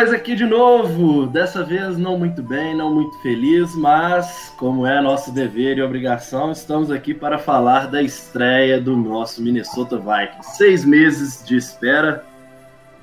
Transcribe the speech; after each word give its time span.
nós 0.00 0.14
aqui 0.14 0.34
de 0.34 0.46
novo, 0.46 1.26
dessa 1.26 1.62
vez 1.62 1.98
não 1.98 2.18
muito 2.18 2.42
bem, 2.42 2.74
não 2.74 2.94
muito 2.94 3.20
feliz, 3.20 3.74
mas 3.74 4.50
como 4.56 4.86
é 4.86 4.98
nosso 4.98 5.30
dever 5.30 5.76
e 5.76 5.82
obrigação, 5.82 6.50
estamos 6.50 6.90
aqui 6.90 7.12
para 7.12 7.36
falar 7.36 7.86
da 7.86 8.00
estreia 8.00 8.80
do 8.80 8.96
nosso 8.96 9.42
Minnesota 9.42 9.98
Vikings. 9.98 10.56
Seis 10.56 10.86
meses 10.86 11.44
de 11.44 11.54
espera 11.54 12.24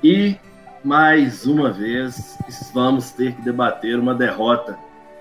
e 0.02 0.34
mais 0.82 1.46
uma 1.46 1.70
vez 1.70 2.36
vamos 2.74 3.12
ter 3.12 3.32
que 3.32 3.42
debater 3.42 3.96
uma 3.96 4.12
derrota 4.12 4.76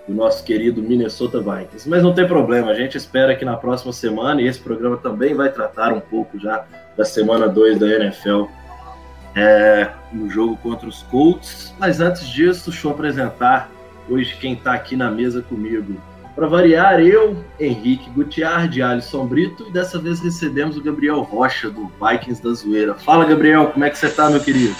do 0.07 0.15
nosso 0.15 0.43
querido 0.43 0.81
Minnesota 0.81 1.39
Vikings. 1.39 1.87
Mas 1.87 2.01
não 2.01 2.11
tem 2.11 2.27
problema, 2.27 2.71
a 2.71 2.75
gente 2.75 2.97
espera 2.97 3.35
que 3.35 3.45
na 3.45 3.55
próxima 3.55 3.93
semana, 3.93 4.41
e 4.41 4.47
esse 4.47 4.59
programa 4.59 4.97
também 4.97 5.35
vai 5.35 5.51
tratar 5.51 5.93
um 5.93 5.99
pouco 5.99 6.39
já 6.39 6.65
da 6.97 7.05
semana 7.05 7.47
2 7.47 7.77
da 7.77 7.87
NFL 7.87 8.45
é, 9.37 9.91
no 10.11 10.27
jogo 10.29 10.57
contra 10.57 10.89
os 10.89 11.03
Colts. 11.03 11.73
Mas 11.79 12.01
antes 12.01 12.27
disso, 12.27 12.71
deixa 12.71 12.87
eu 12.87 12.91
apresentar 12.91 13.69
hoje 14.09 14.35
quem 14.39 14.53
está 14.53 14.73
aqui 14.73 14.95
na 14.95 15.11
mesa 15.11 15.43
comigo. 15.43 15.95
Para 16.35 16.47
variar, 16.47 16.99
eu, 16.99 17.43
Henrique 17.59 18.09
Gutiardi, 18.09 18.81
Alisson 18.81 19.25
Brito, 19.25 19.67
e 19.69 19.71
dessa 19.71 19.99
vez 19.99 20.19
recebemos 20.19 20.77
o 20.77 20.83
Gabriel 20.83 21.21
Rocha, 21.21 21.69
do 21.69 21.91
Vikings 22.01 22.43
da 22.43 22.53
Zoeira. 22.53 22.95
Fala, 22.95 23.25
Gabriel, 23.25 23.67
como 23.67 23.85
é 23.85 23.89
que 23.89 23.97
você 23.97 24.07
está, 24.07 24.29
meu 24.29 24.39
querido? 24.39 24.75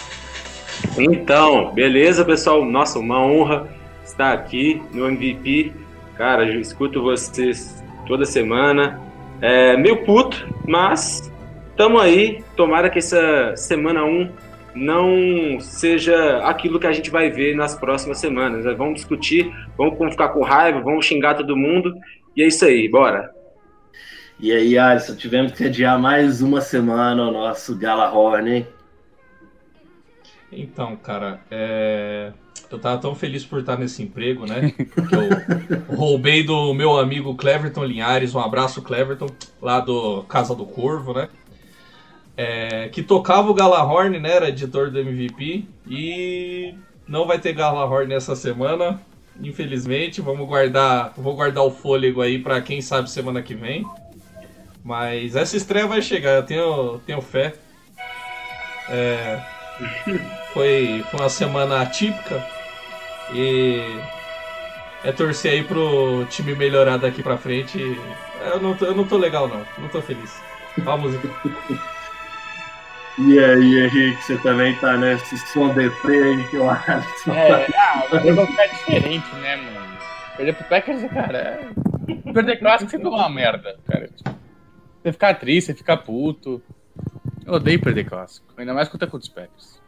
Então, 0.97 1.73
beleza, 1.73 2.23
pessoal? 2.23 2.63
Nossa, 2.63 2.99
uma 2.99 3.19
honra 3.19 3.67
estar 4.03 4.33
aqui 4.33 4.81
no 4.91 5.07
MVP. 5.07 5.73
Cara, 6.15 6.45
eu 6.47 6.59
escuto 6.59 7.01
vocês 7.01 7.83
toda 8.07 8.25
semana. 8.25 9.01
É 9.41 9.75
meio 9.77 10.03
puto, 10.05 10.47
mas 10.67 11.31
estamos 11.71 12.01
aí. 12.01 12.43
Tomara 12.55 12.89
que 12.89 12.99
essa 12.99 13.55
semana 13.55 14.03
1 14.03 14.31
não 14.77 15.59
seja 15.59 16.37
aquilo 16.47 16.79
que 16.79 16.87
a 16.87 16.91
gente 16.91 17.09
vai 17.09 17.29
ver 17.29 17.55
nas 17.55 17.75
próximas 17.75 18.19
semanas. 18.19 18.65
Né? 18.65 18.73
Vamos 18.73 18.95
discutir, 18.95 19.51
vamos 19.77 20.11
ficar 20.11 20.29
com 20.29 20.43
raiva, 20.43 20.79
vamos 20.79 21.05
xingar 21.05 21.35
todo 21.35 21.57
mundo. 21.57 21.93
E 22.35 22.43
é 22.43 22.47
isso 22.47 22.63
aí, 22.65 22.87
bora. 22.87 23.31
E 24.39 24.51
aí, 24.51 24.77
Alisson, 24.77 25.15
tivemos 25.15 25.51
que 25.51 25.63
adiar 25.63 25.99
mais 25.99 26.41
uma 26.43 26.61
semana 26.61 27.23
o 27.23 27.31
nosso 27.31 27.75
Gala 27.75 28.11
Horn, 28.11 28.51
hein? 28.51 28.67
Então, 30.51 30.95
cara, 30.95 31.41
é... 31.49 32.31
eu 32.69 32.77
tava 32.77 33.01
tão 33.01 33.15
feliz 33.15 33.43
por 33.43 33.59
estar 33.59 33.77
nesse 33.77 34.03
emprego, 34.03 34.45
né? 34.45 34.71
Que 34.77 35.73
eu 35.73 35.95
roubei 35.95 36.43
do 36.43 36.71
meu 36.75 36.99
amigo 36.99 37.35
Cleverton 37.35 37.83
Linhares, 37.83 38.35
um 38.35 38.39
abraço, 38.39 38.83
Cleverton, 38.83 39.27
lá 39.59 39.79
do 39.79 40.21
Casa 40.23 40.53
do 40.53 40.67
Corvo, 40.67 41.13
né? 41.13 41.29
É... 42.37 42.87
Que 42.89 43.03
tocava 43.03 43.49
o 43.49 43.53
Galahorn, 43.53 44.19
né? 44.19 44.31
Era 44.31 44.49
editor 44.49 44.89
do 44.91 44.99
MVP. 44.99 45.65
E 45.89 46.73
não 47.07 47.25
vai 47.25 47.39
ter 47.39 47.53
Galahorn 47.53 48.13
essa 48.13 48.35
semana, 48.35 49.01
infelizmente. 49.41 50.21
Vamos 50.21 50.47
guardar, 50.47 51.13
vou 51.17 51.35
guardar 51.35 51.63
o 51.63 51.71
fôlego 51.71 52.21
aí 52.21 52.39
para 52.39 52.61
quem 52.61 52.79
sabe 52.81 53.09
semana 53.09 53.41
que 53.41 53.55
vem. 53.55 53.85
Mas 54.83 55.35
essa 55.35 55.57
estreia 55.57 55.87
vai 55.87 56.01
chegar, 56.01 56.35
eu 56.35 56.43
tenho, 56.43 57.01
tenho 57.05 57.21
fé. 57.21 57.55
É, 58.89 59.41
foi, 60.53 61.03
foi 61.09 61.19
uma 61.19 61.29
semana 61.29 61.81
atípica 61.81 62.41
e 63.33 63.81
é 65.03 65.11
torcer 65.11 65.51
aí 65.51 65.63
pro 65.63 66.25
time 66.29 66.55
melhorar 66.55 66.97
daqui 66.97 67.21
pra 67.21 67.37
frente. 67.37 67.77
Eu 68.53 68.61
não 68.61 68.75
tô, 68.75 68.85
eu 68.85 68.95
não 68.95 69.05
tô 69.05 69.17
legal, 69.17 69.47
não. 69.47 69.65
Não 69.77 69.89
tô 69.89 70.01
feliz. 70.01 70.41
Vamos. 70.77 71.15
E 73.19 73.39
aí, 73.39 73.85
Henrique, 73.85 74.23
você 74.23 74.37
também 74.37 74.75
tá 74.75 74.95
nesse 74.95 75.37
som 75.39 75.73
deprê 75.73 76.23
aí 76.23 76.47
que 76.49 76.55
eu 76.55 76.69
acho. 76.69 77.31
É, 77.31 77.65
ah, 77.75 78.03
o 78.11 78.15
negócio 78.15 78.59
é 78.59 78.67
diferente, 78.67 79.35
né, 79.37 79.55
mano? 79.55 79.97
Perder 80.37 80.53
pro 80.53 80.65
Packers, 80.65 81.11
cara, 81.11 81.37
é... 81.37 82.31
perder 82.31 82.57
clássico 82.57 82.91
sempre 82.91 83.07
é 83.07 83.09
uma 83.09 83.27
merda, 83.27 83.75
cara. 83.87 84.07
Você 85.01 85.11
ficar 85.11 85.33
triste, 85.33 85.67
você 85.67 85.73
ficar 85.73 85.97
puto. 85.97 86.61
Eu 87.43 87.53
odeio 87.53 87.81
perder 87.81 88.03
clássico, 88.03 88.45
ainda 88.55 88.73
mais 88.73 88.87
contra 88.87 89.09
os 89.11 89.27
Packers. 89.27 89.81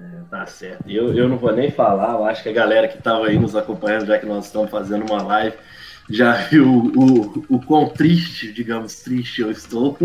É, 0.00 0.22
tá 0.30 0.46
certo. 0.46 0.88
Eu, 0.88 1.14
eu 1.14 1.28
não 1.28 1.36
vou 1.36 1.52
nem 1.52 1.70
falar, 1.70 2.12
eu 2.12 2.24
acho 2.24 2.42
que 2.42 2.48
a 2.48 2.52
galera 2.52 2.88
que 2.88 3.02
tava 3.02 3.26
aí 3.26 3.38
nos 3.38 3.54
acompanhando, 3.54 4.06
já 4.06 4.18
que 4.18 4.24
nós 4.24 4.46
estamos 4.46 4.70
fazendo 4.70 5.04
uma 5.10 5.22
live, 5.22 5.56
já 6.10 6.32
viu 6.32 6.66
o, 6.68 7.44
o 7.48 7.60
quão 7.64 7.88
triste, 7.88 8.52
digamos, 8.52 8.96
triste 8.96 9.40
eu 9.40 9.50
estou. 9.50 9.96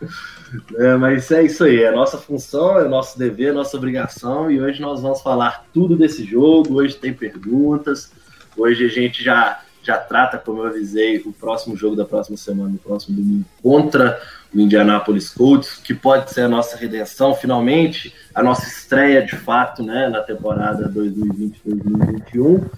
é, 0.76 0.94
mas 0.96 1.30
é 1.30 1.42
isso 1.42 1.64
aí, 1.64 1.82
é 1.82 1.90
nossa 1.90 2.18
função, 2.18 2.78
é 2.78 2.86
nosso 2.86 3.18
dever, 3.18 3.48
é 3.48 3.52
nossa 3.52 3.76
obrigação, 3.76 4.50
e 4.50 4.60
hoje 4.60 4.80
nós 4.80 5.00
vamos 5.00 5.22
falar 5.22 5.64
tudo 5.72 5.96
desse 5.96 6.22
jogo, 6.24 6.74
hoje 6.74 6.96
tem 6.96 7.14
perguntas, 7.14 8.12
hoje 8.56 8.84
a 8.84 8.88
gente 8.88 9.24
já, 9.24 9.62
já 9.82 9.96
trata, 9.96 10.36
como 10.36 10.62
eu 10.62 10.66
avisei, 10.66 11.18
o 11.24 11.32
próximo 11.32 11.74
jogo 11.74 11.96
da 11.96 12.04
próxima 12.04 12.36
semana, 12.36 12.68
no 12.68 12.78
próximo 12.78 13.16
domingo, 13.16 13.46
contra 13.62 14.20
o 14.54 14.60
Indianapolis 14.60 15.30
Colts, 15.30 15.76
que 15.76 15.94
pode 15.94 16.30
ser 16.30 16.42
a 16.42 16.48
nossa 16.48 16.76
redenção, 16.76 17.34
finalmente, 17.34 18.14
a 18.34 18.42
nossa 18.42 18.66
estreia 18.66 19.22
de 19.22 19.34
fato 19.34 19.82
né, 19.82 20.08
na 20.08 20.20
temporada 20.20 20.90
2020-2021. 20.90 22.68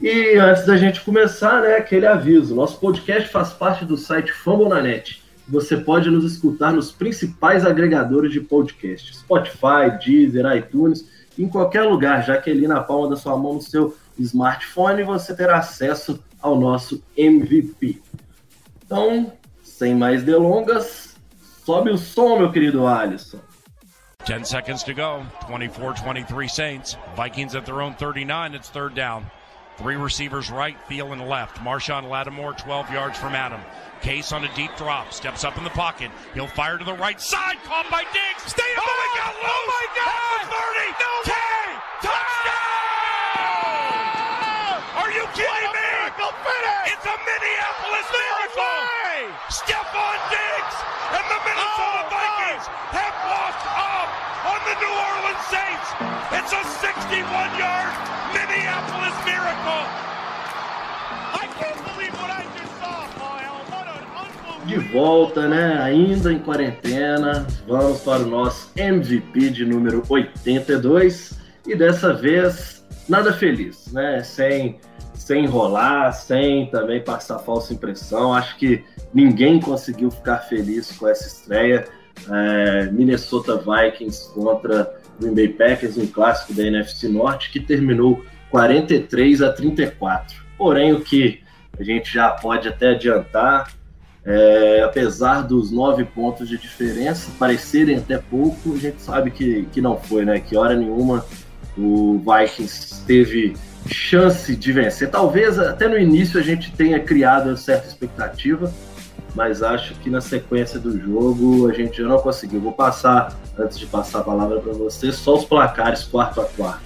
E 0.00 0.36
antes 0.36 0.64
da 0.64 0.76
gente 0.76 1.00
começar, 1.02 1.62
né, 1.62 1.76
aquele 1.76 2.06
aviso: 2.06 2.54
nosso 2.54 2.78
podcast 2.78 3.28
faz 3.28 3.50
parte 3.50 3.84
do 3.84 3.96
site 3.96 4.32
Fambonanet. 4.32 5.22
Você 5.48 5.76
pode 5.76 6.10
nos 6.10 6.24
escutar 6.24 6.72
nos 6.72 6.90
principais 6.90 7.64
agregadores 7.64 8.32
de 8.32 8.40
podcast: 8.40 9.16
Spotify, 9.16 9.98
Deezer, 10.04 10.46
iTunes, 10.56 11.08
em 11.38 11.48
qualquer 11.48 11.82
lugar, 11.82 12.24
já 12.24 12.36
que 12.36 12.50
ali 12.50 12.66
na 12.66 12.82
palma 12.82 13.10
da 13.10 13.16
sua 13.16 13.36
mão, 13.36 13.54
no 13.54 13.62
seu 13.62 13.96
smartphone, 14.18 15.02
você 15.02 15.34
terá 15.34 15.58
acesso 15.58 16.22
ao 16.40 16.58
nosso 16.58 17.02
MVP. 17.16 18.00
Então, 18.84 19.32
sem 19.62 19.94
mais 19.94 20.22
delongas, 20.22 21.16
sobe 21.64 21.90
o 21.90 21.98
som, 21.98 22.38
meu 22.38 22.50
querido 22.50 22.86
Alisson. 22.86 23.40
10 24.26 24.48
seconds 24.48 24.82
to 24.82 24.92
go. 24.92 25.24
24-23 25.48 26.48
Saints. 26.48 26.98
Vikings 27.16 27.56
at 27.56 27.64
their 27.64 27.80
own 27.80 27.94
39. 27.94 28.56
It's 28.56 28.68
third 28.68 28.94
down. 28.94 29.24
Three 29.76 29.96
receivers 29.96 30.50
right, 30.50 30.76
Thielen 30.88 31.28
left. 31.28 31.58
Marshawn 31.58 32.08
Lattimore 32.08 32.54
12 32.54 32.90
yards 32.90 33.18
from 33.18 33.34
Adam. 33.34 33.60
Case 34.00 34.32
on 34.32 34.44
a 34.44 34.54
deep 34.54 34.74
drop. 34.76 35.12
Steps 35.12 35.44
up 35.44 35.58
in 35.58 35.64
the 35.64 35.70
pocket. 35.70 36.10
He'll 36.32 36.46
fire 36.46 36.78
to 36.78 36.84
the 36.84 36.94
right 36.94 37.20
side. 37.20 37.56
Caught 37.64 37.90
by 37.90 38.02
Diggs. 38.08 38.52
Stay 38.52 38.62
oh, 38.64 38.80
my 38.80 39.08
God, 39.20 39.34
oh 39.36 39.64
my 39.68 39.86
God! 39.92 40.48
30. 40.48 40.96
No 40.96 41.12
way! 41.28 41.76
Touchdown! 42.00 42.56
Are 44.96 45.12
you 45.12 45.28
kidding 45.36 45.72
me? 45.76 45.86
It's 46.88 47.04
a 47.04 47.16
Minneapolis 47.20 48.08
miracle! 48.16 48.80
Stephon 49.52 50.18
Diggs 50.32 50.76
and 51.12 51.26
the 51.28 51.38
Minnesota 51.44 52.00
oh, 52.00 52.16
Vikings 52.16 52.66
have 52.96 53.16
walked 53.28 53.66
off 53.68 53.75
on 54.46 54.60
the 54.68 54.76
New 54.78 54.94
Orleans 55.10 55.44
Saints. 55.50 55.88
It's 56.36 56.52
a 56.54 56.62
61-yard 56.82 57.92
Minneapolis 58.32 59.16
miracle. 59.26 59.84
I 61.34 61.44
can't 61.58 61.80
believe 61.88 62.14
what 62.20 62.30
I 62.30 62.44
just 62.56 62.74
saw, 62.78 63.06
Kyle. 63.18 63.58
What 63.70 63.86
an 63.88 64.06
unbelievable... 64.22 64.66
De 64.66 64.78
volta, 64.92 65.48
né? 65.48 65.82
Ainda 65.82 66.32
em 66.32 66.38
quarentena, 66.38 67.46
vamos 67.66 68.00
para 68.02 68.22
o 68.22 68.26
nosso 68.26 68.70
MVP 68.76 69.50
de 69.50 69.64
número 69.64 70.02
82 70.08 71.38
e 71.66 71.74
dessa 71.74 72.12
vez 72.12 72.84
nada 73.08 73.32
feliz, 73.32 73.92
né? 73.92 74.22
Sem 74.22 74.78
sem 75.14 75.44
enrolar, 75.44 76.12
sem 76.12 76.66
também 76.70 77.02
passar 77.02 77.40
falsa 77.40 77.72
impressão. 77.72 78.32
Acho 78.32 78.56
que 78.58 78.84
ninguém 79.12 79.58
conseguiu 79.58 80.08
ficar 80.08 80.38
feliz 80.38 80.92
com 80.92 81.08
essa 81.08 81.26
estreia. 81.26 81.88
É, 82.30 82.90
Minnesota 82.90 83.56
Vikings 83.56 84.32
contra 84.32 84.94
Green 85.20 85.34
Bay 85.34 85.48
Packers, 85.48 85.96
um 85.96 86.06
clássico 86.06 86.54
da 86.54 86.64
NFC 86.64 87.08
Norte, 87.08 87.50
que 87.50 87.60
terminou 87.60 88.24
43 88.50 89.42
a 89.42 89.52
34. 89.52 90.44
Porém, 90.56 90.92
o 90.92 91.00
que 91.00 91.40
a 91.78 91.82
gente 91.82 92.12
já 92.12 92.30
pode 92.30 92.68
até 92.68 92.90
adiantar, 92.90 93.72
é, 94.24 94.82
apesar 94.82 95.42
dos 95.42 95.70
nove 95.70 96.04
pontos 96.04 96.48
de 96.48 96.58
diferença 96.58 97.30
parecerem 97.38 97.96
até 97.96 98.18
pouco, 98.18 98.74
a 98.74 98.78
gente 98.78 99.00
sabe 99.02 99.30
que, 99.30 99.66
que 99.72 99.80
não 99.80 99.98
foi, 99.98 100.24
né? 100.24 100.40
Que 100.40 100.56
hora 100.56 100.74
nenhuma 100.74 101.24
o 101.76 102.18
Vikings 102.18 103.04
teve 103.06 103.54
chance 103.86 104.56
de 104.56 104.72
vencer. 104.72 105.10
Talvez 105.10 105.58
até 105.58 105.86
no 105.86 105.98
início 105.98 106.40
a 106.40 106.42
gente 106.42 106.72
tenha 106.72 106.98
criado 106.98 107.48
uma 107.48 107.56
certa 107.56 107.86
expectativa, 107.86 108.72
mas 109.36 109.62
acho 109.62 109.94
que 109.96 110.08
na 110.08 110.22
sequência 110.22 110.80
do 110.80 110.98
jogo 110.98 111.68
a 111.68 111.72
gente 111.74 111.98
já 111.98 112.08
não 112.08 112.18
conseguiu. 112.18 112.58
Vou 112.58 112.72
passar, 112.72 113.38
antes 113.58 113.78
de 113.78 113.84
passar 113.84 114.20
a 114.20 114.22
palavra 114.22 114.58
para 114.60 114.72
você, 114.72 115.12
só 115.12 115.34
os 115.34 115.44
placares 115.44 116.04
quarto 116.04 116.40
a 116.40 116.46
quarto. 116.46 116.80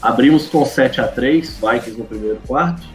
Abrimos 0.00 0.46
com 0.46 0.64
7 0.64 1.00
a 1.00 1.08
3 1.08 1.58
Vikings 1.58 1.98
no 1.98 2.04
primeiro 2.04 2.38
quarto. 2.46 2.86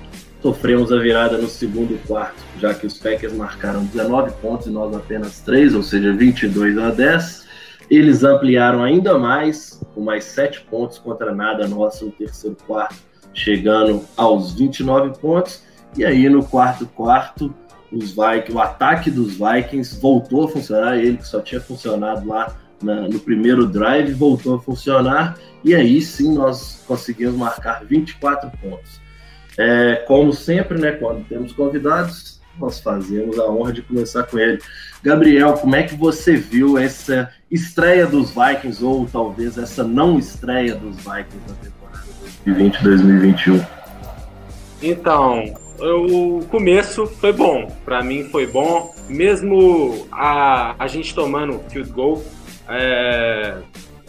Sofremos 0.42 0.90
a 0.92 0.98
virada 1.00 1.38
no 1.38 1.50
segundo 1.50 2.02
quarto, 2.08 2.42
já 2.60 2.74
que 2.74 2.88
os 2.88 2.98
Packers 2.98 3.34
marcaram 3.34 3.84
19 3.86 4.32
pontos 4.42 4.68
e 4.68 4.70
nós 4.70 4.96
apenas 4.96 5.40
3, 5.42 5.76
ou 5.76 5.84
seja, 5.84 6.14
22 6.14 6.78
a 6.78 6.90
10. 6.90 7.46
Eles 7.90 8.24
ampliaram 8.24 8.84
ainda 8.84 9.18
mais, 9.20 9.82
com 9.94 10.02
mais 10.02 10.24
7 10.26 10.62
pontos 10.70 10.98
contra 10.98 11.36
nada 11.36 11.68
nosso 11.68 12.06
no 12.06 12.12
terceiro 12.12 12.58
quarto, 12.66 12.96
chegando 13.34 14.02
aos 14.16 14.54
29 14.54 15.18
pontos. 15.20 15.62
E 15.96 16.04
aí 16.04 16.28
no 16.28 16.44
quarto 16.44 16.88
quarto, 16.88 17.54
os 17.94 18.12
Vikings, 18.12 18.52
o 18.52 18.60
ataque 18.60 19.12
dos 19.12 19.38
Vikings 19.38 20.00
voltou 20.00 20.46
a 20.46 20.50
funcionar, 20.50 20.98
ele 20.98 21.18
que 21.18 21.28
só 21.28 21.40
tinha 21.40 21.62
funcionado 21.62 22.28
lá 22.28 22.56
na, 22.82 23.02
no 23.02 23.20
primeiro 23.20 23.68
drive, 23.68 24.14
voltou 24.14 24.56
a 24.56 24.60
funcionar, 24.60 25.38
e 25.64 25.76
aí 25.76 26.02
sim 26.02 26.34
nós 26.34 26.84
conseguimos 26.88 27.36
marcar 27.36 27.86
24 27.86 28.52
pontos. 28.62 29.02
É, 29.58 30.04
como 30.08 30.34
sempre, 30.34 30.80
né, 30.80 30.94
quando 30.94 31.24
temos 31.28 31.54
convidados, 31.54 32.42
nós 32.60 32.80
fazemos 32.80 33.40
a 33.40 33.50
honra 33.50 33.74
de 33.74 33.82
começar 33.82 34.24
com 34.24 34.38
ele. 34.38 34.60
Gabriel, 35.02 35.54
como 35.54 35.76
é 35.76 35.84
que 35.84 35.96
você 35.96 36.36
viu 36.36 36.78
essa 36.78 37.30
estreia 37.50 38.08
dos 38.08 38.32
Vikings, 38.32 38.84
ou 38.84 39.06
talvez 39.06 39.58
essa 39.58 39.84
não 39.84 40.18
estreia 40.18 40.76
dos 40.76 40.98
Vikings 40.98 41.44
na 41.48 41.56
temporada 41.56 42.04
2020-2021? 42.46 43.68
Então, 44.82 45.63
o 45.92 46.46
começo 46.46 47.06
foi 47.06 47.34
bom. 47.34 47.68
Para 47.84 48.04
mim 48.04 48.24
foi 48.26 48.48
bom. 48.48 48.94
Mesmo 49.10 50.08
a, 50.12 50.76
a 50.78 50.88
gente 50.88 51.14
tomando 51.14 51.60
field 51.70 51.92
goal, 51.92 52.24
é, 52.70 53.58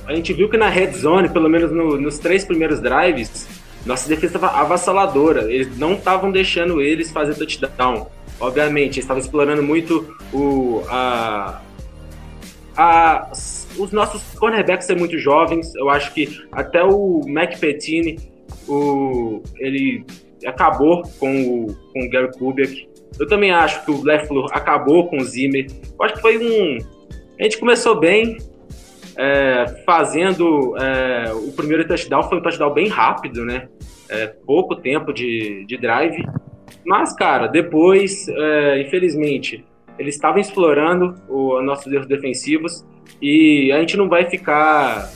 a 0.06 0.14
gente 0.14 0.32
viu 0.32 0.48
que 0.48 0.56
na 0.56 0.68
red 0.68 0.92
zone, 0.92 1.28
pelo 1.28 1.48
menos 1.48 1.72
no, 1.72 1.98
nos 1.98 2.18
três 2.18 2.44
primeiros 2.44 2.80
drives, 2.80 3.48
nossa 3.84 4.08
defesa 4.08 4.36
estava 4.36 4.58
avassaladora. 4.58 5.50
Eles 5.52 5.76
não 5.76 5.94
estavam 5.94 6.30
deixando 6.30 6.80
eles 6.80 7.10
fazer 7.10 7.34
touchdown. 7.34 8.08
Obviamente, 8.38 8.94
eles 8.94 9.04
estavam 9.04 9.20
explorando 9.20 9.62
muito 9.62 10.16
o, 10.32 10.82
a, 10.88 11.60
a, 12.76 13.30
os 13.78 13.92
nossos 13.92 14.22
cornerbacks 14.38 14.86
são 14.86 14.96
muito 14.96 15.18
jovens. 15.18 15.74
Eu 15.74 15.88
acho 15.90 16.12
que 16.12 16.42
até 16.52 16.82
o 16.82 17.22
Mac 17.26 17.58
Pettine, 17.58 18.18
o, 18.68 19.42
ele 19.56 20.04
acabou 20.46 21.02
com 21.18 21.64
o, 21.64 21.74
com 21.92 22.04
o 22.04 22.10
Gary 22.10 22.30
Kubiak. 22.36 22.88
Eu 23.18 23.26
também 23.28 23.50
acho 23.50 23.84
que 23.84 23.90
o 23.90 24.02
LeFleur 24.02 24.46
acabou 24.52 25.08
com 25.08 25.18
o 25.18 25.24
Zimmer. 25.24 25.66
Eu 25.98 26.04
acho 26.04 26.14
que 26.14 26.20
foi 26.20 26.38
um... 26.38 26.78
A 27.38 27.42
gente 27.42 27.58
começou 27.58 27.98
bem, 27.98 28.38
é, 29.16 29.82
fazendo 29.86 30.76
é, 30.76 31.32
o 31.32 31.52
primeiro 31.52 31.86
touchdown, 31.86 32.22
foi 32.24 32.38
um 32.38 32.42
touchdown 32.42 32.72
bem 32.72 32.88
rápido, 32.88 33.44
né? 33.44 33.68
É, 34.08 34.26
pouco 34.26 34.76
tempo 34.76 35.12
de, 35.12 35.64
de 35.66 35.76
drive. 35.76 36.24
Mas, 36.84 37.14
cara, 37.14 37.46
depois, 37.46 38.28
é, 38.28 38.80
infelizmente, 38.82 39.64
eles 39.98 40.14
estavam 40.16 40.40
explorando 40.40 41.14
os 41.28 41.64
nossos 41.64 41.92
erros 41.92 42.06
defensivos 42.06 42.84
e 43.22 43.70
a 43.72 43.78
gente 43.78 43.96
não 43.96 44.08
vai 44.08 44.24
ficar 44.26 45.10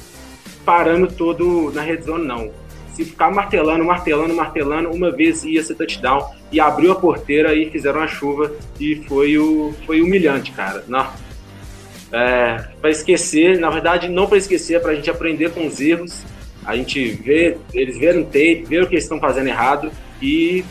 parando 0.64 1.08
todo 1.08 1.72
na 1.72 1.82
red 1.82 2.00
zone, 2.02 2.26
não 2.26 2.50
se 2.98 3.04
ficar 3.04 3.30
martelando, 3.30 3.84
martelando, 3.84 4.34
martelando, 4.34 4.90
uma 4.90 5.12
vez 5.12 5.44
ia 5.44 5.62
ser 5.62 5.76
touchdown 5.76 6.34
e 6.50 6.58
abriu 6.58 6.90
a 6.90 6.96
porteira 6.96 7.54
e 7.54 7.70
fizeram 7.70 8.00
a 8.00 8.08
chuva 8.08 8.50
e 8.80 8.96
foi 9.06 9.38
o 9.38 9.72
foi 9.86 10.00
humilhante, 10.00 10.50
cara. 10.50 10.82
Não. 10.88 11.08
É, 12.12 12.64
para 12.80 12.90
esquecer, 12.90 13.56
na 13.60 13.70
verdade, 13.70 14.08
não 14.08 14.26
para 14.26 14.36
esquecer, 14.36 14.74
é 14.74 14.78
para 14.80 14.90
a 14.90 14.94
gente 14.96 15.08
aprender 15.08 15.52
com 15.52 15.64
os 15.64 15.80
erros, 15.80 16.24
a 16.64 16.74
gente 16.74 17.10
vê, 17.10 17.56
eles 17.72 17.96
verem 17.96 18.24
tape, 18.24 18.64
ver 18.66 18.82
o 18.82 18.88
que 18.88 18.94
eles 18.94 19.04
estão 19.04 19.20
fazendo 19.20 19.46
errado 19.46 19.92
e, 20.20 20.64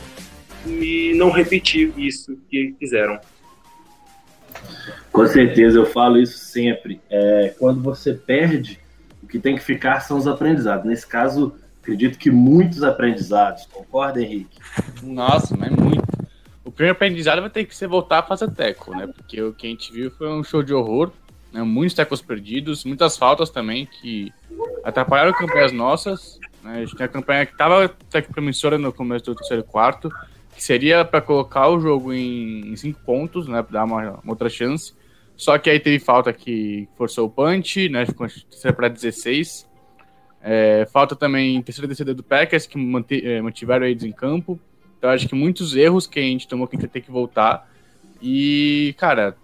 e 0.65 1.13
não 1.15 1.31
repetir 1.31 1.93
isso 1.97 2.37
que 2.49 2.75
fizeram. 2.77 3.21
Com 5.13 5.25
certeza, 5.27 5.77
eu 5.77 5.85
falo 5.85 6.17
isso 6.17 6.39
sempre. 6.39 6.99
É, 7.09 7.53
quando 7.57 7.81
você 7.81 8.13
perde, 8.13 8.79
o 9.23 9.27
que 9.27 9.39
tem 9.39 9.55
que 9.55 9.63
ficar 9.63 10.01
são 10.01 10.17
os 10.17 10.27
aprendizados. 10.27 10.85
Nesse 10.85 11.07
caso, 11.07 11.55
acredito 11.87 12.17
que 12.17 12.29
muitos 12.29 12.83
aprendizados. 12.83 13.65
Concorda, 13.67 14.21
Henrique? 14.21 14.59
Nossa, 15.01 15.55
mas 15.55 15.71
muito. 15.71 16.03
O 16.65 16.71
primeiro 16.71 16.97
aprendizado 16.97 17.39
vai 17.39 17.49
ter 17.49 17.63
que 17.63 17.73
ser 17.73 17.87
voltar 17.87 18.19
a 18.19 18.23
fazer 18.23 18.51
teco, 18.51 18.91
né? 18.91 19.07
Porque 19.07 19.41
o 19.41 19.53
que 19.53 19.67
a 19.67 19.69
gente 19.69 19.93
viu 19.93 20.11
foi 20.11 20.27
um 20.27 20.43
show 20.43 20.61
de 20.61 20.73
horror, 20.73 21.11
né? 21.53 21.63
muitos 21.63 21.95
tecos 21.95 22.21
perdidos, 22.21 22.83
muitas 22.83 23.17
faltas 23.17 23.49
também 23.49 23.85
que 23.85 24.33
atrapalharam 24.83 25.31
campanhas 25.31 25.71
nossas. 25.71 26.37
Né? 26.61 26.73
A 26.73 26.79
gente 26.81 26.95
tem 26.97 27.05
a 27.05 27.09
campanha 27.09 27.45
que 27.45 27.53
estava 27.53 27.87
que 27.87 28.33
promissora 28.33 28.77
no 28.77 28.91
começo 28.91 29.23
do 29.25 29.35
terceiro 29.35 29.63
quarto, 29.63 30.11
que 30.53 30.61
seria 30.61 31.05
para 31.05 31.21
colocar 31.21 31.69
o 31.69 31.79
jogo 31.79 32.11
em, 32.11 32.67
em 32.67 32.75
cinco 32.75 32.99
pontos, 33.05 33.47
né? 33.47 33.63
Para 33.63 33.79
dar 33.79 33.85
uma, 33.85 34.01
uma, 34.11 34.21
outra 34.25 34.49
chance. 34.49 34.93
Só 35.37 35.57
que 35.57 35.69
aí 35.69 35.79
teve 35.79 35.99
falta 35.99 36.33
que 36.33 36.89
forçou 36.97 37.27
o 37.27 37.29
punch, 37.29 37.87
né? 37.87 38.05
Ficou 38.05 38.27
para 38.75 38.89
16. 38.89 39.66
É, 40.41 40.87
falta 40.91 41.15
também 41.15 41.61
terceira 41.61 41.87
descida 41.87 42.13
do 42.13 42.23
Packers, 42.23 42.67
que 42.67 42.77
é, 43.23 43.41
mantiveram 43.41 43.85
eles 43.85 44.03
em 44.03 44.11
campo. 44.11 44.59
Então, 44.97 45.09
acho 45.09 45.27
que 45.27 45.35
muitos 45.35 45.75
erros 45.75 46.07
que 46.07 46.19
a 46.19 46.23
gente 46.23 46.47
tomou 46.47 46.67
que 46.67 46.75
a 46.75 46.79
gente 46.79 46.89
ter 46.89 47.01
que 47.01 47.11
voltar. 47.11 47.69
E, 48.21 48.95
cara, 48.97 49.35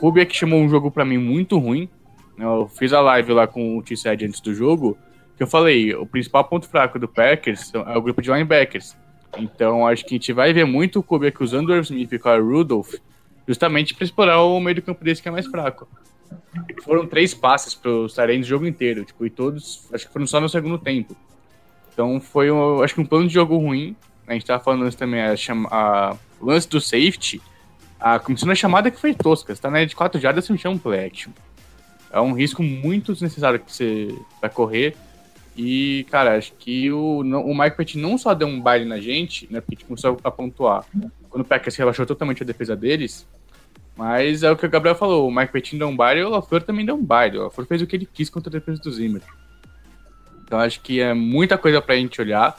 o 0.00 0.12
que 0.12 0.36
chamou 0.36 0.60
um 0.60 0.68
jogo 0.68 0.90
para 0.90 1.04
mim 1.04 1.18
muito 1.18 1.58
ruim. 1.58 1.88
Eu 2.38 2.68
fiz 2.68 2.92
a 2.92 3.00
live 3.00 3.32
lá 3.32 3.46
com 3.46 3.78
o 3.78 3.82
T-Sed 3.82 4.24
antes 4.24 4.40
do 4.40 4.54
jogo, 4.54 4.96
que 5.36 5.42
eu 5.42 5.46
falei, 5.46 5.92
o 5.94 6.06
principal 6.06 6.44
ponto 6.44 6.68
fraco 6.68 6.98
do 6.98 7.08
Packers 7.08 7.72
é 7.74 7.96
o 7.96 8.02
grupo 8.02 8.22
de 8.22 8.30
linebackers. 8.30 8.96
Então, 9.36 9.86
acho 9.86 10.04
que 10.04 10.14
a 10.14 10.18
gente 10.18 10.32
vai 10.32 10.52
ver 10.52 10.64
muito 10.64 11.00
o 11.00 11.02
Kubiak 11.02 11.42
usando 11.42 11.70
o 11.70 11.80
Smith 11.80 12.12
e 12.12 12.16
o 12.16 12.48
Rudolph, 12.48 12.94
justamente 13.46 13.94
para 13.94 14.04
explorar 14.04 14.42
o 14.42 14.60
meio 14.60 14.76
do 14.76 14.82
campo 14.82 15.04
desse 15.04 15.20
que 15.20 15.28
é 15.28 15.32
mais 15.32 15.46
fraco. 15.46 15.88
Foram 16.82 17.06
três 17.06 17.34
passes 17.34 17.78
os 17.84 18.14
Tyrants 18.14 18.46
o 18.46 18.48
jogo 18.48 18.66
inteiro, 18.66 19.04
tipo, 19.04 19.24
e 19.26 19.30
todos, 19.30 19.86
acho 19.92 20.06
que 20.06 20.12
foram 20.12 20.26
só 20.26 20.40
no 20.40 20.48
segundo 20.48 20.78
tempo. 20.78 21.16
Então 21.92 22.20
foi, 22.20 22.50
um, 22.50 22.82
acho 22.82 22.94
que 22.94 23.00
um 23.00 23.06
plano 23.06 23.26
de 23.26 23.34
jogo 23.34 23.56
ruim. 23.56 23.96
A 24.26 24.32
gente 24.32 24.46
tava 24.46 24.62
falando 24.62 24.94
também, 24.94 25.20
a, 25.20 25.34
a 25.70 26.16
lance 26.40 26.68
do 26.68 26.80
safety, 26.80 27.40
a 27.98 28.18
comissão 28.18 28.48
da 28.48 28.54
chamada 28.54 28.90
que 28.90 29.00
foi 29.00 29.14
tosca. 29.14 29.54
Você 29.54 29.60
tá 29.60 29.70
na 29.70 29.78
área 29.78 29.86
de 29.86 29.96
4 29.96 30.20
jardas, 30.20 30.44
você 30.44 30.52
não 30.52 30.58
chama 30.58 30.76
um 30.76 30.78
play. 30.78 31.10
É 32.10 32.20
um 32.20 32.32
risco 32.32 32.62
muito 32.62 33.12
desnecessário 33.12 33.60
que 33.60 33.72
você 33.72 34.14
vai 34.40 34.50
correr. 34.50 34.96
E, 35.56 36.06
cara, 36.08 36.36
acho 36.36 36.52
que 36.52 36.90
o, 36.92 37.18
o 37.18 37.58
Mike 37.58 37.76
Pett 37.76 37.98
não 37.98 38.16
só 38.16 38.32
deu 38.32 38.46
um 38.46 38.60
baile 38.60 38.84
na 38.84 39.00
gente, 39.00 39.48
né? 39.50 39.60
Porque 39.60 39.74
a 39.74 39.78
gente 39.78 39.86
começou 39.86 40.16
a 40.22 40.30
pontuar. 40.30 40.84
Quando 41.28 41.42
o 41.42 41.44
Packers 41.44 41.74
relaxou 41.74 42.06
totalmente 42.06 42.42
a 42.42 42.46
defesa 42.46 42.76
deles, 42.76 43.26
mas 43.98 44.44
é 44.44 44.50
o 44.50 44.56
que 44.56 44.64
o 44.64 44.70
Gabriel 44.70 44.94
falou, 44.94 45.26
o 45.26 45.34
Mike 45.34 45.50
Petin 45.50 45.76
deu 45.76 45.88
um 45.88 45.96
baile 45.96 46.20
e 46.20 46.22
o 46.22 46.28
LaFleur 46.28 46.62
também 46.62 46.86
deu 46.86 46.94
um 46.94 47.04
baile. 47.04 47.36
O 47.36 47.42
LaFleur 47.42 47.66
fez 47.66 47.82
o 47.82 47.86
que 47.86 47.96
ele 47.96 48.06
quis 48.06 48.30
contra 48.30 48.48
a 48.48 48.52
defesa 48.52 48.80
do 48.80 48.92
Zimmer. 48.92 49.22
Então 50.44 50.60
acho 50.60 50.80
que 50.80 51.00
é 51.00 51.12
muita 51.12 51.58
coisa 51.58 51.82
pra 51.82 51.96
gente 51.96 52.20
olhar. 52.20 52.56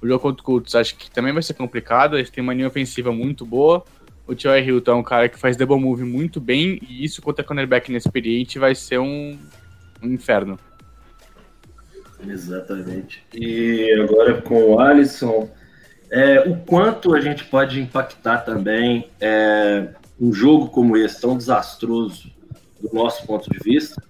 O 0.00 0.06
jogo 0.06 0.20
contra 0.20 0.40
o 0.40 0.44
Colts 0.44 0.76
acho 0.76 0.94
que 0.94 1.10
também 1.10 1.32
vai 1.32 1.42
ser 1.42 1.54
complicado, 1.54 2.16
eles 2.16 2.30
têm 2.30 2.40
uma 2.40 2.54
linha 2.54 2.68
ofensiva 2.68 3.10
muito 3.10 3.44
boa. 3.44 3.84
O 4.28 4.34
T.Y. 4.36 4.64
Hilton 4.64 4.92
é 4.92 4.94
um 4.94 5.02
cara 5.02 5.28
que 5.28 5.36
faz 5.36 5.56
double 5.56 5.80
move 5.80 6.04
muito 6.04 6.40
bem, 6.40 6.78
e 6.88 7.04
isso 7.04 7.20
contra 7.20 7.42
cornerback 7.42 7.90
inexperiente 7.90 8.56
vai 8.56 8.72
ser 8.72 9.00
um, 9.00 9.36
um 10.00 10.12
inferno. 10.12 10.56
Exatamente. 12.24 13.24
E 13.34 13.92
agora 14.04 14.40
com 14.40 14.74
o 14.74 14.78
Alisson, 14.78 15.50
é, 16.08 16.40
o 16.48 16.56
quanto 16.58 17.12
a 17.12 17.20
gente 17.20 17.44
pode 17.44 17.80
impactar 17.80 18.38
também 18.38 19.10
é, 19.20 19.88
um 20.20 20.32
jogo 20.32 20.68
como 20.68 20.96
esse, 20.96 21.20
tão 21.20 21.36
desastroso 21.36 22.30
do 22.80 22.94
nosso 22.94 23.26
ponto 23.26 23.50
de 23.50 23.58
vista, 23.58 24.02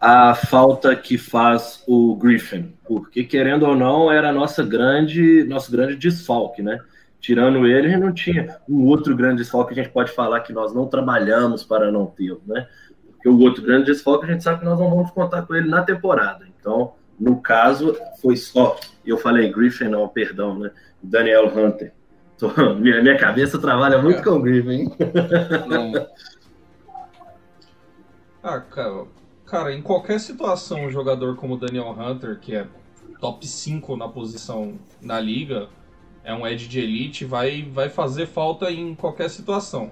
a 0.00 0.34
falta 0.34 0.94
que 0.94 1.18
faz 1.18 1.82
o 1.86 2.14
Griffin, 2.14 2.72
porque 2.86 3.24
querendo 3.24 3.64
ou 3.66 3.74
não 3.74 4.10
era 4.10 4.32
nossa 4.32 4.64
grande, 4.64 5.44
nosso 5.44 5.72
grande 5.72 5.96
desfalque, 5.96 6.62
né? 6.62 6.78
Tirando 7.20 7.66
ele, 7.66 7.96
não 7.96 8.12
tinha 8.12 8.58
um 8.68 8.84
outro 8.84 9.16
grande 9.16 9.38
desfalque 9.38 9.74
que 9.74 9.80
a 9.80 9.82
gente 9.82 9.92
pode 9.92 10.12
falar 10.12 10.40
que 10.40 10.52
nós 10.52 10.72
não 10.72 10.86
trabalhamos 10.86 11.64
para 11.64 11.90
não 11.90 12.06
ter, 12.06 12.36
né? 12.46 12.68
Porque 13.10 13.28
o 13.28 13.40
outro 13.40 13.62
grande 13.62 13.86
desfalque 13.86 14.24
a 14.24 14.32
gente 14.32 14.44
sabe 14.44 14.60
que 14.60 14.64
nós 14.64 14.78
não 14.78 14.88
vamos 14.88 15.10
contar 15.10 15.42
com 15.42 15.54
ele 15.54 15.68
na 15.68 15.82
temporada. 15.82 16.46
Então, 16.60 16.92
no 17.18 17.40
caso, 17.40 17.96
foi 18.22 18.36
só, 18.36 18.78
eu 19.04 19.18
falei 19.18 19.50
Griffin, 19.50 19.88
não, 19.88 20.06
perdão, 20.06 20.56
né? 20.56 20.70
Daniel 21.02 21.46
Hunter. 21.46 21.92
Tô- 22.38 22.74
minha, 22.76 23.02
minha 23.02 23.18
cabeça 23.18 23.58
trabalha 23.58 24.00
muito 24.00 24.20
É. 24.20 24.22
com 24.22 24.40
grife, 24.40 24.68
hein? 24.70 24.92
Não. 25.66 25.92
Ah, 28.42 28.60
cara, 28.60 29.04
cara, 29.44 29.74
em 29.74 29.82
qualquer 29.82 30.20
situação, 30.20 30.84
um 30.86 30.90
jogador 30.90 31.36
como 31.36 31.54
o 31.54 31.56
Daniel 31.58 31.90
Hunter, 31.90 32.38
que 32.38 32.54
é 32.54 32.66
top 33.20 33.46
5 33.46 33.96
na 33.96 34.08
posição 34.08 34.78
na 35.02 35.18
liga, 35.20 35.68
é 36.22 36.32
um 36.32 36.46
edge 36.46 36.68
de 36.68 36.78
elite, 36.80 37.24
vai, 37.24 37.62
vai 37.62 37.88
fazer 37.88 38.26
falta 38.26 38.70
em 38.70 38.94
qualquer 38.94 39.28
situação. 39.28 39.90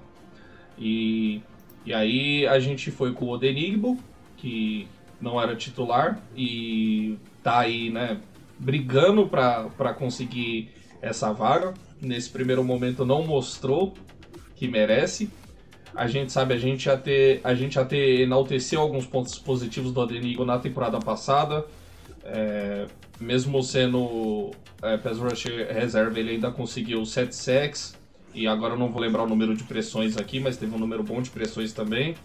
E, 0.77 1.41
e 1.85 1.93
aí 1.93 2.47
a 2.47 2.57
gente 2.59 2.89
foi 2.89 3.11
com 3.13 3.25
o 3.25 3.29
Odenigbo, 3.31 3.97
que 4.37 4.87
não 5.19 5.39
era 5.41 5.55
titular, 5.55 6.19
e 6.35 7.17
tá 7.43 7.59
aí, 7.59 7.89
né, 7.89 8.17
brigando 8.57 9.27
para 9.27 9.93
conseguir 9.93 10.71
essa 11.01 11.33
vaga. 11.33 11.73
Nesse 12.01 12.29
primeiro 12.29 12.63
momento 12.63 13.05
não 13.05 13.23
mostrou 13.23 13.93
que 14.55 14.67
merece. 14.67 15.29
A 15.95 16.07
gente 16.07 16.31
sabe, 16.31 16.53
a 16.53 16.57
gente 16.57 16.85
já 16.85 16.97
ter, 16.97 17.41
a 17.43 17.55
gente 17.55 17.75
já 17.75 17.85
ter 17.85 18.21
enalteceu 18.21 18.81
alguns 18.81 19.05
pontos 19.05 19.37
positivos 19.39 19.91
do 19.91 20.01
Adenigo 20.01 20.45
na 20.45 20.59
temporada 20.59 20.99
passada. 20.99 21.65
É, 22.23 22.85
mesmo 23.19 23.63
sendo 23.63 24.51
é, 24.81 24.97
pass 24.97 25.17
rusher 25.17 25.73
reserva, 25.73 26.19
ele 26.19 26.31
ainda 26.31 26.51
conseguiu 26.51 27.03
7 27.05 27.35
sacks. 27.35 27.95
E 28.33 28.45
agora 28.47 28.75
eu 28.75 28.77
não 28.77 28.91
vou 28.91 29.01
lembrar 29.01 29.23
o 29.23 29.27
número 29.27 29.55
de 29.55 29.63
pressões 29.63 30.17
aqui, 30.17 30.39
mas 30.39 30.57
teve 30.57 30.75
um 30.75 30.77
número 30.77 31.01
bom 31.01 31.19
de 31.21 31.31
pressões 31.31 31.73
também. 31.73 32.15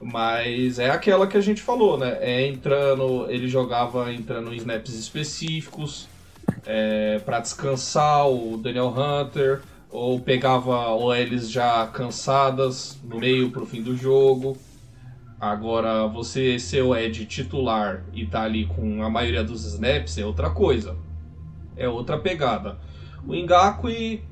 Mas 0.00 0.80
é 0.80 0.90
aquela 0.90 1.28
que 1.28 1.36
a 1.36 1.40
gente 1.40 1.62
falou, 1.62 1.96
né? 1.96 2.18
É 2.20 2.48
entrando, 2.48 3.30
ele 3.30 3.46
jogava 3.46 4.12
entrando 4.12 4.52
em 4.52 4.56
snaps 4.56 4.94
específicos 4.94 6.08
é, 6.66 7.18
para 7.20 7.40
descansar 7.40 8.28
o 8.28 8.56
Daniel 8.56 8.88
Hunter, 8.88 9.60
ou 9.90 10.18
pegava 10.20 10.88
OLs 10.90 11.50
já 11.50 11.86
cansadas 11.88 12.98
no 13.04 13.18
meio 13.18 13.50
pro 13.50 13.66
fim 13.66 13.82
do 13.82 13.96
jogo. 13.96 14.56
Agora, 15.38 16.06
você 16.06 16.58
ser 16.58 16.82
o 16.82 16.96
Ed 16.96 17.26
titular 17.26 18.04
e 18.14 18.24
tá 18.24 18.42
ali 18.42 18.64
com 18.64 19.02
a 19.02 19.10
maioria 19.10 19.42
dos 19.42 19.64
snaps 19.64 20.16
é 20.16 20.24
outra 20.24 20.50
coisa. 20.50 20.96
É 21.76 21.88
outra 21.88 22.16
pegada. 22.16 22.78
O 23.26 23.34
Ngakwe. 23.34 24.22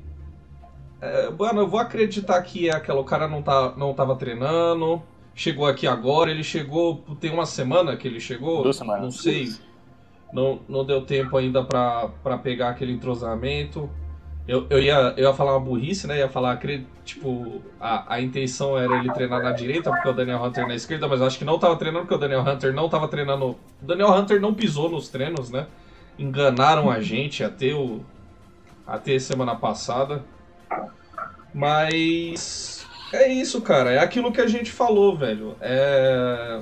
É, 1.01 1.29
mano, 1.31 1.61
eu 1.61 1.67
vou 1.67 1.79
acreditar 1.81 2.41
que 2.43 2.69
é 2.69 2.73
aquela. 2.73 3.01
O 3.01 3.03
cara 3.03 3.27
não, 3.27 3.41
tá, 3.41 3.73
não 3.75 3.93
tava 3.93 4.15
treinando. 4.15 5.01
Chegou 5.35 5.65
aqui 5.65 5.85
agora. 5.85 6.31
Ele 6.31 6.43
chegou. 6.43 7.03
Tem 7.19 7.29
uma 7.29 7.45
semana 7.45 7.97
que 7.97 8.07
ele 8.07 8.21
chegou? 8.21 8.63
Duas 8.63 8.77
semanas. 8.77 9.03
Não 9.03 9.11
sei. 9.11 9.53
Não, 10.33 10.59
não 10.67 10.85
deu 10.85 11.01
tempo 11.01 11.35
ainda 11.37 11.63
pra 11.63 12.37
pegar 12.41 12.69
aquele 12.69 12.93
entrosamento. 12.93 13.89
Eu, 14.47 14.65
eu, 14.69 14.79
ia, 14.79 15.13
eu 15.17 15.29
ia 15.29 15.33
falar 15.33 15.53
uma 15.53 15.65
burrice, 15.65 16.07
né? 16.07 16.17
Ia 16.17 16.27
falar 16.27 16.57
que, 16.57 16.85
tipo, 17.05 17.61
a, 17.79 18.15
a 18.15 18.21
intenção 18.21 18.77
era 18.77 18.97
ele 18.97 19.11
treinar 19.13 19.41
na 19.41 19.51
direita, 19.51 19.91
porque 19.91 20.09
o 20.09 20.13
Daniel 20.13 20.43
Hunter 20.43 20.67
na 20.67 20.75
esquerda, 20.75 21.07
mas 21.07 21.21
acho 21.21 21.37
que 21.37 21.45
não 21.45 21.59
tava 21.59 21.75
treinando, 21.75 22.05
porque 22.05 22.15
o 22.15 22.17
Daniel 22.17 22.41
Hunter 22.41 22.73
não 22.73 22.89
tava 22.89 23.07
treinando. 23.07 23.45
O 23.45 23.85
Daniel 23.85 24.11
Hunter 24.11 24.41
não 24.41 24.53
pisou 24.53 24.89
nos 24.89 25.09
treinos, 25.09 25.51
né? 25.51 25.67
Enganaram 26.17 26.89
a 26.89 26.99
gente 26.99 27.43
até 27.43 27.73
o. 27.73 28.01
Até 28.85 29.17
semana 29.19 29.55
passada. 29.55 30.23
Mas. 31.53 32.85
É 33.13 33.27
isso, 33.27 33.61
cara. 33.61 33.91
É 33.91 33.99
aquilo 33.99 34.31
que 34.31 34.41
a 34.41 34.47
gente 34.47 34.71
falou, 34.71 35.15
velho. 35.15 35.55
É. 35.61 36.61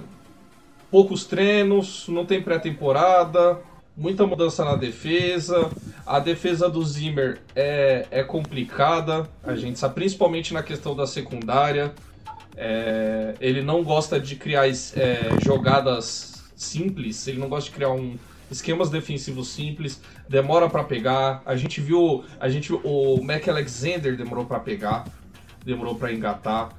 Poucos 0.92 1.26
treinos, 1.26 2.08
não 2.08 2.26
tem 2.26 2.42
pré-temporada, 2.42 3.60
muita 3.96 4.26
mudança 4.26 4.66
na 4.66 4.76
defesa. 4.76 5.70
A 6.06 6.20
defesa 6.20 6.70
do 6.70 6.84
Zimmer 6.84 7.40
é, 7.56 8.08
é 8.10 8.24
complicada, 8.24 9.30
a 9.44 9.56
gente 9.56 9.78
sabe, 9.78 9.96
principalmente 9.96 10.54
na 10.54 10.64
questão 10.64 10.96
da 10.96 11.06
secundária. 11.06 11.94
É, 12.56 13.36
ele 13.40 13.62
não 13.62 13.84
gosta 13.84 14.20
de 14.20 14.36
criar 14.36 14.68
é, 14.68 14.74
jogadas 15.44 16.44
simples, 16.56 17.28
ele 17.28 17.38
não 17.38 17.48
gosta 17.48 17.70
de 17.70 17.76
criar 17.76 17.92
um, 17.92 18.18
esquemas 18.52 18.90
defensivos 18.90 19.50
simples, 19.50 20.02
demora 20.28 20.70
para 20.70 20.84
pegar. 20.84 21.42
A 21.46 21.56
gente 21.56 21.80
viu, 21.80 22.24
a 22.40 22.50
gente 22.50 22.74
o 22.74 23.22
Mac 23.24 23.48
Alexander 23.48 24.18
demorou 24.18 24.46
para 24.46 24.60
pegar, 24.60 25.06
demorou 25.64 25.96
para 25.96 26.12
engatar. 26.12 26.70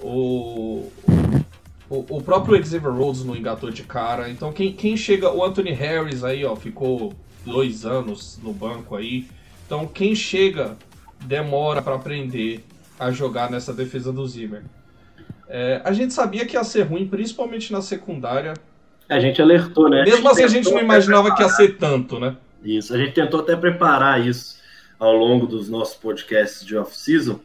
O, 0.00 0.90
o, 1.88 2.04
o 2.16 2.22
próprio 2.22 2.56
Xavier 2.64 2.92
Rhodes 2.92 3.24
não 3.24 3.36
engatou 3.36 3.70
de 3.70 3.82
cara. 3.82 4.28
Então 4.28 4.52
quem, 4.52 4.72
quem 4.72 4.96
chega, 4.96 5.32
o 5.32 5.44
Anthony 5.44 5.72
Harris 5.72 6.24
aí, 6.24 6.44
ó, 6.44 6.56
ficou 6.56 7.12
dois 7.44 7.86
anos 7.86 8.38
no 8.42 8.52
banco 8.52 8.96
aí. 8.96 9.26
Então 9.64 9.86
quem 9.86 10.14
chega 10.14 10.76
demora 11.24 11.80
para 11.80 11.94
aprender 11.94 12.64
a 12.98 13.10
jogar 13.10 13.50
nessa 13.50 13.72
defesa 13.72 14.12
do 14.12 14.26
Zimmer. 14.26 14.62
É, 15.48 15.80
a 15.84 15.92
gente 15.92 16.12
sabia 16.12 16.44
que 16.44 16.56
ia 16.56 16.64
ser 16.64 16.82
ruim, 16.82 17.06
principalmente 17.06 17.72
na 17.72 17.80
secundária. 17.80 18.54
A 19.08 19.20
gente 19.20 19.40
alertou, 19.40 19.88
né? 19.88 20.02
Mesmo 20.02 20.28
assim, 20.28 20.42
a 20.42 20.48
gente 20.48 20.68
não 20.70 20.80
imaginava 20.80 21.28
até 21.28 21.36
que 21.36 21.42
ia 21.42 21.48
ser 21.48 21.76
tanto, 21.76 22.18
né? 22.18 22.36
Isso, 22.64 22.92
a 22.92 22.98
gente 22.98 23.12
tentou 23.12 23.40
até 23.40 23.54
preparar 23.54 24.26
isso 24.26 24.56
ao 24.98 25.12
longo 25.12 25.46
dos 25.46 25.68
nossos 25.68 25.94
podcasts 25.94 26.66
de 26.66 26.76
off-season 26.76 27.38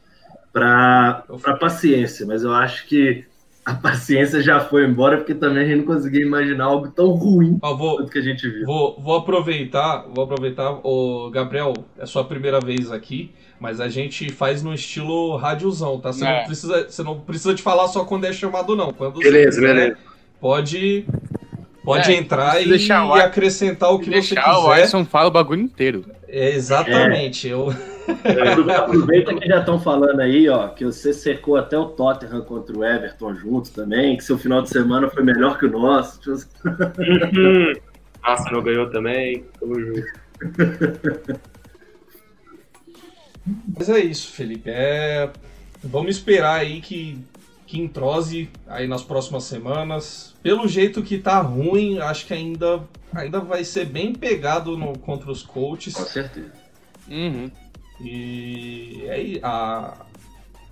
para 0.51 1.23
paciência, 1.59 2.25
mas 2.25 2.43
eu 2.43 2.51
acho 2.51 2.87
que 2.87 3.25
a 3.71 3.75
paciência 3.75 4.41
já 4.41 4.59
foi 4.59 4.85
embora 4.85 5.17
porque 5.17 5.33
também 5.33 5.63
a 5.63 5.67
gente 5.67 5.77
não 5.79 5.85
conseguia 5.85 6.21
imaginar 6.21 6.65
algo 6.65 6.89
tão 6.89 7.07
ruim 7.11 7.57
Ó, 7.61 7.75
vou, 7.75 7.97
quanto 7.97 8.11
que 8.11 8.19
a 8.19 8.21
gente 8.21 8.47
viu. 8.49 8.65
Vou, 8.65 8.99
vou 8.99 9.15
aproveitar, 9.17 10.05
vou 10.13 10.23
aproveitar, 10.23 10.71
o 10.83 11.29
Gabriel, 11.31 11.73
é 11.97 12.05
sua 12.05 12.23
primeira 12.23 12.59
vez 12.59 12.91
aqui, 12.91 13.31
mas 13.59 13.79
a 13.79 13.87
gente 13.89 14.29
faz 14.31 14.63
no 14.63 14.73
estilo 14.73 15.35
rádiozão, 15.37 15.99
tá? 15.99 16.11
Você, 16.11 16.25
É. 16.25 16.39
não 16.39 16.45
precisa, 16.45 16.85
você 16.89 17.03
não 17.03 17.19
precisa 17.19 17.53
de 17.53 17.61
falar 17.61 17.87
só 17.87 18.03
quando 18.05 18.25
é 18.25 18.33
chamado, 18.33 18.75
não. 18.75 18.91
Quando 18.91 19.15
você 19.15 19.23
Beleza, 19.31 19.59
quiser, 19.61 19.73
beleza. 19.75 19.97
Pode, 20.39 21.05
pode 21.83 22.11
É, 22.11 22.15
entrar 22.15 22.61
e, 22.61 22.67
deixar 22.67 23.05
o 23.05 23.15
e 23.15 23.21
Ar- 23.21 23.27
acrescentar 23.27 23.91
o 23.93 23.99
que 23.99 24.05
você 24.05 24.11
Deixar 24.11 24.57
o 24.57 24.61
quiser. 24.63 24.73
Alisson 24.81 25.05
fala 25.05 25.27
o 25.27 25.31
bagulho 25.31 25.61
inteiro. 25.61 26.05
É, 26.27 26.49
exatamente. 26.55 27.47
Eu, 27.47 27.73
Aproveita 28.75 29.33
que 29.35 29.47
já 29.47 29.59
estão 29.59 29.79
falando 29.79 30.19
aí, 30.19 30.49
ó, 30.49 30.69
que 30.69 30.85
você 30.85 31.13
secou 31.13 31.55
até 31.55 31.77
o 31.77 31.85
Tottenham 31.85 32.41
contra 32.41 32.77
o 32.77 32.83
Everton 32.83 33.33
junto 33.35 33.71
também, 33.71 34.17
que 34.17 34.23
seu 34.23 34.37
final 34.37 34.61
de 34.61 34.69
semana 34.69 35.09
foi 35.09 35.23
melhor 35.23 35.57
que 35.57 35.65
o 35.65 35.71
nosso. 35.71 36.19
Uhum. 36.65 37.73
Arsenal 38.23 38.61
ganhou 38.61 38.89
também. 38.89 39.45
Tamo 39.59 39.79
junto. 39.79 40.03
Mas 43.77 43.89
é 43.89 43.99
isso, 43.99 44.31
Felipe. 44.31 44.69
É... 44.69 45.29
Vamos 45.83 46.15
esperar 46.17 46.59
aí 46.59 46.79
que, 46.79 47.17
que 47.65 47.79
entrose 47.79 48.49
aí 48.67 48.87
nas 48.87 49.03
próximas 49.03 49.45
semanas. 49.45 50.35
Pelo 50.43 50.67
jeito 50.67 51.01
que 51.01 51.17
tá 51.17 51.41
ruim, 51.41 51.97
acho 51.99 52.27
que 52.27 52.33
ainda, 52.33 52.83
ainda 53.13 53.39
vai 53.39 53.63
ser 53.63 53.85
bem 53.85 54.13
pegado 54.13 54.77
no, 54.77 54.97
contra 54.99 55.31
os 55.31 55.41
coaches. 55.41 55.95
Com 55.95 56.03
certeza. 56.03 56.51
Uhum. 57.09 57.49
E 58.03 59.07
aí 59.09 59.39
a, 59.43 59.93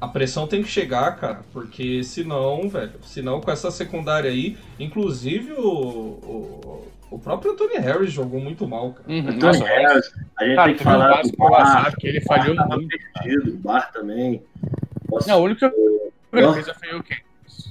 a 0.01 0.07
pressão 0.07 0.47
tem 0.47 0.63
que 0.63 0.69
chegar, 0.69 1.15
cara, 1.17 1.41
porque 1.53 2.03
senão, 2.03 2.67
velho, 2.69 2.93
senão 3.03 3.39
com 3.41 3.51
essa 3.51 3.69
secundária 3.71 4.29
aí, 4.29 4.57
inclusive 4.79 5.53
o, 5.53 5.61
o, 5.67 6.87
o 7.11 7.19
próprio 7.19 7.51
Anthony 7.51 7.77
Harris 7.77 8.11
jogou 8.11 8.39
muito 8.39 8.67
mal, 8.67 8.93
cara. 8.93 9.09
Uhum. 9.09 9.19
Anthony 9.19 9.41
Nossa, 9.41 9.63
Harris, 9.65 10.11
a 10.37 10.45
gente 10.45 10.55
cara, 10.55 10.67
tem 10.69 10.77
que 10.77 10.83
falar 10.83 11.21
do 11.21 11.37
Bar, 11.37 11.51
WhatsApp 11.51 11.97
que 11.97 12.07
ele 12.07 12.21
falhou 12.21 12.55
tava 12.55 12.75
muito. 12.77 12.97
perdido, 13.13 13.51
o 13.53 13.57
Bar 13.57 13.91
também. 13.91 14.41
Nossa, 15.11 15.27
Não, 15.29 15.35
a 15.37 15.41
única 15.41 15.73
Nossa. 16.31 16.53
coisa 16.53 16.73
foi 16.73 16.95
o 16.97 17.03
quê? 17.03 17.15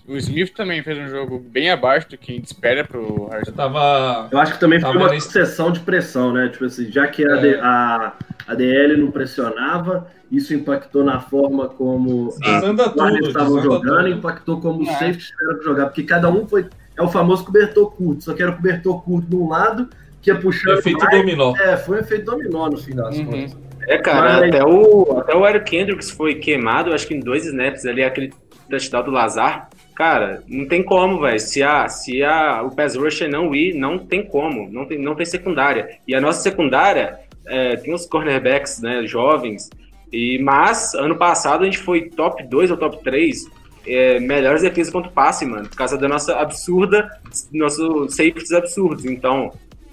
O 0.07 0.17
Smith 0.17 0.55
também 0.55 0.83
fez 0.83 0.97
um 0.99 1.09
jogo 1.09 1.39
bem 1.39 1.71
abaixo 1.71 2.09
do 2.09 2.17
que 2.17 2.33
a 2.33 2.35
gente 2.35 2.47
espera 2.47 2.83
pro 2.83 3.27
Harrison. 3.29 3.51
Eu 3.51 3.55
tava. 3.55 4.29
Eu 4.33 4.39
acho 4.39 4.55
que 4.55 4.61
também 4.61 4.81
foi 4.81 4.97
uma 4.97 5.11
nesse- 5.11 5.27
sucessão 5.27 5.71
de 5.71 5.81
pressão, 5.81 6.33
né? 6.33 6.49
Tipo 6.49 6.65
assim, 6.65 6.91
já 6.91 7.07
que 7.07 7.27
a, 7.27 7.37
É. 7.47 7.61
A, 7.61 8.13
a 8.49 8.55
DL 8.55 8.97
não 8.97 9.11
pressionava, 9.11 10.09
isso 10.33 10.55
impactou 10.55 11.05
na 11.05 11.21
forma 11.21 11.69
como 11.69 12.35
Desanda 12.41 12.89
os 12.89 12.95
guardas 12.95 13.19
tudo, 13.19 13.29
estavam 13.29 13.63
jogando, 13.63 13.97
tudo. 14.05 14.09
impactou 14.09 14.61
como 14.61 14.83
os 14.83 14.89
É. 14.89 14.93
safeties 14.93 15.27
tiveram 15.29 15.59
que 15.59 15.65
jogar, 15.65 15.87
porque 15.87 16.03
cada 16.03 16.31
um 16.31 16.47
foi. 16.49 16.67
É 16.97 17.03
o 17.03 17.09
famoso 17.09 17.45
cobertor 17.45 17.93
curto, 17.95 18.25
só 18.25 18.35
que 18.35 18.43
era 18.43 18.51
o 18.51 18.57
cobertor 18.57 19.03
curto 19.05 19.29
de 19.29 19.37
um 19.37 19.49
lado, 19.49 19.89
que 20.21 20.31
ia 20.31 20.37
puxando. 20.37 20.79
Efeito 20.79 20.99
mais. 20.99 21.17
dominó. 21.21 21.55
É, 21.57 21.77
foi 21.77 21.99
um 21.99 22.01
efeito 22.01 22.25
dominó 22.25 22.69
no 22.69 22.77
fim 22.77 22.95
das 22.97 23.17
Uhum. 23.19 23.27
contas. 23.27 23.57
É, 23.87 23.99
cara, 23.99 24.41
Mas- 24.41 24.49
até 24.49 24.65
o, 24.65 25.19
até 25.19 25.35
o 25.37 25.47
Eric 25.47 25.71
Kendricks 25.71 26.11
foi 26.11 26.35
queimado, 26.35 26.93
acho 26.93 27.07
que 27.07 27.15
em 27.15 27.21
dois 27.21 27.47
snaps 27.47 27.87
ali, 27.87 28.03
aquele 28.03 28.33
touchdown 28.69 29.05
do 29.05 29.11
Lazar. 29.13 29.69
Cara, 29.95 30.43
não 30.47 30.67
tem 30.67 30.83
como, 30.83 31.21
velho. 31.21 31.41
Se, 31.41 31.63
a, 31.63 31.89
se 31.89 32.23
a, 32.23 32.63
o 32.63 32.71
pass 32.75 32.95
rusher 32.97 33.29
não 33.31 33.55
ir, 33.55 33.75
não 33.75 33.99
tem 33.99 34.23
como. 34.25 34.69
Não 34.71 34.85
tem, 34.85 34.99
não 34.99 35.15
tem 35.15 35.25
secundária. 35.27 35.89
E 36.07 36.15
a 36.15 36.21
nossa 36.21 36.41
secundária 36.43 37.19
é, 37.49 37.77
tem 37.77 37.95
os 37.95 38.07
cornerbacks 38.07 38.81
né, 38.81 39.07
jovens. 39.07 39.69
E, 40.13 40.39
mas, 40.39 40.95
ano 40.95 41.17
passado, 41.17 41.63
a 41.63 41.65
gente 41.65 41.79
foi 41.79 42.09
top 42.11 42.43
2 42.43 42.71
ou 42.71 42.77
top 42.77 43.03
3 43.03 43.47
é, 43.87 44.21
melhores 44.21 44.63
defesas 44.63 44.93
contra 44.93 45.11
o 45.11 45.13
passe, 45.13 45.45
mano. 45.45 45.69
Por 45.69 45.77
causa 45.77 45.97
da 45.97 46.09
nossa 46.09 46.37
absurda, 46.37 47.11
nossos 47.53 48.15
safeties 48.15 48.53
absurdos. 48.53 49.05
Então, 49.05 49.53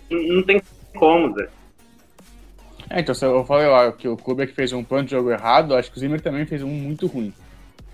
não, 0.10 0.22
não 0.36 0.44
tem 0.44 0.62
como, 0.96 1.34
velho. 1.34 1.50
É, 2.90 3.00
então, 3.00 3.16
se 3.16 3.26
eu 3.26 3.44
falei 3.46 3.68
lá 3.68 3.92
que 3.92 4.08
o 4.08 4.16
Kubiak 4.16 4.54
fez 4.54 4.72
um 4.72 4.84
plano 4.84 5.06
de 5.06 5.12
jogo 5.12 5.32
errado, 5.32 5.76
acho 5.76 5.92
que 5.92 5.98
o 5.98 6.00
Zimmer 6.00 6.22
também 6.22 6.46
fez 6.46 6.62
um 6.62 6.70
muito 6.70 7.08
ruim. 7.08 7.34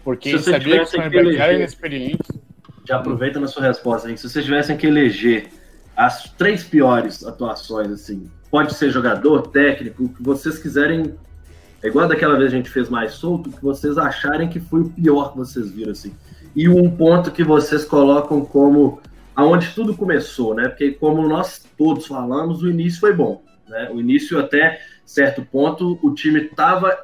Porque 0.04 0.30
Se 0.30 0.36
ele 0.36 0.44
você 0.44 0.52
sabia 0.52 0.66
que 0.66 0.72
tivesse 0.72 0.98
os 0.98 1.04
cornerbacks 1.04 1.40
eram 1.40 1.56
inexperientes. 1.56 2.42
Já 2.86 2.98
aproveita 2.98 3.40
na 3.40 3.48
sua 3.48 3.64
resposta 3.64 4.08
aí. 4.08 4.18
Se 4.18 4.28
vocês 4.28 4.44
tivessem 4.44 4.76
que 4.76 4.88
eleger 4.88 5.48
as 5.96 6.24
três 6.32 6.64
piores 6.64 7.24
atuações, 7.24 7.92
assim, 7.92 8.30
pode 8.52 8.76
ser 8.76 8.92
jogador, 8.92 9.48
técnico, 9.48 10.04
o 10.04 10.10
que 10.10 10.22
vocês 10.22 10.60
quiserem. 10.60 11.16
É 11.82 11.88
igual 11.88 12.08
daquela 12.08 12.38
vez 12.38 12.54
a 12.54 12.56
gente 12.56 12.70
fez 12.70 12.90
mais 12.90 13.14
solto, 13.14 13.50
que 13.50 13.64
vocês 13.64 13.98
acharem 13.98 14.50
que 14.50 14.60
foi 14.60 14.82
o 14.82 14.90
pior 14.90 15.32
que 15.32 15.38
vocês 15.38 15.72
viram, 15.72 15.94
assim. 15.94 16.14
E 16.56 16.70
um 16.70 16.92
ponto 16.92 17.32
que 17.32 17.44
vocês 17.44 17.86
colocam 17.86 18.46
como 18.46 19.02
aonde 19.36 19.74
tudo 19.74 19.96
começou, 19.96 20.54
né? 20.54 20.68
Porque 20.68 20.92
como 20.92 21.28
nós 21.28 21.66
todos 21.78 22.06
falamos, 22.06 22.62
o 22.62 22.70
início 22.70 23.00
foi 23.00 23.14
bom, 23.14 23.42
né? 23.68 23.90
O 23.92 24.00
início 24.00 24.38
até 24.38 24.80
certo 25.06 25.42
ponto 25.44 26.00
o 26.02 26.14
time 26.14 26.42
estava 26.42 26.98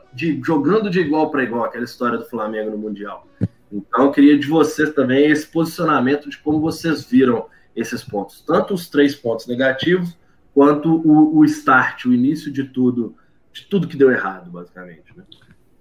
jogando 0.43 0.89
de 0.89 0.99
igual 0.99 1.29
para 1.29 1.43
igual, 1.43 1.65
aquela 1.65 1.83
história 1.83 2.17
do 2.17 2.25
Flamengo 2.25 2.71
no 2.71 2.77
mundial. 2.77 3.27
Então, 3.71 4.05
eu 4.05 4.11
queria 4.11 4.37
de 4.37 4.47
vocês 4.47 4.93
também 4.93 5.29
esse 5.29 5.45
posicionamento 5.47 6.29
de 6.29 6.37
como 6.37 6.61
vocês 6.61 7.03
viram 7.03 7.47
esses 7.75 8.03
pontos, 8.03 8.41
tanto 8.41 8.73
os 8.73 8.89
três 8.89 9.13
pontos 9.13 9.45
negativos, 9.45 10.15
quanto 10.57 10.89
o, 11.07 11.37
o 11.37 11.45
start, 11.45 12.05
o 12.05 12.13
início 12.15 12.51
de 12.51 12.63
tudo, 12.63 13.15
de 13.53 13.61
tudo 13.65 13.87
que 13.87 13.95
deu 13.95 14.09
errado, 14.09 14.49
basicamente. 14.49 15.03
Né? 15.15 15.23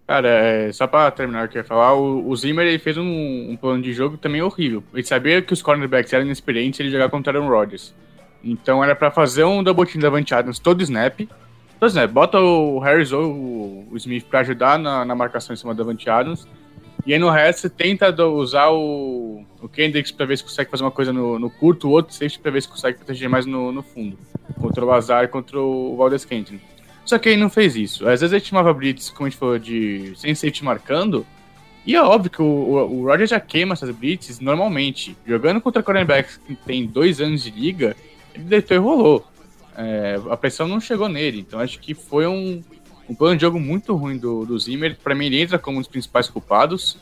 Cara, 0.07 0.29
é, 0.29 0.71
só 0.71 0.87
pra 0.87 1.11
terminar 1.11 1.47
o 1.47 1.49
que 1.49 1.57
eu 1.57 1.61
ia 1.63 1.65
falar, 1.67 1.95
o, 1.95 2.29
o 2.29 2.37
Zimmer 2.37 2.67
ele 2.67 2.79
fez 2.79 2.99
um, 2.99 3.03
um 3.53 3.57
plano 3.59 3.83
de 3.83 3.95
jogo 3.95 4.19
também 4.19 4.43
horrível. 4.43 4.85
Ele 4.93 5.03
sabia 5.03 5.41
que 5.41 5.55
os 5.55 5.63
cornerbacks 5.63 6.13
eram 6.13 6.27
inexperientes 6.27 6.79
ele 6.79 6.91
jogava 6.91 7.11
contra 7.11 7.33
Aaron 7.33 7.49
Rodgers. 7.49 7.95
Então 8.45 8.85
era 8.85 8.95
pra 8.95 9.11
fazer 9.11 9.45
um 9.45 9.65
double 9.65 9.87
team 9.87 9.99
da 9.99 10.09
Davante 10.09 10.35
Adams 10.35 10.59
todo 10.59 10.83
snap. 10.83 11.21
Todo 11.81 11.89
snap. 11.89 12.11
Bota 12.13 12.39
o 12.39 12.79
Harris 12.79 13.13
ou 13.13 13.33
o, 13.33 13.89
o 13.93 13.97
Smith 13.97 14.27
pra 14.27 14.41
ajudar 14.41 14.79
na, 14.79 15.07
na 15.07 15.15
marcação 15.15 15.55
em 15.55 15.57
cima 15.57 15.75
da 15.75 15.79
Davante 15.83 16.11
Adams. 16.11 16.47
E 17.07 17.15
aí 17.15 17.19
no 17.19 17.31
resto 17.31 17.71
tenta 17.71 18.13
do- 18.13 18.35
usar 18.35 18.69
o, 18.69 19.43
o 19.67 19.69
Kendricks 19.69 20.11
pra 20.11 20.25
ver 20.27 20.39
se 20.39 20.45
consegue 20.45 20.71
fazer 20.71 20.83
uma 20.85 20.91
coisa 20.91 21.13
no, 21.13 21.39
no 21.39 21.51
curto, 21.51 21.89
o 21.89 21.91
outro 21.91 22.15
safety 22.15 22.39
pra 22.39 22.51
ver 22.51 22.63
se 22.63 22.69
consegue 22.69 22.99
proteger 22.99 23.29
mais 23.29 23.45
no, 23.45 23.71
no 23.71 23.83
fundo. 23.83 24.19
Contra 24.61 24.85
o 24.85 24.93
Azar 24.93 25.29
contra 25.29 25.61
o 25.61 25.97
Valdez 25.97 26.25
Kenton. 26.25 26.59
Só 27.05 27.19
que 27.19 27.29
ele 27.29 27.41
não 27.41 27.51
fez 27.51 27.77
isso. 27.77 28.09
Às 28.09 28.21
vezes 28.21 28.33
ele 28.33 28.45
chamava 28.45 28.73
blitz, 28.73 29.11
como 29.11 29.27
a 29.27 29.31
gente 29.31 29.39
falou, 29.39 29.59
de 29.59 30.13
sem 30.17 30.35
safety 30.35 30.65
marcando. 30.65 31.27
E 31.87 31.95
é 31.95 32.03
óbvio 32.03 32.31
que 32.31 32.43
o, 32.43 32.45
o, 32.45 33.01
o 33.01 33.05
Roger 33.05 33.29
já 33.29 33.39
queima 33.39 33.75
essas 33.75 33.95
blitzes 33.95 34.41
normalmente. 34.41 35.17
Jogando 35.25 35.61
contra 35.61 35.83
cornerbacks 35.83 36.37
que 36.37 36.57
tem 36.57 36.85
dois 36.85 37.21
anos 37.21 37.45
de 37.45 37.51
liga, 37.51 37.97
ele 38.35 38.45
deitou 38.45 38.77
e 38.77 38.81
rolou. 38.81 39.25
É, 39.77 40.19
a 40.31 40.37
pressão 40.37 40.67
não 40.67 40.81
chegou 40.81 41.09
nele. 41.09 41.41
Então 41.41 41.61
acho 41.61 41.79
que 41.79 41.95
foi 41.95 42.27
um, 42.27 42.63
um 43.09 43.15
plano 43.15 43.37
de 43.37 43.43
jogo 43.43 43.61
muito 43.61 43.95
ruim 43.95 44.19
do, 44.19 44.45
do 44.45 44.59
Zimmer. 44.59 44.97
Pra 44.97 45.15
mim, 45.15 45.27
ele 45.27 45.41
entra 45.41 45.61
como 45.61 45.79
um 45.79 45.81
dos 45.81 45.89
principais 45.89 46.29
culpados. 46.29 46.99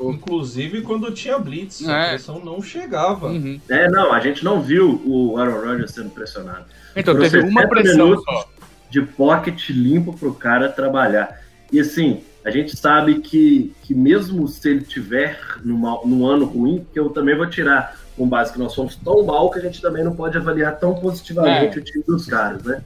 Inclusive 0.00 0.82
quando 0.82 1.10
tinha 1.12 1.38
Blitz, 1.38 1.86
É. 1.86 1.92
a 1.92 2.08
pressão 2.10 2.44
não 2.44 2.60
chegava. 2.62 3.28
Uhum. 3.28 3.60
É, 3.68 3.88
não, 3.90 4.12
a 4.12 4.20
gente 4.20 4.44
não 4.44 4.60
viu 4.60 5.00
o 5.04 5.36
Aaron 5.38 5.60
Rodgers 5.66 5.90
sendo 5.92 6.10
pressionado. 6.10 6.64
Então, 6.96 7.14
Foram 7.14 7.28
teve 7.30 7.42
uma 7.48 7.62
60 7.62 7.68
pressão 7.68 8.16
só. 8.22 8.48
de 8.90 9.02
pocket 9.02 9.70
limpo 9.70 10.12
para 10.16 10.28
o 10.28 10.34
cara 10.34 10.68
trabalhar. 10.68 11.40
E 11.72 11.80
assim, 11.80 12.22
a 12.44 12.50
gente 12.50 12.76
sabe 12.76 13.20
que, 13.20 13.72
que 13.82 13.94
mesmo 13.94 14.46
se 14.46 14.68
ele 14.68 14.82
tiver 14.84 15.38
numa, 15.64 16.00
num 16.04 16.26
ano 16.26 16.44
ruim, 16.44 16.86
que 16.92 16.98
eu 17.00 17.08
também 17.10 17.36
vou 17.36 17.46
tirar 17.48 17.96
com 18.16 18.28
base 18.28 18.52
que 18.52 18.58
nós 18.60 18.72
somos 18.72 18.94
tão 18.94 19.24
mal 19.24 19.50
que 19.50 19.58
a 19.58 19.62
gente 19.62 19.82
também 19.82 20.04
não 20.04 20.14
pode 20.14 20.36
avaliar 20.38 20.78
tão 20.78 20.94
positivamente 20.94 21.78
É. 21.78 21.80
o 21.80 21.84
time 21.84 22.04
dos 22.06 22.26
caras, 22.26 22.62
né? 22.62 22.80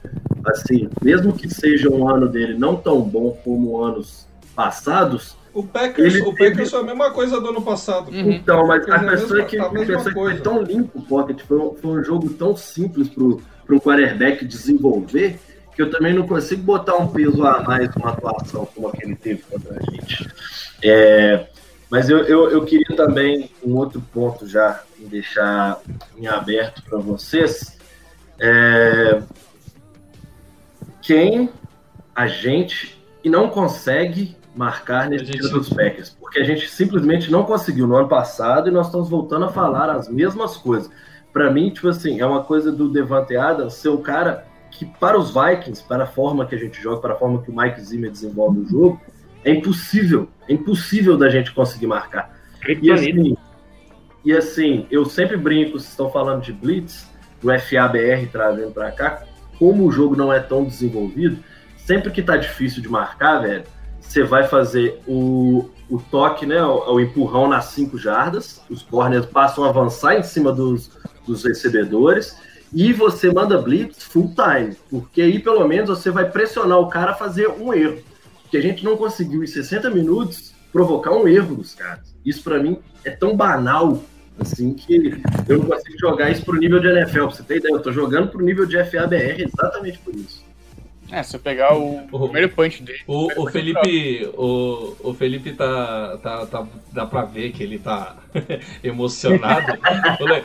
Assim, 0.45 0.89
mesmo 1.03 1.33
que 1.33 1.47
seja 1.53 1.87
um 1.89 2.09
ano 2.09 2.27
dele 2.27 2.57
não 2.57 2.75
tão 2.75 3.01
bom 3.01 3.37
como 3.43 3.79
anos 3.83 4.25
passados, 4.63 5.37
O 5.53 5.63
Packers, 5.63 6.13
Ele 6.15 6.23
o 6.23 6.33
teve- 6.35 6.49
Packers 6.51 6.69
foi 6.69 6.79
a 6.81 6.83
mesma 6.83 7.11
coisa 7.11 7.39
do 7.39 7.49
ano 7.49 7.61
passado. 7.61 8.11
Uhum. 8.11 8.31
Então, 8.33 8.67
mas 8.67 8.87
a 8.89 8.95
é 8.97 8.99
pessoa 9.11 9.33
mesma- 9.41 9.45
que, 9.45 9.57
a 9.57 9.69
pessoa 9.69 10.03
que 10.03 10.11
foi 10.11 10.37
tão 10.41 10.61
limpo 10.61 10.99
o 10.99 11.01
pocket, 11.01 11.39
foi 11.41 11.57
um, 11.57 11.75
foi 11.75 11.91
um 11.99 12.03
jogo 12.03 12.29
tão 12.31 12.55
simples 12.55 13.07
pro, 13.09 13.41
pro 13.65 13.79
quarterback 13.81 14.45
desenvolver, 14.45 15.39
que 15.75 15.81
eu 15.81 15.89
também 15.89 16.13
não 16.13 16.27
consigo 16.27 16.61
botar 16.61 16.95
um 16.97 17.07
peso 17.07 17.43
a 17.45 17.63
mais 17.63 17.89
numa 17.95 18.09
atuação 18.11 18.67
como 18.75 18.89
a 18.89 18.91
que 18.91 19.03
ele 19.05 19.15
teve 19.15 19.41
contra 19.49 19.75
a 19.79 19.91
gente. 19.91 20.29
É, 20.83 21.47
mas 21.89 22.09
eu, 22.09 22.19
eu, 22.25 22.51
eu 22.51 22.63
queria 22.65 22.95
também 22.95 23.49
um 23.65 23.75
outro 23.77 24.01
ponto 24.13 24.45
já 24.47 24.83
deixar 24.99 25.79
em 26.17 26.27
aberto 26.27 26.83
para 26.83 26.99
vocês. 26.99 27.77
É, 28.39 29.21
quem 31.01 31.49
a 32.15 32.27
gente 32.27 33.01
e 33.23 33.29
não 33.29 33.49
consegue 33.49 34.37
marcar 34.59 35.09
nesse 35.09 35.23
gente- 35.23 35.47
dos 35.47 35.69
Packers, 35.69 36.09
porque 36.09 36.37
a 36.37 36.43
gente 36.43 36.67
simplesmente 36.67 37.31
não 37.31 37.43
conseguiu 37.45 37.87
no 37.87 37.95
ano 37.95 38.09
passado 38.09 38.67
e 38.67 38.71
nós 38.71 38.87
estamos 38.87 39.09
voltando 39.09 39.45
a 39.45 39.49
falar 39.49 39.89
as 39.89 40.09
mesmas 40.09 40.57
coisas. 40.57 40.91
Para 41.31 41.49
mim, 41.49 41.69
tipo 41.69 41.87
assim, 41.87 42.19
é 42.19 42.25
uma 42.25 42.43
coisa 42.43 42.69
do 42.69 42.89
Devante 42.89 43.37
Adams 43.37 43.75
ser 43.75 43.87
um 43.87 44.01
cara 44.01 44.45
que 44.69 44.85
para 44.85 45.17
os 45.17 45.33
Vikings, 45.33 45.81
para 45.87 46.03
a 46.03 46.07
forma 46.07 46.45
que 46.45 46.55
a 46.55 46.57
gente 46.57 46.81
joga, 46.81 46.99
para 46.99 47.13
a 47.13 47.17
forma 47.17 47.41
que 47.41 47.49
o 47.49 47.55
Mike 47.55 47.79
Zimmer 47.79 48.11
desenvolve 48.11 48.59
o 48.59 48.67
jogo, 48.67 49.01
é 49.45 49.51
impossível, 49.51 50.27
é 50.49 50.53
impossível 50.53 51.17
da 51.17 51.29
gente 51.29 51.53
conseguir 51.53 51.87
marcar. 51.87 52.37
E 52.83 52.91
assim, 52.91 53.37
e 54.25 54.33
assim, 54.33 54.87
eu 54.91 55.05
sempre 55.05 55.37
brinco, 55.37 55.79
vocês 55.79 55.91
estão 55.91 56.11
falando 56.11 56.41
de 56.41 56.51
Blitz, 56.51 57.09
do 57.41 57.47
FABR 57.47 58.27
trazendo 58.29 58.71
pra 58.73 58.91
cá, 58.91 59.23
como 59.57 59.87
o 59.87 59.91
jogo 59.91 60.17
não 60.17 60.33
é 60.33 60.41
tão 60.41 60.65
desenvolvido, 60.65 61.41
sempre 61.77 62.11
que 62.11 62.21
tá 62.21 62.35
difícil 62.35 62.81
de 62.81 62.89
marcar, 62.89 63.39
velho, 63.39 63.63
você 64.09 64.23
vai 64.23 64.47
fazer 64.47 64.99
o, 65.07 65.69
o 65.87 65.99
toque, 65.99 66.45
né, 66.45 66.61
o, 66.63 66.95
o 66.95 66.99
empurrão 66.99 67.47
nas 67.47 67.65
5 67.65 67.97
jardas, 67.97 68.59
os 68.69 68.81
corners 68.81 69.27
passam 69.27 69.63
a 69.63 69.69
avançar 69.69 70.15
em 70.15 70.23
cima 70.23 70.51
dos, 70.51 70.89
dos 71.27 71.43
recebedores, 71.43 72.35
e 72.73 72.91
você 72.91 73.31
manda 73.31 73.61
blitz 73.61 74.03
full 74.03 74.33
time, 74.33 74.75
porque 74.89 75.21
aí 75.21 75.39
pelo 75.39 75.67
menos 75.67 75.89
você 75.89 76.09
vai 76.09 76.29
pressionar 76.29 76.79
o 76.79 76.89
cara 76.89 77.11
a 77.11 77.15
fazer 77.15 77.47
um 77.49 77.73
erro. 77.73 77.99
Porque 78.41 78.57
a 78.57 78.61
gente 78.61 78.83
não 78.83 78.97
conseguiu 78.97 79.43
em 79.43 79.47
60 79.47 79.89
minutos 79.91 80.53
provocar 80.71 81.11
um 81.11 81.27
erro 81.27 81.55
dos 81.55 81.75
caras. 81.75 82.15
Isso 82.25 82.43
pra 82.43 82.59
mim 82.59 82.79
é 83.03 83.11
tão 83.11 83.35
banal 83.35 84.03
assim 84.39 84.73
que 84.73 85.21
eu 85.47 85.59
não 85.59 85.65
consigo 85.65 85.99
jogar 85.99 86.31
isso 86.31 86.45
pro 86.45 86.57
nível 86.57 86.79
de 86.79 86.87
NFL. 86.87 87.25
Pra 87.25 87.35
você 87.35 87.43
ter 87.43 87.57
ideia, 87.57 87.73
eu 87.73 87.81
tô 87.81 87.91
jogando 87.91 88.29
pro 88.29 88.43
nível 88.43 88.65
de 88.65 88.83
FABR 88.83 89.43
exatamente 89.43 89.99
por 89.99 90.15
isso. 90.15 90.48
É, 91.11 91.23
se 91.23 91.35
eu 91.35 91.39
pegar 91.39 91.73
o 91.75 92.01
O- 92.11 92.19
primeiro 92.25 92.49
punch 92.49 92.83
dele. 92.83 92.99
O, 93.07 93.43
o 93.43 93.49
Felipe, 93.49 94.29
o, 94.35 94.95
o 95.03 95.13
Felipe 95.13 95.53
tá, 95.53 96.17
tá, 96.21 96.45
tá. 96.45 96.67
Dá 96.93 97.05
pra 97.05 97.23
ver 97.23 97.51
que 97.51 97.63
ele 97.63 97.79
tá 97.79 98.15
emocionado. 98.83 99.77
O, 100.19 100.25
le- 100.25 100.43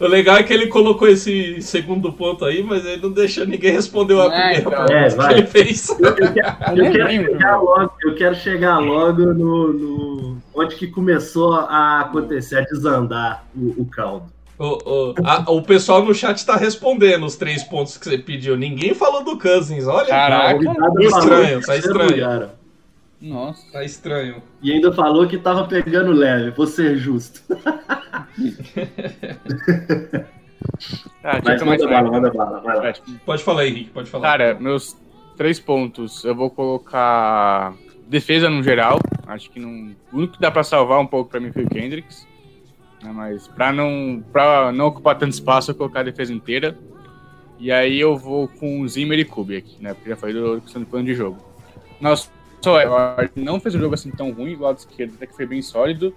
o 0.00 0.06
legal 0.08 0.36
é 0.38 0.42
que 0.42 0.52
ele 0.52 0.66
colocou 0.68 1.06
esse 1.08 1.60
segundo 1.60 2.12
ponto 2.12 2.44
aí, 2.44 2.62
mas 2.62 2.84
ele 2.86 3.02
não 3.02 3.10
deixou 3.12 3.46
ninguém 3.46 3.72
responder 3.72 4.18
a 4.18 4.24
É, 4.24 4.28
primeira 4.60 4.60
então. 4.60 4.96
É, 4.96 5.08
que 5.10 5.16
vai. 5.16 5.32
ele 5.34 5.46
fez. 5.46 5.88
Eu, 5.90 6.06
eu 6.06 6.32
quero, 6.32 6.76
eu 6.76 6.92
quero 6.92 7.10
chegar 7.28 7.60
logo, 7.60 7.92
eu 8.02 8.14
quero 8.14 8.34
chegar 8.34 8.78
logo 8.78 9.22
no, 9.34 9.72
no- 9.72 10.36
onde 10.54 10.74
que 10.76 10.86
começou 10.86 11.54
a 11.54 12.00
acontecer, 12.00 12.56
a 12.58 12.60
desandar 12.62 13.44
o, 13.54 13.82
o 13.82 13.84
caldo. 13.86 14.26
O, 14.60 14.66
o, 15.10 15.14
a- 15.24 15.50
o 15.50 15.62
pessoal 15.62 16.04
no 16.04 16.14
chat 16.14 16.44
tá 16.44 16.54
respondendo 16.54 17.24
os 17.24 17.34
três 17.34 17.62
pontos 17.64 17.96
que 17.96 18.04
você 18.06 18.18
pediu. 18.18 18.58
Ninguém 18.58 18.92
falou 18.94 19.24
do 19.24 19.38
Cousins, 19.38 19.86
olha. 19.86 20.08
Caraca. 20.08 20.62
Tá 20.62 20.74
falou 20.74 21.00
estranho, 21.00 21.60
tá 21.62 21.72
era 21.74 21.80
estranho. 21.80 22.50
Nossa. 23.22 23.72
Tá 23.72 23.82
estranho. 23.84 24.42
E 24.62 24.70
ainda 24.70 24.92
falou 24.92 25.26
que 25.26 25.38
tava 25.38 25.66
pegando 25.66 26.12
leve, 26.12 26.50
vou 26.50 26.66
ser 26.66 26.96
justo. 26.98 27.40
Ah, 31.22 31.40
Mas 31.44 31.62
manda 31.62 31.86
bala, 31.88 32.10
manda 32.10 32.30
bala, 32.32 32.60
vai 32.60 32.76
lá. 32.76 32.92
Pode 33.24 33.42
falar, 33.42 33.66
Henrique, 33.66 33.90
pode 33.90 34.10
falar. 34.10 34.28
Cara, 34.30 34.54
meus 34.60 34.96
três 35.36 35.58
pontos, 35.60 36.24
eu 36.24 36.34
vou 36.34 36.50
colocar 36.50 37.74
defesa 38.08 38.48
no 38.50 38.62
geral. 38.62 38.98
Acho 39.26 39.50
que 39.50 39.58
não, 39.60 39.94
o 40.12 40.18
único 40.18 40.34
que 40.34 40.40
dá 40.40 40.50
pra 40.50 40.62
salvar 40.62 40.98
um 41.00 41.06
pouco 41.06 41.30
pra 41.30 41.40
mim 41.40 41.52
foi 41.52 41.64
o 41.64 41.68
Kendricks. 41.68 42.26
Né, 43.02 43.10
Mas 43.12 43.48
pra 43.48 43.72
não, 43.72 44.22
pra 44.32 44.72
não 44.72 44.86
ocupar 44.86 45.18
tanto 45.18 45.32
espaço, 45.32 45.70
eu 45.70 45.74
vou 45.74 45.86
colocar 45.86 46.00
a 46.00 46.04
defesa 46.04 46.32
inteira. 46.32 46.76
E 47.58 47.70
aí 47.70 48.00
eu 48.00 48.16
vou 48.16 48.48
com 48.48 48.86
Zimmer 48.88 49.18
e 49.18 49.24
Kubiak, 49.24 49.82
né? 49.82 49.92
Porque 49.92 50.08
já 50.08 50.16
falei 50.16 50.34
do 50.34 50.60
questão 50.62 50.80
do 50.80 50.88
plano 50.88 51.04
de 51.04 51.14
jogo. 51.14 51.36
Nossa, 52.00 52.30
só 52.64 52.78
não 53.36 53.60
fez 53.60 53.74
um 53.74 53.78
jogo 53.80 53.94
assim 53.94 54.10
tão 54.10 54.30
ruim, 54.32 54.56
do 54.56 54.62
lado 54.62 54.78
esquerdo 54.78 55.14
até 55.14 55.26
que 55.26 55.36
foi 55.36 55.46
bem 55.46 55.60
sólido. 55.60 56.14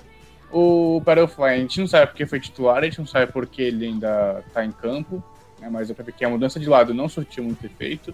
O 0.52 1.02
Battlefly, 1.04 1.46
a 1.46 1.58
gente 1.58 1.80
não 1.80 1.88
sabe 1.88 2.08
porque 2.08 2.26
foi 2.26 2.39
titular, 2.39 2.78
a 2.78 2.86
gente 2.86 3.00
não 3.00 3.08
sabe 3.08 3.32
porque 3.32 3.62
ele 3.62 3.88
ainda 3.88 4.43
tá 4.54 4.63
em 4.63 4.72
campo, 4.72 5.22
né, 5.60 5.67
mas 5.69 5.89
é 5.89 5.93
ver 5.93 6.13
que 6.13 6.24
a 6.24 6.30
mudança 6.30 6.60
de 6.60 6.69
lado 6.69 6.93
não 6.93 7.10
surtiu 7.10 7.43
muito 7.43 7.65
efeito. 7.65 8.13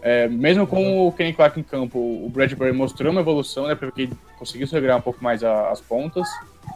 É, 0.00 0.26
mesmo 0.28 0.66
com 0.66 1.06
o 1.06 1.12
Kenny 1.12 1.32
Clark 1.32 1.60
em 1.60 1.62
campo, 1.62 1.98
o 1.98 2.28
Bradbury 2.28 2.72
mostrou 2.72 3.12
uma 3.12 3.20
evolução, 3.20 3.68
né, 3.68 3.74
porque 3.74 4.08
conseguiu 4.38 4.66
segurar 4.66 4.96
um 4.96 5.00
pouco 5.00 5.22
mais 5.22 5.44
a- 5.44 5.70
as 5.70 5.80
pontas. 5.80 6.26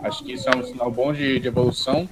Acho 0.07 0.25
que 0.25 0.33
isso 0.33 0.49
é 0.49 0.57
um 0.57 0.65
sinal 0.65 0.91
bom 0.91 1.13
de, 1.13 1.39
de 1.41 1.49
evolução. 1.49 2.09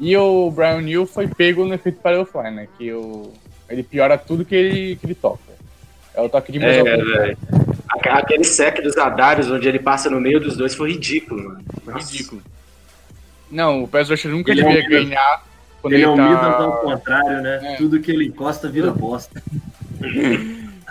E 0.00 0.16
o 0.16 0.50
Brian 0.50 0.80
New 0.80 1.06
foi 1.06 1.28
pego 1.28 1.64
no 1.64 1.74
efeito 1.74 2.00
Battlefly, 2.02 2.50
né, 2.50 2.68
que 2.76 2.92
o, 2.92 3.32
Ele 3.68 3.82
piora 3.82 4.18
tudo 4.18 4.44
que 4.44 4.54
ele, 4.54 4.96
que 4.96 5.06
ele 5.06 5.14
toca. 5.14 5.52
É 6.14 6.20
o 6.20 6.28
toque 6.28 6.50
de 6.52 6.58
mais 6.58 6.76
É, 6.76 6.82
velho. 6.82 7.38
Aque- 7.88 8.08
Aquele 8.08 8.44
sec 8.44 8.82
dos 8.82 8.96
Adários, 8.96 9.50
onde 9.50 9.68
ele 9.68 9.78
passa 9.78 10.10
no 10.10 10.20
meio 10.20 10.40
dos 10.40 10.56
dois, 10.56 10.74
foi 10.74 10.92
ridículo, 10.92 11.42
mano. 11.44 11.60
Nossa. 11.86 12.10
Ridículo. 12.10 12.42
Não, 13.50 13.84
o 13.84 13.88
Pass 13.88 14.08
Rusher 14.10 14.30
nunca 14.30 14.50
Ele 14.50 14.62
é 14.62 14.64
um 14.66 14.68
devia 14.72 14.88
Midas. 14.88 15.04
ganhar 15.08 15.44
quando 15.80 15.92
Ele 15.94 16.02
ele, 16.02 16.10
é 16.10 16.12
um 16.12 16.16
tá... 16.16 16.28
Midas 16.28 16.44
ao 16.60 16.80
contrário, 16.80 17.42
né? 17.42 17.60
É. 17.62 17.76
Tudo 17.76 18.00
que 18.00 18.10
ele 18.10 18.26
encosta 18.26 18.68
vira 18.68 18.90
bosta. 18.90 19.42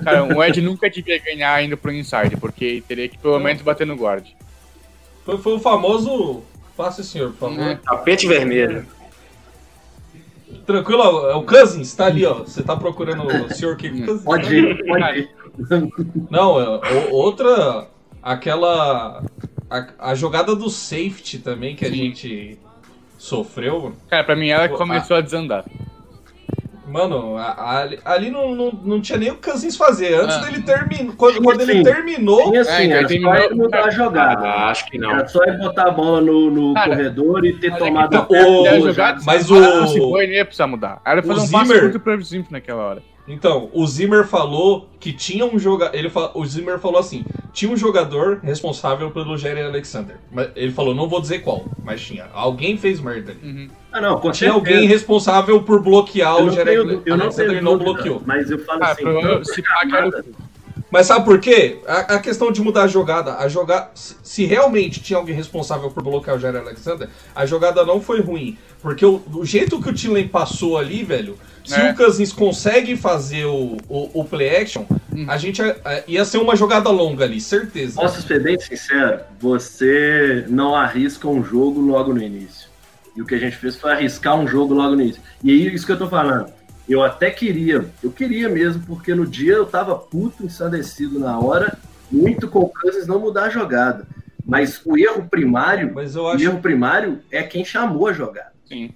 Cara, 0.04 0.24
o 0.24 0.44
Ed 0.44 0.62
nunca 0.62 0.90
devia 0.90 1.20
ganhar 1.20 1.64
indo 1.64 1.78
pro 1.78 1.92
inside, 1.92 2.36
porque 2.38 2.84
teria 2.88 3.08
que 3.08 3.18
pelo 3.18 3.40
menos 3.40 3.62
bater 3.62 3.86
no 3.86 3.96
guard. 3.96 4.26
Foi, 5.26 5.38
foi 5.38 5.54
o 5.54 5.60
famoso. 5.60 6.42
Faça, 6.76 7.04
senhor, 7.04 7.32
por 7.32 7.50
favor. 7.50 7.58
Né? 7.58 7.80
Tapete 7.84 8.28
vermelho. 8.28 8.86
Tranquilo, 10.66 11.02
é 11.30 11.36
o 11.36 11.44
Cousins, 11.44 11.94
tá 11.94 12.06
ali, 12.06 12.26
ó. 12.26 12.36
Você 12.44 12.62
tá 12.62 12.76
procurando 12.76 13.26
o 13.26 13.54
senhor 13.54 13.76
Kirk 13.78 14.02
Cousins? 14.04 14.24
Pode 14.24 14.56
ir, 14.56 14.86
pode 14.86 15.20
ir. 15.20 15.30
Não, 16.30 16.60
é, 16.60 16.80
o- 17.10 17.14
outra. 17.14 17.88
Aquela. 18.22 19.24
A, 19.70 19.88
a 20.12 20.16
jogada 20.16 20.56
do 20.56 20.70
safety 20.70 21.40
também 21.40 21.76
que 21.76 21.86
a 21.86 21.90
gente 21.90 22.58
sofreu. 23.18 23.94
Cara, 24.10 24.24
pra 24.24 24.36
mim 24.36 24.50
ela 24.50 24.68
que 24.68 24.76
começou 24.76 25.16
a 25.18 25.22
desandar. 25.22 25.66
Mano, 26.88 27.38
a- 27.38 27.52
a- 28.06 28.14
ali, 28.14 28.32
não, 28.32 28.56
não, 28.56 28.72
não 28.84 29.02
tinha 29.02 29.18
nem 29.18 29.30
o 29.30 29.36
que 29.36 29.50
Cousins 29.50 29.78
fazer. 29.78 30.16
Antes 30.16 30.36
Ah. 30.38 30.40
dele 30.40 30.62
terminar. 30.64 31.14
Quando, 31.16 31.36
Sim, 31.36 31.44
quando 31.44 31.62
ele 31.62 31.74
sim. 31.74 31.84
terminou. 31.84 32.50
Tinha 32.50 32.62
assim, 32.62 32.72
É, 32.92 33.02
então 33.04 33.34
era 33.34 33.40
só 33.40 33.46
ele 33.46 33.56
mudar 33.56 33.86
a 33.86 33.90
jogada. 33.92 34.48
Ah, 34.48 34.70
acho 34.70 34.86
que 34.88 34.98
não. 34.98 35.12
Era 35.12 35.28
só 35.28 35.44
ele 35.44 35.58
botar 35.58 35.88
a 35.88 35.92
bola 35.92 36.22
no, 36.22 36.50
no 36.50 36.74
Cara, 36.74 36.90
corredor 36.90 37.46
e 37.46 37.54
ter 37.54 37.70
mas 37.70 37.76
é 37.80 37.84
que 37.84 37.88
tomado 37.88 38.16
até 38.18 38.46
o- 38.48 38.82
jogada, 38.82 39.22
mas 39.26 39.46
se 39.46 39.54
o- 39.54 39.80
fosse 39.82 40.00
boa, 40.00 40.24
ele 40.24 40.36
ia 40.36 40.46
precisar 40.46 40.68
mudar. 40.68 41.02
Era 41.06 41.22
fazer 41.22 41.40
o 41.40 41.44
um 41.44 41.50
passe 41.52 41.68
Zimmer- 41.68 41.82
curto 41.84 42.00
pro 42.00 42.24
Zimmer 42.24 42.48
naquela 42.50 42.84
hora. 42.84 43.04
Então, 43.32 43.70
o 43.74 43.86
Zimmer 43.88 44.26
falou 44.28 44.90
que 45.00 45.14
tinha 45.14 45.46
um 45.46 45.58
jogador. 45.58 45.96
Ele 45.96 46.10
fa- 46.10 46.32
O 46.34 46.46
Zimmer 46.46 46.78
falou 46.80 47.00
assim: 47.00 47.24
tinha 47.54 47.72
um 47.72 47.78
jogador 47.78 48.40
responsável 48.44 49.10
pelo 49.12 49.38
Jerry 49.38 49.62
Alexander. 49.62 50.18
Mas 50.32 50.50
Ele 50.56 50.72
falou, 50.72 50.94
não 50.94 51.08
vou 51.08 51.22
dizer 51.22 51.40
qual, 51.40 51.66
mas 51.84 52.02
tinha. 52.02 52.28
Alguém 52.34 52.78
fez 52.78 53.00
merda. 53.00 53.32
ali. 53.32 53.40
Uhum. 53.44 53.70
Ah, 53.92 54.02
não, 54.02 54.20
com 54.20 54.32
Tinha 54.32 54.52
alguém 54.52 54.86
responsável 54.88 55.62
por 55.64 55.82
bloquear 55.82 56.38
Eu 56.38 56.46
o 56.46 56.50
Jerry 56.52 56.66
tenho, 56.72 57.02
eu 57.06 57.18
não 57.18 57.24
Alexander 57.26 57.52
tenho 57.52 57.64
não 57.64 57.78
bloqueou. 57.78 58.22
Mas 58.26 58.50
eu 58.52 58.60
falo 58.60 58.84
Ah, 58.84 58.92
assim, 58.92 59.04
tanta 59.04 59.46
se 59.46 59.62
paga 59.62 59.98
era 59.98 60.06
chamada- 60.12 60.26
o 60.30 60.51
Mas 60.92 61.08
sabe 61.08 61.24
por 61.24 61.40
quê? 61.40 61.80
A, 61.88 62.16
a 62.16 62.20
questão 62.20 62.52
de 62.52 62.62
mudar 62.62 62.84
a 62.84 62.88
jogada, 62.88 63.38
a 63.38 63.48
joga... 63.48 63.90
se, 63.96 64.16
se 64.22 64.46
realmente 64.46 65.00
tinha 65.00 65.18
alguém 65.18 65.34
responsável 65.34 65.90
por 65.90 66.04
bloquear 66.04 66.36
o 66.36 66.40
Jerry 66.40 66.58
Alexander, 66.58 67.08
a 67.34 67.46
jogada 67.46 67.86
não 67.86 68.02
foi 68.02 68.20
ruim. 68.22 68.58
Porque 68.82 69.06
o, 69.06 69.22
o 69.34 69.46
jeito 69.46 69.82
que 69.82 69.90
o 69.90 69.94
Tillen 69.94 70.28
passou 70.28 70.78
ali, 70.78 71.04
velho, 71.04 71.38
se 71.64 71.76
É. 71.76 71.92
o 71.92 71.96
Cousins 71.96 72.34
consegue 72.34 72.98
fazer 72.98 73.46
o, 73.46 73.78
o, 73.88 74.10
o 74.22 74.26
play 74.26 74.56
action, 74.58 74.84
Hum. 75.14 75.26
a 75.28 75.38
gente 75.38 75.62
a- 75.62 75.76
a- 75.84 76.04
ia 76.08 76.24
ser 76.24 76.38
uma 76.38 76.56
jogada 76.56 76.90
longa 76.90 77.26
ali, 77.26 77.40
certeza. 77.42 77.96
Posso 78.02 78.22
ser 78.22 78.42
bem 78.42 78.58
sincero? 78.60 79.20
Você 79.40 80.46
não 80.48 80.74
arrisca 80.76 81.28
um 81.28 81.44
jogo 81.44 81.82
logo 81.82 82.14
no 82.14 82.22
início. 82.22 82.70
E 83.16 83.22
o 83.22 83.26
que 83.26 83.36
a 83.36 83.38
gente 83.38 83.58
fez 83.58 83.76
foi 83.76 83.92
arriscar 83.92 84.40
um 84.40 84.48
jogo 84.48 84.74
logo 84.74 84.96
no 84.96 85.02
início. 85.02 85.22
E 85.44 85.52
aí, 85.52 85.76
isso 85.76 85.86
que 85.86 85.92
eu 85.92 85.98
tô 85.98 86.08
falando. 86.08 86.50
Eu 86.90 87.04
até 87.04 87.30
queria, 87.32 87.86
eu 88.04 88.12
queria 88.12 88.50
mesmo, 88.50 88.84
porque 88.86 89.14
no 89.16 89.26
dia 89.26 89.54
eu 89.54 89.66
tava 89.66 89.96
puto, 89.96 90.44
ensandecido 90.46 91.20
na 91.20 91.40
hora, 91.40 91.78
muito 92.12 92.48
com 92.48 92.60
o 92.60 92.70
Cousins 92.70 93.08
não 93.08 93.20
mudar 93.20 93.44
a 93.46 93.50
jogada. 93.50 94.06
Mas 94.46 94.82
o 94.86 94.98
erro 94.98 95.28
primário, 95.30 95.92
Mas 95.94 96.16
eu 96.16 96.24
o 96.24 96.28
acho. 96.30 96.44
erro 96.44 96.60
primário 96.60 97.20
é 97.32 97.44
quem 97.44 97.64
chamou 97.64 98.08
a 98.08 98.14
jogada. 98.14 98.52
Sim. 98.66 98.92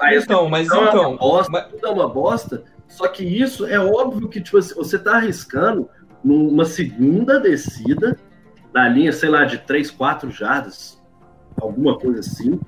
A 0.00 0.14
Então, 0.14 0.48
mas 0.50 0.68
é 0.70 0.74
então. 0.76 1.10
uma 1.12 1.18
bosta, 1.18 1.52
mas- 1.52 1.66
tudo 1.68 1.86
é 1.86 1.90
uma 1.90 2.08
bosta. 2.08 2.64
Só 2.88 3.06
que 3.08 3.22
isso 3.24 3.64
é 3.66 3.78
óbvio 3.78 4.28
que 4.28 4.40
tipo, 4.40 4.58
assim, 4.58 4.74
você 4.74 4.98
tá 4.98 5.16
arriscando 5.16 5.88
numa 6.22 6.64
segunda 6.66 7.40
descida, 7.40 8.18
na 8.74 8.88
linha, 8.88 9.12
sei 9.12 9.30
lá, 9.30 9.44
de 9.44 9.58
3, 9.58 9.90
4 9.90 10.30
jardas, 10.30 11.00
alguma 11.60 11.98
coisa 11.98 12.20
assim, 12.20 12.60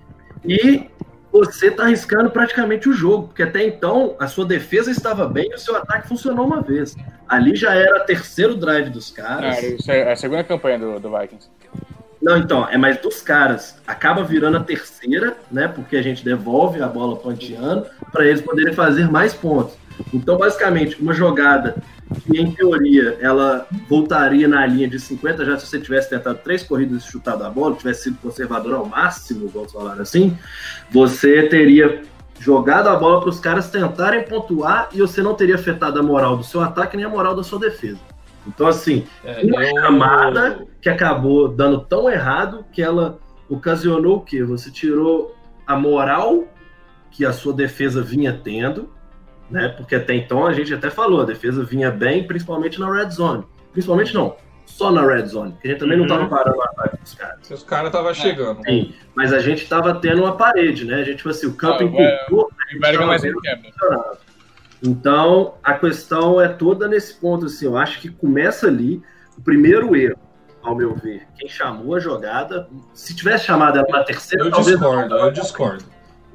e 0.44 0.88
você 1.32 1.70
tá 1.70 1.84
arriscando 1.84 2.30
praticamente 2.30 2.88
o 2.88 2.92
jogo, 2.92 3.28
porque 3.28 3.42
até 3.42 3.66
então 3.66 4.14
a 4.18 4.26
sua 4.28 4.44
defesa 4.44 4.90
estava 4.90 5.26
bem 5.26 5.50
e 5.50 5.54
o 5.54 5.58
seu 5.58 5.74
ataque 5.74 6.06
funcionou 6.06 6.46
uma 6.46 6.60
vez. 6.60 6.94
Ali 7.26 7.56
já 7.56 7.74
era 7.74 8.00
terceiro 8.00 8.54
drive 8.54 8.90
dos 8.90 9.10
caras. 9.10 9.62
Não, 9.62 9.70
isso 9.70 9.90
é 9.90 10.12
a 10.12 10.16
segunda 10.16 10.44
campanha 10.44 10.78
do, 10.78 11.00
do 11.00 11.10
Vikings. 11.10 11.48
Não, 12.20 12.36
então, 12.36 12.68
é 12.68 12.78
mais 12.78 13.00
dos 13.00 13.20
caras. 13.20 13.76
Acaba 13.84 14.22
virando 14.22 14.58
a 14.58 14.62
terceira, 14.62 15.36
né? 15.50 15.66
Porque 15.66 15.96
a 15.96 16.02
gente 16.02 16.24
devolve 16.24 16.80
a 16.80 16.86
bola 16.86 17.16
panteando 17.16 17.86
para 18.12 18.24
eles 18.24 18.40
poderem 18.40 18.72
fazer 18.72 19.10
mais 19.10 19.34
pontos. 19.34 19.74
Então, 20.12 20.36
basicamente, 20.36 21.00
uma 21.00 21.12
jogada 21.12 21.76
que, 22.24 22.38
em 22.40 22.50
teoria, 22.52 23.16
ela 23.20 23.66
voltaria 23.88 24.46
na 24.46 24.66
linha 24.66 24.86
de 24.88 24.98
50 25.00 25.44
já 25.44 25.58
se 25.58 25.66
você 25.66 25.80
tivesse 25.80 26.10
tentado 26.10 26.38
três 26.44 26.62
corridas 26.62 27.02
e 27.04 27.10
chutado 27.10 27.42
a 27.44 27.50
bola, 27.50 27.74
tivesse 27.76 28.04
sido 28.04 28.18
conservador 28.18 28.74
ao 28.74 28.84
máximo, 28.86 29.48
vamos 29.48 29.72
falar 29.72 30.00
assim, 30.00 30.36
você 30.90 31.44
teria 31.48 32.02
jogado 32.38 32.88
a 32.88 32.96
bola 32.96 33.20
para 33.20 33.30
os 33.30 33.38
caras 33.40 33.70
tentarem 33.70 34.24
pontuar 34.24 34.88
e 34.92 35.00
você 35.00 35.22
não 35.22 35.34
teria 35.34 35.54
afetado 35.54 35.98
a 35.98 36.02
moral 36.02 36.36
do 36.36 36.44
seu 36.44 36.60
ataque 36.60 36.96
nem 36.96 37.06
a 37.06 37.08
moral 37.08 37.34
da 37.34 37.42
sua 37.42 37.58
defesa. 37.58 38.00
Então, 38.46 38.66
assim, 38.66 39.04
É, 39.24 39.42
uma 39.44 39.64
eu- 39.64 39.80
chamada 39.80 40.66
que 40.80 40.88
acabou 40.88 41.48
dando 41.48 41.80
tão 41.80 42.10
errado 42.10 42.64
que 42.72 42.82
ela 42.82 43.18
ocasionou 43.48 44.16
o 44.16 44.20
quê? 44.20 44.42
Você 44.42 44.70
tirou 44.70 45.36
a 45.66 45.76
moral 45.76 46.44
que 47.10 47.24
a 47.24 47.32
sua 47.32 47.52
defesa 47.52 48.02
vinha 48.02 48.38
tendo, 48.42 48.90
né? 49.52 49.68
Porque 49.68 49.94
até 49.94 50.14
então 50.14 50.46
a 50.46 50.52
gente 50.52 50.72
até 50.74 50.90
falou, 50.90 51.20
a 51.20 51.24
defesa 51.24 51.62
vinha 51.64 51.90
bem, 51.90 52.26
principalmente 52.26 52.80
na 52.80 52.92
red 52.92 53.10
zone. 53.10 53.44
Principalmente 53.72 54.12
não, 54.14 54.36
só 54.66 54.90
na 54.90 55.06
red 55.06 55.26
zone, 55.26 55.52
porque 55.52 55.68
a 55.68 55.70
gente 55.72 55.80
também 55.80 55.96
não 55.98 56.04
Uhum. 56.06 56.12
estava 56.24 56.28
parando 56.28 56.58
o 56.58 56.62
ataque 56.62 56.96
dos 57.00 57.14
caras. 57.14 57.50
Os 57.50 57.62
caras 57.62 57.86
estavam 57.86 58.14
chegando. 58.14 58.62
Sim, 58.64 58.94
mas 59.14 59.32
a 59.32 59.38
gente 59.38 59.62
estava 59.62 59.94
tendo 59.94 60.22
uma 60.22 60.36
parede, 60.36 60.84
né? 60.84 60.96
A 60.96 61.04
gente, 61.04 61.18
tipo 61.18 61.28
assim, 61.28 61.46
o 61.46 61.54
campo 61.54 61.78
Ah, 61.80 61.82
E 61.82 61.86
um 61.86 61.92
quebra. 61.92 63.70
funcionava. 63.70 64.18
Então, 64.84 65.54
a 65.62 65.74
questão 65.74 66.40
é 66.40 66.48
toda 66.48 66.88
nesse 66.88 67.14
ponto, 67.14 67.46
assim, 67.46 67.66
eu 67.66 67.76
acho 67.76 68.00
que 68.00 68.08
começa 68.10 68.66
ali 68.66 69.00
o 69.38 69.40
primeiro 69.42 69.94
erro, 69.94 70.18
ao 70.62 70.74
meu 70.74 70.94
ver. 70.96 71.22
Quem 71.38 71.48
chamou 71.48 71.94
a 71.94 72.00
jogada, 72.00 72.68
se 72.92 73.14
tivesse 73.14 73.44
chamado 73.46 73.78
ela 73.78 73.86
na 73.88 74.02
terceira, 74.04 74.44
Eu 74.44 74.50
talvez 74.50 74.76
discordo, 74.78 75.14
eu 75.16 75.30
discordo. 75.30 75.84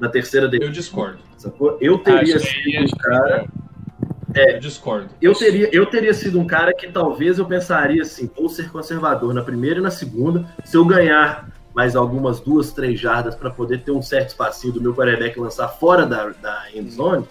na 0.00 0.08
terceira 0.08 0.48
Eu 0.52 0.70
discordo. 0.70 1.18
Sacou? 1.42 1.78
Eu 1.80 1.98
teria 1.98 2.36
Acho 2.36 2.46
que- 2.46 2.62
sido 2.70 2.82
um 2.82 2.86
que- 2.86 2.96
cara, 2.98 3.46
Eu 4.34 4.60
discordo. 4.60 5.08
eu 5.20 5.34
teria, 5.34 5.68
eu 5.74 5.86
teria 5.86 6.12
sido 6.14 6.38
um 6.40 6.46
cara 6.46 6.72
que 6.74 6.88
talvez 6.88 7.38
eu 7.38 7.46
pensaria 7.46 8.02
assim, 8.02 8.30
vou 8.36 8.48
ser 8.48 8.70
conservador 8.70 9.32
na 9.34 9.42
primeira 9.42 9.78
e 9.78 9.82
na 9.82 9.90
segunda, 9.90 10.44
se 10.64 10.76
eu 10.76 10.84
ganhar 10.84 11.48
mais 11.74 11.94
algumas 11.96 12.40
duas, 12.40 12.72
três 12.72 12.98
jardas 12.98 13.34
para 13.34 13.50
poder 13.50 13.82
ter 13.82 13.92
um 13.92 14.02
certo 14.02 14.28
espacinho 14.28 14.72
do 14.74 14.80
meu 14.80 14.94
quarterback 14.94 15.38
lançar 15.38 15.68
fora 15.68 16.04
da, 16.04 16.28
da 16.30 16.64
end 16.74 16.90
zone, 16.90 17.24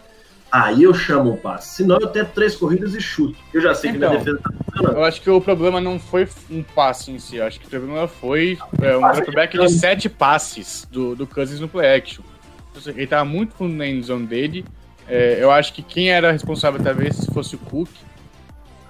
aí 0.49 0.83
eu 0.83 0.93
chamo 0.93 1.33
um 1.33 1.35
passe. 1.37 1.75
Senão 1.75 1.97
eu 1.99 2.07
tento 2.07 2.29
três 2.29 2.55
corridas 2.55 2.95
e 2.95 3.01
chuto. 3.01 3.37
Eu 3.53 3.59
já 3.59 3.75
sei 3.75 3.91
que 3.91 3.97
minha 3.97 4.09
Então. 4.09 4.19
defesa 4.19 4.39
tá 4.41 4.49
funcionando. 4.63 4.97
Eu 4.97 5.03
acho 5.03 5.21
que 5.21 5.29
o 5.29 5.41
problema 5.41 5.81
não 5.81 5.99
foi 5.99 6.27
um 6.49 6.63
passe 6.63 7.11
em 7.11 7.19
si, 7.19 7.35
eu 7.37 7.45
acho 7.45 7.59
que 7.59 7.67
o 7.67 7.69
problema 7.69 8.07
foi 8.07 8.57
é, 8.81 8.95
um 8.95 9.01
dropback 9.11 9.57
de 9.57 9.65
de 9.67 9.73
sete 9.73 10.07
passes 10.07 10.87
do, 10.89 11.13
do 11.15 11.27
Cousins 11.27 11.59
no 11.59 11.67
play 11.67 11.95
action. 11.97 12.23
Ele 12.85 13.07
tava 13.07 13.25
muito 13.25 13.53
fundo 13.55 13.73
na 13.75 13.87
endzone 13.87 14.27
dele. 14.27 14.65
É, 15.07 15.37
eu 15.41 15.49
acho 15.49 15.73
que 15.73 15.81
quem 15.81 16.11
era 16.11 16.31
responsável 16.31 16.83
talvez 16.83 17.25
fosse 17.33 17.55
o 17.55 17.59
Cook. 17.59 17.89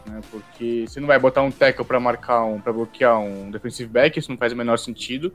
Né, 0.07 0.21
porque 0.31 0.85
você 0.87 0.99
não 0.99 1.07
vai 1.07 1.19
botar 1.19 1.41
um 1.43 1.51
tackle 1.51 1.85
pra 1.85 1.99
marcar 1.99 2.43
um, 2.43 2.59
para 2.59 2.73
bloquear 2.73 3.19
um 3.19 3.51
defensive 3.51 3.89
back, 3.89 4.17
isso 4.17 4.31
não 4.31 4.37
faz 4.37 4.51
o 4.53 4.55
menor 4.55 4.77
sentido. 4.77 5.31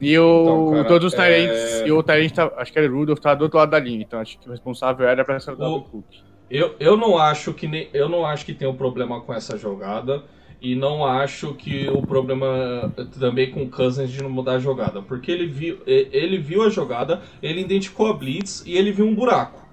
E 0.00 0.16
o, 0.18 0.42
Então, 0.42 0.70
cara, 0.72 0.84
todos 0.88 1.12
os 1.12 1.18
é- 1.18 1.24
Tyrants, 1.46 1.86
e 1.86 1.92
o 1.92 2.02
Tyrant, 2.02 2.30
tá- 2.32 2.52
acho 2.58 2.72
que 2.72 2.78
era 2.78 2.90
o 2.90 2.94
Rudolph, 2.96 3.18
tava 3.18 3.36
do 3.36 3.42
outro 3.42 3.58
lado 3.58 3.70
da 3.70 3.78
linha, 3.78 4.02
então 4.02 4.20
acho 4.20 4.38
que 4.38 4.48
o 4.48 4.52
responsável 4.52 5.06
era 5.08 5.24
pra 5.24 5.40
ser 5.40 5.50
o 5.52 5.62
O- 5.76 5.82
Cook. 5.82 6.04
Eu, 6.50 6.74
eu 6.80 6.96
não 6.96 7.18
acho 7.18 7.52
que 7.52 7.66
nem, 7.66 7.88
eu 7.92 8.08
não 8.08 8.24
acho 8.24 8.46
que 8.46 8.54
tem 8.54 8.66
um 8.68 8.74
problema 8.74 9.20
com 9.20 9.34
essa 9.34 9.58
jogada 9.58 10.22
e 10.60 10.74
não 10.74 11.04
acho 11.04 11.54
que 11.54 11.88
o 11.88 12.02
problema 12.02 12.92
também 13.18 13.50
com 13.50 13.62
o 13.62 13.68
Cousins 13.68 14.10
de 14.10 14.22
não 14.22 14.30
mudar 14.30 14.52
a 14.54 14.58
jogada, 14.58 15.00
porque 15.00 15.30
ele 15.30 15.46
viu, 15.46 15.78
e- 15.86 16.08
ele 16.12 16.38
viu 16.38 16.62
a 16.62 16.68
jogada, 16.70 17.22
ele 17.42 17.60
identificou 17.60 18.08
a 18.08 18.12
blitz 18.12 18.62
e 18.66 18.76
ele 18.76 18.90
viu 18.92 19.06
um 19.06 19.14
buraco. 19.14 19.66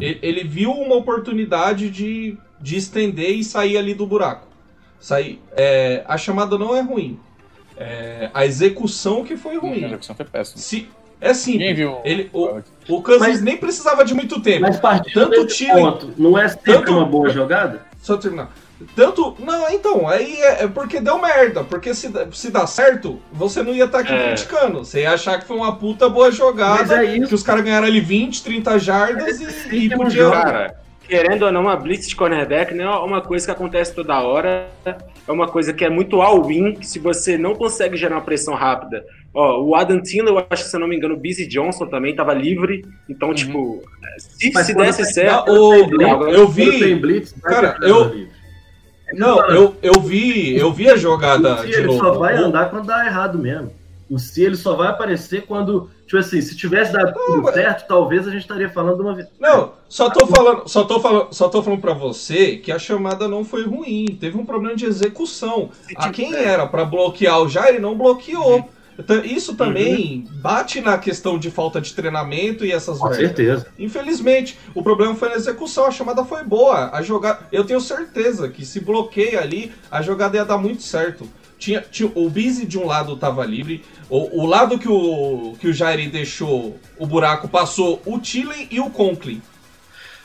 Ele, 0.00 0.18
ele 0.22 0.44
viu 0.44 0.72
uma 0.72 0.96
oportunidade 0.96 1.90
de, 1.90 2.36
de 2.60 2.76
estender 2.76 3.30
e 3.30 3.44
sair 3.44 3.76
ali 3.76 3.94
do 3.94 4.06
buraco. 4.06 4.48
Sair, 4.98 5.40
é, 5.52 6.02
a 6.06 6.16
chamada 6.16 6.56
não 6.58 6.74
é 6.76 6.80
ruim, 6.80 7.18
é, 7.76 8.30
a 8.34 8.44
execução 8.46 9.24
que 9.24 9.36
foi 9.36 9.56
A 9.56 9.60
ruim. 9.60 9.84
execução 9.84 10.14
foi 10.16 10.24
péssima. 10.24 10.58
Se, 10.58 10.88
é 11.20 11.34
simples. 11.34 11.76
Viu. 11.76 11.98
Ele, 12.04 12.28
o, 12.32 12.60
o 12.88 13.02
Cousins 13.02 13.20
Mas- 13.28 13.42
nem 13.42 13.56
precisava 13.56 14.04
de 14.04 14.12
muito 14.14 14.40
tempo. 14.40 14.62
Mas 14.62 14.78
partindo 14.80 15.14
Tanto 15.30 15.46
Tillen- 15.46 15.84
ponto, 15.84 16.12
não 16.18 16.36
é 16.36 16.48
sempre 16.48 16.72
tanto- 16.72 16.92
uma 16.92 17.04
boa 17.04 17.30
jogada? 17.30 17.84
Só 18.00 18.16
terminar. 18.16 18.52
Tanto. 18.94 19.34
Não, 19.38 19.68
então, 19.70 20.08
aí 20.08 20.34
é, 20.40 20.64
é 20.64 20.68
porque 20.68 21.00
deu 21.00 21.18
merda. 21.20 21.62
Porque 21.64 21.94
se, 21.94 22.08
dá- 22.08 22.26
se 22.32 22.50
dá 22.50 22.66
certo, 22.66 23.20
você 23.32 23.62
não 23.62 23.74
ia 23.74 23.84
estar 23.84 24.00
aqui 24.00 24.12
É. 24.12 24.28
criticando. 24.28 24.84
Você 24.84 25.02
ia 25.02 25.12
achar 25.12 25.38
que 25.40 25.46
foi 25.46 25.56
uma 25.56 25.76
puta 25.76 26.08
boa 26.08 26.30
jogada. 26.30 27.04
é 27.04 27.16
isso. 27.16 27.28
Que 27.28 27.34
os 27.34 27.42
caras 27.42 27.64
ganharam 27.64 27.86
ali 27.86 28.00
20, 28.00 28.42
30 28.42 28.78
jardas 28.78 29.40
e, 29.70 29.76
e 29.86 29.90
podia. 29.90 30.30
Cara, 30.30 30.74
querendo 31.08 31.44
ou 31.44 31.52
não, 31.52 31.62
uma 31.62 31.76
blitz 31.76 32.08
de 32.08 32.16
cornerback 32.16 32.74
não 32.74 32.84
é 32.84 32.98
uma 33.00 33.20
coisa 33.20 33.44
que 33.46 33.50
acontece 33.52 33.94
toda 33.94 34.20
hora. 34.20 34.66
É 34.84 35.30
uma 35.30 35.46
coisa 35.46 35.72
que 35.72 35.84
é 35.84 35.88
muito 35.90 36.20
all-in, 36.20 36.74
que 36.74 36.86
se 36.86 36.98
você 36.98 37.38
não 37.38 37.54
consegue 37.54 37.96
gerar 37.96 38.16
uma 38.16 38.22
pressão 38.22 38.54
rápida. 38.54 39.04
Ó, 39.34 39.62
o 39.62 39.74
Adam 39.74 40.00
Tindall, 40.02 40.38
eu 40.40 40.46
acho 40.50 40.64
que 40.64 40.68
se 40.70 40.76
eu 40.76 40.80
não 40.80 40.86
me 40.88 40.94
engano, 40.96 41.14
o 41.14 41.16
Busy 41.16 41.46
Johnson 41.46 41.86
também 41.86 42.10
estava 42.10 42.34
livre. 42.34 42.84
Então, 43.08 43.32
tipo, 43.32 43.80
se, 44.18 44.50
Mas 44.52 44.66
se 44.66 44.74
desse 44.74 45.02
tem- 45.04 45.12
certo. 45.12 45.50
O- 45.50 45.74
eu 46.30 46.48
vi. 46.48 46.94
blitz, 46.96 47.32
Cara, 47.42 47.78
eu-. 47.82 48.26
Não, 49.14 49.38
eu, 49.50 49.76
eu 49.82 50.00
vi, 50.00 50.56
eu 50.56 50.72
vi 50.72 50.88
a 50.90 50.96
jogada 50.96 51.54
O 51.54 51.58
se 51.62 51.70
ele 51.70 51.86
novo. 51.86 51.98
só 51.98 52.12
vai 52.12 52.36
andar 52.36 52.70
quando 52.70 52.86
dá 52.86 53.04
errado 53.06 53.38
mesmo. 53.38 53.72
O 54.10 54.18
se 54.18 54.42
ele 54.42 54.56
só 54.56 54.74
vai 54.76 54.88
aparecer 54.88 55.46
quando, 55.46 55.88
tipo 56.04 56.18
assim, 56.18 56.40
se 56.42 56.54
tivesse 56.54 56.92
dado 56.92 57.14
tudo 57.14 57.42
mas- 57.42 57.54
certo, 57.54 57.86
talvez 57.88 58.26
a 58.28 58.30
gente 58.30 58.42
estaria 58.42 58.68
falando 58.68 58.96
de 58.96 59.02
uma 59.02 59.14
vitória. 59.14 59.36
Não, 59.40 59.72
só 59.88 60.10
tô 60.10 60.26
falando, 60.26 60.68
só 60.68 60.84
tô 60.84 61.00
falando, 61.00 61.28
só 61.32 61.48
tô 61.48 61.62
falando 61.62 61.80
para 61.80 61.94
você 61.94 62.56
que 62.58 62.70
a 62.70 62.78
chamada 62.78 63.26
não 63.26 63.42
foi 63.42 63.64
ruim, 63.66 64.04
teve 64.20 64.36
um 64.36 64.44
problema 64.44 64.76
de 64.76 64.84
execução. 64.84 65.70
A 65.96 66.10
quem 66.10 66.34
era 66.34 66.66
para 66.66 66.84
bloquear 66.84 67.40
o 67.40 67.48
Jair 67.48 67.80
não 67.80 67.96
bloqueou. 67.96 68.68
Então, 68.98 69.24
Isso 69.24 69.54
também 69.56 70.26
bate 70.42 70.80
na 70.80 70.98
questão 70.98 71.38
de 71.38 71.50
falta 71.50 71.80
de 71.80 71.94
treinamento 71.94 72.64
e 72.64 72.72
essas 72.72 72.98
Com 72.98 73.04
merdas. 73.08 73.20
certeza. 73.26 73.66
Infelizmente, 73.78 74.58
o 74.74 74.82
problema 74.82 75.14
foi 75.14 75.30
na 75.30 75.36
execução, 75.36 75.86
a 75.86 75.90
chamada 75.90 76.24
foi 76.24 76.44
boa. 76.44 76.90
A 76.92 77.00
jogada, 77.02 77.40
eu 77.50 77.64
tenho 77.64 77.80
certeza 77.80 78.48
que 78.48 78.64
se 78.66 78.80
bloqueia 78.80 79.40
ali, 79.40 79.72
a 79.90 80.02
jogada 80.02 80.36
ia 80.36 80.44
dar 80.44 80.58
muito 80.58 80.82
certo. 80.82 81.26
Tinha, 81.58 81.80
tinha 81.80 82.10
o 82.14 82.28
Busy 82.28 82.66
de 82.66 82.76
um 82.78 82.86
lado 82.86 83.16
tava 83.16 83.44
livre, 83.46 83.84
o, 84.10 84.42
o 84.42 84.46
lado 84.46 84.78
que 84.78 84.88
o 84.88 85.54
que 85.60 85.68
o 85.68 85.72
Jair 85.72 86.10
deixou 86.10 86.76
o 86.98 87.06
buraco 87.06 87.48
passou 87.48 88.02
o 88.04 88.18
Tillen 88.18 88.66
e 88.70 88.80
o 88.80 88.90
Conklin. 88.90 89.40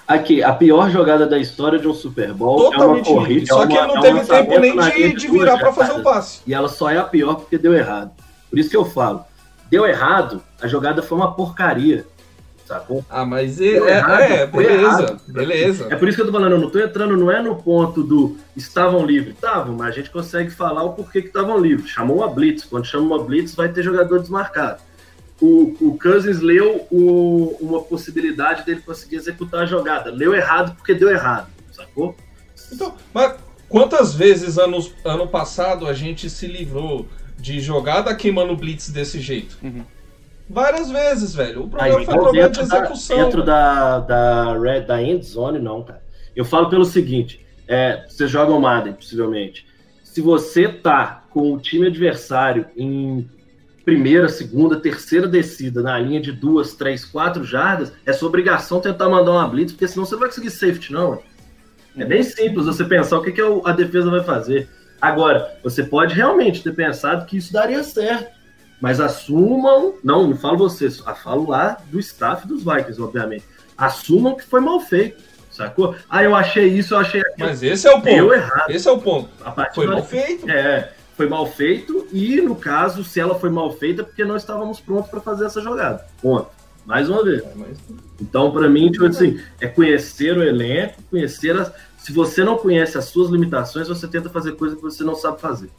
Aqui, 0.08 0.42
a 0.42 0.54
pior 0.54 0.90
jogada 0.90 1.28
da 1.28 1.38
história 1.38 1.78
de 1.78 1.88
um 1.88 1.94
Super 1.94 2.34
Bowl 2.34 2.58
é 2.60 2.64
uma 2.64 2.72
Totalmente 2.72 3.06
corrida. 3.06 3.34
livre. 3.34 3.48
Só 3.48 3.64
é 3.64 3.68
que 3.68 3.74
uma- 3.74 3.84
ele 3.84 3.88
não 3.94 3.98
é 3.98 4.02
teve 4.02 4.20
tempo 4.26 4.60
nem 4.60 4.80
de, 4.80 5.14
de 5.16 5.28
virar 5.28 5.58
para 5.58 5.74
fazer 5.74 5.92
o 6.00 6.02
passe. 6.02 6.40
E 6.48 6.54
ela 6.54 6.68
só 6.70 6.90
é 6.90 6.98
a 6.98 7.04
pior 7.04 7.36
porque 7.36 7.58
deu 7.58 7.74
errado. 7.74 8.12
Por 8.50 8.58
isso 8.60 8.70
que 8.70 8.78
eu 8.78 8.86
falo, 8.86 9.24
deu 9.70 9.86
errado, 9.86 10.42
a 10.62 10.68
jogada 10.68 11.02
foi 11.02 11.18
uma 11.18 11.34
porcaria. 11.34 12.06
Sacou? 12.66 13.04
Ah, 13.10 13.26
mas 13.26 13.62
é, 13.62 13.66
é, 13.78 13.98
errado, 13.98 14.22
é, 14.22 14.48
foi 14.48 14.66
beleza, 14.66 15.02
errado. 15.04 15.22
beleza. 15.28 15.88
É 15.90 15.96
por 15.96 16.08
isso 16.10 16.18
que 16.18 16.22
eu 16.22 16.26
tô 16.26 16.34
falando, 16.34 16.52
eu 16.52 16.60
não 16.60 16.70
tô 16.70 16.80
entrando, 16.80 17.16
não 17.16 17.32
é 17.32 17.42
no 17.42 17.56
ponto 17.56 18.04
do 18.04 18.36
estavam 18.58 19.06
livres. 19.06 19.36
Estavam, 19.36 19.74
mas 19.76 19.88
a 19.88 19.92
gente 19.92 20.10
consegue 20.10 20.50
falar 20.50 20.84
o 20.84 20.92
porquê 20.92 21.22
que 21.22 21.28
estavam 21.30 21.58
livres. 21.58 21.90
Chamou 21.92 22.18
uma 22.18 22.28
blitz. 22.28 22.66
Quando 22.66 22.86
chama 22.86 23.06
uma 23.16 23.24
blitz, 23.24 23.56
vai 23.56 23.70
ter 23.70 23.84
jogador 23.84 24.20
desmarcado. 24.20 24.82
O, 25.40 25.78
o 25.80 25.98
Cousins 25.98 26.40
leu 26.42 26.86
o- 26.92 27.56
uma 27.62 27.82
possibilidade 27.84 28.66
dele 28.66 28.82
conseguir 28.82 29.16
executar 29.16 29.62
a 29.62 29.66
jogada. 29.66 30.12
Leu 30.12 30.36
errado 30.36 30.76
porque 30.76 30.94
deu 30.94 31.10
errado, 31.10 31.48
sacou? 31.72 32.18
Então, 32.70 32.94
mas 33.14 33.36
quantas 33.70 34.14
vezes 34.14 34.58
anos, 34.58 34.92
ano 35.06 35.26
passado 35.28 35.88
a 35.88 35.94
gente 35.94 36.30
se 36.30 36.48
livrou 36.48 37.08
de 37.48 37.60
jogada 37.62 38.14
queimando 38.14 38.56
blitz 38.56 38.90
desse 38.90 39.20
jeito? 39.20 39.58
Uhum. 39.64 39.84
Várias 40.50 40.90
vezes, 40.90 41.34
velho. 41.34 41.62
O 41.62 41.64
Aí, 41.80 41.92
problema 41.92 41.94
foi 41.94 42.04
igual 42.04 42.20
problema 42.24 42.50
de 42.50 42.56
dentro 42.60 42.70
da, 42.70 42.78
execução. 42.80 43.18
dentro 43.18 43.32
velho. 43.38 43.46
da, 43.46 44.00
da, 44.00 44.60
red, 44.60 44.82
da 44.82 45.02
end 45.02 45.26
zone, 45.26 45.60
não, 45.60 45.84
cara. 45.84 46.02
Eu 46.36 46.46
falo 46.46 46.70
pelo 46.70 46.86
seguinte: 46.86 47.46
é, 47.68 48.06
você 48.08 48.28
joga 48.28 48.52
o 48.52 48.60
Madden, 48.60 48.94
possivelmente. 48.94 49.66
Se 50.04 50.22
você 50.22 50.68
tá 50.68 51.24
com 51.30 51.54
o 51.54 51.60
time 51.60 51.88
adversário 51.88 52.66
em 52.78 53.30
primeira, 53.86 54.28
segunda, 54.28 54.78
terceira 54.80 55.28
descida 55.28 55.82
na 55.82 55.98
linha 55.98 56.20
de 56.20 56.32
duas, 56.32 56.74
três, 56.76 57.06
quatro 57.06 57.44
jardas, 57.44 57.94
é 58.06 58.12
sua 58.12 58.28
obrigação 58.28 58.82
tentar 58.82 59.08
mandar 59.10 59.32
uma 59.32 59.48
blitz, 59.48 59.72
porque 59.72 59.88
senão 59.88 60.06
você 60.06 60.14
não 60.16 60.20
vai 60.20 60.30
conseguir 60.30 60.50
safety, 60.50 60.92
não. 60.92 61.20
É 61.98 62.06
bem 62.06 62.22
simples 62.22 62.66
você 62.66 62.84
pensar 62.84 63.18
o 63.18 63.22
que, 63.24 63.32
que 63.32 63.42
o- 63.42 63.62
a 63.66 63.72
defesa 63.72 64.10
vai 64.12 64.24
fazer. 64.24 64.70
Agora, 65.02 65.58
você 65.64 65.84
pode 65.84 66.14
realmente 66.16 66.64
ter 66.64 66.74
pensado 66.74 67.26
que 67.26 67.38
isso 67.38 67.54
daria 67.54 67.84
certo. 67.84 68.36
Mas 68.80 69.00
assumam, 69.00 69.96
não, 70.04 70.28
não 70.28 70.38
falo 70.38 70.58
vocês, 70.58 71.00
falo 71.24 71.50
lá 71.50 71.78
do 71.88 72.00
staff 72.00 72.48
dos 72.48 72.64
Vikings, 72.64 73.02
obviamente. 73.02 73.44
Assumam 73.76 74.36
que 74.36 74.44
foi 74.44 74.60
mal 74.62 74.80
feito, 74.80 75.24
sacou? 75.52 75.96
Ah, 76.08 76.24
eu 76.24 76.36
achei 76.36 76.68
isso, 76.68 76.94
eu 76.94 77.00
achei 77.00 77.22
aquilo. 77.22 77.48
Mas 77.50 77.64
esse 77.64 77.88
é 77.88 77.92
o 77.96 78.00
Deu 78.02 78.26
ponto. 78.28 78.34
errado. 78.36 78.70
Esse 78.70 78.88
é 78.88 78.92
o 78.92 79.00
ponto. 79.00 79.30
Foi 79.74 79.88
mal 79.88 80.04
feito. 80.04 80.50
É, 80.50 80.92
foi 81.16 81.28
mal 81.28 81.48
feito 81.48 82.08
e, 82.12 82.40
no 82.42 82.56
caso, 82.56 83.04
se 83.04 83.20
ela 83.20 83.34
foi 83.40 83.50
mal 83.50 83.72
feita, 83.72 84.04
é 84.04 84.06
porque 84.06 84.24
não 84.24 84.36
estávamos 84.36 84.80
prontos 84.80 85.10
para 85.10 85.22
fazer 85.22 85.46
essa 85.46 85.60
jogada. 85.62 86.06
Ponto. 86.22 86.48
Mais 86.86 87.10
uma 87.10 87.24
vez. 87.24 87.44
Mas- 87.56 87.78
Então, 88.22 88.52
para 88.52 88.70
mim, 88.70 88.92
tipo 88.92 89.06
assim, 89.06 89.40
é 89.60 89.68
conhecer 89.68 90.38
o 90.38 90.44
elenco, 90.44 91.02
conhecer 91.10 91.56
as. 91.60 91.72
Se 92.08 92.13
você 92.13 92.41
não 92.41 92.56
conhece 92.56 92.98
as 92.98 93.04
suas 93.04 93.30
limitações, 93.30 93.89
você 93.89 94.08
tenta 94.08 94.30
fazer 94.30 94.54
coisa 94.54 94.78
que 94.78 94.82
você 94.82 95.04
não 95.04 95.13
sabe 95.13 95.41
fazer. 95.41 95.70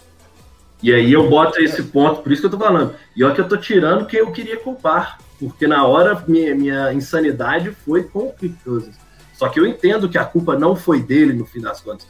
E 0.83 0.93
aí 0.93 1.11
eu 1.11 1.27
boto 1.27 1.59
esse 1.59 1.83
ponto, 1.85 2.21
por 2.21 2.31
isso 2.31 2.43
que 2.43 2.47
eu 2.47 2.51
tô 2.51 2.59
falando. 2.59 2.95
E 3.17 3.25
olha 3.25 3.35
que 3.35 3.41
eu 3.41 3.49
tô 3.49 3.57
tirando 3.57 4.05
quem 4.05 4.21
eu 4.21 4.31
queria 4.31 4.59
culpar. 4.59 5.19
Porque 5.41 5.67
na 5.67 5.87
hora 5.87 6.23
minha, 6.29 6.55
minha 6.55 6.93
insanidade 6.93 7.71
foi 7.71 8.03
com 8.03 8.27
o 8.29 8.33
Kirk 8.35 8.55
Cousins. 8.63 8.95
Só 9.33 9.49
que 9.49 9.59
eu 9.59 9.67
entendo 9.67 10.07
que 10.07 10.19
a 10.19 10.25
culpa 10.27 10.55
não 10.55 10.77
foi 10.77 11.01
dele 11.01 11.33
no 11.33 11.47
fim 11.47 11.63
das 11.63 11.81
contas. 11.81 12.07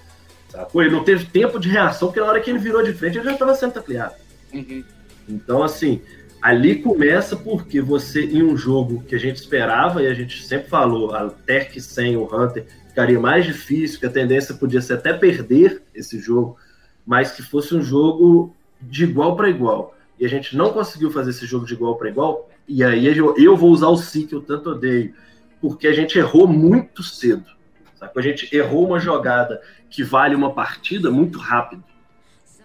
Sacou? 0.48 0.82
Ele 0.82 0.96
não 0.96 1.04
teve 1.04 1.24
tempo 1.26 1.60
de 1.60 1.68
reação, 1.68 2.08
porque 2.08 2.18
na 2.18 2.26
hora 2.26 2.40
que 2.40 2.50
ele 2.50 2.58
virou 2.58 2.82
de 2.82 2.92
frente, 2.94 3.18
ele 3.18 3.24
já 3.24 3.34
estava 3.34 3.54
sendo 3.54 3.74
tacleado. 3.74 4.14
Uhum. 4.52 4.82
Então, 5.28 5.62
assim, 5.62 6.02
ali 6.42 6.82
começa 6.82 7.36
porque 7.36 7.80
você, 7.80 8.24
em 8.24 8.42
um 8.42 8.56
jogo 8.56 9.04
que 9.04 9.14
a 9.14 9.18
gente 9.18 9.36
esperava, 9.36 10.02
e 10.02 10.08
a 10.08 10.14
gente 10.14 10.42
sempre 10.44 10.68
falou, 10.68 11.14
até 11.14 11.60
que 11.64 11.80
sem 11.80 12.16
o 12.16 12.24
Hunter 12.24 12.66
ficaria 12.98 13.20
mais 13.20 13.44
difícil, 13.44 14.00
que 14.00 14.06
a 14.06 14.10
tendência 14.10 14.56
podia 14.56 14.80
ser 14.80 14.94
até 14.94 15.12
perder 15.12 15.82
esse 15.94 16.18
jogo, 16.18 16.56
mas 17.06 17.30
que 17.30 17.42
fosse 17.42 17.72
um 17.72 17.80
jogo 17.80 18.52
de 18.80 19.04
igual 19.04 19.36
para 19.36 19.48
igual. 19.48 19.96
E 20.18 20.26
a 20.26 20.28
gente 20.28 20.56
não 20.56 20.72
conseguiu 20.72 21.08
fazer 21.08 21.30
esse 21.30 21.46
jogo 21.46 21.64
de 21.64 21.74
igual 21.74 21.94
para 21.94 22.08
igual, 22.08 22.50
e 22.66 22.82
aí 22.82 23.06
eu, 23.16 23.36
eu 23.38 23.56
vou 23.56 23.70
usar 23.70 23.86
o 23.86 23.96
si 23.96 24.24
que 24.24 24.34
eu 24.34 24.40
tanto 24.40 24.70
odeio, 24.70 25.14
porque 25.60 25.86
a 25.86 25.92
gente 25.92 26.18
errou 26.18 26.48
muito 26.48 27.04
cedo. 27.04 27.44
Sabe? 27.94 28.12
A 28.16 28.20
gente 28.20 28.54
errou 28.54 28.88
uma 28.88 28.98
jogada 28.98 29.62
que 29.88 30.02
vale 30.02 30.34
uma 30.34 30.52
partida 30.52 31.08
muito 31.08 31.38
rápido. 31.38 31.84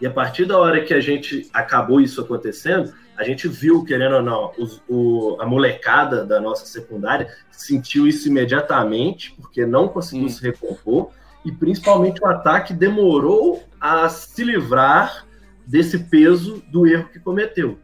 E 0.03 0.05
a 0.05 0.11
partir 0.11 0.43
da 0.43 0.57
hora 0.57 0.83
que 0.83 0.93
a 0.93 0.99
gente 0.99 1.49
acabou 1.53 2.01
isso 2.01 2.19
acontecendo, 2.19 2.93
a 3.17 3.23
gente 3.23 3.47
viu, 3.47 3.85
querendo 3.85 4.15
ou 4.17 4.21
não, 4.21 4.51
os- 4.57 4.81
o- 4.85 5.37
a 5.39 5.45
molecada 5.45 6.25
da 6.25 6.41
nossa 6.41 6.65
secundária 6.65 7.29
sentiu 7.49 8.05
isso 8.05 8.27
imediatamente, 8.27 9.33
porque 9.39 9.65
não 9.65 9.87
conseguiu 9.87 10.25
Hum. 10.25 10.29
se 10.29 10.43
recompor, 10.43 11.11
e 11.45 11.53
principalmente 11.53 12.21
o 12.21 12.27
ataque 12.27 12.73
demorou 12.73 13.63
a 13.79 14.09
se 14.09 14.43
livrar 14.43 15.25
desse 15.65 15.97
peso 15.97 16.61
do 16.69 16.85
erro 16.85 17.07
que 17.07 17.19
cometeu. 17.19 17.79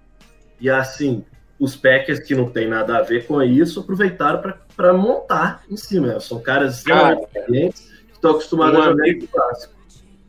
E 0.59 0.69
assim, 0.69 1.23
os 1.57 1.73
Packers, 1.77 2.19
que 2.19 2.35
não 2.35 2.49
tem 2.49 2.67
nada 2.67 2.97
a 2.97 3.01
ver 3.01 3.27
com 3.27 3.41
isso, 3.41 3.79
aproveitaram 3.79 4.41
para 4.75 4.91
montar 4.91 5.63
em 5.71 5.77
cima. 5.77 6.19
São 6.19 6.41
caras 6.41 6.79
extremamente 6.79 7.23
experientes 7.23 7.81
que 8.07 8.11
estão 8.11 8.31
acostumados 8.31 8.77
Um 8.77 8.81
a 8.81 8.85
jogar 8.87 9.03
amigo- 9.05 9.27
clássico. 9.31 9.78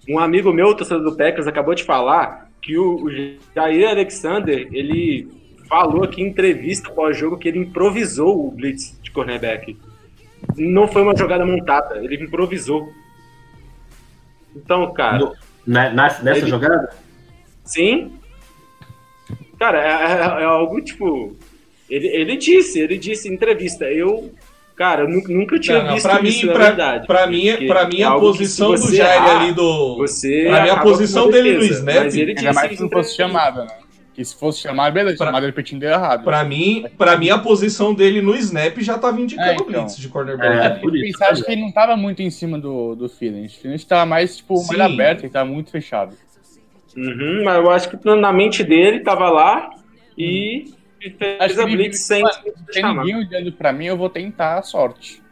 Um 0.08 0.18
amigo 0.18 0.52
meu, 0.52 0.74
torcedor 0.74 1.04
do 1.04 1.16
Packers, 1.16 1.46
acabou 1.46 1.74
de 1.74 1.84
falar 1.84 2.50
que 2.62 2.76
o, 2.76 3.04
o 3.04 3.10
Jair 3.54 3.88
Alexander, 3.88 4.68
ele 4.72 5.28
falou 5.68 6.04
aqui 6.04 6.22
em 6.22 6.26
entrevista 6.26 6.90
pós-jogo 6.90 7.38
que 7.38 7.48
ele 7.48 7.58
improvisou 7.60 8.46
o 8.46 8.50
blitz 8.50 8.98
de 9.02 9.10
cornerback. 9.10 9.76
Não 10.56 10.88
foi 10.88 11.02
uma 11.02 11.16
jogada 11.16 11.44
montada, 11.46 11.98
ele 11.98 12.24
improvisou. 12.24 12.88
Então, 14.56 14.92
cara, 14.92 15.18
No- 15.18 15.34
Na- 15.66 15.90
na- 15.90 16.18
nessa 16.22 16.38
Ele- 16.40 16.46
jogada? 16.50 16.90
sim. 17.64 18.12
Cara, 19.58 19.78
é, 19.80 20.40
é- 20.40 20.42
é 20.42 20.44
algo 20.44 20.80
tipo. 20.80 21.36
Ele, 21.88 22.06
ele 22.08 22.36
disse, 22.36 22.80
ele 22.80 22.96
disse 22.98 23.28
em 23.28 23.34
entrevista, 23.34 23.84
eu. 23.84 24.32
Cara, 24.80 25.02
eu 25.02 25.08
nu- 25.10 25.22
nunca 25.28 25.60
tinha 25.60 25.76
Não, 25.80 25.88
não, 25.88 25.92
visto 25.94 26.08
pra 26.08 26.20
isso 26.22 26.40
mim, 26.40 26.46
na 26.46 26.52
pra, 26.54 26.64
verdade. 26.68 27.06
pra 27.06 27.26
mim, 27.26 27.66
pra 27.66 27.86
mim 27.86 28.00
é 28.00 28.04
a 28.04 28.14
posição 28.14 28.70
do 28.74 28.96
Jair 28.96 29.14
errar, 29.22 29.40
ali 29.42 29.52
do. 29.52 29.98
Você 29.98 30.46
Pra 30.48 30.62
mim, 30.62 30.70
a 30.70 30.76
posição 30.78 31.30
dele 31.30 31.52
no 31.52 31.60
defesa, 31.60 31.80
snap, 31.80 32.06
ele 32.06 32.20
Ainda 32.20 32.34
disse 32.34 32.52
mais 32.54 32.66
isso 32.72 32.76
se 32.78 32.82
não 32.84 32.88
fosse 32.88 33.14
chamada, 33.14 33.64
né? 33.66 33.70
Que 34.14 34.24
se 34.24 34.34
fosse 34.34 34.60
chamada, 34.60 34.90
beleza, 34.90 35.18
Pra- 35.18 35.26
chamada 35.26 35.44
repetindo 35.44 35.80
deu 35.80 35.90
errado. 35.90 36.24
Pra 36.24 36.42
mim, 36.44 36.86
pra 36.96 37.18
mim, 37.18 37.28
a 37.28 37.36
posição 37.36 37.92
dele 37.92 38.22
no 38.22 38.34
snap 38.36 38.74
já 38.80 38.96
tava 38.96 39.20
indicando 39.20 39.50
É, 39.50 39.54
então. 39.54 39.66
blitz 39.66 39.98
de 39.98 40.08
cornerback. 40.08 40.64
É, 40.64 40.70
por 40.70 40.96
isso. 40.96 41.04
Pensar, 41.04 41.32
acho 41.32 41.44
que 41.44 41.52
ele 41.52 41.60
não 41.60 41.72
tava 41.72 41.94
muito 41.94 42.22
em 42.22 42.30
cima 42.30 42.58
do, 42.58 42.94
do 42.94 43.06
Phillies. 43.06 43.54
O 43.58 43.60
Phillies 43.60 43.84
tava 43.84 44.06
mais, 44.06 44.38
tipo, 44.38 44.54
mais 44.54 44.66
Sim. 44.68 44.80
aberto, 44.80 45.20
ele 45.24 45.28
tava 45.30 45.44
muito 45.50 45.70
fechado. 45.70 46.16
Uhum, 46.96 47.42
mas 47.44 47.54
eu 47.56 47.70
acho 47.70 47.90
que 47.90 47.98
na 48.16 48.32
mente 48.32 48.64
dele 48.64 49.00
tava 49.00 49.28
lá 49.28 49.68
e 50.16 50.72
a 51.60 51.64
blitz 51.66 52.00
sem 52.00 52.22
Tem 52.72 52.82
chamar. 52.82 53.04
ninguém 53.04 53.16
olhando 53.26 53.52
pra 53.52 53.72
mim, 53.72 53.86
eu 53.86 53.96
vou 53.96 54.10
tentar 54.10 54.58
a 54.58 54.62
sorte. 54.62 55.22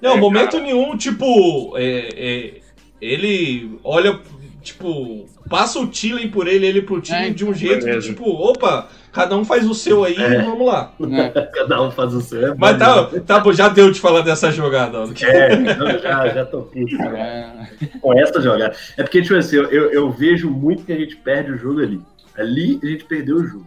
Não, 0.00 0.12
É, 0.14 0.16
momento 0.20 0.58
nenhum, 0.60 0.96
tipo, 0.96 1.76
é, 1.76 2.08
é, 2.16 2.54
ele 3.00 3.78
olha, 3.82 4.20
tipo, 4.62 5.26
passa 5.48 5.80
o 5.80 5.86
Tillen 5.86 6.28
por 6.30 6.46
ele, 6.46 6.66
ele 6.66 6.82
pro 6.82 7.00
time 7.00 7.28
É, 7.28 7.30
de 7.30 7.44
um 7.44 7.54
jeito 7.54 7.84
que, 7.86 7.98
tipo, 8.00 8.28
opa, 8.30 8.88
cada 9.12 9.34
um 9.36 9.44
faz 9.44 9.66
o 9.66 9.74
seu 9.74 10.04
aí 10.04 10.14
É. 10.16 10.40
e 10.40 10.42
vamos 10.44 10.66
lá. 10.66 10.92
É. 11.00 11.40
Cada 11.56 11.82
um 11.82 11.90
faz 11.90 12.12
o 12.12 12.20
seu. 12.20 12.52
é 12.52 12.54
Mas 12.56 12.78
tá, 12.78 13.10
né? 13.10 13.20
tá 13.26 13.40
bom, 13.40 13.52
já 13.52 13.68
deu 13.68 13.90
de 13.90 13.98
falar 13.98 14.20
dessa 14.20 14.52
jogada. 14.52 14.98
É, 15.22 15.56
não, 15.56 15.98
já, 15.98 16.28
já 16.28 16.44
tô 16.44 16.62
puto 16.62 17.02
É. 17.02 17.66
com 18.00 18.18
essa 18.18 18.40
jogada. 18.42 18.76
É 18.98 19.02
porque, 19.02 19.22
tipo 19.22 19.34
assim, 19.34 19.56
eu, 19.56 19.64
eu, 19.70 19.90
eu 19.92 20.10
vejo 20.10 20.50
muito 20.50 20.84
que 20.84 20.92
a 20.92 20.98
gente 20.98 21.16
perde 21.16 21.52
o 21.52 21.56
jogo 21.58 21.80
ali. 21.80 22.00
Ali 22.36 22.78
a 22.82 22.86
gente 22.86 23.04
perdeu 23.04 23.36
o 23.36 23.46
jogo. 23.46 23.66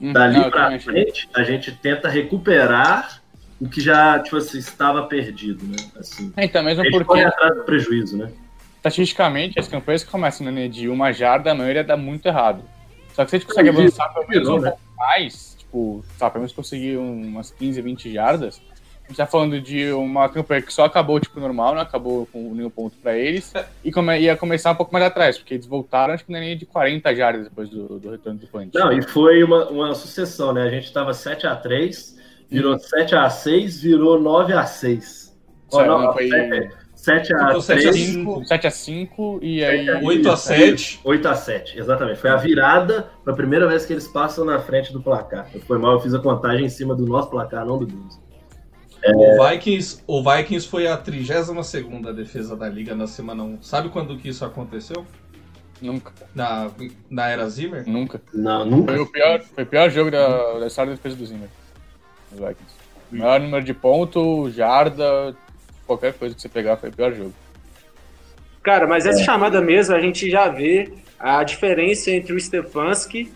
Hum, 0.00 0.12
Dali 0.12 0.36
não, 0.36 0.44
eu 0.44 0.50
pra 0.50 0.78
frente, 0.80 1.28
a 1.34 1.42
gente 1.42 1.72
tenta 1.72 2.08
recuperar 2.08 3.20
o 3.60 3.68
que 3.68 3.80
já, 3.80 4.18
tipo 4.20 4.36
assim, 4.36 4.58
estava 4.58 5.02
perdido, 5.04 5.64
né? 5.66 5.76
Assim, 5.98 6.32
É, 6.36 6.44
Então, 6.44 6.60
a 6.60 6.64
mesmo 6.64 6.84
gente 6.84 6.92
porque, 7.04 7.20
atrás 7.20 7.56
do 7.56 7.64
prejuízo, 7.64 8.16
né? 8.16 8.30
estatisticamente, 8.76 9.58
as 9.58 9.66
campanhas 9.68 10.04
que 10.04 10.10
começam 10.10 10.48
linha 10.48 10.68
de 10.68 10.88
uma 10.88 11.12
jarda, 11.12 11.50
a 11.50 11.54
maioria 11.54 11.82
dá 11.82 11.96
muito 11.96 12.26
errado. 12.26 12.62
Só 13.12 13.24
que 13.24 13.30
se 13.30 13.36
a 13.36 13.38
gente 13.40 13.48
consegue 13.48 13.68
avançar 13.70 14.08
pelo 14.14 14.28
menos 14.28 14.48
um 14.48 14.58
né? 14.60 14.70
pouco 14.70 14.82
mais, 14.96 15.56
tipo, 15.58 16.04
sabe, 16.16 16.32
pelo 16.32 16.42
menos 16.42 16.52
conseguir 16.52 16.96
umas 16.96 17.50
15, 17.50 17.82
20 17.82 18.12
jardas, 18.12 18.62
a 18.70 18.77
gente 19.08 19.16
tá 19.16 19.26
falando 19.26 19.60
de 19.60 19.90
uma 19.92 20.28
campanha 20.28 20.62
que 20.62 20.72
só 20.72 20.84
acabou, 20.84 21.18
tipo, 21.18 21.40
normal, 21.40 21.74
não 21.74 21.80
acabou 21.80 22.26
com 22.26 22.54
nenhum 22.54 22.70
ponto 22.70 22.96
pra 23.02 23.16
eles, 23.16 23.52
e 23.84 23.90
come, 23.90 24.18
ia 24.18 24.36
começar 24.36 24.70
um 24.70 24.74
pouco 24.74 24.92
mais 24.92 25.04
atrás, 25.04 25.38
porque 25.38 25.54
eles 25.54 25.66
voltaram, 25.66 26.14
acho 26.14 26.24
que 26.24 26.32
na 26.32 26.40
linha 26.40 26.56
de 26.56 26.66
40 26.66 27.14
jardas 27.14 27.44
depois 27.44 27.68
do, 27.68 27.98
do 27.98 28.10
retorno 28.10 28.38
do 28.38 28.46
punch. 28.46 28.70
Não, 28.74 28.92
e 28.92 29.02
foi 29.02 29.42
uma, 29.42 29.68
uma 29.68 29.94
sucessão, 29.94 30.52
né? 30.52 30.62
A 30.62 30.70
gente 30.70 30.92
tava 30.92 31.12
7x3, 31.12 32.16
virou 32.50 32.76
7x6, 32.76 33.80
virou 33.80 34.20
9x6. 34.20 35.32
Ó, 35.70 35.76
Sério, 35.78 35.92
não, 35.92 36.02
não, 36.02 36.12
foi 36.12 36.28
7 36.98 37.32
a 37.32 37.46
Ficou 37.46 37.62
7 37.62 37.86
a 37.86 37.90
3, 37.90 38.06
5. 38.06 38.40
7x5 38.42 39.38
e 39.40 39.64
aí... 39.64 39.88
8 40.04 40.30
a 40.30 40.36
7. 40.36 41.00
8 41.04 41.28
a 41.28 41.34
7, 41.34 41.78
exatamente. 41.78 42.18
Foi 42.18 42.30
a 42.30 42.36
virada, 42.36 43.08
foi 43.22 43.32
a 43.32 43.36
primeira 43.36 43.68
vez 43.68 43.86
que 43.86 43.92
eles 43.92 44.08
passam 44.08 44.44
na 44.44 44.58
frente 44.58 44.92
do 44.92 45.00
placar. 45.00 45.48
Foi 45.66 45.78
mal, 45.78 45.92
eu 45.92 46.00
fiz 46.00 46.12
a 46.12 46.18
contagem 46.18 46.66
em 46.66 46.68
cima 46.68 46.94
do 46.94 47.06
nosso 47.06 47.30
placar, 47.30 47.64
não 47.64 47.78
do 47.78 47.86
deles. 47.86 48.20
O, 49.06 49.48
Vikings, 49.48 50.02
o 50.06 50.22
Vikings 50.22 50.66
foi 50.68 50.86
a 50.86 50.96
32 50.96 52.14
defesa 52.14 52.56
da 52.56 52.68
liga 52.68 52.94
na 52.94 53.06
semana 53.06 53.42
1. 53.44 53.62
Sabe 53.62 53.88
quando 53.90 54.16
que 54.18 54.28
isso 54.28 54.44
aconteceu? 54.44 55.06
Nunca, 55.80 56.12
Na, 56.34 56.68
na 57.08 57.28
era 57.28 57.48
Zimmer? 57.48 57.88
nunca. 57.88 58.20
Não, 58.34 58.64
nunca. 58.64 58.92
Foi 58.92 59.02
o 59.02 59.06
pior, 59.06 59.40
foi 59.40 59.62
o 59.62 59.66
pior 59.66 59.88
jogo 59.90 60.10
da, 60.10 60.58
da 60.58 60.66
história 60.66 60.90
da 60.90 60.96
defesa 60.96 61.14
do 61.14 61.24
Zimmer. 61.24 61.48
Os 62.32 62.38
Vikings. 62.38 62.74
Maior 63.12 63.40
número 63.40 63.64
de 63.64 63.72
ponto, 63.72 64.50
jarda, 64.50 65.36
qualquer 65.86 66.12
coisa 66.14 66.34
que 66.34 66.42
você 66.42 66.48
pegar 66.48 66.76
foi 66.76 66.88
o 66.88 66.92
pior 66.92 67.14
jogo. 67.14 67.32
Cara, 68.62 68.86
mas 68.86 69.06
essa 69.06 69.22
chamada 69.22 69.60
mesmo, 69.60 69.94
a 69.94 70.00
gente 70.00 70.28
já 70.28 70.48
vê 70.48 70.92
a 71.18 71.42
diferença 71.44 72.10
entre 72.10 72.32
o 72.32 72.40
Stefanski 72.40 73.32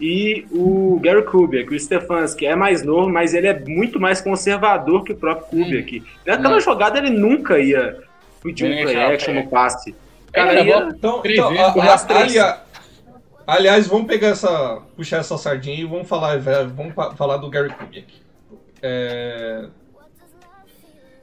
e 0.00 0.46
o 0.50 0.98
Gary 1.02 1.22
Kubiak. 1.24 1.74
O 1.74 1.78
Stefanski 1.80 2.44
é 2.46 2.54
mais 2.54 2.82
novo, 2.82 3.08
mas 3.08 3.32
ele 3.34 3.46
é 3.46 3.58
muito 3.58 3.98
mais 4.00 4.20
conservador 4.20 5.04
que 5.04 5.12
o 5.12 5.16
próprio 5.16 5.46
Kubiak. 5.48 6.02
Naquela 6.26 6.60
jogada 6.60 6.98
ele 6.98 7.10
nunca 7.10 7.58
ia 7.58 7.98
pedir 8.42 8.64
um 8.66 8.82
play 8.82 8.96
action 9.02 9.32
é. 9.34 9.42
no 9.42 9.48
passe. 9.50 9.94
Cara, 10.32 10.54
ia... 10.54 10.62
levou- 10.78 10.90
Então, 10.90 11.22
então, 11.24 11.48
a- 11.58 11.92
a- 11.94 12.18
alia- 12.20 12.60
aliás, 13.46 13.86
vamos 13.86 14.06
pegar 14.06 14.28
essa. 14.28 14.82
puxar 14.96 15.18
essa 15.18 15.36
sardinha 15.38 15.80
e 15.80 15.84
vamos 15.84 16.06
falar, 16.08 16.38
vamos 16.38 16.92
pa- 16.94 17.14
falar 17.14 17.38
do 17.38 17.48
Gary 17.48 17.70
Kubiak. 17.70 18.06
É, 18.82 19.64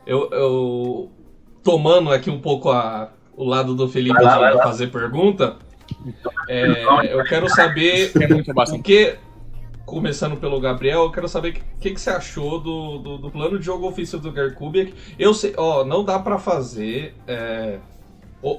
eu, 0.05 0.29
eu 0.31 1.12
tomando 1.63 2.12
aqui 2.12 2.29
um 2.29 2.39
pouco 2.41 2.69
a- 2.71 3.09
o 3.36 3.45
lado 3.45 3.73
do 3.75 3.88
Felipe 3.88 4.13
Vai 4.15 4.23
lá, 4.23 4.38
vai 4.39 4.57
fazer 4.63 4.88
pergunta, 4.88 5.55
é, 6.49 7.13
eu 7.13 7.23
quero 7.25 7.49
saber 7.49 8.12
É 8.19 8.27
muito 8.27 8.51
o 8.51 8.53
bastante. 8.53 8.84
que. 8.84 9.15
Começando 9.86 10.38
pelo 10.38 10.62
Gabriel, 10.62 11.03
eu 11.03 11.12
quero 11.12 11.27
saber 11.27 11.49
o 11.49 11.53
que, 11.53 11.62
que, 11.82 11.91
que 11.91 11.99
você 11.99 12.10
achou 12.10 12.58
do, 12.58 12.99
do, 12.99 13.17
do 13.17 13.29
plano 13.29 13.60
de 13.60 13.65
jogo 13.65 13.86
ofício 13.86 14.17
do 14.17 14.32
Gary 14.32 14.53
Kubiak. 14.53 14.93
Eu 15.19 15.34
sei, 15.34 15.53
ó, 15.58 15.84
não 15.84 16.06
dá 16.06 16.17
pra 16.19 16.39
fazer. 16.39 17.13
É, 17.27 17.79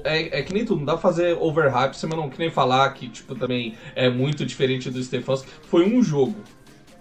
é, 0.04 0.38
é 0.38 0.42
que 0.42 0.52
nem 0.52 0.66
tudo, 0.66 0.80
não 0.80 0.84
dá 0.84 0.92
pra 0.92 1.00
fazer 1.00 1.36
overhype, 1.40 1.96
mas 2.02 2.10
não 2.10 2.28
que 2.28 2.38
nem 2.38 2.50
falar 2.50 2.90
que, 2.92 3.08
tipo, 3.08 3.34
também 3.34 3.74
é 3.96 4.10
muito 4.10 4.44
diferente 4.44 4.90
do 4.90 5.02
Stefanski. 5.02 5.48
Foi 5.62 5.86
um 5.86 6.02
jogo. 6.02 6.36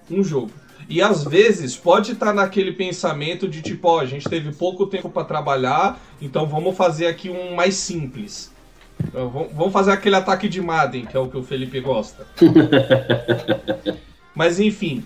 Um 0.09 0.23
jogo. 0.23 0.51
E 0.87 1.01
às 1.01 1.23
vezes 1.25 1.75
pode 1.75 2.13
estar 2.13 2.33
naquele 2.33 2.71
pensamento 2.71 3.47
de 3.47 3.61
tipo, 3.61 3.87
ó, 3.89 3.99
a 3.99 4.05
gente 4.05 4.29
teve 4.29 4.53
pouco 4.53 4.85
tempo 4.87 5.09
pra 5.09 5.23
trabalhar, 5.23 5.99
então 6.21 6.45
vamos 6.45 6.75
fazer 6.77 7.07
aqui 7.07 7.29
um 7.29 7.55
mais 7.55 7.75
simples. 7.75 8.52
Então, 9.07 9.29
vamos- 9.29 9.73
fazer 9.73 9.91
aquele 9.91 10.15
ataque 10.15 10.47
de 10.47 10.61
Madden, 10.61 11.05
que 11.05 11.15
é 11.15 11.19
o 11.19 11.27
que 11.27 11.37
o 11.37 11.43
Felipe 11.43 11.79
gosta. 11.79 12.25
Mas 14.35 14.59
enfim, 14.59 15.03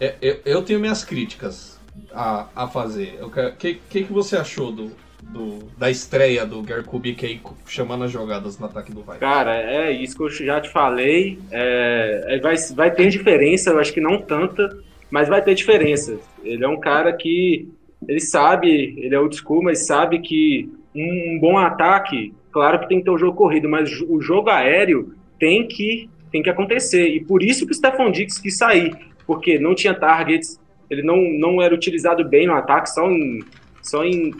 é- 0.00 0.14
eu, 0.20 0.40
eu 0.44 0.62
tenho 0.62 0.80
minhas 0.80 1.04
críticas 1.04 1.80
a, 2.12 2.46
a 2.54 2.68
fazer. 2.68 3.18
O 3.22 3.30
que, 3.56 3.74
que, 3.88 4.04
que 4.04 4.12
você 4.12 4.36
achou 4.36 4.70
do, 4.70 4.92
do- 5.22 5.68
da 5.78 5.90
estreia 5.90 6.44
do 6.44 6.62
Gary 6.62 6.82
Kubiak 6.82 7.24
aí 7.24 7.40
chamando 7.66 8.04
as 8.04 8.10
jogadas 8.12 8.58
no 8.58 8.66
ataque 8.66 8.92
do 8.92 9.00
Vikings? 9.00 9.20
Cara, 9.20 9.56
é 9.56 9.90
isso 9.90 10.16
que 10.16 10.22
eu 10.22 10.30
já 10.30 10.60
te 10.60 10.68
falei. 10.70 11.38
É, 11.50 12.24
é, 12.36 12.40
vai, 12.40 12.56
vai 12.74 12.90
ter 12.90 13.08
diferença, 13.08 13.70
eu 13.70 13.78
acho 13.78 13.92
que 13.92 14.00
não 14.00 14.20
tanta, 14.20 14.68
mas 15.10 15.28
vai 15.28 15.42
ter 15.42 15.54
diferença. 15.54 16.18
Ele 16.42 16.64
é 16.64 16.68
um 16.68 16.78
cara 16.80 17.12
que 17.12 17.68
ele 18.06 18.20
sabe, 18.20 18.68
ele 18.98 19.14
é 19.14 19.18
old 19.18 19.34
school, 19.34 19.62
mas 19.62 19.86
sabe 19.86 20.20
que 20.20 20.68
um, 20.94 21.34
um 21.34 21.38
bom 21.40 21.56
ataque, 21.58 22.34
claro 22.56 22.78
que 22.78 22.88
tem 22.88 23.00
que 23.00 23.04
ter 23.04 23.10
o 23.10 23.18
jogo 23.18 23.36
corrido, 23.36 23.68
mas 23.68 24.00
o 24.08 24.18
jogo 24.18 24.48
aéreo 24.48 25.14
tem 25.38 25.68
que, 25.68 26.08
tem 26.32 26.42
que 26.42 26.48
acontecer. 26.48 27.06
E 27.06 27.22
por 27.22 27.42
isso 27.42 27.66
que 27.66 27.72
o 27.72 27.74
Stephon 27.74 28.10
Diggs 28.10 28.40
quis 28.40 28.56
sair, 28.56 28.96
porque 29.26 29.58
não 29.58 29.74
tinha 29.74 29.92
targets, 29.92 30.58
ele 30.88 31.02
não, 31.02 31.18
não 31.18 31.60
era 31.60 31.74
utilizado 31.74 32.24
bem 32.24 32.46
no 32.46 32.54
ataque, 32.54 32.88
só 32.88 33.10
em, 33.10 33.44
só 33.82 34.02
em 34.06 34.32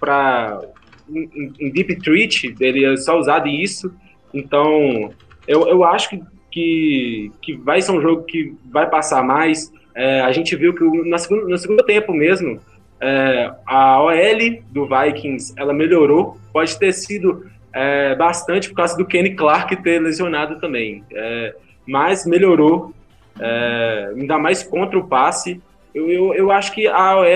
para 0.00 0.62
deep 1.74 1.96
treat, 1.96 2.54
ele 2.58 2.86
é 2.86 2.96
só 2.96 3.18
usado 3.18 3.48
isso. 3.48 3.92
Então, 4.32 5.12
eu, 5.46 5.68
eu 5.68 5.84
acho 5.84 6.08
que, 6.08 6.22
que, 6.50 7.30
que 7.42 7.52
vai 7.52 7.82
ser 7.82 7.92
um 7.92 8.00
jogo 8.00 8.22
que 8.22 8.54
vai 8.64 8.88
passar 8.88 9.22
mais. 9.22 9.70
É, 9.94 10.22
a 10.22 10.32
gente 10.32 10.56
viu 10.56 10.72
que 10.72 10.84
na 11.06 11.18
segunda, 11.18 11.46
no 11.46 11.58
segundo 11.58 11.84
tempo 11.84 12.14
mesmo, 12.14 12.58
é, 12.98 13.52
a 13.66 14.02
OL 14.02 14.62
do 14.70 14.88
Vikings 14.88 15.52
ela 15.54 15.74
melhorou. 15.74 16.38
Pode 16.50 16.78
ter 16.78 16.94
sido 16.94 17.44
é, 17.78 18.12
bastante 18.16 18.68
por 18.68 18.74
causa 18.74 18.96
do 18.96 19.06
Kenny 19.06 19.36
Clark 19.36 19.76
ter 19.76 20.00
lesionado 20.00 20.58
também. 20.58 21.04
É, 21.12 21.54
mas 21.86 22.26
melhorou, 22.26 22.92
é, 23.38 24.14
ainda 24.16 24.36
mais 24.36 24.64
contra 24.64 24.98
o 24.98 25.06
passe. 25.06 25.60
Eu, 25.94 26.10
eu, 26.10 26.34
eu 26.34 26.50
acho 26.50 26.72
que 26.72 26.88
a 26.88 27.16
OL 27.16 27.26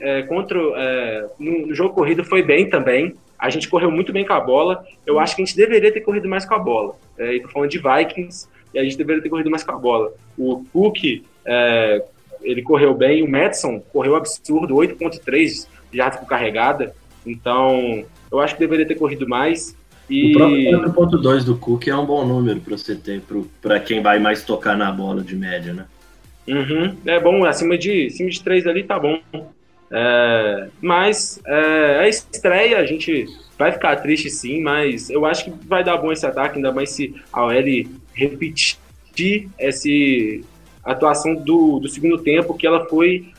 é, 0.00 0.22
contra, 0.22 0.56
é, 0.76 1.26
no, 1.36 1.74
jogo 1.74 1.94
corrido 1.94 2.24
foi 2.24 2.44
bem 2.44 2.70
também. 2.70 3.14
A 3.36 3.50
gente 3.50 3.68
correu 3.68 3.90
muito 3.90 4.12
bem 4.12 4.24
com 4.24 4.32
a 4.32 4.40
bola. 4.40 4.84
Eu 5.04 5.18
acho 5.18 5.34
que 5.34 5.42
a 5.42 5.44
gente 5.44 5.56
deveria 5.56 5.92
ter 5.92 6.00
corrido 6.00 6.28
mais 6.28 6.44
com 6.44 6.54
a 6.54 6.58
bola. 6.60 6.94
É, 7.18 7.34
e 7.34 7.40
tô 7.40 7.48
falando 7.48 7.70
de 7.70 7.78
Vikings, 7.78 8.48
e 8.72 8.78
a 8.78 8.84
gente 8.84 8.96
deveria 8.96 9.20
ter 9.20 9.28
corrido 9.28 9.50
mais 9.50 9.64
com 9.64 9.72
a 9.72 9.78
bola. 9.78 10.12
O 10.38 10.64
Cook, 10.72 11.24
é, 11.44 12.04
ele 12.42 12.62
correu 12.62 12.94
bem. 12.94 13.24
O 13.24 13.28
Madison 13.28 13.80
correu 13.92 14.14
absurdo, 14.14 14.76
8.3 14.76 15.66
jardas 15.92 16.20
por 16.20 16.28
carregada. 16.28 16.94
Então, 17.26 18.04
eu 18.30 18.38
acho 18.38 18.54
que 18.54 18.60
deveria 18.60 18.86
ter 18.86 18.94
corrido 18.94 19.28
mais. 19.28 19.76
E... 20.08 20.34
O 20.34 20.82
próprio 20.82 21.20
4.2 21.20 21.44
do 21.44 21.56
Cook 21.56 21.86
é 21.88 21.96
um 21.96 22.06
bom 22.06 22.24
número 22.24 22.60
para 22.60 22.76
você 22.76 22.94
ter, 22.94 23.22
para 23.60 23.78
quem 23.80 24.02
vai 24.02 24.18
mais 24.18 24.42
tocar 24.42 24.76
na 24.76 24.90
bola 24.90 25.22
de 25.22 25.36
média, 25.36 25.72
né? 25.72 25.84
Uhum, 26.46 26.96
é 27.04 27.20
bom, 27.20 27.44
acima 27.44 27.76
de, 27.76 28.06
acima 28.06 28.30
de 28.30 28.42
3 28.42 28.66
ali 28.66 28.82
tá 28.82 28.98
bom. 28.98 29.20
É, 29.90 30.68
mas 30.80 31.40
é, 31.46 31.98
a 32.00 32.08
estreia, 32.08 32.78
a 32.78 32.86
gente 32.86 33.26
vai 33.58 33.72
ficar 33.72 33.96
triste 33.96 34.30
sim, 34.30 34.60
mas 34.62 35.10
eu 35.10 35.26
acho 35.26 35.44
que 35.44 35.52
vai 35.66 35.84
dar 35.84 35.98
bom 35.98 36.12
esse 36.12 36.24
ataque, 36.24 36.56
ainda 36.56 36.72
mais 36.72 36.90
se 36.90 37.14
a 37.32 37.44
OL 37.44 37.52
repetir 38.14 38.78
essa 39.58 39.88
atuação 40.84 41.34
do, 41.34 41.78
do 41.80 41.88
segundo 41.88 42.18
tempo, 42.18 42.54
que 42.54 42.66
ela 42.66 42.86
foi 42.86 43.30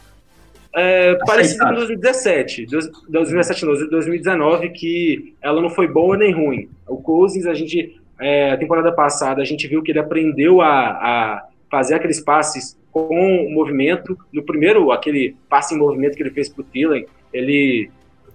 é, 0.75 1.15
parecida 1.25 1.67
com 1.67 1.73
2017, 1.73 2.65
2017 3.10 3.65
não, 3.65 3.89
2019, 3.89 4.69
que 4.69 5.35
ela 5.41 5.62
não 5.62 5.69
foi 5.69 5.87
boa 5.87 6.15
nem 6.15 6.31
ruim. 6.31 6.69
O 6.87 6.98
Cousins, 6.98 7.46
a 7.46 7.54
gente, 7.54 8.00
é, 8.19 8.52
a 8.52 8.58
temporada 8.58 8.91
passada, 8.91 9.41
a 9.41 9.46
gente 9.46 9.67
viu 9.67 9.81
que 9.81 9.91
ele 9.91 10.00
aprendeu 10.00 10.62
a, 10.62 10.69
a 10.69 11.48
fazer 11.71 11.96
aqueles 11.96 12.19
passes 12.19 12.77
com 12.91 13.46
o 13.46 13.52
movimento. 13.52 14.17
No 14.31 14.43
primeiro, 14.43 14.91
aquele 14.91 15.35
passe 15.50 15.73
em 15.73 15.77
movimento 15.77 16.15
que 16.15 16.21
ele 16.23 16.31
fez 16.31 16.50
pro 16.50 16.63
Thielen, 16.63 17.06
ele 17.33 17.89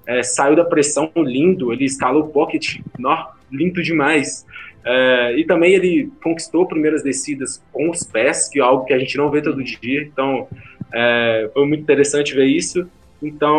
é, 0.07 0.23
saiu 0.23 0.57
da 0.57 0.65
pressão 0.65 1.11
lindo, 1.17 1.73
ele 1.73 1.85
escalou 1.85 2.25
o 2.25 2.29
pocket, 2.29 2.79
nó, 2.99 3.29
lindo 3.51 3.83
demais. 3.83 4.45
É, 4.85 5.39
e 5.39 5.45
também 5.45 5.73
ele 5.73 6.11
conquistou 6.23 6.67
primeiras 6.67 7.03
descidas 7.03 7.63
com 7.73 7.89
os 7.91 8.03
pés, 8.05 8.49
que 8.49 8.59
é 8.59 8.63
algo 8.63 8.85
que 8.85 8.93
a 8.93 8.99
gente 8.99 9.17
não 9.17 9.31
vê 9.31 9.41
todo 9.41 9.63
dia. 9.63 10.03
Então, 10.03 10.47
é, 10.95 11.51
foi 11.53 11.67
muito 11.67 11.83
interessante 11.83 12.35
ver 12.35 12.47
isso. 12.47 12.89
Então, 13.23 13.59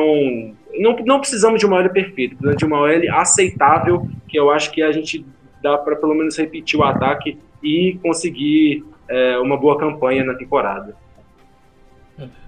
não, 0.80 0.96
não 1.06 1.20
precisamos 1.20 1.60
de 1.60 1.66
uma 1.66 1.78
OL 1.78 1.90
perfeita, 1.90 2.36
precisamos 2.36 2.58
de 2.58 2.66
uma 2.66 2.80
OL 2.82 3.12
aceitável, 3.20 4.08
que 4.28 4.38
eu 4.40 4.52
acho 4.52 4.72
que 4.72 4.82
a 4.82 4.92
gente 4.92 5.26
dá 5.62 5.78
para 5.78 5.96
pelo 5.96 6.14
menos 6.14 6.38
repetir 6.38 6.80
o 6.80 6.84
ataque 6.84 7.40
e 7.64 7.98
conseguir 8.02 8.86
é, 9.08 9.38
uma 9.40 9.58
boa 9.58 9.78
campanha 9.78 10.24
na 10.24 10.36
temporada. 10.36 10.96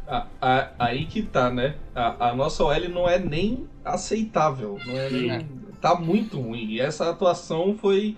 A- 0.07 0.27
a- 0.41 0.69
aí 0.79 1.05
que 1.05 1.21
tá, 1.21 1.49
né? 1.49 1.75
A, 1.93 2.29
a 2.29 2.35
nossa 2.35 2.63
OL 2.63 2.87
não 2.89 3.09
é 3.09 3.19
nem 3.19 3.65
aceitável. 3.83 4.77
Não 4.85 4.97
é 4.97 5.09
nem, 5.09 5.47
tá 5.81 5.95
muito 5.95 6.39
ruim. 6.39 6.65
E 6.69 6.79
essa 6.79 7.09
atuação 7.09 7.75
foi, 7.77 8.15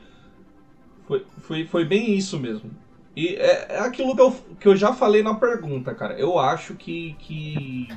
foi, 1.08 1.26
foi, 1.40 1.66
foi 1.66 1.86
bem 1.86 2.14
isso 2.14 2.40
mesmo. 2.40 2.70
E 3.16 3.36
é, 3.36 3.68
é 3.70 3.80
aquilo 3.80 4.16
que 4.16 4.22
eu, 4.22 4.32
que 4.60 4.68
eu 4.68 4.76
já 4.76 4.94
falei 4.94 5.22
na 5.24 5.36
pergunta, 5.36 5.94
cara. 5.94 6.14
Eu 6.18 6.38
acho 6.40 6.76
que, 6.76 7.16
que 7.20 7.88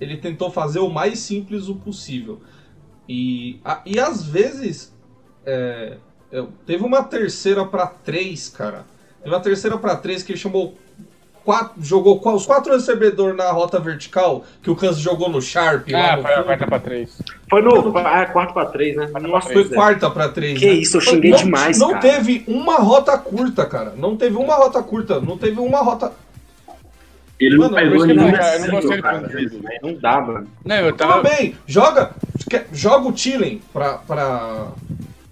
ele 0.00 0.16
tentou 0.16 0.50
fazer 0.50 0.80
o 0.80 0.88
mais 0.90 1.18
simples 1.20 1.68
o 1.68 1.76
possível. 1.76 2.40
E, 3.08 3.58
a- 3.64 3.82
e 3.86 3.98
às 3.98 4.24
vezes 4.24 4.94
é, 5.46 5.96
eu- 6.30 6.52
teve 6.66 6.84
uma 6.84 7.02
terceira 7.02 7.64
pra 7.64 7.86
três, 7.86 8.48
cara. 8.48 8.84
Teve 9.22 9.34
uma 9.34 9.40
terceira 9.40 9.78
pra 9.78 9.96
três 9.96 10.22
que 10.22 10.32
ele 10.32 10.38
chamou 10.38 10.76
quatro, 11.48 11.82
jogou 11.82 12.20
os 12.34 12.44
quatro 12.44 12.74
recebedores 12.74 13.34
na 13.34 13.50
rota 13.50 13.80
vertical 13.80 14.44
que 14.62 14.70
o 14.70 14.76
Kansas 14.76 14.98
jogou 14.98 15.30
no 15.30 15.40
Sharp. 15.40 15.88
lá 15.90 16.12
Ah, 16.12 16.16
no 16.18 16.22
foi 16.22 16.34
a 16.34 16.42
quarta 16.44 16.66
pra 16.66 16.78
três. 16.78 17.22
Foi 17.48 17.62
no 17.62 17.96
ah, 17.96 18.26
quarto 18.26 18.52
para 18.52 18.66
três, 18.66 18.94
né? 18.94 19.08
Nossa, 19.22 19.50
Foi 19.50 19.64
Zé. 19.64 19.74
quarta 19.74 20.10
pra 20.10 20.28
três. 20.28 20.58
Que 20.58 20.66
né? 20.66 20.72
isso, 20.72 20.98
eu 20.98 21.00
xinguei 21.00 21.30
não, 21.30 21.38
demais, 21.38 21.78
Não 21.78 21.88
cara. 21.88 22.00
teve 22.02 22.44
uma 22.46 22.76
rota 22.76 23.16
curta, 23.16 23.64
cara. 23.64 23.94
Não 23.96 24.14
teve 24.14 24.36
uma 24.36 24.56
rota 24.56 24.82
curta. 24.82 25.20
Não 25.22 25.38
teve 25.38 25.58
uma 25.58 25.78
rota. 25.78 26.12
Ele 27.40 27.56
não 27.56 27.70
Mano, 27.70 27.76
pegou 27.76 27.96
isso 27.96 28.06
que 28.06 28.12
nenhum 28.14 28.28
eu 28.28 28.36
não- 28.60 28.66
não 28.66 28.70
gostei 28.74 29.00
cara, 29.00 29.20
né? 29.20 29.78
Não 29.82 29.94
dá, 29.94 30.20
mano. 30.20 30.48
Não, 30.66 30.76
eu 30.76 30.92
Tudo 30.92 30.96
tava. 31.08 31.22
bem, 31.22 31.54
joga. 31.66 32.10
Joga 32.74 33.08
o 33.08 33.12
Tillen 33.12 33.62
pra, 33.72 33.94
pra, 33.94 34.66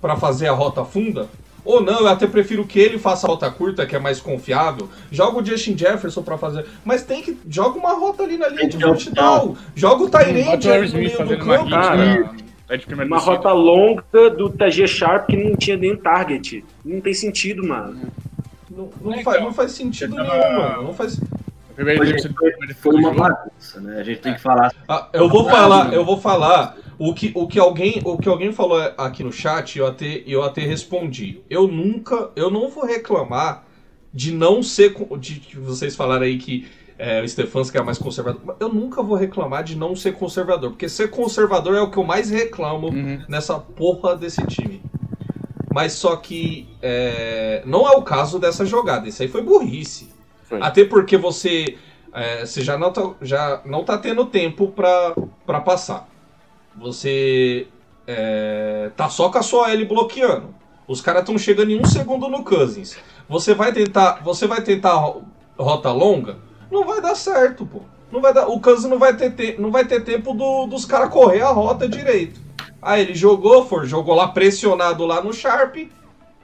pra 0.01 0.17
fazer 0.17 0.49
a 0.49 0.53
rota 0.53 0.83
funda. 0.83 1.29
Ou 1.67 1.83
não, 1.83 2.01
eu 2.01 2.09
até 2.09 2.27
prefiro 2.27 2.65
que 2.65 2.79
ele 2.79 2.97
faça 2.99 3.27
a 3.27 3.31
rota 3.31 3.51
curta, 3.51 3.85
que 3.85 3.95
é 3.97 3.99
mais 3.99 4.21
confiável. 4.21 4.89
Joga 5.11 5.39
o 5.41 5.45
Justin 5.45 5.77
Jefferson 5.77 6.23
pra 6.23 6.39
fazer. 6.39 6.65
Mas 6.85 7.03
tem 7.03 7.21
que. 7.23 7.37
Joga 7.51 7.79
uma 7.79 7.93
rota 7.93 8.23
ali 8.23 8.39
na 8.39 8.47
linha 8.47 8.61
Tem 8.61 8.69
de 8.71 8.79
ter 8.79 8.85
vertical. 8.87 9.57
Joga 9.75 10.05
o 10.05 10.09
Tyrande 10.09 10.71
ali 10.71 10.79
no 10.79 10.85
Smith 10.87 10.95
meio 10.95 11.11
do 11.11 11.17
fazendo 11.19 11.43
uma 11.43 11.57
campo. 11.59 11.71
cara. 11.71 11.97
na- 11.97 12.35
é 12.69 13.05
Uma 13.05 13.19
rota 13.19 13.53
longa 13.53 14.03
do 14.37 14.49
TG 14.51 14.87
Sharp 14.89 15.27
que 15.29 15.37
não 15.37 15.57
tinha 15.57 15.77
nenhum 15.77 15.97
target. 15.97 16.65
Não 16.85 17.01
tem 17.01 17.15
sentido, 17.15 17.67
mano. 17.67 18.01
Não, 18.71 18.91
não 19.01 19.23
faz, 19.23 19.43
não 19.43 19.53
faz 19.53 19.73
sentido 19.73 20.15
nenhum, 20.17 20.27
mano. 20.59 20.83
Não 20.85 20.95
faz. 20.95 21.21
Foi, 21.77 21.85
foi- 21.85 22.33
primeiro 22.33 22.75
foi 22.75 22.95
uma 22.97 23.13
bagunça, 23.15 23.81
né? 23.81 24.01
A 24.01 24.03
gente 24.03 24.21
tem 24.21 24.35
que 24.35 24.41
falar. 24.41 24.73
Ah, 24.89 25.09
eu 25.13 25.29
vou 25.29 25.45
falar, 25.49 25.93
eu 25.93 26.05
vou 26.05 26.19
falar 26.19 26.77
o 26.99 27.13
que, 27.13 27.31
o 27.35 27.47
que 27.47 27.59
alguém, 27.59 28.01
o 28.05 28.17
que 28.17 28.29
alguém 28.29 28.51
falou 28.53 28.81
aqui 28.97 29.23
no 29.23 29.31
chat, 29.33 29.79
eu 29.79 29.87
até, 29.87 30.23
eu 30.27 30.43
até 30.43 30.63
respondi. 30.63 31.43
Eu 31.51 31.69
nunca, 31.69 32.31
eu 32.35 32.51
não 32.51 32.69
vou 32.71 32.85
reclamar 32.87 33.65
de 34.13 34.33
não 34.33 34.63
ser, 34.63 34.95
de 35.21 35.35
que 35.41 35.59
vocês 35.59 35.95
falaram 35.95 36.23
aí 36.23 36.39
que 36.39 36.67
é, 36.99 37.21
o 37.23 37.29
Stefanski 37.29 37.77
é 37.77 37.83
mais 37.83 37.99
conservador. 37.99 38.57
Eu 38.59 38.71
nunca 38.71 39.03
vou 39.03 39.15
reclamar 39.17 39.63
de 39.63 39.77
não 39.77 39.95
ser 39.95 40.13
conservador, 40.13 40.71
porque 40.71 40.89
ser 40.89 41.11
conservador 41.11 41.77
é 41.77 41.81
o 41.83 41.91
que 41.91 41.99
eu 41.99 42.05
mais 42.05 42.31
reclamo 42.31 42.89
Uhum. 42.89 43.21
nessa 43.29 43.59
porra 43.59 44.17
desse 44.17 44.41
time. 44.47 44.81
Mas 45.75 45.93
só 45.93 46.17
que 46.17 46.67
é, 46.81 47.63
não 47.67 47.87
é 47.87 47.95
o 47.95 48.01
caso 48.03 48.39
dessa 48.39 48.65
jogada. 48.65 49.07
Isso 49.07 49.21
aí 49.23 49.29
foi 49.29 49.43
burrice. 49.43 50.16
Até 50.63 50.85
porque 50.85 51.17
você, 51.17 51.77
é, 52.13 52.47
você 52.47 52.63
já, 52.63 52.79
não 52.79 52.93
tá, 52.93 53.11
já 53.23 53.61
não 53.65 53.85
tá 53.85 53.99
tendo 53.99 54.25
tempo 54.27 54.69
pra 54.69 55.61
passar. 55.61 56.09
Você 56.77 57.67
é, 58.07 58.91
tá 58.97 59.09
só 59.09 59.29
com 59.31 59.39
a 59.39 59.43
sua 59.43 59.73
L 59.73 59.85
bloqueando. 59.85 60.55
Os 60.87 61.01
caras 61.01 61.23
estão 61.23 61.37
chegando 61.37 61.71
em 61.71 61.81
um 61.81 61.85
segundo 61.85 62.29
no 62.29 62.45
Cousins. 62.45 62.97
Você 63.29 63.55
vai 63.55 63.73
tentar, 63.73 64.21
você 64.23 64.47
vai 64.47 64.63
tentar 64.63 64.95
ro- 64.95 65.25
rota 65.59 65.91
longa? 65.91 66.39
Não 66.71 66.85
vai 66.85 67.01
dar 67.01 67.15
certo, 67.17 67.67
pô. 67.67 67.81
Não 68.13 68.21
vai 68.21 68.33
dar, 68.33 68.47
o 68.49 68.61
Cousins 68.61 68.89
não 68.89 68.99
vai 68.99 69.17
ter, 69.17 69.33
te- 69.33 69.57
não 69.61 69.71
vai 69.73 69.85
ter 69.85 70.05
tempo 70.05 70.33
do- 70.33 70.67
dos 70.67 70.85
caras 70.85 71.11
correr 71.11 71.43
a 71.43 71.49
rota 71.51 71.89
direito. 71.89 72.41
Aí 72.81 73.03
ele 73.03 73.15
jogou, 73.15 73.67
for, 73.67 73.85
jogou 73.85 74.15
lá 74.15 74.29
pressionado 74.29 75.05
lá 75.05 75.21
no 75.21 75.33
Sharp, 75.33 75.75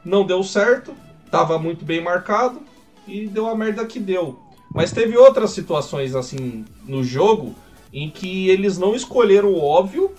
não 0.05 0.25
deu 0.27 0.43
certo, 0.43 0.93
tava 1.31 1.57
muito 1.59 1.85
bem 1.85 2.03
marcado 2.03 2.61
e 3.07 3.27
deu 3.27 3.47
a 3.47 3.57
merda 3.57 3.85
que 3.87 3.99
deu. 3.99 4.39
Mas 4.75 4.93
teve 4.93 5.17
outras 5.17 5.51
situações 5.51 6.15
assim 6.15 6.65
no 6.87 7.05
jogo 7.05 7.55
em 7.93 8.09
que 8.09 8.49
eles 8.49 8.79
não 8.79 8.95
escolheram 8.95 9.53
o 9.53 9.63
óbvio 9.63 10.13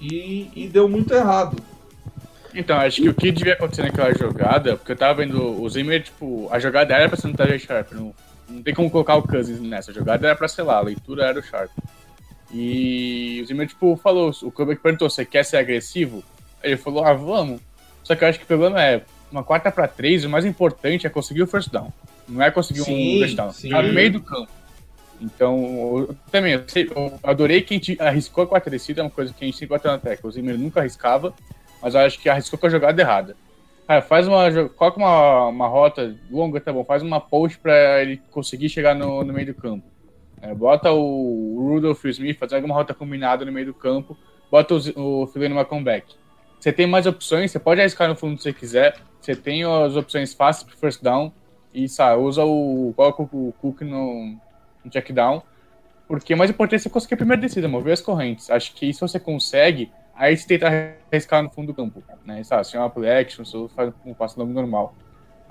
e, 0.00 0.50
e 0.54 0.68
deu 0.68 0.88
muito 0.88 1.12
errado. 1.12 1.56
Então, 2.54 2.78
acho 2.78 3.02
que 3.02 3.08
o 3.08 3.14
que 3.14 3.30
devia 3.30 3.52
acontecer 3.52 3.82
naquela 3.82 4.14
jogada, 4.14 4.76
porque 4.76 4.92
eu 4.92 4.96
tava 4.96 5.22
vendo 5.22 5.60
o 5.60 5.68
Zimmer, 5.68 6.02
tipo, 6.02 6.48
a 6.50 6.58
jogada 6.58 6.94
era 6.94 7.06
pra 7.06 7.18
ser 7.18 7.28
no 7.28 7.34
TJ 7.34 7.58
Sharp, 7.58 7.92
não, 7.92 8.14
não 8.48 8.62
tem 8.62 8.72
como 8.72 8.90
colocar 8.90 9.16
o 9.16 9.22
Cousins 9.22 9.60
nessa. 9.60 9.90
A 9.90 9.94
jogada 9.94 10.28
era 10.28 10.36
pra 10.36 10.48
ser 10.48 10.62
lá, 10.62 10.78
a 10.78 10.82
leitura 10.82 11.26
era 11.26 11.38
o 11.38 11.42
Sharp. 11.42 11.70
E 12.50 13.40
o 13.42 13.46
Zimmer, 13.46 13.68
tipo, 13.68 13.94
falou, 13.96 14.32
o 14.42 14.50
Kubrick 14.50 14.80
perguntou, 14.80 15.10
você 15.10 15.26
quer 15.26 15.44
ser 15.44 15.58
agressivo? 15.58 16.24
Ele 16.62 16.78
falou, 16.78 17.04
ah, 17.04 17.12
vamos. 17.12 17.60
Só 18.02 18.14
que 18.14 18.24
eu 18.24 18.28
acho 18.28 18.38
que 18.38 18.44
o 18.44 18.48
problema 18.48 18.82
é, 18.82 19.02
uma 19.30 19.42
quarta 19.42 19.70
pra 19.70 19.86
três, 19.88 20.24
o 20.24 20.28
mais 20.30 20.44
importante 20.44 21.06
é 21.06 21.10
conseguir 21.10 21.42
o 21.42 21.46
first 21.46 21.70
down. 21.70 21.92
Não 22.28 22.42
é 22.42 22.50
conseguir 22.50 22.80
Sim, 22.80 23.16
um 23.16 23.20
touchdown. 23.20 23.52
sim. 23.52 23.70
Tá 23.70 23.82
no 23.82 23.92
meio 23.92 24.12
do 24.12 24.20
campo. 24.20 24.50
Então, 25.20 26.06
eu, 26.08 26.16
também, 26.30 26.52
eu, 26.54 26.64
sei- 26.68 26.90
eu 26.94 27.18
adorei 27.22 27.62
que 27.62 27.74
a 27.74 27.76
gente 27.78 27.96
arriscou 28.00 28.44
a 28.44 28.46
quarta 28.46 28.68
descida, 28.68 29.00
é 29.00 29.04
uma 29.04 29.10
coisa 29.10 29.32
que 29.32 29.44
a 29.44 29.46
gente 29.46 29.56
sempre 29.56 29.74
bateu 29.76 29.90
na 29.90 29.98
tecla. 29.98 30.28
O 30.28 30.32
Zimmer 30.32 30.58
nunca 30.58 30.80
arriscava, 30.80 31.32
mas 31.80 31.94
eu 31.94 32.00
acho 32.00 32.18
que 32.18 32.28
arriscou 32.28 32.58
com 32.58 32.66
a 32.66 32.70
jogada 32.70 33.00
errada. 33.00 33.36
Cara, 33.86 34.02
faz 34.02 34.26
uma. 34.26 34.50
Coloca 34.70 34.98
uma, 34.98 35.46
uma 35.46 35.68
rota 35.68 36.14
longa, 36.30 36.60
tá 36.60 36.72
bom. 36.72 36.84
Faz 36.84 37.02
uma 37.02 37.20
post 37.20 37.56
pra 37.58 38.02
ele 38.02 38.20
conseguir 38.30 38.68
chegar 38.68 38.94
no, 38.94 39.22
no 39.24 39.32
meio 39.32 39.46
do 39.46 39.54
campo. 39.54 39.84
É, 40.42 40.52
bota 40.54 40.90
o 40.92 41.56
Rudolph 41.70 42.04
e 42.04 42.08
o 42.08 42.10
Smith, 42.10 42.36
fazer 42.38 42.56
alguma 42.56 42.74
rota 42.74 42.92
combinada 42.92 43.44
no 43.44 43.52
meio 43.52 43.66
do 43.66 43.74
campo. 43.74 44.18
Bota 44.50 44.74
o, 44.74 45.22
o 45.22 45.26
Philly 45.28 45.48
numa 45.48 45.64
comeback. 45.64 46.14
Você 46.58 46.72
tem 46.72 46.86
mais 46.86 47.06
opções, 47.06 47.50
você 47.50 47.58
pode 47.58 47.80
arriscar 47.80 48.08
no 48.08 48.16
fundo 48.16 48.36
se 48.36 48.44
você 48.44 48.52
quiser. 48.52 48.96
Você 49.20 49.34
tem 49.34 49.64
as 49.64 49.96
opções 49.96 50.34
fáceis 50.34 50.64
pro 50.64 50.76
first 50.76 51.02
down. 51.02 51.32
E 51.72 51.88
sabe, 51.88 52.22
usa 52.22 52.44
o. 52.44 52.92
Coloca 52.96 53.22
o 53.22 53.52
Cook 53.60 53.82
no, 53.82 54.36
no 54.84 54.90
check 54.90 55.12
down. 55.12 55.42
Porque 56.08 56.34
o 56.34 56.36
mais 56.38 56.50
importante 56.50 56.80
é 56.80 56.82
você 56.82 56.90
conseguir 56.90 57.14
a 57.14 57.16
primeira 57.18 57.40
descida, 57.40 57.68
mover 57.68 57.92
as 57.92 58.00
correntes. 58.00 58.48
Acho 58.50 58.72
que 58.74 58.86
isso 58.86 59.06
você 59.06 59.18
consegue, 59.18 59.90
aí 60.14 60.36
você 60.36 60.46
tenta 60.46 60.96
arriscar 61.10 61.42
no 61.42 61.50
fundo 61.50 61.68
do 61.68 61.74
campo. 61.74 62.02
Né? 62.24 62.42
Sabe, 62.44 62.66
se 62.66 62.76
é 62.76 62.80
uma 62.80 62.88
play 62.88 63.10
action, 63.10 63.44
se 63.44 63.68
faz 63.74 63.92
um 64.04 64.14
passo 64.14 64.38
longo 64.38 64.52
normal. 64.52 64.94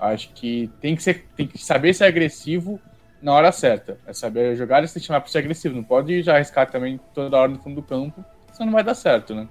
Acho 0.00 0.30
que 0.32 0.70
tem 0.80 0.96
que, 0.96 1.02
ser, 1.02 1.26
tem 1.36 1.46
que 1.46 1.58
saber 1.58 1.94
ser 1.94 2.04
agressivo 2.04 2.80
na 3.20 3.32
hora 3.32 3.52
certa. 3.52 3.98
É 4.06 4.12
saber 4.12 4.56
jogar 4.56 4.82
e 4.82 4.88
se 4.88 5.00
chamar 5.00 5.20
para 5.20 5.30
ser 5.30 5.38
agressivo. 5.38 5.74
Não 5.74 5.84
pode 5.84 6.22
já 6.22 6.36
arriscar 6.36 6.70
também 6.70 6.98
toda 7.14 7.36
hora 7.36 7.52
no 7.52 7.58
fundo 7.58 7.76
do 7.76 7.82
campo, 7.82 8.24
senão 8.52 8.66
não 8.66 8.72
vai 8.72 8.84
dar 8.84 8.94
certo, 8.94 9.34
né? 9.34 9.46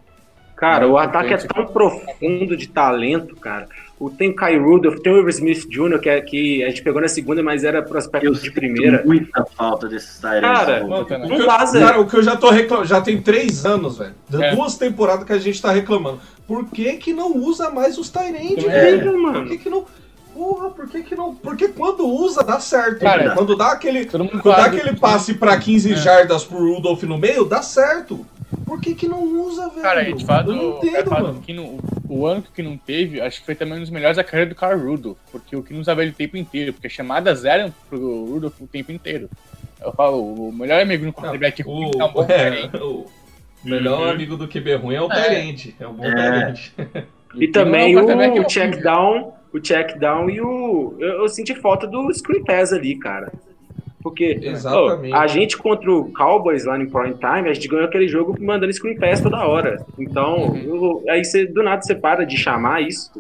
Cara, 0.55 0.87
o 0.87 0.97
ataque 0.97 1.33
é 1.33 1.37
tão 1.37 1.65
profundo 1.67 2.55
de 2.55 2.67
talento, 2.67 3.35
cara. 3.35 3.67
O, 3.99 4.09
tem 4.09 4.29
o 4.29 4.35
Kai 4.35 4.57
Rudolph, 4.57 4.99
tem 4.99 5.13
o 5.13 5.17
Irv 5.17 5.29
Smith 5.29 5.67
Jr., 5.69 5.99
que, 5.99 6.09
é, 6.09 6.19
que 6.21 6.63
a 6.63 6.69
gente 6.69 6.81
pegou 6.81 7.01
na 7.01 7.07
segunda, 7.07 7.41
mas 7.41 7.63
era 7.63 7.81
prospecto 7.81 8.27
Eu 8.27 8.33
de 8.33 8.51
primeira. 8.51 9.01
muita 9.05 9.45
falta 9.45 9.87
desses 9.87 10.19
Tyrants. 10.19 10.41
Cara. 10.59 10.83
Não, 10.83 11.01
O 11.01 11.05
que, 11.05 11.17
Não 11.17 11.37
eu- 11.37 11.45
dá, 11.47 11.65
Zé. 11.65 11.79
cara, 11.79 11.99
o 12.01 12.05
que 12.07 12.15
eu 12.17 12.23
já 12.23 12.35
tô 12.35 12.49
reclamando, 12.49 12.87
já 12.89 12.99
tem 13.01 13.21
três 13.21 13.65
anos, 13.65 13.97
velho. 13.97 14.13
É. 14.33 14.53
Duas 14.55 14.77
temporadas 14.77 15.25
que 15.25 15.31
a 15.33 15.37
gente 15.39 15.61
tá 15.61 15.71
reclamando. 15.71 16.19
Por 16.45 16.65
que 16.65 16.93
que 16.97 17.13
não 17.13 17.37
usa 17.37 17.69
mais 17.69 17.97
os 17.97 18.09
Tyrande, 18.09 18.65
É. 18.67 18.91
Horrível, 18.93 19.21
mano. 19.21 19.39
Por 19.41 19.47
que 19.49 19.57
que 19.57 19.69
não... 19.69 19.85
Porra, 20.33 20.69
por 20.69 20.89
que 20.89 21.01
que 21.01 21.15
não... 21.15 21.33
Porque 21.33 21.69
quando 21.69 22.05
usa, 22.05 22.43
dá 22.43 22.59
certo. 22.59 22.99
Cara, 22.99 23.31
quando 23.33 23.55
dá 23.55 23.71
aquele... 23.71 24.03
Quando 24.05 24.29
dá 24.43 24.65
aquele 24.65 24.93
passe 24.97 25.33
pra 25.35 25.57
15 25.57 25.93
É. 25.93 25.95
jardas 25.95 26.43
pro 26.43 26.57
Rudolph 26.57 27.03
no 27.03 27.17
meio, 27.17 27.45
dá 27.45 27.61
certo. 27.61 28.25
Por 28.75 28.81
que 28.81 28.93
que 28.95 29.07
não 29.07 29.23
usa, 29.23 29.69
velho? 29.69 29.81
Cara, 29.81 30.01
a 30.01 30.03
gente 30.03 30.25
fala 30.25 30.47
eu 30.47 30.53
não 30.53 30.71
do, 30.71 30.77
entendo, 30.87 31.03
do 31.05 31.11
mano. 31.11 31.41
Kino- 31.41 31.79
o 32.09 32.25
ano 32.25 32.41
que 32.41 32.49
o 32.49 32.51
que 32.51 32.61
não 32.63 32.77
teve, 32.77 33.21
acho 33.21 33.39
que 33.39 33.45
foi 33.45 33.55
também 33.55 33.77
um 33.77 33.81
dos 33.81 33.89
melhores 33.89 34.17
da 34.17 34.23
carreira 34.23 34.49
do 34.49 34.55
Carl 34.55 34.77
Rudolph, 34.79 35.17
porque 35.31 35.55
o 35.55 35.63
que 35.63 35.73
não 35.73 35.79
usava 35.81 36.01
ele 36.01 36.11
o 36.11 36.15
tempo 36.15 36.35
inteiro, 36.37 36.73
porque 36.73 36.89
chamadas 36.89 37.45
eram 37.45 37.73
pro 37.89 38.25
Rudolph 38.25 38.59
o 38.59 38.67
tempo 38.67 38.91
inteiro. 38.91 39.29
Eu 39.81 39.93
falo, 39.93 40.49
o 40.49 40.51
melhor 40.51 40.81
amigo 40.81 41.05
no 41.05 41.13
quarterback 41.13 41.63
Não, 41.65 41.71
ruim 41.73 41.91
o, 41.95 42.01
é 42.01 42.05
um 42.05 42.11
bom 42.11 42.25
é, 42.29 42.77
o 42.83 43.05
melhor 43.63 44.01
Uhum. 44.01 44.09
amigo 44.11 44.37
do 44.37 44.47
QB 44.47 44.75
ruim 44.75 44.95
é 44.95 45.01
o 45.01 45.11
É. 45.11 45.23
Tyrande. 45.23 45.75
É 45.79 45.87
o 45.87 45.93
bom 45.93 46.05
É. 46.05 46.13
Tyrande. 46.13 46.73
E 47.35 47.39
que 47.39 47.47
também 47.49 47.93
não 47.95 48.21
é 48.21 48.29
um 48.31 48.41
o, 48.41 48.45
check 48.45 48.81
down, 48.81 49.33
o 49.53 49.59
check 49.59 49.97
down 49.97 50.29
e 50.29 50.39
o. 50.41 50.95
Eu, 50.99 51.21
eu 51.23 51.29
senti 51.29 51.55
falta 51.55 51.85
do 51.87 52.11
screen 52.13 52.43
pass 52.43 52.71
ali, 52.73 52.97
cara. 52.97 53.31
Porque 54.05 54.39
ô, 54.71 55.15
a 55.15 55.25
gente 55.25 55.57
contra 55.57 55.91
o 55.91 56.13
Cowboys 56.13 56.63
lá 56.63 56.77
no 56.77 56.87
prime 56.87 57.15
time, 57.15 57.49
a 57.49 57.53
gente 57.55 57.67
ganhou 57.67 57.85
aquele 57.85 58.07
jogo 58.07 58.37
mandando 58.39 58.71
screen 58.71 58.95
pass 58.99 59.19
toda 59.19 59.43
hora. 59.47 59.83
Então, 59.97 60.49
Uhum. 60.49 61.01
eu- 61.03 61.03
aí 61.09 61.25
você 61.25 61.47
do 61.47 61.63
nada 61.63 61.81
você 61.81 61.95
para 61.95 62.23
de 62.23 62.37
chamar 62.37 62.83
isso. 62.83 63.11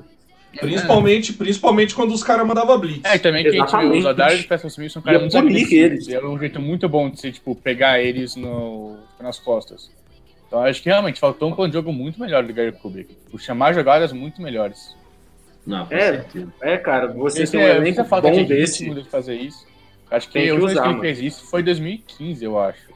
Principalmente, 0.59 1.33
principalmente 1.33 1.95
quando 1.95 2.11
os 2.13 2.23
caras 2.23 2.45
mandavam 2.45 2.77
blitz. 2.79 3.03
É, 3.03 3.15
e 3.15 3.19
também 3.19 3.41
que 3.41 3.49
a 3.49 3.51
gente 3.51 3.75
os 3.97 4.05
Adares 4.05 4.39
de 4.41 4.47
Preston 4.47 4.67
Smith 4.67 4.91
são 4.91 5.01
caras 5.01 5.21
muito 5.21 5.35
agressivos. 5.35 5.71
eles. 5.73 6.07
E 6.07 6.13
é 6.13 6.23
um 6.23 6.37
jeito 6.37 6.61
muito 6.61 6.87
bom 6.87 7.09
de 7.09 7.19
você, 7.19 7.31
tipo, 7.31 7.55
pegar 7.55 7.99
eles 7.99 8.35
no, 8.35 8.95
nas 9.19 9.39
costas. 9.39 9.89
Então 10.47 10.61
acho 10.61 10.83
que 10.83 10.87
realmente 10.87 11.19
faltou 11.19 11.49
um 11.49 11.55
plano 11.55 11.71
de 11.71 11.77
jogo 11.77 11.91
muito 11.91 12.19
melhor 12.21 12.43
do 12.43 12.53
Gary 12.53 12.71
Kubiak. 12.73 13.09
Por 13.31 13.41
chamar 13.41 13.73
jogadas 13.73 14.13
muito 14.13 14.39
melhores. 14.39 14.95
Não, 15.65 15.87
É, 15.89 16.11
certeza. 16.19 16.53
É, 16.61 16.77
cara, 16.77 17.07
você 17.07 17.41
Esse 17.41 17.53
tem 17.53 17.61
um 17.61 17.63
é, 17.63 17.69
elenco 17.71 17.81
muita 17.81 18.05
falta 18.05 18.29
bom 18.29 18.35
de 18.35 18.43
desse. 18.45 18.87
de 18.87 19.09
fazer 19.09 19.33
isso. 19.35 19.65
Acho 20.11 20.27
que, 20.27 20.33
Tem 20.33 20.43
que 20.43 20.49
a 20.49 20.53
última 20.53 20.67
vez 20.67 20.73
usar, 20.77 20.81
que 20.83 20.87
ele 20.87 20.97
mano. 20.97 21.01
fez 21.01 21.19
isso 21.19 21.45
foi 21.49 21.61
em 21.61 21.65
2015, 21.65 22.45
eu 22.45 22.59
acho, 22.59 22.89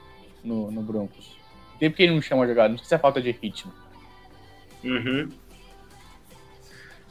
no, 0.43 0.70
no 0.72 0.82
Broncos. 0.82 1.38
Tem 1.80 1.89
porque 1.89 2.03
ele 2.03 2.14
não 2.14 2.22
chama 2.22 2.45
jogada, 2.47 2.70
não 2.70 2.78
sei 2.78 2.88
se 2.88 2.95
é 2.95 2.97
falta 2.97 3.22
de 3.22 3.32
ritmo. 3.32 3.72
Uhum. 4.84 5.30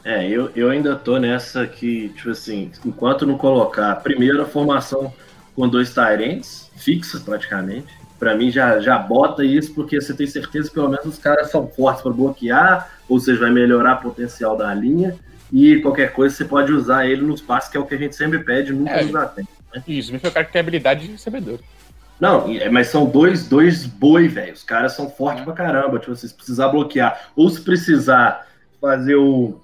É, 0.05 0.27
eu, 0.29 0.51
eu 0.55 0.71
ainda 0.71 0.95
tô 0.97 1.19
nessa 1.19 1.67
que, 1.67 2.11
tipo 2.11 2.31
assim, 2.31 2.71
enquanto 2.85 3.27
não 3.27 3.37
colocar 3.37 3.97
primeiro 3.97 4.41
a 4.41 4.47
formação 4.47 5.13
com 5.55 5.69
dois 5.69 5.93
Tyrants, 5.93 6.71
fixa 6.77 7.19
praticamente, 7.21 7.89
pra 8.19 8.37
mim 8.37 8.51
já, 8.51 8.79
já 8.81 8.97
bota 8.99 9.45
isso, 9.45 9.75
porque 9.75 10.01
você 10.01 10.15
tem 10.15 10.27
certeza 10.27 10.69
que 10.69 10.75
pelo 10.75 10.89
menos 10.89 11.05
os 11.07 11.19
caras 11.19 11.51
são 11.51 11.67
fortes 11.69 12.03
pra 12.03 12.13
bloquear, 12.13 12.91
ou 13.09 13.19
seja, 13.19 13.41
vai 13.41 13.51
melhorar 13.51 13.99
o 13.99 14.03
potencial 14.03 14.57
da 14.57 14.73
linha, 14.73 15.17
e 15.53 15.81
qualquer 15.81 16.13
coisa 16.13 16.35
você 16.35 16.45
pode 16.45 16.73
usar 16.73 17.07
ele 17.07 17.23
nos 17.23 17.41
passes, 17.41 17.71
que 17.71 17.77
é 17.77 17.81
o 17.81 17.87
que 17.87 17.95
a 17.95 17.99
gente 17.99 18.15
sempre 18.15 18.39
pede, 18.39 18.73
nunca 18.73 18.93
É. 18.93 19.05
usa 19.05 19.27
tempo. 19.73 19.91
Isso, 19.91 20.13
me 20.13 20.19
foi 20.19 20.31
o 20.31 20.33
cara 20.33 20.47
que 20.47 20.53
tem 20.53 20.61
habilidade 20.61 21.07
de 21.07 21.13
recebedor. 21.13 21.59
Não, 22.21 22.49
é, 22.51 22.69
mas 22.69 22.89
são 22.89 23.07
dois, 23.07 23.49
dois 23.49 23.87
boi, 23.87 24.27
velho. 24.27 24.53
Os 24.53 24.65
caras 24.65 24.93
são 24.95 25.09
fortes 25.09 25.43
É. 25.43 25.45
pra 25.45 25.53
caramba. 25.55 25.99
Tipo, 25.99 26.17
se 26.17 26.35
precisar 26.35 26.69
bloquear, 26.69 27.31
ou 27.37 27.49
se 27.49 27.61
precisar 27.61 28.47
fazer 28.81 29.17
o 29.17 29.61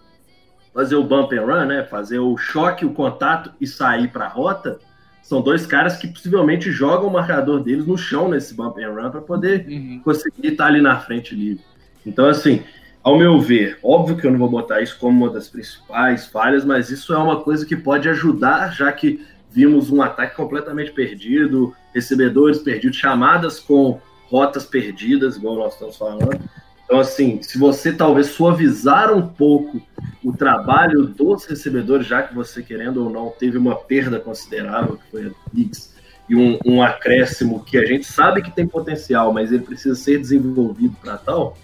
fazer 0.73 0.97
o 0.97 1.05
bump 1.05 1.33
and 1.33 1.43
run, 1.43 1.65
né? 1.67 1.85
Fazer 1.85 2.19
o 2.19 2.37
choque, 2.37 2.85
o 2.85 2.93
contato 2.93 3.53
e 3.61 3.67
sair 3.67 4.09
pra 4.09 4.27
rota, 4.27 4.81
são 5.23 5.41
dois 5.41 5.65
caras 5.67 5.97
que 5.97 6.09
possivelmente 6.09 6.71
jogam 6.73 7.09
o 7.09 7.13
marcador 7.13 7.61
deles 7.63 7.87
no 7.87 7.97
chão 7.97 8.29
nesse 8.29 8.55
bump 8.55 8.77
and 8.83 8.91
run 8.91 9.11
pra 9.11 9.21
poder 9.21 9.65
Uhum. 9.69 10.01
conseguir 10.05 10.49
estar 10.49 10.67
ali 10.67 10.81
na 10.81 10.99
frente 10.99 11.33
livre. 11.35 11.65
Então, 12.05 12.27
assim, 12.27 12.63
ao 13.05 13.17
meu 13.17 13.41
ver, 13.41 13.79
óbvio 13.85 14.17
que 14.17 14.27
eu 14.27 14.33
não 14.33 14.39
vou 14.39 14.49
botar 14.51 14.81
isso 14.81 14.99
como 14.99 15.25
uma 15.25 15.33
das 15.33 15.49
principais 15.49 16.27
falhas, 16.27 16.65
mas 16.65 16.91
isso 16.91 17.15
é 17.15 17.19
uma 17.19 17.41
coisa 17.41 17.65
que 17.65 17.77
pode 17.77 18.09
ajudar, 18.09 18.73
já 18.75 18.91
que 18.91 19.25
vimos 19.55 19.91
um 19.91 20.03
ataque 20.03 20.35
completamente 20.35 20.91
perdido, 20.91 21.75
recebedores 21.95 22.59
perdidos, 22.59 22.97
chamadas 22.97 23.61
com 23.61 24.01
rotas 24.29 24.67
perdidas, 24.67 25.37
igual 25.37 25.55
nós 25.55 25.75
estamos 25.75 25.97
falando. 25.97 26.41
Então, 26.85 26.99
assim, 26.99 27.41
se 27.41 27.57
você 27.57 27.93
talvez 27.93 28.27
suavizar 28.29 29.13
um 29.13 29.27
pouco 29.27 29.81
o 30.25 30.33
trabalho 30.37 31.07
dos 31.07 31.45
recebedores, 31.45 32.07
já 32.07 32.23
que 32.23 32.35
você, 32.35 32.63
querendo 32.63 33.05
ou 33.05 33.11
não, 33.11 33.31
teve 33.31 33.57
uma 33.57 33.77
perda 33.77 34.19
considerável, 34.19 34.97
que 34.97 35.11
foi 35.11 35.27
a 35.29 35.31
Diggs, 35.53 35.95
e 36.29 36.35
um, 36.35 36.59
um 36.65 36.83
acréscimo 36.83 37.63
que 37.63 37.79
a 37.79 37.85
gente 37.85 38.07
sabe 38.07 38.43
que 38.43 38.51
tem 38.51 38.67
potencial, 38.67 39.33
mas 39.33 39.53
ele 39.53 39.63
precisa 39.63 39.95
ser 39.95 40.19
desenvolvido 40.19 40.97
para 41.01 41.17
tal. 41.17 41.57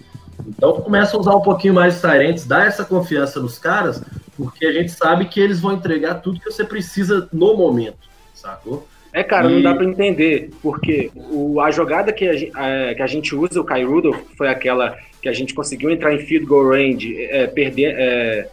Então 0.47 0.73
começa 0.81 1.15
a 1.15 1.19
usar 1.19 1.35
um 1.35 1.41
pouquinho 1.41 1.73
mais 1.73 1.95
os 1.95 2.01
Tyrants, 2.01 2.45
dá 2.45 2.65
essa 2.65 2.83
confiança 2.85 3.39
nos 3.39 3.57
caras, 3.59 4.03
porque 4.37 4.65
a 4.65 4.71
gente 4.71 4.91
sabe 4.91 5.25
que 5.25 5.39
eles 5.39 5.59
vão 5.59 5.73
entregar 5.73 6.15
tudo 6.15 6.39
que 6.39 6.51
você 6.51 6.63
precisa 6.63 7.27
no 7.31 7.55
momento, 7.55 8.09
sacou? 8.33 8.87
É, 9.13 9.23
cara, 9.23 9.49
E- 9.49 9.55
não 9.55 9.61
dá 9.61 9.75
pra 9.75 9.83
entender, 9.85 10.51
porque 10.61 11.11
o, 11.15 11.59
a 11.59 11.69
jogada 11.69 12.13
que 12.13 12.25
a, 12.55 12.65
é, 12.67 12.95
que 12.95 13.01
a 13.01 13.07
gente 13.07 13.35
usa, 13.35 13.59
o 13.59 13.63
Kai 13.63 13.83
Rudolph, 13.83 14.17
foi 14.37 14.47
aquela 14.47 14.97
que 15.21 15.27
a 15.27 15.33
gente 15.33 15.53
conseguiu 15.53 15.89
entrar 15.91 16.13
em 16.13 16.19
field 16.19 16.45
goal 16.45 16.69
range, 16.69 17.21
é, 17.25 17.45
perder. 17.47 17.93
É, 17.97 18.47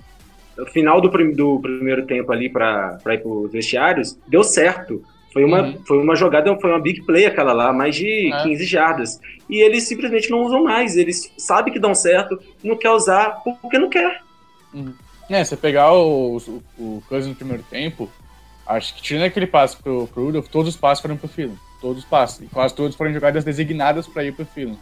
no 0.56 0.66
final 0.66 1.00
do, 1.00 1.08
prim- 1.08 1.32
do 1.32 1.60
primeiro 1.60 2.04
tempo 2.04 2.32
ali 2.32 2.48
pra 2.48 2.98
ir 3.14 3.22
pros 3.22 3.52
vestiários, 3.52 4.18
deu 4.26 4.42
certo. 4.42 5.00
Foi 5.32 5.44
uma, 5.44 5.62
Uhum. 5.62 5.78
foi 5.86 5.98
uma 5.98 6.16
jogada, 6.16 6.54
foi 6.58 6.70
uma 6.70 6.80
big 6.80 7.02
play 7.02 7.26
aquela 7.26 7.52
lá, 7.52 7.72
mais 7.72 7.94
de 7.96 8.32
É. 8.32 8.42
15 8.42 8.64
jardas. 8.64 9.20
E 9.48 9.60
eles 9.60 9.84
simplesmente 9.86 10.30
não 10.30 10.42
usam 10.42 10.64
mais. 10.64 10.96
Eles 10.96 11.30
sabem 11.36 11.72
que 11.72 11.78
dão 11.78 11.94
certo, 11.94 12.38
não 12.62 12.76
quer 12.76 12.90
usar 12.90 13.42
porque 13.62 13.78
não 13.78 13.88
quer. 13.88 14.22
É, 15.30 15.44
você 15.44 15.56
pegar 15.56 15.92
o, 15.92 16.38
o, 16.38 16.62
o 16.78 17.02
Cousins 17.08 17.28
no 17.30 17.34
primeiro 17.34 17.62
tempo, 17.70 18.10
acho 18.66 18.94
que 18.94 19.02
tirando 19.02 19.24
aquele 19.24 19.46
passe 19.46 19.76
pro, 19.76 20.06
pro 20.06 20.24
Rudolph, 20.24 20.48
todos 20.48 20.74
os 20.74 20.80
passes 20.80 21.02
foram 21.02 21.16
pro 21.16 21.28
Phil. 21.28 21.56
Todos 21.80 22.02
os 22.02 22.08
passes. 22.08 22.40
E 22.40 22.46
quase 22.46 22.74
todos 22.74 22.96
foram 22.96 23.12
jogadas 23.12 23.44
designadas 23.44 24.06
para 24.06 24.24
ir 24.24 24.32
pro 24.32 24.46
Phil. 24.46 24.76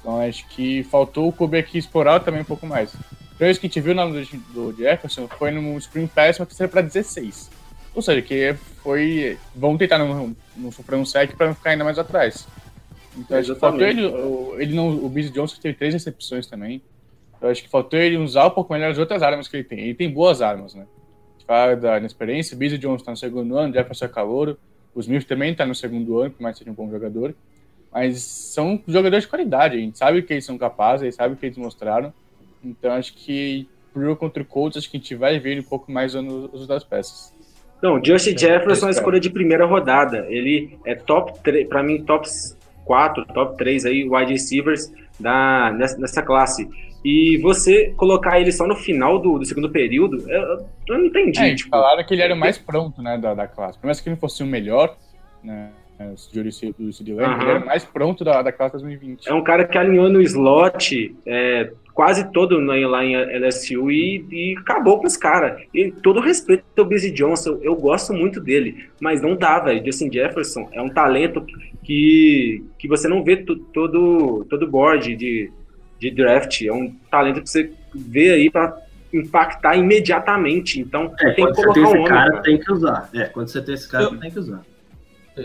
Então 0.00 0.20
acho 0.20 0.46
que 0.48 0.82
faltou 0.84 1.28
o 1.28 1.32
Kobe 1.32 1.58
aqui 1.58 1.78
explorar 1.78 2.20
também 2.20 2.42
um 2.42 2.44
pouco 2.44 2.66
mais. 2.66 2.94
A 2.94 3.38
vez 3.38 3.58
que 3.58 3.66
a 3.66 3.68
gente 3.68 3.80
viu 3.80 3.94
na 3.94 4.04
do, 4.06 4.22
do 4.70 4.76
Jefferson 4.76 5.26
foi 5.38 5.50
no 5.50 5.80
Screen 5.80 6.06
Pass, 6.06 6.38
uma 6.38 6.46
terceira 6.46 6.70
para 6.70 6.82
16. 6.82 7.50
Ou 7.94 8.02
seja, 8.02 8.22
que 8.22 8.54
foi. 8.82 9.38
Vamos 9.54 9.78
tentar 9.78 9.98
não, 9.98 10.34
não 10.56 10.72
sofrer 10.72 10.96
um 10.96 11.04
sec 11.04 11.34
para 11.36 11.48
não 11.48 11.54
ficar 11.54 11.70
ainda 11.70 11.84
mais 11.84 11.98
atrás. 11.98 12.46
Então 13.16 13.38
acho 13.38 13.54
que 13.54 13.60
faltou 13.60 13.82
ele. 13.82 14.02
Ele 14.58 14.74
não, 14.74 14.88
o 14.88 15.08
Busy 15.08 15.30
Johnson 15.30 15.56
teve 15.60 15.76
três 15.76 15.92
recepções 15.94 16.46
também. 16.46 16.80
Eu 17.40 17.48
acho 17.48 17.62
que 17.62 17.68
faltou 17.68 17.98
ele 17.98 18.16
usar 18.16 18.46
um 18.46 18.50
pouco 18.50 18.72
melhor 18.72 18.90
as 18.90 18.98
outras 18.98 19.22
armas 19.22 19.48
que 19.48 19.56
ele 19.56 19.64
tem. 19.64 19.80
Ele 19.80 19.94
tem 19.94 20.10
boas 20.10 20.42
armas, 20.42 20.74
né? 20.74 20.82
A 20.82 21.32
gente 21.38 21.46
fala 21.46 21.76
da 21.76 21.98
inexperiência, 21.98 22.54
o 22.54 22.58
Busy 22.58 22.78
Johnson 22.78 22.96
está 22.96 23.10
no 23.10 23.16
segundo 23.16 23.56
ano, 23.56 23.72
Jefferson 23.72 24.04
é 24.04 24.08
calouro, 24.08 24.58
o 24.94 25.00
Smith 25.00 25.26
também 25.26 25.52
está 25.52 25.64
no 25.64 25.74
segundo 25.74 26.20
ano, 26.20 26.30
por 26.30 26.42
mais 26.42 26.54
que 26.54 26.58
seja 26.60 26.70
um 26.70 26.74
bom 26.74 26.90
jogador. 26.90 27.34
Mas 27.90 28.20
são 28.20 28.80
jogadores 28.86 29.24
de 29.24 29.30
qualidade, 29.30 29.76
a 29.76 29.80
gente 29.80 29.98
sabe 29.98 30.22
que 30.22 30.32
eles 30.34 30.44
são 30.44 30.56
capazes, 30.56 31.02
a 31.02 31.04
gente 31.06 31.16
sabe 31.16 31.34
o 31.34 31.36
que 31.36 31.46
eles 31.46 31.58
mostraram. 31.58 32.12
Então 32.62 32.92
acho 32.92 33.14
que 33.14 33.66
pro 33.92 34.14
contra 34.16 34.42
o 34.42 34.46
Colts, 34.46 34.76
acho 34.76 34.90
que 34.90 34.96
a 34.96 35.00
gente 35.00 35.14
vai 35.14 35.38
ver 35.38 35.58
um 35.58 35.64
pouco 35.64 35.90
mais 35.90 36.14
os 36.14 36.66
das 36.66 36.84
peças. 36.84 37.32
Não, 37.82 38.02
Justin 38.04 38.36
Jefferson 38.36 38.88
é 38.88 38.90
escolha 38.90 39.18
de 39.18 39.30
primeira 39.30 39.64
rodada. 39.64 40.26
Ele 40.28 40.78
é 40.84 40.94
top 40.94 41.38
3, 41.42 41.66
pra 41.68 41.82
mim, 41.82 42.02
top 42.02 42.28
4, 42.84 43.24
top 43.26 43.56
3 43.56 43.86
aí, 43.86 44.08
wide 44.08 44.32
receivers 44.32 44.92
da, 45.18 45.72
nessa, 45.72 45.98
nessa 45.98 46.22
classe. 46.22 46.68
E 47.04 47.38
você 47.38 47.94
colocar 47.96 48.38
ele 48.38 48.52
só 48.52 48.66
no 48.66 48.76
final 48.76 49.18
do, 49.18 49.38
do 49.38 49.44
segundo 49.46 49.70
período, 49.70 50.18
eu, 50.30 50.66
eu 50.88 50.98
não 50.98 51.06
entendi. 51.06 51.40
É, 51.40 51.54
tipo, 51.54 51.70
falaram 51.70 52.04
que 52.04 52.12
ele 52.12 52.22
era 52.22 52.34
o 52.34 52.36
mais 52.36 52.58
pronto, 52.58 53.00
né, 53.00 53.16
da, 53.16 53.34
da 53.34 53.46
classe. 53.46 53.78
Por 53.78 53.86
mais 53.86 54.00
que 54.00 54.08
ele 54.08 54.16
fosse 54.16 54.42
o 54.42 54.46
melhor, 54.46 54.94
né, 55.42 55.70
do 56.78 56.92
CD 56.92 57.14
Lamb, 57.14 57.42
ele 57.42 57.50
era 57.50 57.60
o 57.60 57.66
mais 57.66 57.84
pronto 57.84 58.24
da, 58.24 58.42
da 58.42 58.52
classe 58.52 58.72
2020. 58.72 59.28
é 59.28 59.34
um 59.34 59.42
cara 59.42 59.66
que 59.66 59.76
alinhou 59.76 60.08
no 60.08 60.20
slot 60.22 61.14
é, 61.26 61.70
quase 62.00 62.32
todo 62.32 62.58
lá 62.58 63.04
em 63.04 63.14
LSU 63.14 63.90
e, 63.90 64.24
e 64.30 64.54
acabou 64.58 64.98
com 64.98 65.06
esse 65.06 65.18
cara. 65.18 65.60
E 65.74 65.92
todo 65.92 66.18
respeito 66.18 66.64
ao 66.78 66.86
Busy 66.86 67.10
Johnson, 67.10 67.58
eu 67.60 67.76
gosto 67.76 68.14
muito 68.14 68.40
dele, 68.40 68.86
mas 68.98 69.20
não 69.20 69.36
dá, 69.36 69.58
velho. 69.58 69.84
Justin 69.84 70.10
Jefferson 70.10 70.66
é 70.72 70.80
um 70.80 70.88
talento 70.88 71.44
que, 71.84 72.64
que 72.78 72.88
você 72.88 73.06
não 73.06 73.22
vê 73.22 73.36
to- 73.36 73.56
todo 73.74 74.46
todo 74.48 74.66
board 74.66 75.14
de, 75.14 75.52
de 75.98 76.10
draft. 76.10 76.62
É 76.62 76.72
um 76.72 76.90
talento 77.10 77.42
que 77.42 77.50
você 77.50 77.70
vê 77.94 78.30
aí 78.30 78.48
pra 78.50 78.74
impactar 79.12 79.76
imediatamente. 79.76 80.80
Então 80.80 81.12
É, 81.20 81.32
tem 81.32 81.44
que 81.44 81.52
você 81.54 81.72
tem 81.72 81.72
colocar 81.74 81.80
esse 81.82 81.90
um 81.98 82.00
homem. 82.00 82.04
cara, 82.06 82.30
cara. 82.30 82.42
tem 82.42 82.58
que 82.58 82.72
usar. 82.72 83.10
É, 83.12 83.24
quando 83.24 83.48
você 83.48 83.60
tem 83.60 83.74
esse 83.74 83.90
cara, 83.90 84.04
Eu- 84.04 84.16
tem 84.18 84.30
que 84.30 84.38
usar. 84.38 84.62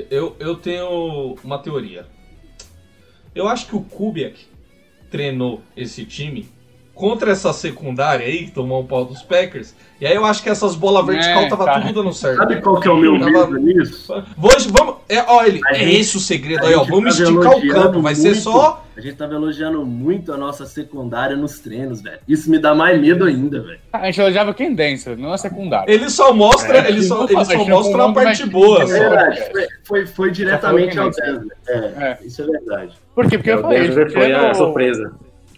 Eu, 0.10 0.38
eu 0.40 0.56
tenho 0.56 1.36
uma 1.44 1.60
teoria. 1.60 2.06
Eu 3.36 3.46
acho 3.50 3.68
que 3.68 3.76
o 3.76 3.82
Kubiak 3.82 4.46
treinou 5.16 5.62
esse 5.78 6.04
time 6.06 6.46
contra 6.96 7.32
essa 7.32 7.52
secundária 7.54 8.26
aí, 8.26 8.46
que 8.46 8.52
tomou 8.52 8.82
um 8.82 8.86
pau 8.86 9.04
dos 9.06 9.22
Packers. 9.22 9.76
E 10.00 10.06
aí 10.08 10.16
eu 10.16 10.26
acho 10.26 10.42
que 10.42 10.50
essas 10.50 10.76
bolas 10.76 11.06
vertical 11.06 11.44
É, 11.44 11.50
tava 11.50 11.66
tá. 11.66 11.80
tudo 11.82 11.94
dando 11.94 12.14
certo. 12.14 12.38
Sabe 12.38 12.62
qual 12.62 12.80
que 12.80 12.88
é 12.88 12.92
o 12.92 12.98
meu 12.98 13.20
Tava- 13.20 13.48
medo 13.48 13.58
nisso? 13.60 14.14
Vou, 14.38 14.52
vamos. 14.70 14.96
É, 15.08 15.22
ó, 15.28 15.44
ele, 15.46 15.62
é 15.70 15.76
gente- 15.76 15.96
esse 16.00 16.18
o 16.18 16.20
segredo 16.20 16.66
aí, 16.66 16.74
ó. 16.74 16.84
Vamos 16.84 17.18
tava 17.18 17.30
esticar 17.30 17.58
o 17.58 17.68
campo. 17.70 18.02
Vai 18.02 18.16
ser 18.16 18.30
muito. 18.30 18.42
só. 18.42 18.84
A 18.98 19.02
gente 19.02 19.16
tava 19.16 19.34
elogiando 19.34 19.86
muito 19.86 20.32
a 20.34 20.38
nossa 20.38 20.66
secundária 20.66 21.36
nos 21.36 21.60
treinos, 21.60 22.02
velho. 22.02 22.20
Isso 22.28 22.50
me 22.50 22.58
dá 22.58 22.74
mais 22.74 23.00
medo 23.00 23.26
ainda, 23.26 23.62
velho. 23.62 23.80
A 23.92 24.06
gente 24.06 24.20
elogiava 24.22 24.54
quem 24.54 24.74
Dancer, 24.74 25.18
não 25.18 25.34
a 25.34 25.38
secundária. 25.38 25.92
Ele 25.92 26.10
só 26.10 26.34
mostra, 26.34 26.78
É, 26.78 26.90
ele 26.90 27.04
só, 27.04 27.26
ele 27.26 27.44
só 27.46 27.66
mostra 27.66 28.06
a 28.06 28.14
parte 28.14 28.26
mais 28.44 28.52
boa. 28.52 28.82
É 28.84 28.86
verdade, 28.86 29.42
foi, 29.52 29.68
foi, 29.84 30.06
foi 30.08 30.32
diretamente 30.32 30.98
ao 30.98 31.10
Denver. 31.12 31.48
É, 31.68 31.76
É. 31.76 32.18
isso 32.26 32.42
é 32.42 32.46
verdade. 32.46 32.94
Por 33.14 33.30
quê? 33.30 33.38
Porque 33.38 33.52
eu 33.52 33.60
O 33.60 33.62
falei, 33.64 33.82
Denver 33.88 34.12
foi 34.14 34.32
a 34.32 34.54
surpresa. 34.54 35.12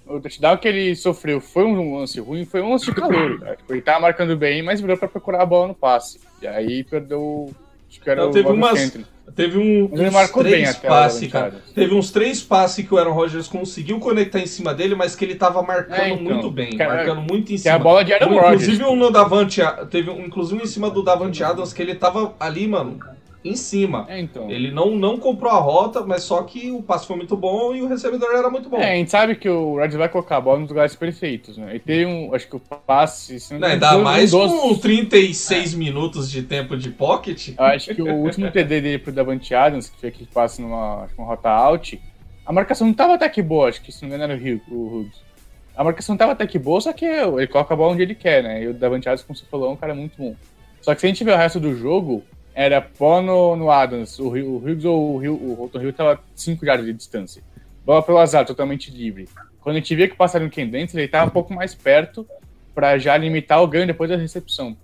O 0.10 0.20
touchdown 0.20 0.58
que 0.58 0.68
ele 0.68 0.96
sofreu 0.96 1.40
foi 1.42 1.64
um 1.66 1.98
lance 1.98 2.20
ruim, 2.20 2.46
foi 2.46 2.62
um 2.62 2.72
lance 2.72 2.86
de 2.86 2.94
calor. 2.94 3.40
Cara. 3.40 3.56
Tipo, 3.58 3.74
ele 3.74 3.82
tava 3.82 4.00
marcando 4.02 4.36
bem, 4.38 4.62
mas 4.64 4.80
virou 4.82 4.98
pra 4.98 5.08
procurar 5.08 5.42
a 5.42 5.46
bola 5.46 5.68
no 5.70 5.76
passe. 5.76 6.20
E 6.42 6.48
aí 6.48 6.84
perdeu. 6.84 7.54
Acho 7.90 8.02
que 8.02 8.10
era 8.10 8.22
Não, 8.24 8.30
o 8.30 8.34
teve 8.34 8.44
Bobby 8.44 8.58
umas-. 8.58 8.98
Teve 9.36 9.58
um, 9.58 9.90
Mas 9.92 10.00
ele 10.00 10.10
uns 10.10 10.14
marcou 10.14 10.42
bem 10.42 10.52
três 10.54 10.70
aquela 10.70 10.96
passes, 11.02 11.30
cara. 11.32 11.46
levantada. 11.48 11.72
Teve 11.76 11.94
uns 11.94 12.12
três 12.12 12.42
passes 12.42 12.88
que 12.88 12.94
o 12.94 12.98
Aaron 12.98 13.12
Rodgers 13.12 13.48
conseguiu 13.50 14.00
conectar 14.00 14.40
em 14.40 14.46
cima 14.46 14.74
dele, 14.74 14.96
mas 14.96 15.18
que 15.18 15.26
ele 15.26 15.36
tava 15.36 15.62
marcando 15.62 16.00
É, 16.00 16.10
então. 16.12 16.24
muito 16.24 16.50
bem, 16.50 16.78
Cara, 16.78 16.96
marcando 16.96 17.22
muito 17.22 17.52
em 17.54 17.58
cima. 17.58 17.74
é 17.74 17.76
a 17.76 17.80
bola 17.80 18.06
de 18.06 18.14
Aaron 18.14 18.30
Rodgers. 18.34 18.64
Inclusive 18.64 18.84
um 18.86 18.96
no 18.96 19.12
Davante, 19.12 19.62
teve 19.92 20.10
um, 20.10 20.26
inclusive 20.26 20.60
um 20.62 20.64
em 20.64 20.68
cima 20.68 20.90
do 20.90 21.04
Davante 21.04 21.44
Adams 21.44 21.74
que 21.74 21.82
ele 21.82 21.94
tava 21.96 22.34
ali, 22.40 22.68
mano, 22.70 23.00
em 23.44 23.56
cima. 23.56 24.06
É, 24.10 24.20
então. 24.20 24.50
Ele 24.50 24.72
não, 24.72 24.96
não 24.96 25.18
comprou 25.18 25.52
a 25.52 25.60
rota, 25.60 26.04
mas 26.06 26.24
só 26.24 26.44
que 26.44 26.72
o 26.72 26.82
passe 26.82 27.08
foi 27.08 27.16
muito 27.16 27.38
bom 27.38 27.74
e 27.74 27.82
o 27.82 27.88
recebedor 27.88 28.30
era 28.34 28.50
muito 28.50 28.68
bom. 28.70 28.78
É, 28.78 28.92
a 28.92 28.96
gente 28.96 29.10
sabe 29.12 29.36
que 29.36 29.48
o 29.48 29.76
Rodgers 29.76 29.96
vai 29.96 30.10
colocar 30.10 30.38
a 30.38 30.42
bola 30.42 30.60
nos 30.60 30.70
lugares 30.70 30.96
perfeitos, 30.96 31.58
né? 31.58 31.76
E 31.76 31.80
teve 31.80 32.06
um, 32.06 32.34
acho 32.36 32.48
que 32.48 32.56
o 32.56 32.60
passe... 32.60 33.40
Se 33.40 33.54
não 33.54 33.68
ainda 33.68 33.88
engano, 33.88 34.04
mais 34.04 34.34
um 34.34 34.48
dos- 34.48 34.60
com 34.60 34.76
36 34.76 35.74
minutos 35.74 36.30
de 36.30 36.44
tempo 36.44 36.76
de 36.76 36.90
pocket. 36.90 37.50
Eu 37.58 37.64
acho 37.66 37.96
que 37.96 38.02
o 38.02 38.16
último 38.16 38.52
TD 38.52 38.82
dele 38.82 38.98
pro 39.00 39.12
Davante 39.12 39.54
Adams, 39.56 39.90
que 39.90 40.00
foi 40.00 40.10
aquele 40.10 40.30
passe 40.34 40.62
numa, 40.62 41.08
uma 41.18 41.28
rota 41.28 41.50
out, 41.50 42.02
A 42.46 42.52
marcação 42.54 42.88
não 42.88 42.94
tava 42.94 43.14
até 43.16 43.28
que 43.30 43.42
boa, 43.42 43.70
acho 43.70 43.82
que 43.82 43.92
se 43.92 44.02
não 44.04 44.10
me 44.10 44.16
engano 44.16 44.34
era 44.34 44.42
o 44.42 44.46
Hughes. 44.46 44.62
O 44.70 44.98
Hughes. 45.00 45.28
A 45.76 45.84
marcação 45.84 46.18
tava 46.18 46.32
até 46.32 46.48
que 46.48 46.58
boa, 46.58 46.82
só 46.82 46.92
que 46.92 47.06
ele 47.06 47.48
coloca 47.48 47.74
a 47.74 47.78
bola 47.78 47.94
onde 47.94 48.02
ele 48.02 48.16
quer, 48.16 48.42
né? 48.42 48.64
E 48.64 48.68
o 48.68 48.74
Davante 48.74 49.08
Adams, 49.08 49.24
como 49.24 49.38
você 49.38 49.46
falou, 49.46 49.70
é 49.70 49.74
um 49.74 49.76
cara 49.76 49.94
muito 49.94 50.18
bom. 50.18 50.36
Só 50.82 50.96
que 50.96 51.02
se 51.02 51.06
a 51.06 51.10
gente 51.10 51.24
ver 51.24 51.34
o 51.34 51.38
resto 51.38 51.60
do 51.60 51.76
jogo, 51.76 52.24
era 52.58 52.82
pó 52.82 53.22
no, 53.22 53.56
no 53.56 53.70
Adams. 53.70 54.18
O, 54.18 54.30
o 54.30 54.58
Hughes 54.58 54.84
ou 54.84 55.22
o, 55.22 55.52
o 55.52 55.54
Holton 55.54 55.80
Hill 55.80 55.94
tava 55.94 56.20
5 56.34 56.66
jardas 56.66 56.88
de 56.88 56.92
distância. 56.92 57.44
Bola 57.86 58.02
pelo 58.02 58.18
azar, 58.18 58.48
totalmente 58.48 58.90
livre. 58.90 59.30
Quando 59.62 59.76
a 59.76 59.80
gente 59.80 59.96
via 59.96 60.10
que 60.10 60.16
passaram 60.16 60.46
no 60.46 60.52
Ken 60.52 60.68
Dentz, 60.68 60.96
ele 60.96 61.08
tava 61.08 61.28
um 61.28 61.30
pouco 61.30 61.54
mais 61.54 61.76
perto 61.76 62.28
pra 62.74 62.98
já 62.98 63.16
limitar 63.16 63.62
o 63.62 63.68
ganho 63.68 63.86
depois 63.86 64.10
da 64.10 64.18
recepção. 64.18 64.76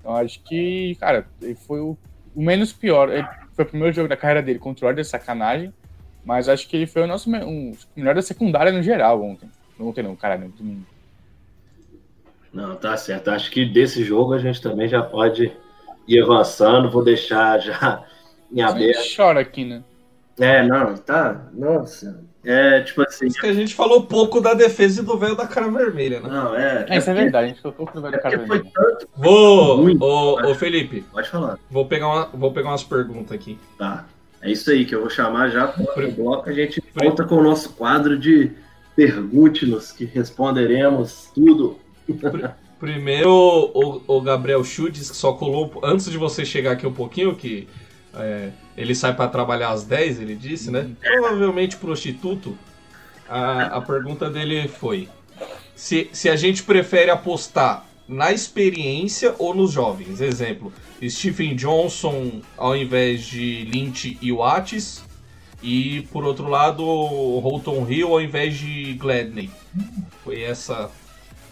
Então 0.00 0.16
acho 0.16 0.42
que, 0.42 0.96
cara, 0.96 1.24
ele 1.40 1.54
foi 1.54 1.78
o, 1.78 1.96
o 2.34 2.42
menos 2.42 2.72
pior. 2.72 3.08
Ele 3.08 3.26
foi 3.52 3.64
o 3.64 3.68
primeiro 3.68 3.94
jogo 3.94 4.08
da 4.08 4.16
carreira 4.16 4.42
dele 4.42 4.58
contra 4.58 4.84
o 4.84 4.88
Order, 4.88 5.04
sacanagem. 5.04 5.72
Mas 6.24 6.48
acho 6.48 6.68
que 6.68 6.76
ele 6.76 6.86
foi 6.86 7.02
o 7.02 7.06
nosso 7.06 7.30
um, 7.30 7.70
o 7.70 7.76
melhor 7.94 8.16
da 8.16 8.22
secundária 8.22 8.72
no 8.72 8.82
geral 8.82 9.22
ontem. 9.22 9.48
Ontem 9.78 10.02
não, 10.02 10.16
caralho, 10.16 10.48
domingo. 10.48 10.84
Não, 12.52 12.74
tá 12.74 12.96
certo. 12.96 13.28
Acho 13.28 13.52
que 13.52 13.64
desse 13.64 14.02
jogo 14.02 14.32
a 14.32 14.38
gente 14.38 14.60
também 14.60 14.88
já 14.88 15.00
pode 15.00 15.52
ir 16.08 16.22
avançando. 16.22 16.90
Vou 16.90 17.02
deixar 17.04 17.58
já 17.60 18.02
em 18.52 18.60
A 18.62 18.68
aberto. 18.68 18.96
gente 19.02 19.16
chora 19.16 19.40
aqui, 19.40 19.64
né? 19.64 19.82
É, 20.38 20.62
não, 20.66 20.96
tá. 20.96 21.42
Nossa. 21.52 22.22
É 22.44 22.80
tipo 22.82 23.00
assim. 23.02 23.26
Isso 23.26 23.40
que 23.40 23.46
a 23.46 23.54
gente 23.54 23.74
falou 23.74 24.02
pouco 24.04 24.38
da 24.40 24.52
defesa 24.52 25.00
e 25.00 25.04
do 25.04 25.16
velho 25.16 25.34
da 25.34 25.46
cara 25.46 25.70
vermelha, 25.70 26.20
né? 26.20 26.28
Não, 26.28 26.54
é. 26.54 26.84
É, 26.90 26.98
isso 26.98 27.08
é 27.08 27.12
porque- 27.12 27.22
verdade, 27.22 27.44
a 27.44 27.48
gente 27.48 27.62
colocou 27.62 27.88
o 27.90 27.96
lugar 27.96 28.12
É 28.12 28.16
do 28.18 28.22
cara 28.22 28.38
porque 28.38 28.48
foi 28.48 28.56
vermelho. 28.58 28.74
tanto. 28.74 29.08
Vou, 29.16 29.78
Muito. 29.78 30.04
ô, 30.04 30.50
ô 30.50 30.54
Felipe, 30.54 31.02
Pode 31.10 31.28
falar. 31.30 31.58
vou 31.70 31.86
pegar, 31.86 32.06
uma, 32.08 32.26
vou 32.26 32.52
pegar 32.52 32.68
umas 32.68 32.82
perguntas 32.84 33.32
aqui. 33.32 33.58
Tá. 33.78 34.04
É 34.42 34.50
isso 34.50 34.70
aí 34.70 34.84
que 34.84 34.94
eu 34.94 35.00
vou 35.00 35.08
chamar 35.08 35.48
já 35.48 35.68
para 35.68 36.06
o 36.06 36.12
bloco. 36.12 36.50
A 36.50 36.52
gente 36.52 36.82
Pri- 36.82 37.06
volta 37.06 37.24
com 37.24 37.36
o 37.36 37.42
nosso 37.42 37.70
quadro 37.70 38.18
de 38.18 38.52
Pergunte-nos, 38.94 39.90
que 39.90 40.04
responderemos 40.04 41.30
tudo. 41.34 41.78
Primeiro, 42.78 43.30
o, 43.30 44.02
o 44.06 44.20
Gabriel 44.20 44.64
Schultz, 44.64 45.10
que 45.10 45.16
só 45.16 45.32
colou 45.32 45.80
antes 45.82 46.10
de 46.10 46.18
você 46.18 46.44
chegar 46.44 46.72
aqui 46.72 46.86
um 46.86 46.92
pouquinho, 46.92 47.34
que 47.34 47.68
é, 48.14 48.50
ele 48.76 48.94
sai 48.94 49.14
para 49.14 49.28
trabalhar 49.28 49.70
às 49.70 49.84
10, 49.84 50.20
ele 50.20 50.34
disse, 50.34 50.70
né? 50.70 50.90
Provavelmente 51.00 51.76
prostituto. 51.76 52.56
A, 53.28 53.76
a 53.76 53.80
pergunta 53.80 54.28
dele 54.28 54.68
foi: 54.68 55.08
se, 55.74 56.08
se 56.12 56.28
a 56.28 56.36
gente 56.36 56.62
prefere 56.62 57.10
apostar 57.10 57.86
na 58.06 58.32
experiência 58.32 59.34
ou 59.38 59.54
nos 59.54 59.72
jovens? 59.72 60.20
Exemplo, 60.20 60.72
Stephen 61.08 61.56
Johnson 61.56 62.42
ao 62.56 62.76
invés 62.76 63.24
de 63.24 63.64
Lynch 63.64 64.18
e 64.20 64.32
Watts. 64.32 65.02
E 65.62 66.02
por 66.12 66.24
outro 66.24 66.46
lado, 66.46 66.84
Holton 66.84 67.86
Hill 67.88 68.08
ao 68.08 68.20
invés 68.20 68.58
de 68.58 68.92
Gladney. 68.94 69.50
Foi 70.22 70.42
essa 70.42 70.90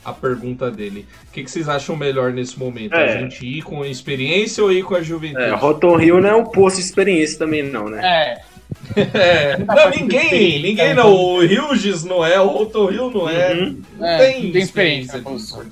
a 0.05 0.13
pergunta 0.13 0.71
dele. 0.71 1.07
O 1.29 1.33
que, 1.33 1.45
que 1.45 1.51
vocês 1.51 1.69
acham 1.69 1.97
melhor 1.97 2.33
nesse 2.33 2.59
momento? 2.59 2.95
É. 2.95 3.15
A 3.17 3.21
gente 3.21 3.45
ir 3.47 3.63
com 3.63 3.83
a 3.83 3.89
experiência 3.89 4.63
ou 4.63 4.73
ir 4.73 4.83
com 4.85 4.95
a 4.95 5.03
juventude? 5.03 5.45
É, 5.45 5.51
Rotom 5.55 5.97
Rio 5.97 6.21
não 6.21 6.29
é 6.29 6.35
um 6.35 6.45
posto 6.45 6.77
de 6.77 6.83
experiência 6.83 7.39
também, 7.39 7.63
não, 7.63 7.89
né? 7.89 8.01
É, 8.05 8.53
É, 9.15 9.59
Não, 9.59 9.91
ninguém, 9.91 10.61
ninguém 10.63 10.95
não. 10.95 11.13
O 11.13 11.39
Hughes 11.41 12.05
não 12.05 12.25
é, 12.25 12.41
o 12.41 12.47
Holton 12.47 12.91
Hill 12.91 13.11
não 13.11 13.29
é. 13.29 13.53
Uhum. 13.55 13.83
Não 13.99 14.07
É, 14.07 14.19
tem, 14.33 14.51
tem 14.51 14.63
experiência, 14.63 15.21
disso. 15.21 15.63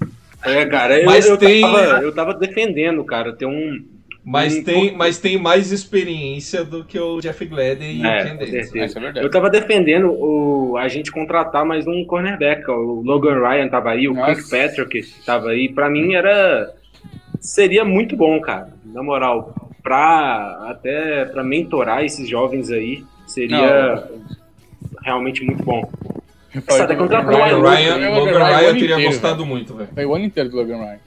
pô. 0.00 0.08
É, 0.44 0.66
cara, 0.66 0.98
eu, 0.98 1.06
Mas 1.06 1.26
eu, 1.26 1.36
tem- 1.38 1.60
tava, 1.62 1.78
eu 2.02 2.12
tava 2.14 2.34
defendendo, 2.34 3.02
cara. 3.04 3.32
Tem 3.32 3.46
um. 3.48 3.82
Mas 4.24 4.56
Hum, 4.56 4.62
tem, 4.62 4.96
mas 4.96 5.18
tem 5.18 5.36
mais 5.36 5.72
experiência 5.72 6.64
do 6.64 6.84
que 6.84 6.98
o 6.98 7.20
Jeff 7.20 7.44
Gladden 7.44 7.96
e 7.96 8.06
É, 8.06 8.20
o 8.22 8.26
Ken 8.28 8.36
Davis. 8.36 8.72
isso 8.72 8.98
é 8.98 9.00
verdade. 9.00 9.26
Eu 9.26 9.30
tava 9.30 9.50
defendendo 9.50 10.10
o, 10.12 10.76
a 10.76 10.86
gente 10.86 11.10
contratar 11.10 11.64
mais 11.64 11.86
um 11.88 12.04
cornerback. 12.04 12.70
ó. 12.70 12.74
O 12.76 13.02
Logan 13.02 13.40
Ryan 13.40 13.68
tava 13.68 13.90
aí, 13.90 14.06
o 14.08 14.14
Nossa. 14.14 14.34
Kirkpatrick 14.34 15.04
tava 15.26 15.48
aí. 15.50 15.68
Pra 15.68 15.90
mim 15.90 16.14
era. 16.14 16.72
Seria 17.40 17.84
muito 17.84 18.16
bom, 18.16 18.40
cara. 18.40 18.68
Na 18.84 19.02
moral. 19.02 19.54
Pra 19.82 20.66
até 20.68 21.24
pra 21.24 21.42
mentorar 21.42 22.04
esses 22.04 22.28
jovens 22.28 22.70
aí. 22.70 23.02
Seria 23.26 24.04
realmente 25.02 25.42
muito 25.44 25.64
bom. 25.64 25.90
Foi 26.68 26.80
até 26.80 26.94
o 26.94 26.98
contratou 26.98 27.32
Logan 27.32 27.44
o 27.56 27.56
Logan 27.56 27.70
Ryan, 27.70 27.94
Ryan, 27.96 28.10
o 28.10 28.14
Logan 28.20 28.32
Ryan 28.32 28.44
Ryan 28.44 28.54
o 28.66 28.68
ano 28.68 28.78
teria 28.78 28.94
inteiro, 28.94 29.10
gostado 29.10 29.46
muito, 29.46 29.74
velho. 29.74 29.88
Foi 29.94 30.04
o 30.04 30.14
ano 30.14 30.24
inteiro 30.26 30.48
do 30.50 30.56
Logan 30.56 30.76
Ryan. 30.76 30.98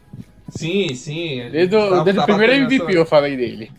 Sim, 0.50 0.94
sim. 0.96 1.42
a 1.42 1.50
Desde, 1.50 1.76
gente 1.76 1.88
o, 1.88 1.90
tá- 1.98 2.04
desde 2.04 2.20
o 2.20 2.22
tá 2.22 2.26
primeiro 2.28 2.54
MVP 2.54 2.86
nessa- 2.86 2.98
eu 3.00 3.06
falei 3.06 3.36
dele. 3.38 3.72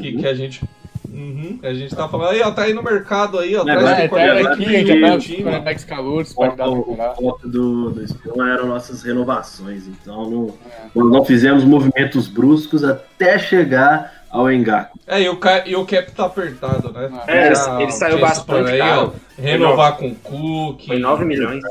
que, 0.00 0.12
que 0.18 0.26
a 0.26 0.34
gente. 0.34 0.62
Uhum, 1.08 1.58
a 1.62 1.72
gente 1.72 1.96
tá 1.96 2.06
falando, 2.08 2.30
aí, 2.30 2.42
ó, 2.42 2.50
tá 2.50 2.62
aí 2.64 2.74
no 2.74 2.82
mercado 2.82 3.38
aí, 3.38 3.56
ó. 3.56 3.64
Traz 3.64 3.78
agora- 3.78 3.96
o 3.96 4.00
É, 4.00 4.04
agora 4.04 4.42
tá 4.42 4.50
quarterback 4.50 4.52
aqui, 4.52 4.64
a 4.64 4.78
gente 4.78 4.92
que- 4.92 5.00
já 5.00 5.08
tá 5.12 5.18
time. 5.18 5.42
quarterbacks 5.44 5.84
calouros, 5.84 6.30
O, 6.32 6.34
pode 6.34 6.56
dar 6.56 6.68
o, 6.68 6.82
pra 6.96 7.12
o 7.12 7.14
foco 7.14 7.48
do, 7.48 7.90
do 7.90 8.02
Espion 8.02 8.44
eram 8.46 8.66
nossas 8.66 9.02
renovações. 9.02 9.86
Então, 9.86 10.28
não, 10.30 10.54
É. 10.66 10.88
nós 10.94 11.10
não 11.12 11.24
fizemos 11.24 11.64
movimentos 11.64 12.28
bruscos 12.28 12.84
até 12.84 13.38
chegar 13.38 14.24
ao 14.28 14.52
Engaku. 14.52 14.98
É, 15.06 15.22
e 15.22 15.28
o, 15.30 15.38
e 15.64 15.76
o 15.76 15.86
cap 15.86 16.12
tá 16.12 16.26
apertado, 16.26 16.92
né? 16.92 17.10
É, 17.26 17.54
Já 17.54 17.80
ele 17.80 17.92
saiu 17.92 18.18
bastante 18.18 18.70
aí, 18.72 18.80
ó. 18.82 19.10
Renovar 19.38 19.96
com 19.96 20.08
o 20.08 20.14
Cook. 20.16 20.86
Foi 20.86 20.98
9 20.98 21.24
milhões. 21.24 21.62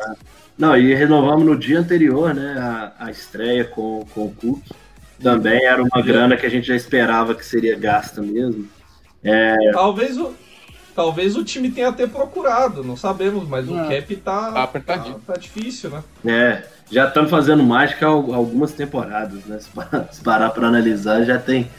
Não, 0.57 0.77
e 0.77 0.93
renovamos 0.93 1.45
no 1.45 1.57
dia 1.57 1.79
anterior, 1.79 2.33
né? 2.33 2.55
A, 2.57 3.05
a 3.07 3.11
estreia 3.11 3.65
com, 3.65 4.05
com 4.13 4.25
o 4.25 4.31
Cook. 4.33 4.63
Também 5.21 5.63
era 5.65 5.81
uma 5.81 6.01
grana 6.01 6.35
que 6.37 6.45
a 6.45 6.49
gente 6.49 6.67
já 6.67 6.75
esperava 6.75 7.33
que 7.35 7.45
seria 7.45 7.77
gasta 7.77 8.21
mesmo. 8.21 8.67
Talvez 9.73 10.17
o, 10.17 10.33
talvez 10.95 11.35
o 11.35 11.43
time 11.43 11.71
tenha 11.71 11.89
até 11.89 12.05
procurado, 12.07 12.83
não 12.83 12.95
sabemos, 12.95 13.47
mas 13.47 13.67
o 13.67 13.77
É. 13.79 14.01
cap 14.01 14.15
tá, 14.17 14.51
Tá 14.51 14.63
apertadinho. 14.63 15.21
tá, 15.25 15.33
tá 15.33 15.39
difícil, 15.39 15.89
né? 15.89 16.03
É, 16.25 16.63
já 16.91 17.07
estamos 17.07 17.29
fazendo 17.31 17.63
mágica 17.63 18.05
há 18.05 18.09
al- 18.09 18.33
algumas 18.33 18.71
temporadas, 18.73 19.43
né? 19.45 19.59
Se 19.59 19.69
pa- 19.69 20.07
se 20.11 20.21
parar 20.21 20.49
para 20.51 20.67
analisar, 20.67 21.23
já 21.25 21.39
tem. 21.39 21.69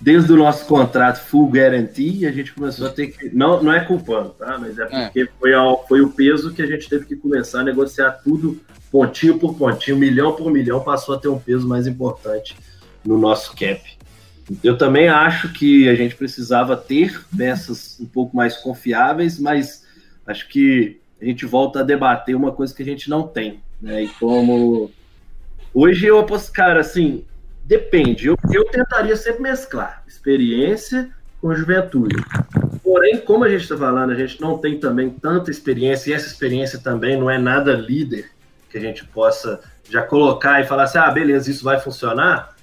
Desde 0.00 0.32
o 0.32 0.36
nosso 0.36 0.64
contrato 0.66 1.20
full 1.24 1.48
guarantee, 1.50 2.26
a 2.26 2.32
gente 2.32 2.52
começou 2.52 2.86
a 2.86 2.90
ter 2.90 3.08
que. 3.08 3.28
Não, 3.34 3.62
não 3.62 3.72
é 3.72 3.80
culpando, 3.84 4.30
tá? 4.30 4.56
Mas 4.58 4.78
é 4.78 4.86
porque 5.06 5.28
Foi, 5.38 5.52
ao- 5.54 5.86
foi 5.86 6.00
o 6.00 6.10
peso 6.10 6.52
que 6.52 6.62
a 6.62 6.66
gente 6.66 6.88
teve 6.88 7.04
que 7.06 7.16
começar 7.16 7.60
a 7.60 7.64
negociar 7.64 8.12
tudo 8.22 8.60
pontinho 8.90 9.38
por 9.38 9.54
pontinho, 9.56 9.96
milhão 9.96 10.32
por 10.36 10.50
milhão, 10.50 10.80
passou 10.80 11.14
a 11.14 11.18
ter 11.18 11.28
um 11.28 11.38
peso 11.38 11.66
mais 11.68 11.86
importante 11.86 12.56
no 13.04 13.18
nosso 13.18 13.50
cap. 13.56 13.80
Eu 14.62 14.78
também 14.78 15.08
acho 15.08 15.52
que 15.52 15.88
a 15.88 15.94
gente 15.96 16.14
precisava 16.14 16.76
ter 16.76 17.20
peças 17.36 17.98
um 18.00 18.06
pouco 18.06 18.36
mais 18.36 18.56
confiáveis, 18.56 19.40
mas 19.40 19.84
acho 20.24 20.48
que 20.48 21.00
a 21.20 21.24
gente 21.24 21.44
volta 21.44 21.80
a 21.80 21.82
debater 21.82 22.36
uma 22.36 22.52
coisa 22.52 22.72
que 22.72 22.82
a 22.82 22.86
gente 22.86 23.10
não 23.10 23.26
tem. 23.26 23.60
Né? 23.80 24.04
E 24.04 24.08
como. 24.08 24.90
Hoje 25.72 26.06
eu 26.06 26.18
aposto, 26.18 26.52
cara, 26.52 26.80
assim, 26.80 27.24
depende. 27.64 28.26
Eu, 28.26 28.36
eu 28.50 28.64
tentaria 28.64 29.16
sempre 29.16 29.42
mesclar 29.42 30.02
experiência 30.06 31.10
com 31.40 31.54
juventude. 31.54 32.16
Porém, 32.82 33.18
como 33.18 33.44
a 33.44 33.48
gente 33.48 33.62
está 33.62 33.76
falando, 33.76 34.10
a 34.10 34.14
gente 34.14 34.40
não 34.40 34.58
tem 34.58 34.78
também 34.78 35.10
tanta 35.10 35.50
experiência, 35.50 36.10
e 36.10 36.12
essa 36.14 36.26
experiência 36.26 36.78
também 36.78 37.18
não 37.18 37.30
é 37.30 37.38
nada 37.38 37.72
líder 37.74 38.30
que 38.70 38.78
a 38.78 38.80
gente 38.80 39.04
possa 39.04 39.60
já 39.88 40.02
colocar 40.02 40.60
e 40.60 40.66
falar 40.66 40.84
assim: 40.84 40.98
ah, 40.98 41.10
beleza, 41.10 41.50
isso 41.50 41.64
vai 41.64 41.78
funcionar. 41.78 42.56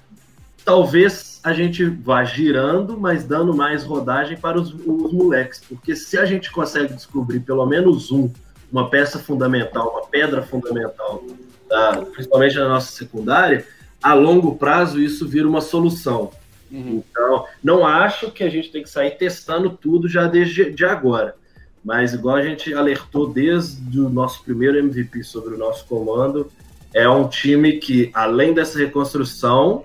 Talvez 0.64 1.40
a 1.44 1.52
gente 1.52 1.84
vá 1.84 2.24
girando, 2.24 2.98
mas 2.98 3.24
dando 3.24 3.54
mais 3.54 3.84
rodagem 3.84 4.36
para 4.36 4.58
os, 4.58 4.72
os 4.72 5.12
moleques, 5.12 5.60
porque 5.68 5.94
se 5.94 6.16
a 6.18 6.24
gente 6.24 6.50
consegue 6.50 6.94
descobrir 6.94 7.40
pelo 7.40 7.66
menos 7.66 8.10
um, 8.10 8.30
uma 8.74 8.90
peça 8.90 9.20
fundamental, 9.20 9.88
uma 9.92 10.06
pedra 10.08 10.42
fundamental, 10.42 11.22
da- 11.68 12.04
principalmente 12.12 12.56
na 12.56 12.68
nossa 12.68 12.90
secundária, 12.90 13.64
a 14.02 14.14
longo 14.14 14.56
prazo 14.56 15.00
isso 15.00 15.28
vira 15.28 15.46
uma 15.46 15.60
solução. 15.60 16.32
Uhum. 16.72 17.00
Então, 17.08 17.46
não 17.62 17.86
acho 17.86 18.32
que 18.32 18.42
a 18.42 18.50
gente 18.50 18.72
tem 18.72 18.82
que 18.82 18.90
sair 18.90 19.12
testando 19.12 19.70
tudo 19.70 20.08
já 20.08 20.26
desde 20.26 20.72
de 20.72 20.84
agora. 20.84 21.36
Mas, 21.84 22.14
igual 22.14 22.34
a 22.34 22.42
gente 22.42 22.74
alertou 22.74 23.32
desde 23.32 24.00
o 24.00 24.08
nosso 24.08 24.42
primeiro 24.42 24.76
MVP 24.76 25.22
sobre 25.22 25.54
o 25.54 25.58
nosso 25.58 25.84
comando, 25.84 26.50
é 26.92 27.08
um 27.08 27.28
time 27.28 27.74
que, 27.74 28.10
além 28.12 28.52
dessa 28.52 28.76
reconstrução, 28.76 29.84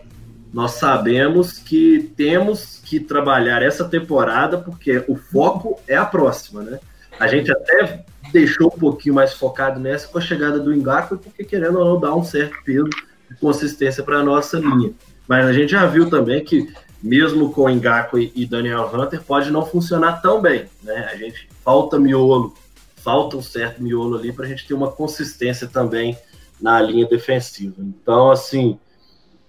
nós 0.51 0.71
sabemos 0.71 1.59
que 1.59 2.11
temos 2.17 2.81
que 2.83 2.99
trabalhar 2.99 3.61
essa 3.61 3.85
temporada, 3.85 4.57
porque 4.57 5.03
o 5.07 5.15
foco 5.15 5.79
é 5.87 5.95
a 5.95 6.05
próxima, 6.05 6.63
né? 6.63 6.79
A 7.19 7.27
gente 7.27 7.51
até 7.51 8.03
deixou 8.31 8.67
um 8.67 8.79
pouquinho 8.79 9.15
mais 9.15 9.33
focado 9.33 9.79
nessa 9.79 10.07
com 10.07 10.17
a 10.17 10.21
chegada 10.21 10.59
do 10.59 10.73
Engaku, 10.73 11.17
porque 11.17 11.43
querendo 11.43 11.79
ou 11.79 11.85
não 11.85 11.99
dar 11.99 12.15
um 12.15 12.23
certo 12.23 12.55
peso 12.63 12.89
de 13.29 13.35
consistência 13.39 14.03
para 14.03 14.19
a 14.19 14.23
nossa 14.23 14.57
linha. 14.57 14.91
Mas 15.27 15.45
a 15.45 15.53
gente 15.53 15.71
já 15.71 15.85
viu 15.85 16.09
também 16.09 16.43
que, 16.43 16.71
mesmo 17.01 17.51
com 17.51 17.69
Engaku 17.69 18.17
e 18.17 18.31
e 18.35 18.45
Daniel 18.45 18.89
Hunter, 18.93 19.21
pode 19.21 19.51
não 19.51 19.65
funcionar 19.65 20.21
tão 20.21 20.41
bem. 20.41 20.65
Né? 20.83 21.07
A 21.11 21.15
gente 21.15 21.47
falta 21.63 21.99
miolo, 21.99 22.53
falta 22.97 23.37
um 23.37 23.41
certo 23.41 23.81
miolo 23.81 24.17
ali 24.17 24.31
para 24.31 24.45
a 24.45 24.47
gente 24.47 24.67
ter 24.67 24.73
uma 24.73 24.91
consistência 24.91 25.67
também 25.67 26.17
na 26.59 26.81
linha 26.81 27.07
defensiva. 27.07 27.75
Então, 27.79 28.31
assim, 28.31 28.77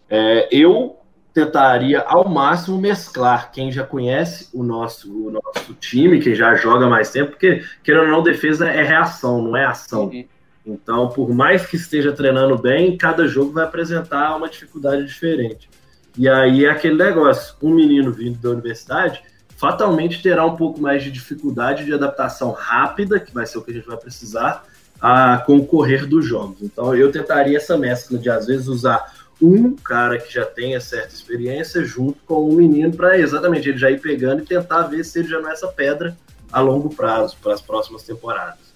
é, 0.08 0.48
eu 0.50 0.99
tentaria 1.32 2.00
ao 2.00 2.28
máximo 2.28 2.78
mesclar 2.78 3.52
quem 3.52 3.70
já 3.70 3.84
conhece 3.84 4.48
o 4.52 4.62
nosso, 4.62 5.12
o 5.12 5.30
nosso 5.30 5.74
time, 5.74 6.20
quem 6.20 6.34
já 6.34 6.54
joga 6.54 6.88
mais 6.88 7.10
tempo, 7.10 7.30
porque 7.30 7.62
querendo 7.82 8.04
ou 8.04 8.10
não, 8.10 8.22
defesa 8.22 8.68
é 8.68 8.82
reação, 8.82 9.42
não 9.42 9.56
é 9.56 9.64
ação. 9.64 10.06
Uhum. 10.06 10.24
Então, 10.66 11.08
por 11.08 11.32
mais 11.32 11.66
que 11.66 11.76
esteja 11.76 12.12
treinando 12.12 12.58
bem, 12.58 12.96
cada 12.96 13.26
jogo 13.26 13.52
vai 13.52 13.64
apresentar 13.64 14.36
uma 14.36 14.48
dificuldade 14.48 15.06
diferente. 15.06 15.68
E 16.16 16.28
aí 16.28 16.64
é 16.64 16.70
aquele 16.70 16.96
negócio: 16.96 17.54
um 17.62 17.74
menino 17.74 18.12
vindo 18.12 18.38
da 18.38 18.50
universidade 18.50 19.22
fatalmente 19.56 20.22
terá 20.22 20.44
um 20.46 20.56
pouco 20.56 20.80
mais 20.80 21.02
de 21.02 21.10
dificuldade 21.10 21.84
de 21.84 21.92
adaptação 21.92 22.50
rápida, 22.50 23.20
que 23.20 23.32
vai 23.32 23.44
ser 23.44 23.58
o 23.58 23.62
que 23.62 23.70
a 23.70 23.74
gente 23.74 23.86
vai 23.86 23.96
precisar, 23.98 24.64
a, 24.98 25.42
com 25.44 25.58
o 25.58 25.66
correr 25.66 26.06
dos 26.06 26.24
jogos. 26.24 26.62
Então, 26.62 26.94
eu 26.94 27.12
tentaria 27.12 27.58
essa 27.58 27.76
mescla 27.76 28.18
de, 28.18 28.30
às 28.30 28.46
vezes, 28.46 28.68
usar 28.68 29.19
um 29.40 29.74
cara 29.74 30.18
que 30.18 30.32
já 30.32 30.44
tenha 30.44 30.80
certa 30.80 31.14
experiência 31.14 31.84
junto 31.84 32.18
com 32.26 32.48
um 32.48 32.54
menino 32.54 32.92
para 32.92 33.18
exatamente 33.18 33.68
ele 33.68 33.78
já 33.78 33.90
ir 33.90 34.00
pegando 34.00 34.42
e 34.42 34.46
tentar 34.46 34.82
ver 34.82 35.04
se 35.04 35.18
ele 35.20 35.28
já 35.28 35.40
não 35.40 35.48
é 35.48 35.52
essa 35.52 35.68
pedra 35.68 36.16
a 36.52 36.60
longo 36.60 36.94
prazo 36.94 37.36
para 37.42 37.54
as 37.54 37.60
próximas 37.60 38.02
temporadas. 38.02 38.70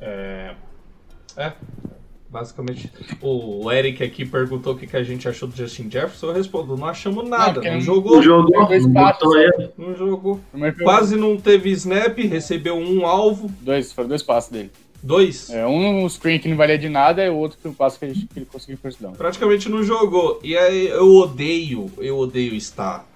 É, 0.00 0.54
é, 1.36 1.52
basicamente. 2.28 2.92
O 3.20 3.70
Eric 3.70 4.02
aqui 4.02 4.24
perguntou 4.24 4.74
o 4.74 4.76
que, 4.76 4.86
que 4.86 4.96
a 4.96 5.02
gente 5.02 5.28
achou 5.28 5.48
do 5.48 5.56
Justin 5.56 5.90
Jefferson. 5.90 6.28
Eu 6.28 6.32
respondo: 6.34 6.76
não 6.76 6.86
achamos 6.86 7.28
nada. 7.28 7.60
Não, 7.60 7.72
não- 7.74 7.80
jogou. 7.80 8.18
O 8.18 8.22
jogo 8.22 8.50
dois 8.50 8.84
não 8.86 8.92
passos, 8.92 9.22
botou 9.22 9.38
ele. 9.38 9.70
Não 9.76 9.96
jogou. 9.96 10.40
Quase 10.82 11.16
não 11.16 11.36
teve 11.36 11.70
snap, 11.70 12.16
recebeu 12.18 12.76
um 12.76 13.06
alvo, 13.06 13.50
dois, 13.60 13.92
foram 13.92 14.08
dois 14.08 14.22
passos 14.22 14.50
dele. 14.50 14.70
Dois. 15.06 15.50
É, 15.50 15.66
um 15.66 16.02
no 16.02 16.10
screen 16.10 16.38
que 16.38 16.48
não 16.48 16.56
valia 16.56 16.76
de 16.76 16.88
nada 16.88 17.24
e 17.24 17.30
o 17.30 17.36
outro 17.36 17.58
que 17.60 17.68
o 17.68 17.72
passo 17.72 17.98
que 17.98 18.04
ele, 18.04 18.14
que 18.14 18.38
ele 18.38 18.46
conseguiu 18.46 18.76
first 18.76 19.00
down. 19.00 19.12
Praticamente 19.12 19.68
não 19.68 19.82
jogou. 19.82 20.40
E 20.42 20.56
aí 20.56 20.88
eu 20.88 21.14
odeio, 21.14 21.90
eu 21.98 22.18
odeio 22.18 22.54
estar 22.54 23.06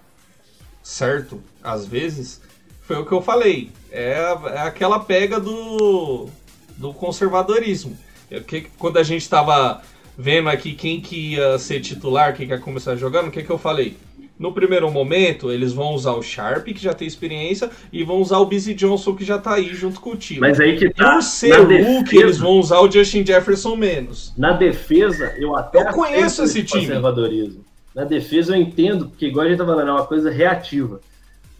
certo, 0.82 1.42
às 1.62 1.84
vezes. 1.86 2.40
Foi 2.82 2.96
o 2.96 3.04
que 3.04 3.12
eu 3.12 3.20
falei. 3.20 3.70
É, 3.90 4.14
é 4.54 4.58
aquela 4.60 5.00
pega 5.00 5.38
do, 5.38 6.28
do 6.76 6.94
conservadorismo. 6.94 7.96
É 8.30 8.40
que, 8.40 8.62
quando 8.78 8.98
a 8.98 9.02
gente 9.02 9.28
tava 9.28 9.82
vendo 10.16 10.48
aqui 10.48 10.74
quem 10.74 11.00
que 11.00 11.34
ia 11.34 11.58
ser 11.58 11.80
titular, 11.80 12.36
quem 12.36 12.46
que 12.46 12.52
ia 12.52 12.58
começar 12.58 12.94
jogando, 12.96 13.28
o 13.28 13.30
que, 13.30 13.42
que 13.42 13.50
eu 13.50 13.58
falei? 13.58 13.96
No 14.40 14.52
primeiro 14.54 14.90
momento, 14.90 15.52
eles 15.52 15.70
vão 15.74 15.92
usar 15.92 16.12
o 16.12 16.22
Sharp, 16.22 16.64
que 16.68 16.82
já 16.82 16.94
tem 16.94 17.06
experiência, 17.06 17.68
e 17.92 18.02
vão 18.02 18.16
usar 18.22 18.38
o 18.38 18.46
Busy 18.46 18.72
Johnson, 18.72 19.14
que 19.14 19.22
já 19.22 19.38
tá 19.38 19.52
aí 19.56 19.74
junto 19.74 20.00
com 20.00 20.12
o 20.12 20.16
time. 20.16 20.40
Mas 20.40 20.58
aí 20.58 20.78
que 20.78 20.88
tá. 20.88 21.16
Por 21.16 21.22
ser 21.22 21.58
Luke, 21.58 22.04
defesa- 22.04 22.22
eles 22.24 22.38
vão 22.38 22.52
usar 22.52 22.80
o 22.80 22.90
Justin 22.90 23.24
Jefferson 23.26 23.76
menos. 23.76 24.32
Na 24.38 24.52
defesa, 24.52 25.34
eu 25.36 25.54
até 25.54 25.82
Eu 25.82 25.92
conheço 25.92 26.42
esse 26.42 26.62
time. 26.62 26.86
conservadorismo. 26.86 27.62
Na 27.94 28.04
defesa, 28.04 28.56
eu 28.56 28.62
entendo, 28.62 29.08
porque 29.10 29.26
igual 29.26 29.44
a 29.44 29.48
gente 29.50 29.58
tá 29.58 29.66
falando, 29.66 29.88
é 29.88 29.92
uma 29.92 30.06
coisa 30.06 30.30
reativa. 30.30 31.00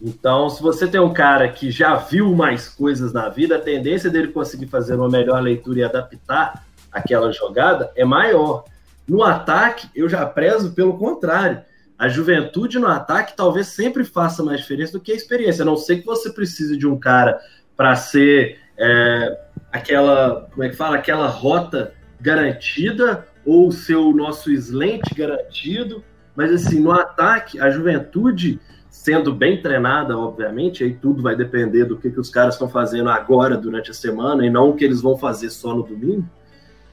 Então, 0.01 0.49
se 0.49 0.59
você 0.63 0.87
tem 0.87 0.99
um 0.99 1.13
cara 1.13 1.47
que 1.49 1.69
já 1.69 1.95
viu 1.97 2.33
mais 2.33 2.67
coisas 2.67 3.13
na 3.13 3.29
vida, 3.29 3.57
a 3.57 3.59
tendência 3.59 4.09
dele 4.09 4.29
conseguir 4.29 4.65
fazer 4.65 4.95
uma 4.95 5.07
melhor 5.07 5.39
leitura 5.39 5.79
e 5.81 5.83
adaptar 5.83 6.65
aquela 6.91 7.31
jogada 7.31 7.91
é 7.95 8.03
maior. 8.03 8.63
No 9.07 9.21
ataque, 9.23 9.87
eu 9.95 10.09
já 10.09 10.25
prezo 10.25 10.71
pelo 10.71 10.97
contrário. 10.97 11.61
A 12.01 12.09
juventude 12.09 12.79
no 12.79 12.87
ataque 12.87 13.37
talvez 13.37 13.67
sempre 13.67 14.03
faça 14.03 14.41
mais 14.41 14.61
diferença 14.61 14.93
do 14.93 14.99
que 14.99 15.11
a 15.11 15.15
experiência. 15.15 15.61
A 15.61 15.65
não 15.65 15.77
ser 15.77 15.97
que 15.97 16.05
você 16.07 16.31
precise 16.31 16.75
de 16.75 16.87
um 16.87 16.97
cara 16.97 17.39
para 17.77 17.95
ser 17.95 18.57
é, 18.75 19.39
aquela, 19.71 20.49
como 20.49 20.63
é 20.63 20.69
que 20.69 20.75
fala, 20.75 20.95
aquela 20.95 21.27
rota 21.27 21.93
garantida 22.19 23.27
ou 23.45 23.71
ser 23.71 23.97
o 23.97 24.13
nosso 24.13 24.51
slant 24.51 25.13
garantido. 25.15 26.03
Mas 26.35 26.51
assim, 26.51 26.79
no 26.79 26.91
ataque, 26.91 27.59
a 27.59 27.69
juventude 27.69 28.59
sendo 28.89 29.31
bem 29.31 29.61
treinada, 29.61 30.17
obviamente, 30.17 30.83
aí 30.83 30.95
tudo 30.95 31.21
vai 31.21 31.35
depender 31.35 31.85
do 31.85 31.99
que, 31.99 32.09
que 32.09 32.19
os 32.19 32.31
caras 32.31 32.55
estão 32.55 32.67
fazendo 32.67 33.11
agora 33.11 33.55
durante 33.55 33.91
a 33.91 33.93
semana 33.93 34.43
e 34.43 34.49
não 34.49 34.71
o 34.71 34.75
que 34.75 34.83
eles 34.83 35.03
vão 35.03 35.19
fazer 35.19 35.51
só 35.51 35.75
no 35.75 35.83
domingo. 35.83 36.27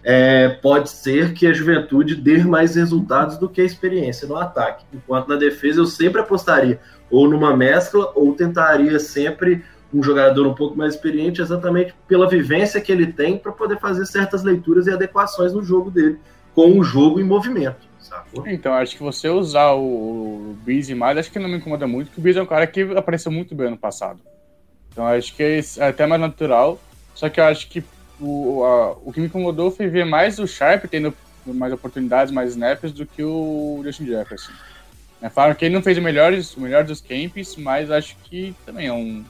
É, 0.03 0.49
pode 0.49 0.90
ser 0.90 1.34
que 1.34 1.46
a 1.46 1.53
juventude 1.53 2.14
dê 2.14 2.38
mais 2.38 2.76
resultados 2.76 3.36
do 3.36 3.49
que 3.49 3.61
a 3.61 3.64
experiência 3.64 4.28
no 4.28 4.36
ataque. 4.36 4.84
Enquanto 4.92 5.28
na 5.28 5.36
defesa 5.36 5.80
eu 5.80 5.86
sempre 5.86 6.20
apostaria 6.20 6.80
ou 7.11 7.28
numa 7.28 7.57
mescla 7.57 8.12
ou 8.14 8.32
tentaria 8.34 8.99
sempre 8.99 9.64
um 9.92 10.03
jogador 10.03 10.46
um 10.46 10.55
pouco 10.55 10.76
mais 10.76 10.94
experiente, 10.94 11.40
exatamente 11.40 11.94
pela 12.07 12.28
vivência 12.28 12.80
que 12.80 12.92
ele 12.92 13.12
tem 13.12 13.38
para 13.38 13.53
poder 13.53 13.78
fazer 13.80 14.07
certas 14.07 14.42
leituras 14.42 14.86
e 14.86 14.90
adequações 14.90 15.53
no 15.53 15.62
jogo 15.62 15.90
dele, 15.90 16.18
com 16.55 16.78
o 16.78 16.84
jogo 16.84 17.18
em 17.18 17.24
movimento. 17.24 17.88
Sacou? 17.99 18.46
Então, 18.46 18.72
acho 18.74 18.96
que 18.96 19.03
você 19.03 19.28
usar 19.28 19.72
o, 19.72 19.80
o 19.80 20.59
Breeze 20.62 20.94
mais, 20.94 21.18
acho 21.18 21.30
que 21.30 21.38
não 21.38 21.49
me 21.49 21.57
incomoda 21.57 21.86
muito, 21.86 22.09
porque 22.09 22.20
o 22.20 22.22
Breeze 22.22 22.38
é 22.38 22.42
um 22.42 22.46
cara 22.46 22.66
que 22.66 22.82
apareceu 22.96 23.32
muito 23.32 23.55
bem 23.55 23.68
ano 23.68 23.78
passado. 23.78 24.20
Então, 24.92 25.07
acho 25.07 25.34
que 25.34 25.42
é 25.42 25.61
é 25.78 25.88
até 25.88 26.07
mais 26.07 26.20
natural. 26.20 26.78
Só 27.14 27.28
que 27.28 27.40
eu 27.40 27.44
acho 27.44 27.68
que 27.68 27.82
o, 28.20 28.64
a- 28.64 28.92
o 29.04 29.12
que 29.12 29.20
me 29.20 29.26
incomodou 29.26 29.70
foi 29.70 29.88
ver 29.88 30.04
mais 30.04 30.38
o 30.38 30.46
Sharp 30.46 30.84
tendo 30.86 31.14
mais 31.46 31.72
oportunidades, 31.72 32.32
mais 32.32 32.50
snaps, 32.50 32.92
do 32.92 33.06
que 33.06 33.22
o 33.22 33.80
Justin 33.84 34.06
Jefferson. 34.06 34.52
Né, 35.20 35.30
Falaram 35.30 35.54
que 35.54 35.64
ele 35.64 35.74
não 35.74 35.82
fez 35.82 35.96
o 35.96 36.02
melhor, 36.02 36.32
o 36.56 36.60
melhor 36.60 36.84
dos 36.84 37.00
camps, 37.00 37.56
mas 37.56 37.90
acho 37.90 38.16
que 38.24 38.54
também 38.66 38.86
é 38.88 38.92
um, 38.92 39.24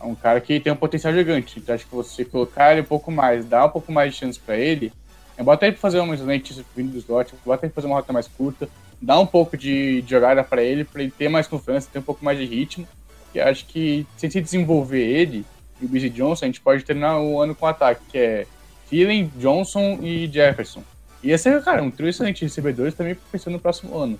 é 0.00 0.04
um 0.04 0.14
cara 0.14 0.40
que 0.40 0.60
tem 0.60 0.72
um 0.72 0.76
potencial 0.76 1.12
gigante. 1.14 1.58
Então, 1.58 1.74
acho 1.74 1.86
que 1.86 1.94
você 1.94 2.24
colocar 2.24 2.72
ele 2.72 2.82
um 2.82 2.84
pouco 2.84 3.10
mais, 3.10 3.44
dar 3.46 3.64
um 3.66 3.70
pouco 3.70 3.90
mais 3.90 4.12
de 4.12 4.18
chance 4.20 4.38
para 4.38 4.56
ele, 4.56 4.92
é, 5.36 5.42
bota 5.42 5.64
ele 5.66 5.72
pra 5.72 5.80
fazer 5.80 6.00
uma 6.00 6.14
lentes 6.14 6.60
vindo 6.76 6.92
do 6.92 6.98
slot, 6.98 7.32
bota 7.46 7.64
ele 7.64 7.72
pra 7.72 7.80
fazer 7.82 7.86
uma 7.90 7.96
rota 7.96 8.12
mais 8.12 8.28
curta, 8.28 8.68
dá 9.00 9.18
um 9.18 9.26
pouco 9.26 9.56
de, 9.56 10.02
de 10.02 10.10
jogada 10.10 10.44
pra 10.44 10.62
ele, 10.62 10.84
pra 10.84 11.00
ele 11.02 11.12
ter 11.16 11.28
mais 11.28 11.46
confiança, 11.46 11.88
ter 11.92 12.00
um 12.00 12.02
pouco 12.02 12.24
mais 12.24 12.38
de 12.38 12.44
ritmo. 12.44 12.86
E 13.34 13.40
acho 13.40 13.64
que 13.66 14.06
se 14.16 14.26
desenvolver 14.28 15.00
ele 15.04 15.44
e 15.80 15.84
o 15.84 15.88
Busy 15.88 16.10
Johnson, 16.10 16.44
a 16.44 16.48
gente 16.48 16.60
pode 16.60 16.84
terminar 16.84 17.20
o 17.20 17.40
ano 17.40 17.54
com 17.54 17.66
ataque, 17.66 18.02
que 18.10 18.18
é 18.18 18.46
Thielen, 18.88 19.30
Johnson 19.36 19.98
e 20.02 20.26
Jefferson. 20.26 20.82
E 21.22 21.30
esse 21.30 21.48
é, 21.48 21.60
cara, 21.60 21.82
um 21.82 21.90
trio 21.90 22.08
excelente 22.08 22.38
de 22.40 22.44
recebedores 22.44 22.94
também 22.94 23.16
pensando 23.30 23.54
no 23.54 23.60
próximo 23.60 23.96
ano. 23.98 24.18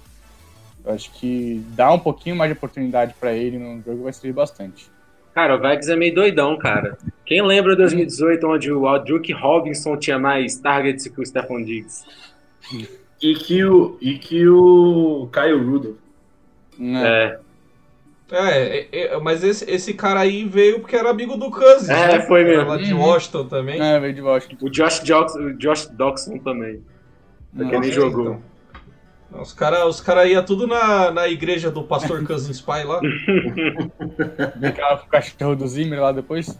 Eu 0.84 0.92
acho 0.92 1.10
que 1.12 1.62
dar 1.70 1.92
um 1.92 1.98
pouquinho 1.98 2.36
mais 2.36 2.50
de 2.50 2.56
oportunidade 2.56 3.14
pra 3.18 3.32
ele 3.32 3.58
no 3.58 3.82
jogo 3.82 4.04
vai 4.04 4.12
servir 4.12 4.32
bastante. 4.32 4.90
Cara, 5.34 5.56
o 5.56 5.60
Vikings 5.60 5.92
é 5.92 5.96
meio 5.96 6.14
doidão, 6.14 6.58
cara. 6.58 6.98
Quem 7.24 7.42
lembra 7.42 7.72
de 7.72 7.82
2018, 7.82 8.46
onde 8.46 8.72
o 8.72 8.98
Duke 8.98 9.32
Robinson 9.32 9.96
tinha 9.96 10.18
mais 10.18 10.56
targets 10.56 11.06
que 11.06 11.20
o 11.20 11.24
Stephon 11.24 11.62
Diggs? 11.62 12.04
E 13.22 13.34
que 13.34 13.64
o, 13.64 13.96
e 14.00 14.18
que 14.18 14.48
o 14.48 15.28
Caio 15.30 15.64
Rudolph. 15.64 15.96
Né? 16.78 17.02
É, 17.06 17.40
É, 18.30 18.78
é, 18.92 19.06
é, 19.14 19.18
mas 19.20 19.42
esse, 19.42 19.68
esse 19.70 19.94
cara 19.94 20.20
aí 20.20 20.44
veio 20.44 20.80
porque 20.80 20.94
era 20.94 21.08
amigo 21.10 21.36
do 21.36 21.50
Cousins. 21.50 21.88
É, 21.88 22.18
né? 22.18 22.20
foi 22.26 22.44
mesmo. 22.44 22.60
Era 22.60 22.68
lá 22.70 22.76
de 22.76 22.92
Uhum. 22.92 23.00
Washington 23.00 23.44
também. 23.46 23.80
É, 23.80 23.98
veio 23.98 24.12
de 24.14 24.20
Washington. 24.20 24.66
o 24.66 24.70
Josh, 24.70 25.00
Jox, 25.04 25.34
o 25.34 25.54
Josh 25.54 25.86
Doxson 25.86 26.38
também. 26.38 26.82
Nem 27.52 27.74
É, 27.74 27.82
jogou. 27.90 28.22
então. 29.30 29.40
Os 29.42 29.52
caras 29.52 29.84
os 29.84 30.00
cara 30.00 30.26
iam 30.26 30.42
tudo 30.44 30.66
na, 30.66 31.10
na 31.10 31.28
igreja 31.28 31.70
do 31.70 31.82
pastor 31.82 32.26
Cousins 32.26 32.60
pai 32.60 32.84
lá. 32.84 33.00
Vem 34.56 34.72
cá 34.72 34.96
com 34.96 35.06
o 35.06 35.10
cachorro 35.10 35.54
do 35.56 35.66
Zimmer 35.68 36.00
lá 36.00 36.12
depois. 36.12 36.58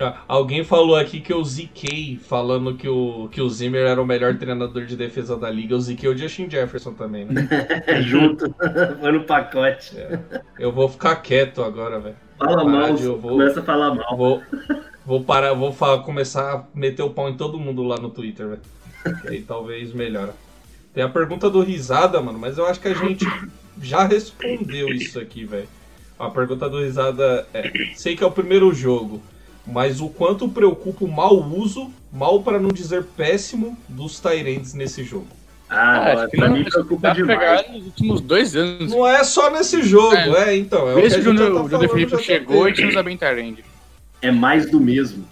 Ah, 0.00 0.22
Alguém 0.26 0.64
falou 0.64 0.96
aqui 0.96 1.20
que 1.20 1.32
eu 1.32 1.42
ziquei 1.44 2.16
falando 2.16 2.74
que 2.74 2.88
o, 2.88 3.28
que 3.30 3.40
o 3.40 3.48
Zimmer 3.50 3.86
era 3.86 4.00
o 4.00 4.06
melhor 4.06 4.36
treinador 4.36 4.84
de 4.86 4.96
defesa 4.96 5.36
da 5.36 5.50
liga. 5.50 5.74
Eu 5.74 5.80
ziquei 5.80 6.08
o 6.08 6.16
Justin 6.16 6.48
Jefferson 6.50 6.94
também, 6.94 7.24
né? 7.26 7.46
junto. 8.02 8.54
Foi 9.00 9.12
no 9.12 9.24
pacote. 9.24 9.94
Eu 10.58 10.72
vou 10.72 10.88
ficar 10.88 11.16
quieto 11.16 11.62
agora, 11.62 12.00
velho. 12.00 12.16
Fala 12.38 12.64
mal, 12.64 12.94
de- 12.94 13.06
vou- 13.06 13.18
começa 13.32 13.60
a 13.60 13.62
falar 13.62 13.94
mal. 13.94 14.16
Vou, 14.16 14.42
vou 15.04 15.22
parar, 15.22 15.52
vou 15.52 15.72
fa- 15.72 15.98
começar 15.98 16.52
a 16.54 16.64
meter 16.74 17.02
o 17.02 17.10
pau 17.10 17.28
em 17.28 17.36
todo 17.36 17.58
mundo 17.58 17.82
lá 17.82 17.96
no 17.96 18.08
Twitter, 18.10 18.46
velho. 18.48 18.60
Aí 19.28 19.42
talvez 19.42 19.92
melhora. 19.92 20.34
Tem 20.94 21.04
a 21.04 21.08
pergunta 21.08 21.48
do 21.50 21.60
Risada, 21.62 22.20
mano, 22.20 22.38
mas 22.38 22.58
eu 22.58 22.66
acho 22.66 22.80
que 22.80 22.88
a 22.88 22.94
gente 22.94 23.24
já 23.80 24.04
respondeu 24.04 24.88
isso 24.88 25.20
aqui, 25.20 25.44
velho. 25.44 25.68
A 26.18 26.28
pergunta 26.30 26.68
do 26.68 26.80
Risada 26.80 27.46
é: 27.54 27.70
sei 27.94 28.16
que 28.16 28.24
é 28.24 28.26
o 28.26 28.30
primeiro 28.30 28.72
jogo, 28.74 29.22
mas 29.66 30.00
o 30.00 30.08
quanto 30.08 30.48
preocupa 30.48 31.04
o 31.04 31.08
mau 31.08 31.36
uso, 31.42 31.90
mal 32.12 32.42
para 32.42 32.58
não 32.58 32.68
dizer 32.70 33.04
péssimo, 33.16 33.76
dos 33.88 34.18
Tyrands 34.20 34.74
nesse 34.74 35.04
jogo? 35.04 35.26
Ah, 35.68 36.26
que 36.28 36.36
pra 36.36 36.48
mim 36.48 36.64
preocupa 36.64 37.12
demais. 37.14 37.38
pegar 37.38 37.68
nos 37.72 37.86
últimos 37.86 38.20
dois 38.20 38.56
anos. 38.56 38.90
Não 38.90 39.06
é 39.06 39.22
só 39.22 39.50
nesse 39.50 39.82
jogo, 39.82 40.16
é, 40.16 40.54
É. 40.54 40.56
então. 40.56 40.88
É 40.88 40.92
o 40.92 40.94
que 40.94 40.98
a 40.98 41.02
Desde 41.02 41.22
que 41.22 41.28
o 41.28 41.34
John 41.34 41.68
tá 41.68 41.88
Felipe 41.88 42.18
chegou, 42.18 42.64
a 42.64 42.68
gente 42.68 42.82
não 42.82 42.88
usa 42.88 43.02
bem 43.04 43.16
Tyrande. 43.16 43.64
É 44.20 44.32
mais 44.32 44.68
do 44.68 44.80
mesmo. 44.80 45.24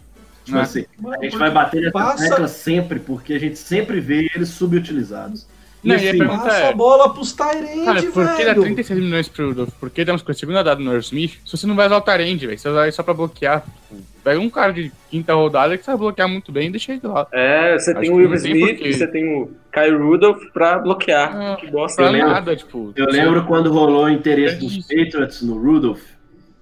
Tipo 0.44 0.56
Né? 0.58 0.62
assim, 0.62 0.84
a 1.20 1.24
gente 1.24 1.36
vai 1.36 1.50
bater 1.50 1.80
nessa 1.80 1.92
Passa- 1.92 2.28
tecla 2.30 2.48
sempre, 2.48 3.00
porque 3.00 3.34
a 3.34 3.38
gente 3.40 3.58
sempre 3.58 4.00
vê 4.00 4.30
eles 4.34 4.48
subutilizados. 4.50 5.46
E 5.82 5.88
Não, 5.88 5.94
e 5.96 6.06
a 6.06 6.08
assim, 6.10 6.18
pergunta- 6.18 6.42
Passa 6.44 6.68
a 6.68 6.72
bola 6.72 7.12
pros 7.12 7.32
Tyrands, 7.32 7.84
Cara, 7.84 8.02
por 8.02 8.36
que 8.36 8.44
dá 8.44 8.52
velho. 8.52 8.62
36 8.62 8.98
milhões 9.00 9.28
pro 9.28 9.48
Rudolph? 9.48 9.70
Por 9.78 9.90
que 9.90 10.04
damos 10.04 10.22
com 10.22 10.30
a 10.30 10.34
segunda 10.34 10.62
dada 10.62 10.80
no 10.80 10.96
Smith? 10.98 11.38
Se 11.44 11.56
você 11.56 11.66
não 11.66 11.74
vai 11.76 11.86
usar 11.86 11.96
o 11.98 12.00
Tyrande, 12.00 12.46
velho, 12.46 12.58
você 12.58 12.68
vai 12.68 12.72
usar 12.74 12.82
ele 12.84 12.92
só 12.92 13.02
pra 13.02 13.12
bloquear. 13.14 13.62
Tipo, 13.88 14.02
Pega 14.28 14.40
um 14.40 14.50
cara 14.50 14.74
de 14.74 14.92
quinta 15.08 15.32
rodada 15.32 15.78
que 15.78 15.82
sabe 15.82 16.00
bloquear 16.00 16.28
muito 16.28 16.52
bem 16.52 16.68
e 16.68 16.70
deixa 16.70 16.92
ele 16.92 17.00
lá. 17.02 17.26
É, 17.32 17.78
você 17.78 17.92
Acho 17.92 18.00
tem 18.02 18.10
o 18.10 18.16
Will 18.16 18.34
Smith, 18.34 18.78
você 18.94 19.06
tem 19.06 19.24
o 19.42 19.52
Kyle 19.72 19.96
Rudolph 19.96 20.42
pra 20.52 20.78
bloquear. 20.80 21.34
Ah, 21.34 21.56
que 21.56 21.70
bosta. 21.70 22.02
Pra 22.02 22.10
lembro- 22.10 22.28
nada, 22.28 22.54
tipo. 22.54 22.92
Eu 22.94 23.06
lembro 23.06 23.46
quando 23.46 23.72
rolou 23.72 24.04
o 24.04 24.10
interesse 24.10 24.56
É 24.56 24.58
dos. 24.58 24.86
Patriots 24.86 25.40
no 25.40 25.58
Rudolph. 25.58 26.04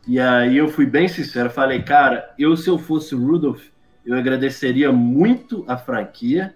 E 0.06 0.20
aí 0.20 0.56
eu 0.56 0.68
fui 0.68 0.86
bem 0.86 1.08
sincero, 1.08 1.50
falei, 1.50 1.82
cara, 1.82 2.32
eu 2.38 2.56
se 2.56 2.70
eu 2.70 2.78
fosse 2.78 3.16
o 3.16 3.26
Rudolph, 3.26 3.64
eu 4.06 4.14
agradeceria 4.14 4.92
muito 4.92 5.64
a 5.66 5.76
franquia, 5.76 6.54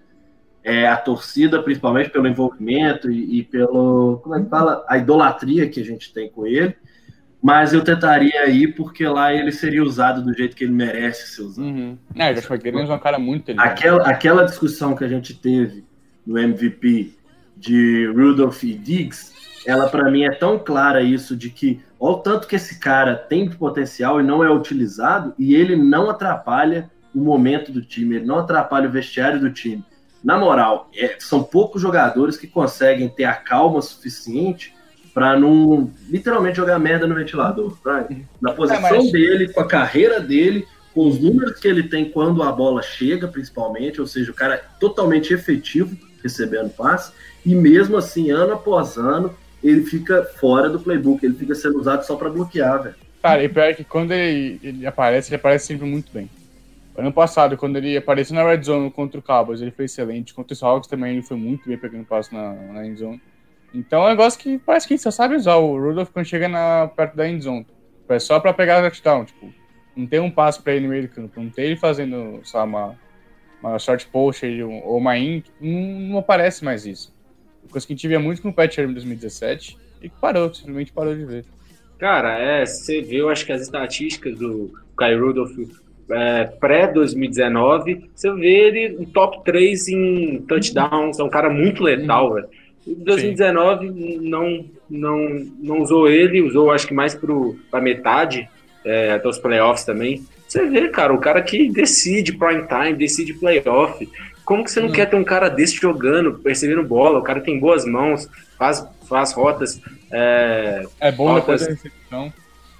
é, 0.63 0.87
a 0.87 0.95
torcida, 0.95 1.61
principalmente 1.61 2.09
pelo 2.09 2.25
envolvimento 2.25 3.11
e, 3.11 3.39
e 3.39 3.43
pelo, 3.43 4.21
como 4.23 4.35
é 4.35 4.41
que 4.41 4.49
fala, 4.49 4.85
a 4.87 4.97
idolatria 4.97 5.67
que 5.67 5.81
a 5.81 5.83
gente 5.83 6.13
tem 6.13 6.29
com 6.29 6.47
ele. 6.47 6.73
Mas 7.41 7.73
eu 7.73 7.83
tentaria 7.83 8.47
ir 8.49 8.75
porque 8.75 9.05
lá 9.07 9.33
ele 9.33 9.51
seria 9.51 9.83
usado 9.83 10.21
do 10.21 10.33
jeito 10.33 10.55
que 10.55 10.63
ele 10.63 10.73
merece 10.73 11.35
ser 11.35 11.41
usado. 11.41 11.65
Uhum. 11.65 11.97
É, 12.15 12.31
o 12.31 12.35
Josh 12.35 12.49
McDaniels 12.49 12.89
é 12.89 12.93
um 12.93 12.99
cara 12.99 13.17
muito 13.17 13.51
inteligente. 13.51 13.67
Aquela, 13.67 14.07
aquela 14.07 14.43
discussão 14.43 14.95
que 14.95 15.03
a 15.03 15.07
gente 15.07 15.33
teve 15.33 15.83
no 16.25 16.37
MVP 16.37 17.15
de 17.57 18.05
Rudolph 18.15 18.63
e 18.63 18.73
Diggs, 18.73 19.33
ela 19.65 19.89
para 19.89 20.09
mim 20.11 20.23
é 20.23 20.31
tão 20.31 20.59
clara 20.59 21.01
isso 21.01 21.35
de 21.35 21.49
que 21.49 21.81
olha 21.99 22.15
o 22.15 22.19
tanto 22.19 22.47
que 22.47 22.55
esse 22.55 22.79
cara 22.79 23.15
tem 23.15 23.49
de 23.49 23.55
potencial 23.55 24.19
e 24.19 24.23
não 24.23 24.43
é 24.43 24.51
utilizado 24.51 25.33
e 25.37 25.55
ele 25.55 25.75
não 25.75 26.09
atrapalha 26.09 26.89
o 27.13 27.19
momento 27.19 27.71
do 27.71 27.81
time, 27.81 28.17
ele 28.17 28.25
não 28.25 28.39
atrapalha 28.39 28.87
o 28.87 28.91
vestiário 28.91 29.39
do 29.39 29.51
time. 29.51 29.83
Na 30.23 30.37
moral, 30.37 30.89
é, 30.95 31.15
são 31.19 31.43
poucos 31.43 31.81
jogadores 31.81 32.37
que 32.37 32.47
conseguem 32.47 33.09
ter 33.09 33.25
a 33.25 33.33
calma 33.33 33.81
suficiente 33.81 34.73
para 35.13 35.37
não 35.39 35.91
literalmente 36.09 36.57
jogar 36.57 36.79
merda 36.79 37.05
no 37.07 37.15
ventilador. 37.15 37.77
pra- 37.81 38.07
na 38.41 38.53
posição 38.53 38.81
mas- 39.03 39.11
dele, 39.11 39.51
com 39.51 39.59
a 39.61 39.67
carreira 39.67 40.19
dele, 40.19 40.65
com 40.93 41.07
os 41.07 41.19
números 41.19 41.59
que 41.59 41.67
ele 41.67 41.83
tem 41.83 42.05
quando 42.09 42.43
a 42.43 42.51
bola 42.51 42.81
chega, 42.81 43.27
principalmente, 43.27 43.99
ou 44.01 44.07
seja, 44.07 44.31
o 44.31 44.33
cara 44.33 44.55
é 44.55 44.63
totalmente 44.79 45.33
efetivo 45.33 45.95
recebendo 46.23 46.69
passe, 46.69 47.11
e 47.45 47.55
mesmo 47.55 47.97
assim, 47.97 48.29
ano 48.29 48.53
após 48.53 48.97
ano, 48.97 49.33
ele 49.63 49.83
fica 49.83 50.23
fora 50.23 50.69
do 50.69 50.79
playbook, 50.79 51.25
ele 51.25 51.35
fica 51.35 51.55
sendo 51.55 51.79
usado 51.79 52.03
só 52.03 52.15
para 52.15 52.29
bloquear, 52.29 52.83
velho. 52.83 52.95
Cara, 53.21 53.43
e 53.43 53.49
pior 53.49 53.63
é 53.65 53.73
que 53.73 53.83
quando 53.83 54.11
ele, 54.11 54.59
ele 54.63 54.85
aparece, 54.85 55.29
ele 55.29 55.35
aparece 55.35 55.67
sempre 55.67 55.87
muito 55.87 56.11
bem. 56.11 56.29
Ano 56.97 57.11
passado, 57.11 57.55
quando 57.55 57.77
ele 57.77 57.95
apareceu 57.95 58.35
na 58.35 58.43
Red 58.43 58.63
Zone 58.63 58.91
contra 58.91 59.19
o 59.19 59.23
Cowboys, 59.23 59.61
ele 59.61 59.71
foi 59.71 59.85
excelente. 59.85 60.33
Contra 60.33 60.53
os 60.53 60.61
Hawks 60.61 60.89
também, 60.89 61.13
ele 61.13 61.21
foi 61.21 61.37
muito 61.37 61.67
bem 61.67 61.77
pegando 61.77 62.03
passo 62.03 62.33
na, 62.33 62.53
na 62.53 62.85
end 62.85 62.99
zone. 62.99 63.21
Então 63.73 64.03
é 64.03 64.07
um 64.07 64.09
negócio 64.09 64.39
que 64.39 64.57
parece 64.59 64.87
que 64.87 64.97
só 64.97 65.11
sabe 65.11 65.35
usar 65.35 65.55
o 65.55 65.79
Rudolph 65.79 66.09
quando 66.11 66.25
chega 66.25 66.47
na, 66.49 66.87
perto 66.87 67.15
da 67.15 67.27
end 67.27 67.43
zone. 67.43 67.65
É 68.09 68.19
só 68.19 68.39
pra 68.39 68.53
pegar 68.53 68.81
touchdown, 68.81 69.23
tipo. 69.25 69.53
Não 69.95 70.05
tem 70.05 70.19
um 70.19 70.31
passo 70.31 70.61
pra 70.63 70.73
ele 70.73 70.85
no 70.85 70.91
meio 70.91 71.03
do 71.03 71.09
campo. 71.13 71.41
Não 71.41 71.49
tem 71.49 71.65
ele 71.65 71.75
fazendo, 71.77 72.41
sei 72.43 72.57
lá, 72.59 72.65
uma, 72.65 72.99
uma 73.61 73.79
short 73.79 74.05
post 74.07 74.45
um- 74.45 74.81
ou 74.83 74.97
uma 74.97 75.17
in. 75.17 75.43
Não, 75.59 75.81
não 76.09 76.17
aparece 76.17 76.63
mais 76.63 76.85
isso. 76.85 77.13
Coisa 77.69 77.85
que 77.87 77.93
a 77.93 77.95
gente 77.95 78.07
via 78.07 78.19
muito 78.19 78.41
com 78.41 78.49
o 78.49 78.53
Pat 78.53 78.73
Sherman 78.73 78.91
em 78.91 78.95
2017 78.95 79.77
e 80.01 80.09
parou, 80.09 80.53
simplesmente 80.53 80.91
parou 80.91 81.15
de 81.15 81.23
ver. 81.25 81.45
Cara, 81.97 82.37
é, 82.39 82.65
você 82.65 83.01
vê, 83.01 83.17
eu 83.17 83.29
acho 83.29 83.45
que 83.45 83.51
as 83.51 83.61
estatísticas 83.61 84.37
do 84.37 84.73
Kyle 84.97 85.19
Rudolph 85.19 85.51
é, 86.09 86.45
pré-2019, 86.59 88.09
você 88.13 88.33
vê 88.33 88.49
ele 88.67 88.89
no 88.97 89.05
top 89.05 89.43
3 89.43 89.87
em 89.87 90.41
touchdowns, 90.47 91.19
é 91.19 91.23
um 91.23 91.29
cara 91.29 91.49
muito 91.49 91.83
letal, 91.83 92.33
velho. 92.33 92.49
Em 92.87 92.95
2019 92.95 93.89
não, 94.21 94.65
não, 94.89 95.29
não 95.59 95.81
usou 95.81 96.09
ele, 96.09 96.41
usou 96.41 96.71
acho 96.71 96.87
que 96.87 96.93
mais 96.93 97.13
pro, 97.13 97.55
pra 97.69 97.79
metade, 97.81 98.49
é, 98.83 99.11
até 99.13 99.27
os 99.27 99.37
playoffs 99.37 99.85
também. 99.85 100.25
Você 100.47 100.65
vê, 100.67 100.89
cara, 100.89 101.13
o 101.13 101.19
cara 101.19 101.41
que 101.41 101.69
decide 101.69 102.33
prime 102.33 102.65
time, 102.67 102.93
decide 102.93 103.33
playoff. 103.33 104.09
Como 104.43 104.63
que 104.63 104.71
você 104.71 104.79
não 104.81 104.89
Hum. 104.89 104.93
quer 104.93 105.05
ter 105.09 105.15
um 105.15 105.23
cara 105.23 105.47
desse 105.47 105.75
jogando, 105.75 106.33
percebendo 106.39 106.83
bola? 106.83 107.19
O 107.19 107.23
cara 107.23 107.39
tem 107.39 107.59
boas 107.59 107.85
mãos, 107.85 108.27
faz, 108.57 108.85
faz 109.07 109.31
rotas. 109.31 109.79
É, 110.11 110.83
É 110.99 111.11
bom 111.11 111.27
Rotas- 111.27 111.61
depois 111.61 111.61
da 111.61 111.69
recepção. 111.69 112.33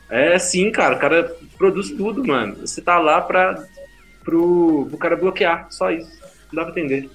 é 0.09 0.39
sim, 0.39 0.69
cara, 0.71 0.95
o 0.95 0.99
cara 0.99 1.33
produz 1.57 1.91
tudo, 1.91 2.25
mano. 2.25 2.55
Você 2.61 2.81
tá 2.81 2.97
lá 2.99 3.21
pra, 3.21 3.63
pro, 4.23 4.87
pro 4.89 4.97
cara 4.97 5.15
bloquear, 5.15 5.67
só 5.69 5.91
isso. 5.91 6.09
Não 6.51 6.63
dá 6.65 6.69
pra 6.71 6.81
entender. 6.81 7.09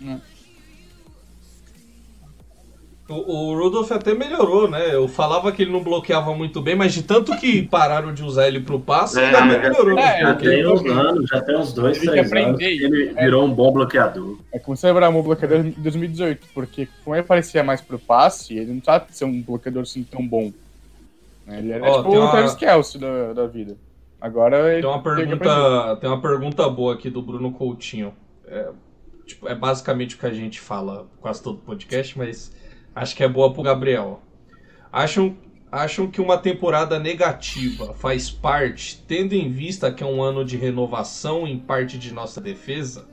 O, 3.08 3.14
o 3.52 3.56
Rudolph 3.56 3.92
até 3.92 4.14
melhorou, 4.14 4.68
né? 4.68 4.92
Eu 4.92 5.06
falava 5.06 5.52
que 5.52 5.62
ele 5.62 5.70
não 5.70 5.80
bloqueava 5.82 6.34
muito 6.34 6.60
bem, 6.60 6.74
mas 6.74 6.92
de 6.92 7.04
tanto 7.04 7.36
que 7.38 7.62
pararam 7.62 8.12
de 8.12 8.24
usar 8.24 8.48
ele 8.48 8.58
pro 8.58 8.80
passe, 8.80 9.20
É, 9.20 9.30
mas 9.30 9.46
melhorou. 9.62 9.96
é, 9.96 10.20
Já 10.22 10.34
tem 10.34 10.66
uns 10.66 10.84
anos, 10.84 11.28
já 11.30 11.40
tem 11.40 11.56
uns 11.56 11.72
dois, 11.72 11.98
três 12.00 12.32
anos, 12.32 12.60
ele 12.60 13.04
isso. 13.06 13.14
virou 13.14 13.44
um 13.44 13.52
bom 13.54 13.72
bloqueador. 13.72 14.38
É 14.52 14.58
como 14.58 14.76
você 14.76 14.88
lembrar 14.88 15.08
o 15.10 15.22
bloqueador 15.22 15.62
de 15.62 15.70
2018, 15.70 16.48
porque 16.52 16.88
como 17.04 17.14
ele 17.14 17.22
parecia 17.22 17.62
mais 17.62 17.80
pro 17.80 17.96
passe, 17.98 18.54
ele 18.58 18.72
não 18.72 18.82
sabe 18.82 19.06
ser 19.10 19.24
um 19.24 19.40
bloqueador 19.40 19.82
assim 19.82 20.02
tão 20.02 20.26
bom. 20.26 20.52
Ele 21.48 21.70
era 21.70 21.84
Ó, 21.84 21.98
tipo 21.98 22.10
tem 22.10 22.18
o 22.18 22.22
uma- 22.22 22.30
Travis 22.32 22.54
Kelce 22.54 22.98
da, 22.98 23.32
da 23.32 23.46
vida. 23.46 23.76
Agora 24.20 24.72
ele 24.72 24.82
Tem 24.82 24.90
uma 24.90 25.00
tem 25.02 25.14
pergunta, 25.14 25.96
tem 26.00 26.10
uma 26.10 26.20
pergunta 26.20 26.68
boa 26.68 26.94
aqui 26.94 27.08
do 27.08 27.22
Bruno 27.22 27.52
Coutinho. 27.52 28.12
É, 28.48 28.68
tipo, 29.24 29.48
é 29.48 29.54
basicamente 29.54 30.16
o 30.16 30.18
que 30.18 30.26
a 30.26 30.32
gente 30.32 30.58
fala 30.58 31.06
quase 31.20 31.40
todo 31.40 31.58
podcast, 31.58 32.18
mas 32.18 32.50
acho 32.96 33.14
que 33.14 33.22
é 33.22 33.28
boa 33.28 33.52
pro 33.52 33.62
Gabriel. 33.62 34.20
Acham, 34.92 35.36
acham 35.70 36.10
que 36.10 36.20
uma 36.20 36.38
temporada 36.38 36.98
negativa 36.98 37.94
faz 37.94 38.30
parte, 38.30 39.04
tendo 39.06 39.34
em 39.34 39.50
vista 39.52 39.92
que 39.92 40.02
é 40.02 40.06
um 40.06 40.22
ano 40.22 40.44
de 40.44 40.56
renovação 40.56 41.46
em 41.46 41.58
parte 41.58 41.98
de 41.98 42.12
nossa 42.12 42.40
defesa? 42.40 43.06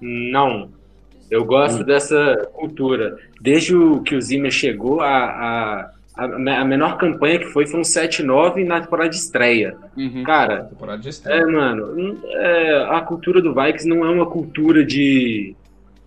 Não. 0.00 0.70
Eu 1.30 1.44
gosto 1.44 1.84
dessa 1.84 2.48
cultura. 2.54 3.16
Desde 3.40 3.76
o 3.76 4.02
que 4.02 4.16
o 4.16 4.20
Zimmer 4.22 4.50
chegou, 4.50 5.00
a, 5.00 5.06
a, 5.06 5.92
a, 6.16 6.24
a 6.60 6.64
menor 6.64 6.98
campanha 6.98 7.38
que 7.38 7.46
foi 7.46 7.66
foi 7.66 7.80
um 7.80 7.84
7-9 7.84 8.64
na 8.66 8.80
temporada 8.80 9.10
de 9.10 9.16
estreia. 9.16 9.78
Uhum. 9.96 10.24
Cara, 10.24 10.64
Temporada 10.64 11.00
de 11.02 11.08
É, 11.08 11.10
estreia. 11.10 11.46
mano, 11.46 11.84
hum, 11.96 12.20
é, 12.24 12.86
a 12.90 13.00
cultura 13.02 13.40
do 13.42 13.54
Vikings 13.54 13.88
não 13.88 14.04
é 14.04 14.10
uma 14.10 14.26
cultura 14.26 14.84
de, 14.84 15.56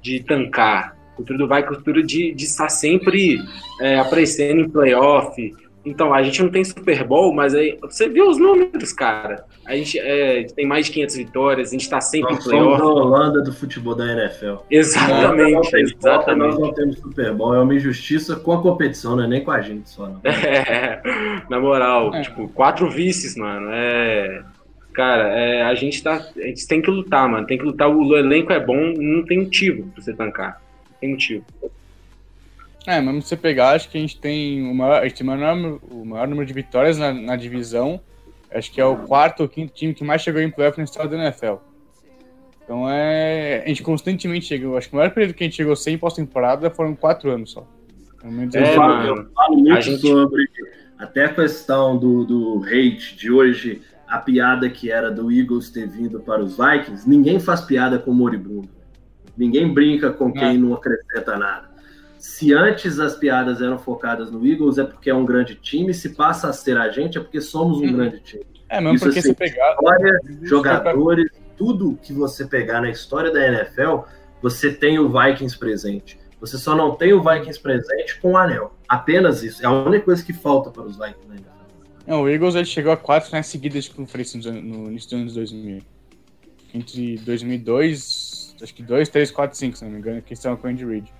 de 0.01 0.19
tancar. 0.23 0.92
Cultura 1.15 1.37
do 1.39 1.45
uma 1.45 1.61
cultura 1.63 2.01
de, 2.03 2.33
de 2.33 2.43
estar 2.45 2.69
sempre 2.69 3.37
é, 3.81 3.99
aparecendo 3.99 4.61
em 4.61 4.69
playoff. 4.69 5.51
Então, 5.85 6.13
a 6.13 6.23
gente 6.23 6.41
não 6.41 6.49
tem 6.49 6.63
Super 6.63 7.03
Bowl, 7.03 7.33
mas 7.33 7.53
aí 7.53 7.77
você 7.81 8.07
vê 8.07 8.21
os 8.21 8.37
números, 8.37 8.93
cara. 8.93 9.43
A 9.65 9.75
gente 9.75 9.99
é, 9.99 10.43
tem 10.55 10.65
mais 10.65 10.85
de 10.85 10.93
500 10.93 11.15
vitórias, 11.17 11.69
a 11.69 11.71
gente 11.73 11.89
tá 11.89 11.99
sempre 11.99 12.35
Nós 12.35 12.39
em 12.47 12.49
somos 12.49 12.75
a 12.75 12.77
playoff. 12.77 12.81
Holanda 12.83 13.41
do 13.41 13.51
futebol 13.51 13.93
da 13.93 14.05
NFL. 14.05 14.63
Exatamente, 14.71 15.51
Nós 15.53 15.71
não 15.71 15.79
exatamente. 15.81 16.75
temos 16.75 16.99
Super 16.99 17.33
Bowl, 17.33 17.53
é 17.53 17.59
uma 17.61 17.75
injustiça 17.75 18.37
com 18.37 18.53
a 18.53 18.61
competição, 18.61 19.17
não 19.17 19.25
é 19.25 19.27
nem 19.27 19.43
com 19.43 19.51
a 19.51 19.59
gente 19.59 19.89
só, 19.89 20.07
não. 20.07 20.21
É, 20.23 21.01
na 21.49 21.59
moral, 21.59 22.13
É. 22.15 22.21
tipo, 22.21 22.47
quatro 22.49 22.89
vices, 22.89 23.35
mano. 23.35 23.67
É. 23.71 24.41
Cara, 24.93 25.27
é, 25.37 25.63
a 25.63 25.75
gente 25.75 26.01
tá. 26.03 26.13
A 26.37 26.41
gente 26.47 26.67
tem 26.67 26.81
que 26.81 26.89
lutar, 26.89 27.27
mano. 27.27 27.45
Tem 27.47 27.57
que 27.57 27.63
lutar. 27.65 27.89
O 27.89 28.15
elenco 28.15 28.53
é 28.53 28.59
bom, 28.59 28.93
não 28.95 29.25
tem 29.25 29.39
motivo 29.39 29.87
pra 29.91 30.01
você 30.01 30.13
tancar. 30.13 30.61
Tem 31.03 31.11
motivo. 31.11 31.45
É, 32.87 33.01
mas 33.01 33.15
se 33.23 33.29
você 33.29 33.37
pegar, 33.37 33.71
acho 33.71 33.89
que 33.89 33.97
a 33.97 34.01
gente 34.01 34.17
tem 34.17 34.65
o 34.69 34.73
maior, 34.73 35.01
a 35.01 35.03
gente 35.03 35.15
tem 35.15 35.27
o 35.27 35.29
maior, 35.29 35.79
o 35.91 36.05
maior 36.05 36.27
número 36.29 36.45
de 36.45 36.53
vitórias 36.53 36.97
na, 36.97 37.13
na 37.13 37.35
divisão. 37.35 37.99
Acho 38.49 38.71
que 38.71 38.79
é 38.79 38.85
o 38.85 38.95
quarto 38.95 39.41
ou 39.41 39.49
quinto 39.49 39.73
time 39.73 39.93
que 39.93 40.03
mais 40.03 40.21
chegou 40.21 40.41
em 40.41 40.49
playoff 40.49 40.77
na 40.77 40.85
história 40.85 41.09
da 41.09 41.17
NFL. 41.17 41.55
Então 42.63 42.89
é. 42.89 43.63
A 43.65 43.67
gente 43.67 43.83
constantemente 43.83 44.45
chegou. 44.45 44.77
Acho 44.77 44.87
que 44.87 44.95
o 44.95 44.97
maior 44.97 45.11
período 45.11 45.33
que 45.33 45.43
a 45.43 45.47
gente 45.47 45.57
chegou 45.57 45.75
sem 45.75 45.97
pós-temporada 45.97 46.69
foram 46.69 46.95
quatro 46.95 47.29
anos 47.29 47.51
só. 47.51 47.67
É, 48.23 48.71
eu, 48.71 48.75
falo, 48.75 48.95
mano. 48.95 49.07
eu 49.07 49.31
falo 49.33 49.57
muito 49.57 49.81
gente- 49.81 50.07
sobre 50.07 50.47
até 50.97 51.25
a 51.25 51.33
questão 51.33 51.97
do, 51.97 52.23
do 52.23 52.63
hate 52.63 53.17
de 53.17 53.29
hoje, 53.29 53.81
a 54.07 54.19
piada 54.19 54.69
que 54.69 54.89
era 54.89 55.11
do 55.11 55.29
Eagles 55.29 55.69
ter 55.69 55.85
vindo 55.89 56.21
para 56.21 56.41
os 56.41 56.57
Vikings. 56.57 57.09
Ninguém 57.09 57.41
faz 57.41 57.59
piada 57.59 57.99
com 57.99 58.11
o 58.11 58.13
moribundo. 58.13 58.69
Ninguém 59.37 59.73
brinca 59.73 60.11
com 60.11 60.31
quem 60.31 60.57
não 60.57 60.73
acrescenta 60.73 61.37
nada. 61.37 61.71
Se 62.19 62.53
antes 62.53 62.99
as 62.99 63.15
piadas 63.15 63.61
eram 63.61 63.77
focadas 63.77 64.31
no 64.31 64.45
Eagles, 64.47 64.77
é 64.77 64.83
porque 64.83 65.09
é 65.09 65.13
um 65.15 65.25
grande 65.25 65.55
time. 65.55 65.93
Se 65.93 66.09
passa 66.09 66.49
a 66.49 66.53
ser 66.53 66.77
a 66.77 66.89
gente, 66.89 67.17
é 67.17 67.21
porque 67.21 67.41
somos 67.41 67.79
um 67.79 67.85
Hum. 67.85 67.93
grande 67.93 68.19
time. 68.21 68.45
É, 68.69 68.79
mesmo 68.79 68.95
Isso 68.95 69.05
porque 69.05 69.19
assim, 69.19 69.29
você 69.29 69.33
pegar. 69.35 69.71
História, 69.73 70.19
jogadores, 70.43 71.31
tudo 71.57 71.97
que 72.01 72.13
você 72.13 72.45
pegar 72.45 72.81
na 72.81 72.89
história 72.89 73.31
da 73.31 73.45
NFL, 73.45 74.01
você 74.41 74.71
tem 74.73 74.97
o 74.99 75.09
Vikings 75.09 75.57
presente. 75.57 76.17
Você 76.39 76.57
só 76.57 76.75
não 76.75 76.95
tem 76.95 77.13
o 77.13 77.21
Vikings 77.21 77.59
presente 77.59 78.19
com 78.21 78.31
o 78.31 78.37
anel. 78.37 78.73
Apenas 78.87 79.43
isso. 79.43 79.61
É 79.63 79.65
a 79.65 79.71
única 79.71 80.05
coisa 80.05 80.23
que 80.23 80.33
falta 80.33 80.69
para 80.69 80.83
os 80.83 80.95
Vikings 80.97 81.27
na 81.27 81.35
NFL. 81.35 81.49
Não, 82.07 82.23
o 82.23 82.29
Eagles 82.29 82.55
ele 82.55 82.65
chegou 82.65 82.91
a 82.91 82.97
quatro 82.97 83.29
finais 83.29 83.47
seguidas 83.47 83.85
de 83.85 83.91
conferência 83.91 84.37
anos- 84.39 84.63
no 84.63 84.89
início 84.89 85.09
dos 85.09 85.19
anos 85.19 85.33
2000. 85.35 85.81
Entre 86.73 87.17
2002, 87.19 88.32
acho 88.63 88.73
que 88.73 88.81
2, 88.81 89.09
3, 89.09 89.31
4, 89.31 89.57
5, 89.57 89.77
se 89.77 89.83
não 89.83 89.91
me 89.91 89.99
engano, 89.99 90.21
que 90.21 90.33
estão 90.33 90.55
com 90.55 90.67
o 90.67 90.69
Andy 90.69 90.85
Reid. 90.85 91.13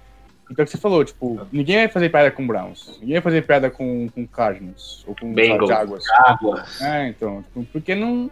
Então, 0.50 0.64
o 0.64 0.66
que 0.66 0.72
você 0.72 0.78
falou, 0.78 1.04
tipo, 1.04 1.40
ninguém 1.52 1.78
vai 1.78 1.88
fazer 1.88 2.10
piada 2.10 2.32
com 2.32 2.46
Browns, 2.46 2.98
ninguém 3.00 3.16
vai 3.16 3.22
fazer 3.22 3.46
piada 3.46 3.70
com, 3.70 4.08
com 4.10 4.28
Cardinals, 4.28 5.04
ou 5.08 5.16
com 5.16 5.34
Bengals. 5.34 5.70
Jaguars. 5.70 6.04
Água. 6.26 6.66
É, 6.82 7.08
então, 7.08 7.42
tipo, 7.44 7.66
porque 7.72 7.96
não... 7.96 8.30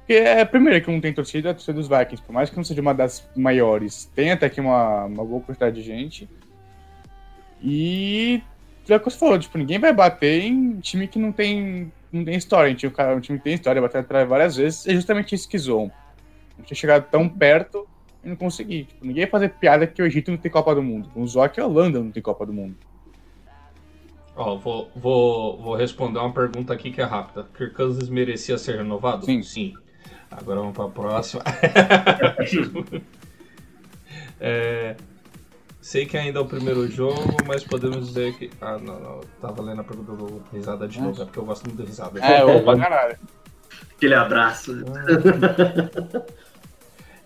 Porque 0.00 0.14
é, 0.14 0.44
primeiro, 0.44 0.84
que 0.84 0.90
não 0.90 1.00
tem 1.00 1.12
torcida, 1.12 1.48
é 1.48 1.50
a 1.52 1.54
torcida 1.54 1.74
dos 1.74 1.88
Vikings, 1.88 2.22
por 2.22 2.32
mais 2.32 2.50
que 2.50 2.56
não 2.56 2.64
seja 2.64 2.80
uma 2.80 2.92
das 2.92 3.28
maiores, 3.36 4.10
tem 4.14 4.32
até 4.32 4.46
aqui 4.46 4.60
uma, 4.60 5.04
uma 5.04 5.24
boa 5.24 5.40
quantidade 5.40 5.76
de 5.76 5.82
gente, 5.82 6.28
E 7.62 8.42
é 8.88 8.96
o 8.96 8.98
que 8.98 9.10
você 9.10 9.18
falou, 9.18 9.38
tipo, 9.38 9.56
ninguém 9.56 9.78
vai 9.78 9.92
bater 9.92 10.42
em 10.42 10.78
time 10.80 11.06
que 11.06 11.18
não 11.18 11.32
tem, 11.32 11.92
não 12.12 12.24
tem 12.24 12.34
história. 12.34 12.66
A 12.66 12.70
gente, 12.70 12.86
o 12.86 12.90
cara, 12.90 13.14
um 13.14 13.20
time 13.20 13.38
que 13.38 13.44
tem 13.44 13.54
história, 13.54 13.80
bater 13.80 13.98
atrás 13.98 14.28
várias 14.28 14.56
vezes, 14.56 14.86
é 14.86 14.94
justamente 14.94 15.34
isso 15.34 15.48
que 15.48 15.58
zoam. 15.58 15.90
A 16.54 16.56
gente 16.58 16.68
tinha 16.68 16.76
chegado 16.76 17.08
tão 17.08 17.28
perto 17.28 17.88
e 18.22 18.28
não 18.28 18.36
consegui. 18.36 18.84
Tipo, 18.84 19.06
ninguém 19.06 19.24
vai 19.24 19.30
fazer 19.30 19.48
piada 19.50 19.86
que 19.86 20.02
o 20.02 20.06
Egito 20.06 20.30
não 20.30 20.38
tem 20.38 20.50
Copa 20.50 20.74
do 20.74 20.82
Mundo. 20.82 21.10
O 21.14 21.26
Zoc 21.26 21.56
e 21.56 21.60
a 21.60 21.66
Holanda 21.66 21.98
não 21.98 22.10
tem 22.10 22.22
Copa 22.22 22.44
do 22.46 22.52
Mundo. 22.52 22.76
Ó, 24.36 24.56
vou, 24.56 24.90
vou, 24.94 25.58
vou 25.60 25.74
responder 25.74 26.18
uma 26.18 26.32
pergunta 26.32 26.72
aqui 26.72 26.90
que 26.90 27.00
é 27.00 27.04
rápida. 27.04 27.46
Kirk 27.56 27.74
Cousins 27.74 28.08
merecia 28.08 28.56
ser 28.56 28.76
renovado? 28.76 29.26
Sim. 29.26 29.42
Sim. 29.42 29.74
Agora 30.30 30.60
vamos 30.60 30.76
para 30.76 30.84
a 30.84 30.88
próxima. 30.88 31.42
É, 34.42 34.96
sei 35.82 36.06
que 36.06 36.16
ainda 36.16 36.38
é 36.38 36.42
o 36.42 36.46
primeiro 36.46 36.88
jogo, 36.90 37.36
mas 37.46 37.62
podemos 37.62 38.08
dizer 38.08 38.34
que. 38.38 38.50
Ah, 38.58 38.78
não, 38.78 38.98
não. 38.98 39.20
Tava 39.38 39.60
lendo 39.60 39.82
a 39.82 39.84
pergunta 39.84 40.12
do 40.12 40.42
risada 40.50 40.88
de 40.88 40.98
novo, 40.98 41.20
é 41.20 41.26
porque 41.26 41.38
eu 41.38 41.44
gosto 41.44 41.66
muito 41.66 41.82
de 41.82 41.88
risada. 41.88 42.18
É, 42.20 42.42
ô, 42.42 42.62
pra 42.62 42.78
caralho. 42.78 43.18
Aquele 43.94 44.14
abraço. 44.14 44.72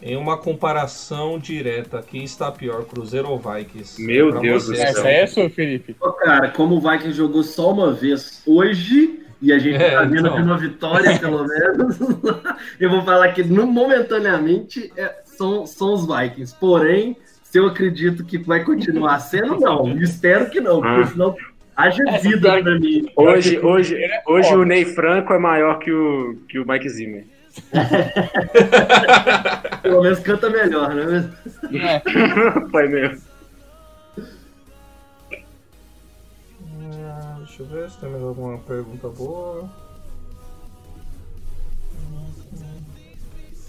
Em 0.07 0.16
uma 0.16 0.36
comparação 0.36 1.38
direta, 1.38 2.05
quem 2.07 2.24
está 2.24 2.52
pior, 2.52 2.84
Cruzeiro 2.84 3.30
ou 3.30 3.38
Vikings? 3.38 3.98
Meu 4.02 4.32
Pra 4.32 4.40
Deus 4.40 4.66
do 4.66 4.76
céu. 4.76 4.84
Essa 4.86 5.09
é 5.09 5.26
sua, 5.26 5.48
Felipe? 5.48 5.96
Ô, 5.98 6.12
cara, 6.12 6.50
como 6.50 6.74
o 6.74 6.80
Vikings 6.80 7.12
jogou 7.16 7.42
só 7.42 7.72
uma 7.72 7.90
vez 7.90 8.42
hoje, 8.46 9.20
e 9.40 9.50
a 9.50 9.59
gente 9.59 9.82
É, 9.82 9.92
tá 9.92 10.02
vendo 10.02 10.28
então. 10.28 10.42
uma 10.42 10.59
vitória, 10.59 11.18
pelo 11.18 11.46
menos, 11.46 11.98
eu 12.78 12.90
vou 12.90 13.02
falar 13.02 13.32
que 13.32 13.42
no- 13.42 13.66
momentaneamente 13.66 14.92
é, 14.94 15.11
são, 15.24 15.66
são 15.66 15.94
os 15.94 16.07
Vikings. 16.07 16.55
Porém, 16.61 17.16
se 17.42 17.59
eu 17.59 17.66
acredito 17.66 18.24
que 18.26 18.36
vai 18.36 18.62
continuar 18.62 19.18
sendo, 19.20 19.59
não. 19.59 19.88
Espero 19.98 20.50
que 20.50 20.61
não, 20.61 20.82
porque 20.82 21.00
Ah. 21.02 21.07
senão 21.07 21.36
haja 21.74 22.02
vida 22.20 22.61
pra 22.62 22.78
mim. 22.78 23.07
Hoje, 23.16 23.59
hoje, 23.59 23.96
é 23.96 24.22
hoje 24.26 24.48
foda. 24.50 24.61
o 24.61 24.64
Ney 24.66 24.84
Franco 24.84 25.32
é 25.32 25.38
maior 25.38 25.78
que 25.78 25.90
o, 25.90 26.36
que 26.46 26.59
o 26.59 26.66
Mike 26.68 26.88
Zimmer. 26.90 27.24
Pelo 29.82 30.02
menos 30.02 30.18
canta 30.20 30.50
melhor, 30.50 30.94
né? 30.94 31.32
É. 31.72 32.00
Foi 32.70 32.88
mesmo. 32.88 33.22
Ah, 37.07 37.36
deixa 37.38 37.62
eu 37.62 37.66
ver 37.66 37.90
se 37.90 37.98
tem 37.98 38.11
mais 38.11 38.22
alguma 38.22 38.59
pergunta 38.59 39.09
boa. 39.09 39.68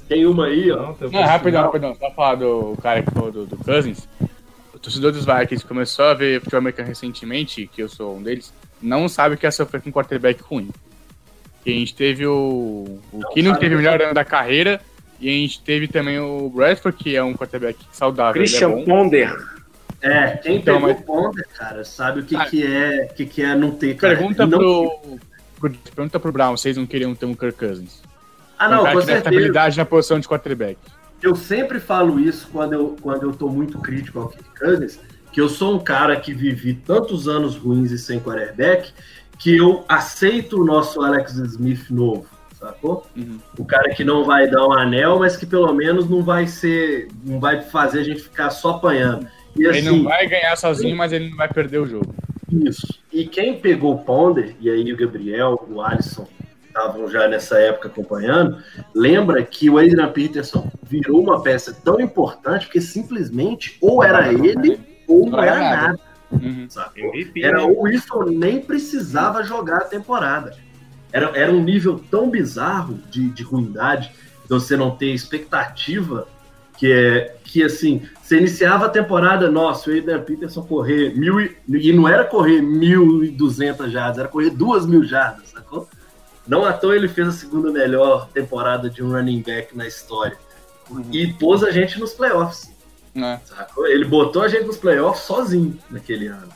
Tem 0.08 0.26
uma 0.26 0.46
aí, 0.46 0.72
ó. 0.72 0.94
Não, 1.00 1.10
Não, 1.10 1.24
rapidão, 1.24 1.64
rapidão. 1.64 1.96
Só 1.96 2.12
falar 2.12 2.36
do 2.36 2.78
cara 2.82 3.02
que 3.02 3.12
falou 3.12 3.32
do, 3.32 3.46
do 3.46 3.58
Cousins. 3.58 4.08
O 4.74 4.80
torcedor 4.80 5.12
dos 5.12 5.26
Vikings 5.26 5.66
começou 5.66 6.06
a 6.06 6.14
ver 6.14 6.40
futebol 6.40 6.60
americano 6.60 6.88
recentemente, 6.88 7.68
que 7.68 7.82
eu 7.82 7.90
sou 7.90 8.16
um 8.16 8.22
deles, 8.22 8.54
não 8.82 9.10
sabe 9.10 9.36
o 9.36 9.38
que 9.38 9.48
é 9.48 9.52
sofrer 9.52 9.82
com 9.82 9.90
um 9.90 9.94
quarterback 9.94 10.42
ruim. 10.44 10.70
Que 11.66 11.72
a 11.72 11.74
gente 11.74 11.94
teve 11.96 12.26
o. 12.26 12.86
O 13.12 13.20
Não 13.20 13.30
Keenum 13.32 13.50
sabe 13.50 13.60
teve 13.60 13.76
o 13.76 13.78
melhor 13.80 14.02
ano 14.02 14.14
da 14.14 14.24
carreira. 14.24 14.80
E 15.20 15.28
a 15.28 15.32
gente 15.32 15.62
teve 15.62 15.88
também 15.88 16.20
o 16.20 16.50
Bradford, 16.50 16.98
que 16.98 17.16
é 17.16 17.24
um 17.24 17.34
quarterback 17.34 17.78
saudável. 17.92 18.42
ele 18.42 18.48
Christian 18.48 18.70
é. 18.80 18.84
Ponder. 18.86 19.36
É, 20.02 20.28
quem 20.38 20.58
Então, 20.58 20.76
pegou 20.76 20.94
mas- 20.94 21.06
Ponder, 21.06 21.48
cara, 21.58 21.84
sabe 21.84 22.20
o 22.20 22.24
que, 22.24 22.36
Ah. 22.36 22.46
que 22.46 22.64
é 22.66 23.06
que, 23.06 23.26
que 23.26 23.42
é 23.42 23.56
não 23.56 23.72
ter 23.72 23.96
cara. 23.96 24.16
Pergunta 24.16 24.46
não... 24.46 24.60
pro, 24.60 25.20
pro. 25.60 25.72
Pergunta 25.96 26.20
pro 26.20 26.32
Brown, 26.32 26.56
vocês 26.56 26.78
não 26.78 26.86
queriam 26.86 27.16
ter 27.16 27.26
um 27.26 27.34
Kirk 27.34 27.58
Cousins. 27.58 28.04
Ah, 28.60 28.68
um 28.68 28.72
não, 28.72 28.84
cara 28.84 28.94
com 28.94 29.00
que 29.00 29.06
certeza. 29.06 29.18
estabilidade 29.30 29.78
na 29.78 29.86
posição 29.86 30.20
de 30.20 30.28
quarterback. 30.28 30.78
Eu 31.24 31.36
sempre 31.36 31.80
falo 31.80 32.20
isso 32.20 32.48
quando 32.52 32.74
eu, 32.74 32.96
quando 33.02 33.24
eu 33.24 33.34
tô 33.34 33.50
muito 33.50 33.80
crítico 33.80 34.20
ao 34.20 34.28
Kirk 34.30 34.60
Cousins, 34.60 35.00
que 35.32 35.42
eu 35.42 35.50
sou 35.50 35.76
um 35.76 35.80
cara 35.80 36.16
que 36.20 36.34
vivi 36.34 36.74
tantos 36.76 37.28
anos 37.28 37.56
ruins 37.56 37.90
e 37.92 37.98
sem 37.98 38.20
quarterback, 38.20 38.94
que 39.38 39.56
eu 39.56 39.84
aceito 39.88 40.62
o 40.62 40.66
nosso 40.66 41.02
Alex 41.02 41.34
Smith 41.36 41.90
novo, 41.90 42.26
sacou? 42.58 43.06
Uhum. 43.16 43.40
O 43.58 43.66
cara 43.66 43.94
que 43.94 44.04
não 44.04 44.24
vai 44.24 44.50
dar 44.50 44.66
um 44.68 44.74
anel, 44.74 45.20
mas 45.20 45.38
que 45.38 45.46
pelo 45.46 45.72
menos 45.74 46.10
não 46.10 46.24
vai 46.24 46.48
ser, 46.48 47.08
não 47.24 47.40
vai 47.40 47.62
fazer 47.62 48.00
a 48.00 48.04
gente 48.04 48.22
ficar 48.22 48.50
só 48.50 48.72
apanhando. 48.72 49.28
E 49.56 49.64
Ele 49.64 49.80
assim, 49.80 49.98
não 49.98 50.04
vai 50.04 50.28
ganhar 50.28 50.56
sozinho, 50.56 50.96
mas 50.96 51.14
ele 51.14 51.30
não 51.30 51.38
vai 51.38 51.48
perder 51.48 51.80
o 51.80 51.86
jogo. 51.86 52.14
Isso. 52.52 53.00
E 53.12 53.26
quem 53.26 53.58
pegou 53.58 53.94
o 53.94 54.00
Ponder, 54.00 54.56
e 54.60 54.70
aí 54.70 54.92
o 54.92 54.98
Gabriel, 54.98 55.66
o 55.70 55.82
Alisson, 55.82 56.28
estavam 56.68 57.10
já 57.10 57.28
nessa 57.28 57.58
época 57.58 57.88
acompanhando, 57.88 58.58
lembra 58.94 59.42
que 59.44 59.70
o 59.70 59.78
Adrian 59.78 60.12
Peterson 60.12 60.70
virou 60.84 61.22
uma 61.22 61.42
peça 61.42 61.74
tão 61.74 62.02
importante 62.02 62.66
porque 62.66 62.82
simplesmente 62.82 63.78
ou 63.80 64.04
era 64.04 64.32
ele 64.32 64.80
ou 65.08 65.30
não 65.30 65.42
era 65.42 65.58
nada. 65.58 66.00
Uhum. 66.32 66.68
Era 67.36 67.58
né? 67.58 67.64
o 67.64 67.82
Wilson 67.82 68.24
nem 68.26 68.62
precisava 68.62 69.44
jogar 69.44 69.78
a 69.78 69.86
temporada. 69.86 70.58
Era, 71.12 71.28
era 71.38 71.52
um 71.52 71.64
nível 71.64 72.04
tão 72.12 72.30
bizarro 72.30 73.00
de, 73.10 73.30
de 73.30 73.44
ruindade, 73.44 74.12
de 74.44 74.50
você 74.50 74.76
não 74.76 74.92
ter 74.92 75.14
expectativa, 75.14 76.28
que 76.78 76.92
é 76.92 77.36
que 77.44 77.64
assim, 77.64 78.02
você 78.22 78.38
iniciava 78.38 78.88
a 78.88 78.90
temporada, 78.90 79.50
nossa, 79.50 79.90
o 79.90 79.98
Adrian 79.98 80.22
Peterson 80.22 80.62
correr 80.64 81.16
mil 81.16 81.40
e, 81.40 81.56
e 81.70 81.94
não 81.94 82.08
era 82.08 82.26
correr 82.26 82.62
1.200 82.62 83.90
jardas, 83.90 84.18
era 84.18 84.28
correr 84.28 84.50
duas 84.50 84.86
mil 84.86 85.06
jardas, 85.06 85.50
sacou? 85.50 85.88
Não 86.46 86.66
à 86.66 86.74
toa 86.74 86.96
ele 86.96 87.08
fez 87.08 87.28
a 87.28 87.32
segunda 87.32 87.72
melhor 87.72 88.28
temporada 88.30 88.90
de 88.90 89.02
um 89.02 89.12
running 89.12 89.42
back 89.42 89.76
na 89.76 89.88
história. 89.88 90.38
E 91.12 91.34
pôs 91.34 91.64
a 91.64 91.72
gente 91.72 92.00
nos 92.00 92.14
playoffs. 92.14 92.75
Né? 93.16 93.40
Ele 93.88 94.04
botou 94.04 94.42
a 94.42 94.48
gente 94.50 94.66
nos 94.66 94.78
playoffs 94.78 95.24
sozinho 95.24 95.80
naquele 95.90 96.28
ano. 96.28 96.50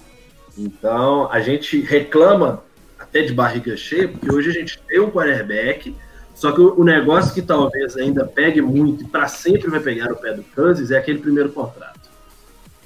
Então, 0.57 1.31
a 1.31 1.39
gente 1.39 1.79
reclama 1.79 2.61
até 2.99 3.21
de 3.21 3.33
barriga 3.33 3.77
cheia, 3.77 4.09
porque 4.09 4.29
hoje 4.29 4.49
a 4.49 4.53
gente 4.53 4.77
tem 4.87 4.99
um 4.99 5.09
quarterback, 5.09 5.95
só 6.35 6.51
que 6.51 6.59
o 6.59 6.83
negócio 6.83 7.33
que 7.33 7.41
talvez 7.41 7.95
ainda 7.95 8.25
pegue 8.25 8.61
muito 8.61 9.03
e 9.03 9.07
para 9.07 9.27
sempre 9.27 9.69
vai 9.69 9.79
pegar 9.79 10.11
o 10.11 10.17
pé 10.17 10.33
do 10.33 10.43
Kansas 10.43 10.91
é 10.91 10.97
aquele 10.97 11.19
primeiro 11.19 11.49
contrato. 11.49 12.09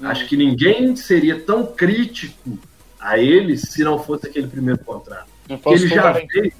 Acho 0.00 0.26
que 0.26 0.36
ninguém 0.36 0.94
seria 0.96 1.40
tão 1.40 1.66
crítico 1.66 2.58
a 3.00 3.18
ele 3.18 3.56
se 3.56 3.82
não 3.82 3.98
fosse 3.98 4.26
aquele 4.26 4.46
primeiro 4.46 4.78
contrato. 4.84 5.28
Ele 5.48 5.88
já 5.88 6.12
veio. 6.12 6.52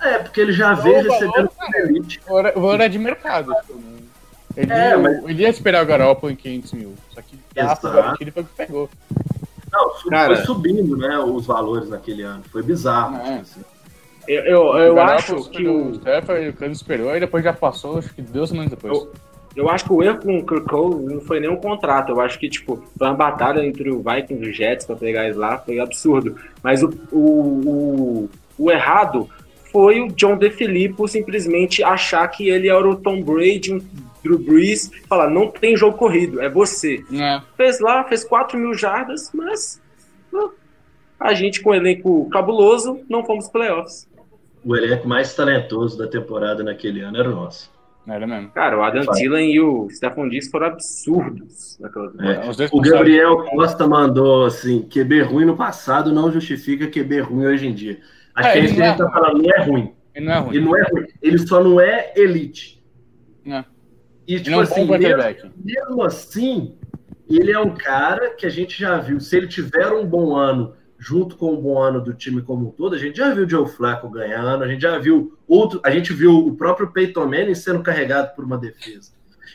É, 0.00 0.18
porque 0.18 0.40
ele 0.40 0.52
já 0.52 0.74
veio 0.74 1.10
recebendo 1.10 1.50
elite. 1.74 2.20
O 2.26 2.34
o 2.34 2.60
valor 2.60 2.80
é 2.80 2.88
de 2.88 2.98
mercado. 2.98 3.52
Ele, 4.56 4.72
É, 4.72 4.90
ia, 4.90 4.98
mas- 4.98 5.24
ele 5.24 5.42
ia 5.42 5.48
esperar 5.48 5.82
o 5.82 5.86
Garoppolo 5.86 6.32
em 6.32 6.36
500 6.36 6.72
mil. 6.72 6.94
Só 7.14 7.22
que 7.22 7.36
Exato. 7.56 7.86
o 7.88 7.92
garantido 7.92 8.32
foi 8.32 8.42
o 8.42 8.46
que 8.46 8.54
pegou. 8.56 8.90
Não, 9.72 9.90
Cara. 10.10 10.36
foi 10.36 10.44
subindo, 10.44 10.96
né, 10.96 11.18
os 11.18 11.46
valores 11.46 11.88
naquele 11.88 12.22
ano. 12.22 12.42
Foi 12.52 12.62
bizarro. 12.62 13.16
É. 13.16 13.22
tipo 13.38 13.40
assim. 13.40 13.60
Eu, 14.28 14.76
eu, 14.76 15.00
acho 15.00 15.50
que 15.50 15.66
o, 15.66 15.88
o 15.88 15.90
Stafford, 15.96 16.54
o 16.60 16.64
esperou 16.66 17.16
e 17.16 17.18
depois 17.20 17.42
já 17.42 17.52
passou, 17.52 17.98
acho 17.98 18.14
que 18.14 18.22
duas 18.22 18.50
semanas 18.50 18.70
depois. 18.70 18.92
Eu- 18.96 19.12
eu 19.54 19.68
acho 19.68 19.84
que 19.84 19.92
o 19.92 20.02
erro 20.02 20.18
com 20.18 20.38
o 20.38 20.46
Kirk 20.46 20.66
Cousins 20.66 21.12
não 21.12 21.20
foi 21.20 21.38
nem 21.40 21.50
um 21.50 21.56
contrato. 21.56 22.10
Eu 22.10 22.20
acho 22.20 22.38
que, 22.38 22.48
tipo, 22.48 22.82
foi 22.96 23.06
uma 23.06 23.14
batalha 23.16 23.66
entre 23.66 23.90
o 23.90 24.02
Vikings 24.02 24.42
e 24.44 24.48
o 24.48 24.52
Jets 24.52 24.86
pra 24.86 24.96
pegar 24.96 25.24
eles 25.24 25.36
lá, 25.36 25.58
foi 25.58 25.78
absurdo. 25.78 26.36
Mas 26.62 26.82
o, 26.82 26.88
o, 27.10 27.18
o, 27.18 28.30
o 28.58 28.70
errado 28.70 29.28
foi 29.70 30.00
o 30.00 30.08
John 30.08 30.36
DeFilippo 30.38 31.06
simplesmente 31.08 31.82
achar 31.82 32.26
que 32.28 32.48
ele 32.48 32.68
era 32.70 32.88
o 32.88 32.96
Tom 32.96 33.20
Brady, 33.22 33.74
um 33.74 33.80
Drew 34.22 34.38
Brees, 34.38 34.90
falar, 35.08 35.28
não 35.30 35.50
tem 35.50 35.76
jogo 35.76 35.96
corrido, 35.96 36.40
é 36.40 36.48
você. 36.48 37.04
É. 37.12 37.40
Fez 37.56 37.80
lá, 37.80 38.04
fez 38.04 38.24
4 38.24 38.58
mil 38.58 38.74
jardas, 38.74 39.30
mas 39.34 39.80
a 41.18 41.34
gente 41.34 41.60
com 41.60 41.70
um 41.70 41.74
elenco 41.74 42.28
cabuloso 42.30 43.00
não 43.08 43.24
fomos 43.24 43.48
playoffs. 43.48 44.08
O 44.64 44.76
elenco 44.76 45.08
mais 45.08 45.34
talentoso 45.34 45.98
da 45.98 46.06
temporada 46.06 46.62
naquele 46.62 47.00
ano 47.00 47.18
era 47.18 47.28
o 47.28 47.34
nosso. 47.34 47.70
Era 48.06 48.26
mesmo. 48.26 48.50
Cara, 48.50 48.78
o 48.78 48.82
Adam. 48.82 49.06
Thielen 49.06 49.52
e 49.52 49.60
o 49.60 49.88
Stephon 49.90 50.28
Diggs 50.28 50.50
foram 50.50 50.66
absurdos 50.68 51.78
naquela 51.80 52.10
temporada. 52.10 52.44
É. 52.46 52.50
Os 52.50 52.56
dois 52.56 52.70
O. 52.72 52.80
Gabriel 52.80 53.44
Costa 53.44 53.86
mandou 53.86 54.46
assim: 54.46 54.82
QB 54.82 55.22
ruim 55.22 55.44
no 55.44 55.56
passado 55.56 56.12
não 56.12 56.30
justifica 56.30 56.88
QB 56.88 57.20
ruim 57.20 57.46
hoje 57.46 57.66
em 57.68 57.74
dia. 57.74 58.00
Acho 58.34 58.48
É, 58.48 58.52
que 58.52 58.58
é 58.58 58.60
ele 58.60 58.66
isso 58.66 58.74
que 58.74 58.80
não 58.80 58.86
a 58.86 58.88
é 58.88 58.92
gente 58.92 59.04
tá 59.06 59.10
falando, 59.12 59.42
não 59.42 59.50
é 59.50 59.62
ruim. 59.64 59.92
Ele 60.14 60.24
não 60.26 60.32
é 60.32 60.38
ruim. 60.38 60.56
Ele 60.56 60.64
não 60.64 60.76
é 60.76 60.82
ruim. 60.90 61.06
Ele 61.22 61.38
só 61.38 61.62
não 61.62 61.80
é 61.80 62.12
elite. 62.16 62.82
É. 63.46 63.64
E, 64.26 64.34
Ele 64.34 64.44
tipo 64.44 64.56
é 64.56 64.58
um 64.58 64.62
assim, 64.62 64.84
mesmo, 64.86 65.52
mesmo 65.64 66.02
assim, 66.02 66.74
ele 67.28 67.50
é 67.52 67.58
um 67.58 67.74
cara 67.74 68.30
que 68.34 68.46
a 68.46 68.50
gente 68.50 68.78
já 68.78 68.98
viu. 68.98 69.20
Se 69.20 69.36
ele 69.36 69.48
tiver 69.48 69.88
um 69.88 70.06
bom 70.06 70.36
ano, 70.36 70.74
junto 70.98 71.36
com 71.36 71.52
o 71.52 71.60
bom 71.60 71.78
ano 71.80 72.00
do 72.00 72.14
time 72.14 72.42
como 72.42 72.68
um 72.68 72.70
todo, 72.70 72.94
a 72.94 72.98
gente 72.98 73.16
já 73.16 73.34
viu 73.34 73.44
o 73.44 73.48
Joe 73.48 73.68
Flacco 73.68 74.08
ganhando, 74.08 74.62
a 74.62 74.68
gente 74.68 74.82
já 74.82 74.98
viu 74.98 75.36
outro, 75.48 75.80
a 75.84 75.90
gente 75.90 76.12
viu 76.12 76.36
o 76.46 76.54
próprio 76.54 76.92
Peyton 76.92 77.26
Manning 77.26 77.54
sendo 77.54 77.82
carregado 77.82 78.34
por 78.36 78.44
uma 78.44 78.56
defesa. 78.56 79.10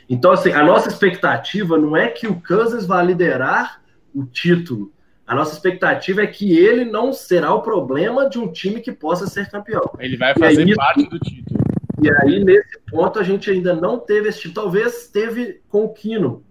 Então, 0.09 0.31
assim, 0.31 0.51
a 0.51 0.63
nossa 0.63 0.89
expectativa 0.89 1.77
não 1.77 1.95
é 1.95 2.07
que 2.09 2.27
o 2.27 2.39
Kansas 2.39 2.85
vá 2.85 3.01
liderar 3.01 3.81
o 4.13 4.25
título. 4.25 4.91
A 5.25 5.35
nossa 5.35 5.53
expectativa 5.53 6.21
é 6.23 6.27
que 6.27 6.57
ele 6.57 6.85
não 6.85 7.11
será 7.11 7.53
o 7.53 7.61
problema 7.61 8.29
de 8.29 8.39
um 8.39 8.49
time 8.51 8.79
que 8.79 8.91
possa 8.91 9.27
ser 9.27 9.49
campeão. 9.49 9.81
Ele 9.99 10.15
vai 10.15 10.31
E 10.31 10.39
fazer 10.39 10.61
aí- 10.63 10.75
parte 10.75 11.09
do 11.09 11.19
título. 11.19 11.59
E 12.01 12.09
aí, 12.09 12.43
nesse 12.43 12.79
ponto, 12.91 13.19
a 13.19 13.23
gente 13.23 13.49
ainda 13.49 13.75
não 13.75 13.97
teve 13.99 14.29
esse 14.29 14.41
tipo. 14.41 14.55
Talvez 14.55 15.07
teve 15.07 15.61
com 15.67 15.85
o 15.85 15.93
Kino. 15.93 16.43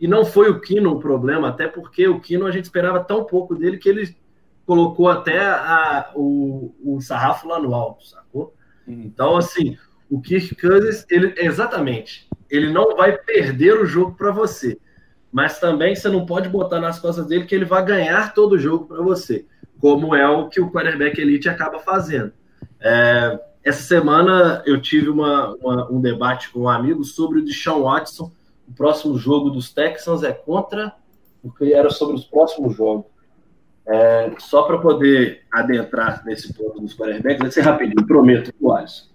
E 0.00 0.06
não 0.06 0.24
foi 0.24 0.50
o 0.50 0.60
Kino 0.60 0.92
o 0.92 1.00
problema, 1.00 1.48
até 1.48 1.66
porque 1.66 2.06
o 2.08 2.20
Kino 2.20 2.46
a 2.46 2.50
gente 2.50 2.64
esperava 2.64 3.02
tão 3.02 3.24
pouco 3.24 3.54
dele 3.54 3.78
que 3.78 3.88
ele 3.88 4.16
colocou 4.64 5.08
até 5.08 5.40
a, 5.40 6.12
o, 6.14 6.74
o 6.84 7.00
sarrafo 7.00 7.48
lá 7.48 7.58
no 7.58 7.74
alto, 7.74 8.06
sacou? 8.06 8.54
Então, 8.86 9.36
assim, 9.36 9.76
o 10.10 10.20
Kirk 10.20 10.54
Cousins, 10.56 11.04
ele, 11.10 11.34
exatamente, 11.36 12.28
ele 12.50 12.72
não 12.72 12.96
vai 12.96 13.16
perder 13.16 13.74
o 13.80 13.86
jogo 13.86 14.14
para 14.14 14.30
você, 14.30 14.78
mas 15.30 15.58
também 15.58 15.94
você 15.94 16.08
não 16.08 16.24
pode 16.24 16.48
botar 16.48 16.80
nas 16.80 16.98
costas 16.98 17.26
dele 17.26 17.44
que 17.44 17.54
ele 17.54 17.64
vai 17.64 17.84
ganhar 17.84 18.34
todo 18.34 18.52
o 18.52 18.58
jogo 18.58 18.86
para 18.86 19.02
você, 19.02 19.46
como 19.80 20.14
é 20.14 20.28
o 20.28 20.48
que 20.48 20.60
o 20.60 20.70
quarterback 20.70 21.20
elite 21.20 21.48
acaba 21.48 21.78
fazendo. 21.78 22.32
É, 22.80 23.38
essa 23.64 23.82
semana 23.82 24.62
eu 24.66 24.80
tive 24.80 25.08
uma, 25.08 25.54
uma, 25.56 25.90
um 25.90 26.00
debate 26.00 26.50
com 26.50 26.60
um 26.60 26.68
amigo 26.68 27.04
sobre 27.04 27.40
o 27.40 27.44
Deshaun 27.44 27.82
Watson. 27.82 28.30
O 28.68 28.72
próximo 28.72 29.18
jogo 29.18 29.50
dos 29.50 29.72
Texans 29.72 30.22
é 30.22 30.32
contra, 30.32 30.92
porque 31.42 31.72
era 31.72 31.90
sobre 31.90 32.16
os 32.16 32.24
próximos 32.24 32.76
jogos. 32.76 33.06
É, 33.86 34.30
só 34.38 34.64
para 34.64 34.78
poder 34.78 35.42
adentrar 35.50 36.22
nesse 36.24 36.52
ponto 36.52 36.78
dos 36.80 36.94
quarterbacks, 36.94 37.40
vai 37.40 37.50
ser 37.50 37.62
rapidinho, 37.62 38.06
prometo, 38.06 38.52
o 38.60 38.70
Alisson. 38.70 39.08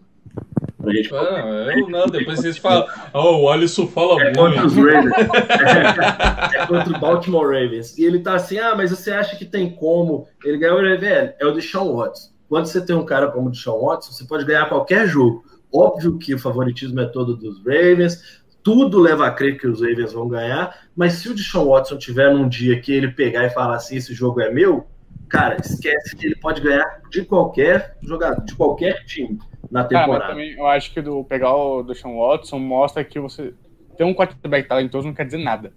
Pra 0.81 0.91
gente 0.91 1.15
Ah, 1.15 1.69
eu 1.77 1.89
não, 1.89 2.07
depois 2.07 2.39
vocês 2.39 2.57
falam. 2.57 2.87
Oh, 3.13 3.43
o 3.43 3.49
Alisson 3.49 3.87
fala 3.87 4.21
é 4.21 4.33
contra 4.33 4.65
os 4.65 4.73
muito. 4.73 4.91
Ravens. 4.91 5.13
É, 6.53 6.57
é 6.57 6.67
contra 6.67 6.97
o 6.97 6.99
Baltimore 6.99 7.45
Ravens. 7.45 7.97
E 7.97 8.03
ele 8.03 8.19
tá 8.19 8.33
assim, 8.35 8.57
ah, 8.57 8.75
mas 8.75 8.89
você 8.89 9.11
acha 9.11 9.35
que 9.37 9.45
tem 9.45 9.69
como 9.69 10.27
ele 10.43 10.57
ganhar 10.57 10.75
o 10.75 10.99
velho? 10.99 11.33
É 11.39 11.45
o 11.45 11.51
Deshaun 11.51 11.95
Watson. 11.95 12.32
Quando 12.47 12.65
você 12.65 12.85
tem 12.85 12.95
um 12.95 13.05
cara 13.05 13.31
como 13.31 13.47
o 13.47 13.51
Deshaun 13.51 13.85
Watson, 13.85 14.11
você 14.11 14.25
pode 14.25 14.45
ganhar 14.45 14.67
qualquer 14.67 15.07
jogo. 15.07 15.43
Óbvio 15.73 16.17
que 16.17 16.35
o 16.35 16.39
favoritismo 16.39 16.99
é 16.99 17.05
todo 17.05 17.35
dos 17.35 17.57
Ravens, 17.59 18.43
tudo 18.63 18.99
leva 18.99 19.27
a 19.27 19.31
crer 19.31 19.59
que 19.59 19.67
os 19.67 19.81
Ravens 19.81 20.13
vão 20.13 20.27
ganhar, 20.27 20.87
mas 20.95 21.13
se 21.13 21.29
o 21.29 21.35
Deshaun 21.35 21.69
Watson 21.69 21.97
tiver 21.97 22.33
num 22.33 22.47
dia 22.47 22.79
que 22.79 22.91
ele 22.91 23.09
pegar 23.09 23.45
e 23.45 23.49
falar 23.49 23.75
assim, 23.75 23.97
esse 23.97 24.13
jogo 24.13 24.39
é 24.39 24.51
meu, 24.51 24.87
cara, 25.27 25.57
esquece 25.59 26.15
que 26.15 26.27
ele 26.27 26.35
pode 26.35 26.61
ganhar 26.61 27.01
de 27.09 27.25
qualquer 27.25 27.97
jogador, 28.01 28.43
de 28.45 28.55
qualquer 28.55 29.03
time 29.05 29.39
na 29.69 29.83
Cara, 29.83 30.05
temporada. 30.05 30.31
também 30.31 30.53
eu 30.53 30.67
acho 30.67 30.93
que 30.93 31.01
do 31.01 31.23
pegar 31.23 31.55
o 31.55 31.81
do 31.81 31.95
Sean 31.95 32.13
Watson 32.15 32.59
mostra 32.59 33.03
que 33.03 33.19
você 33.19 33.53
ter 33.97 34.03
um 34.03 34.13
quarterback 34.13 34.67
talentoso 34.67 35.07
não 35.07 35.13
quer 35.13 35.25
dizer 35.25 35.39
nada. 35.39 35.73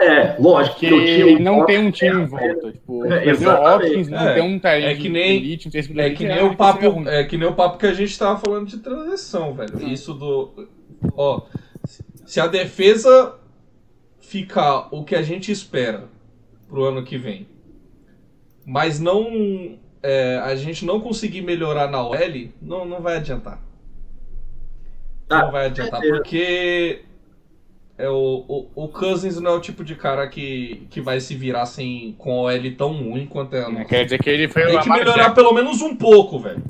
É, 0.00 0.36
lógico 0.40 0.76
que 0.80 0.92
o 0.92 1.04
time 1.04 1.38
não 1.38 1.64
tem 1.66 1.78
um 1.78 1.90
time 1.90 2.22
em 2.22 2.26
volta. 2.26 2.72
Tipo, 2.72 3.04
É, 3.06 3.08
perder 3.10 3.28
o 3.28 3.30
exatamente. 3.30 3.86
Hopkins, 3.90 4.08
não 4.08 4.18
É, 4.28 4.34
tem 4.34 4.42
um 4.42 4.58
talento 4.58 4.86
é 4.88 4.94
que 4.94 5.08
nem- 5.08 5.36
elite, 5.36 5.66
não 5.66 5.72
tem 5.72 5.80
esse 5.80 6.00
É 6.00 6.10
que 6.10 6.26
nem 6.26 6.42
o 6.44 6.56
papo, 6.56 7.08
é 7.08 7.24
que 7.24 7.36
nem 7.36 7.48
o 7.48 7.54
papo 7.54 7.78
que 7.78 7.86
a 7.86 7.92
gente 7.94 8.18
tava 8.18 8.38
falando 8.40 8.66
de 8.66 8.78
transição, 8.78 9.54
velho. 9.54 9.88
Isso 9.88 10.12
do, 10.14 10.68
ó, 11.16 11.42
se 12.26 12.40
a 12.40 12.46
defesa 12.48 13.36
ficar 14.20 14.88
o 14.90 15.04
que 15.04 15.14
a 15.14 15.22
gente 15.22 15.52
espera 15.52 16.04
pro 16.68 16.84
ano 16.84 17.04
que 17.04 17.16
vem, 17.16 17.46
mas 18.66 18.98
não 18.98 19.78
é, 20.02 20.38
a 20.42 20.56
gente 20.56 20.84
não 20.84 20.98
conseguir 21.00 21.40
melhorar 21.42 21.88
na 21.88 22.02
OL, 22.04 22.48
não, 22.60 22.84
não 22.84 23.00
vai 23.00 23.16
adiantar. 23.18 23.60
Tá, 25.28 25.44
não 25.44 25.52
vai 25.52 25.66
adiantar, 25.66 26.00
certeza. 26.00 26.16
porque 26.22 27.02
é 27.96 28.08
o, 28.08 28.44
o, 28.48 28.84
o 28.84 28.88
Cousins 28.88 29.40
não 29.40 29.52
é 29.52 29.54
o 29.54 29.60
tipo 29.60 29.84
de 29.84 29.94
cara 29.94 30.26
que, 30.26 30.86
que 30.90 31.00
vai 31.00 31.20
se 31.20 31.34
virar 31.34 31.66
sem, 31.66 32.14
com 32.18 32.32
a 32.32 32.52
OL 32.52 32.70
tão 32.76 32.92
ruim 32.92 33.26
quanto 33.26 33.54
é 33.54 33.62
a 33.62 33.68
Né, 33.68 33.78
nossa. 33.78 33.84
Quer 33.84 34.04
dizer 34.04 34.22
que 34.22 34.28
ele 34.30 34.48
foi 34.48 34.64
Tem 34.66 34.76
o 34.76 34.80
que 34.80 34.88
melhorar 34.90 35.30
pelo 35.30 35.52
menos 35.52 35.80
um 35.80 35.94
pouco, 35.94 36.38
velho. 36.38 36.62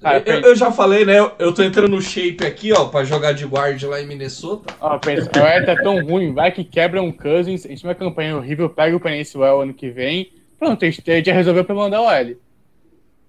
Cara, 0.00 0.18
eu, 0.18 0.22
pensa- 0.22 0.46
eu 0.46 0.56
já 0.56 0.70
falei, 0.70 1.04
né? 1.04 1.18
Eu 1.38 1.52
tô 1.52 1.62
entrando 1.62 1.88
no 1.90 2.00
shape 2.00 2.46
aqui, 2.46 2.72
ó, 2.72 2.86
pra 2.86 3.04
jogar 3.04 3.32
de 3.32 3.44
guard 3.44 3.82
lá 3.82 4.00
em 4.00 4.06
Minnesota. 4.06 4.72
Ó, 4.80 4.96
pensa, 4.98 5.28
o 5.34 5.46
Ed 5.46 5.68
é 5.68 5.82
tão 5.82 6.00
ruim, 6.04 6.32
vai 6.32 6.52
que 6.52 6.62
quebra 6.62 7.02
um 7.02 7.10
Cousins, 7.10 7.66
a 7.66 7.68
gente 7.68 7.82
tem 7.82 7.88
uma 7.88 7.94
campanha 7.96 8.36
horrível, 8.36 8.70
pega 8.70 8.96
o 8.96 9.00
Peninsuel 9.00 9.60
ano 9.60 9.74
que 9.74 9.90
vem. 9.90 10.32
Pronto, 10.58 10.84
a 10.84 10.90
gente 10.90 11.24
já 11.24 11.32
resolveu 11.32 11.64
pra 11.64 11.74
mandar 11.74 12.00
o 12.00 12.10
L. 12.10 12.38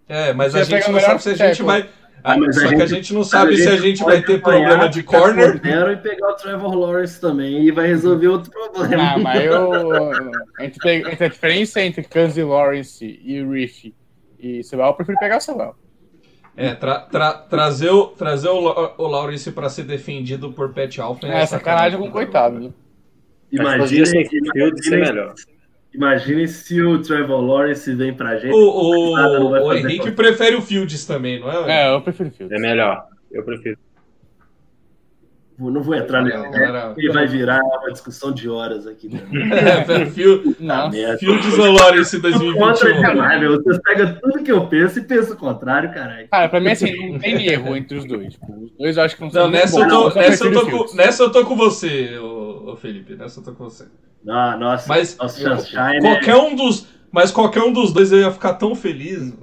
É, 0.08 0.34
mas 0.34 0.54
Você 0.54 0.60
a 0.60 0.64
gente 0.64 0.90
o 0.90 0.94
não 0.94 1.00
sabe 1.00 1.22
se 1.22 1.30
a 1.30 1.36
gente 1.36 1.64
vai. 1.64 1.88
Ah, 2.24 2.38
mas 2.38 2.56
só 2.56 2.66
a 2.66 2.70
que 2.70 2.76
a 2.76 2.80
gente- 2.80 2.90
gente 2.90 3.14
não 3.14 3.24
sabe 3.24 3.56
se 3.58 3.68
a 3.68 3.78
gente 3.78 4.04
vai 4.04 4.22
ter 4.22 4.42
problema 4.42 4.90
de 4.90 5.00
ficar 5.02 5.20
corner. 5.20 5.56
E 5.94 5.98
pegar 5.98 6.30
o 6.30 6.36
Trevor 6.36 6.76
Lawrence 6.76 7.20
também 7.22 7.64
e 7.66 7.72
vai 7.72 7.88
resolver 7.88 8.28
outro 8.28 8.52
problema. 8.52 9.14
Ah, 9.14 9.18
mas 9.18 9.46
eu. 9.46 9.70
Entre, 10.60 10.96
entre 11.12 11.26
a 11.26 11.30
diferença 11.30 11.82
entre 11.82 12.04
e 12.38 12.44
Lawrence 12.44 13.06
e 13.24 13.44
Riff 13.44 13.94
e 14.40 14.64
Sewell, 14.64 14.88
eu 14.88 14.94
prefiro 14.94 15.18
pegar 15.20 15.38
o 15.38 15.42
Sewell. 15.42 15.76
É, 16.58 16.74
tra- 16.76 17.00
tra- 17.02 17.34
trazer, 17.34 17.90
o, 17.90 18.08
trazer 18.08 18.50
o, 18.50 18.94
o 18.98 19.08
Lawrence 19.08 19.50
pra 19.52 19.70
ser 19.70 19.84
defendido 19.84 20.52
por 20.52 20.74
Pat 20.74 20.98
Alfen 21.00 21.32
É, 21.32 21.46
sacanagem 21.46 21.98
com 21.98 22.08
o 22.08 22.12
coitado. 22.12 22.60
né? 22.60 22.70
Imaginem, 23.52 24.06
Justin 24.06 24.26
Fields 24.52 25.46
imaginem 25.94 26.48
se 26.48 26.82
o 26.82 27.02
Trevor 27.02 27.42
Lawrence 27.42 27.94
vem 27.96 28.14
pra 28.14 28.38
gente. 28.38 28.54
O, 28.54 29.16
Nada 29.16 29.40
não 29.40 29.50
vai 29.50 29.60
o, 29.62 29.64
o 29.64 29.68
fazer 29.68 29.80
Henrique 29.80 30.00
conta. 30.00 30.12
prefere 30.12 30.56
o 30.56 30.62
Fields 30.62 31.06
também, 31.06 31.40
não 31.40 31.52
é? 31.68 31.86
É, 31.86 31.94
eu 31.94 32.02
prefiro 32.02 32.32
Fields. 32.32 32.58
É 32.58 32.62
melhor. 32.62 33.06
Eu 33.32 33.44
prefiro. 33.44 33.78
Não 35.60 35.82
vou 35.82 35.94
entrar 35.96 36.22
nesse 36.24 36.38
Não, 36.38 36.44
mérito, 36.50 36.64
era- 36.64 36.88
porque 36.90 37.10
vai 37.12 37.28
virar 37.28 37.62
uma 37.62 37.92
discussão 37.92 38.32
de 38.32 38.48
horas 38.50 38.88
aqui. 38.88 39.10
Né? 39.10 39.20
É, 39.52 39.84
velho, 39.84 40.12
Field- 40.12 40.56
Não, 40.60 40.90
Merda. 40.90 41.18
Fields 41.18 41.58
ou 41.60 41.72
Lawrence 41.72 42.16
Contra 42.22 42.32
2021? 42.32 43.02
jamais, 43.02 43.40
meu. 43.42 43.62
Vocês 43.64 43.80
pegam 43.84 44.16
tudo 44.22 44.44
que 44.44 44.52
eu 44.52 44.68
penso 44.68 45.00
e 45.00 45.04
pensam 45.04 45.36
o 45.36 45.38
contrário, 45.38 45.92
caralho. 45.94 46.28
cara, 46.30 46.48
pra 46.50 46.60
mim 46.60 46.70
assim, 46.70 47.12
não 47.12 47.20
tem 47.20 47.46
erro 47.48 47.76
entre 47.76 47.98
os 47.98 48.06
dois. 48.06 48.34
Tipo, 48.34 48.54
os 48.64 48.72
dois 48.78 48.98
eu 48.98 49.04
acho 49.04 49.16
que 49.16 49.22
não 49.22 49.28
Não, 49.28 49.34
são 49.34 49.50
nessa 49.52 49.80
muito 49.80 49.94
eu, 49.94 50.00
tô, 50.00 50.10
eu 50.10 50.16
nessa, 50.16 50.46
eu 50.46 50.52
tô 50.54 50.66
com, 50.88 50.96
nessa 50.96 51.24
eu 51.24 51.32
tô 51.32 51.46
com 51.46 51.56
você, 51.56 52.18
ô, 52.20 52.72
ô 52.72 52.76
Felipe. 52.78 53.16
Nessa 53.16 53.40
eu 53.40 53.44
tô 53.44 53.52
com 53.54 53.64
você. 53.66 53.86
Ah, 54.28 54.56
nossa, 54.58 54.88
Mas 54.88 55.18
nossa 55.18 55.40
Sunshine 55.58 56.00
qualquer 56.02 56.36
um 56.36 56.56
dos. 56.56 56.88
Mas 57.12 57.32
qualquer 57.32 57.64
um 57.64 57.74
dos 57.74 57.92
dois 57.92 58.12
eu 58.12 58.20
ia 58.20 58.32
ficar 58.32 58.54
tão 58.54 58.76
feliz. 58.76 59.34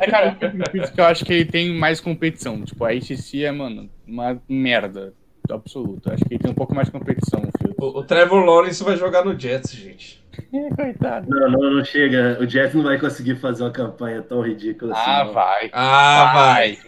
É, 0.00 0.10
cara, 0.10 0.36
eu 0.40 0.82
eu 0.98 1.04
acho 1.04 1.24
que 1.24 1.32
ele 1.32 1.44
tem 1.44 1.72
mais 1.78 2.00
competição. 2.00 2.60
Tipo, 2.62 2.84
a 2.84 2.90
ACC 2.90 3.44
é, 3.44 3.52
mano, 3.52 3.88
uma 4.06 4.36
merda 4.48 5.12
absoluta. 5.50 6.14
Acho 6.14 6.24
que 6.24 6.34
ele 6.34 6.42
tem 6.42 6.50
um 6.50 6.54
pouco 6.54 6.74
mais 6.74 6.86
de 6.88 6.92
competição, 6.92 7.42
o. 7.42 7.84
O, 7.84 7.98
o 7.98 8.04
Trevor 8.04 8.44
Lawrence 8.44 8.82
vai 8.82 8.96
jogar 8.96 9.24
no 9.24 9.38
Jets, 9.38 9.72
gente. 9.72 10.24
Coitado. 10.76 11.28
Não, 11.28 11.50
não, 11.50 11.70
não 11.76 11.84
chega. 11.84 12.38
O 12.40 12.48
Jets 12.48 12.74
não 12.74 12.82
vai 12.82 12.98
conseguir 12.98 13.36
fazer 13.36 13.62
uma 13.62 13.70
campanha 13.70 14.22
tão 14.22 14.40
ridícula 14.40 14.92
assim. 14.94 15.10
Ah, 15.10 15.24
não. 15.24 15.32
vai. 15.32 15.70
Ah, 15.72 16.32
vai. 16.34 16.78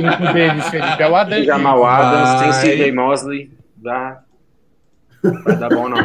Um 0.00 0.32
deles, 0.32 0.68
Felipe, 0.68 1.02
é 1.02 1.08
o 1.08 1.14
Adam. 1.16 1.44
Jamal 1.44 1.84
Adams, 1.84 2.40
tem 2.40 2.50
Vai. 2.50 2.76
CJ 2.76 2.92
Mosley. 2.92 3.50
Dá. 3.76 4.22
Vai 5.22 5.56
dar 5.56 5.68
bom, 5.68 5.88
não. 5.88 5.98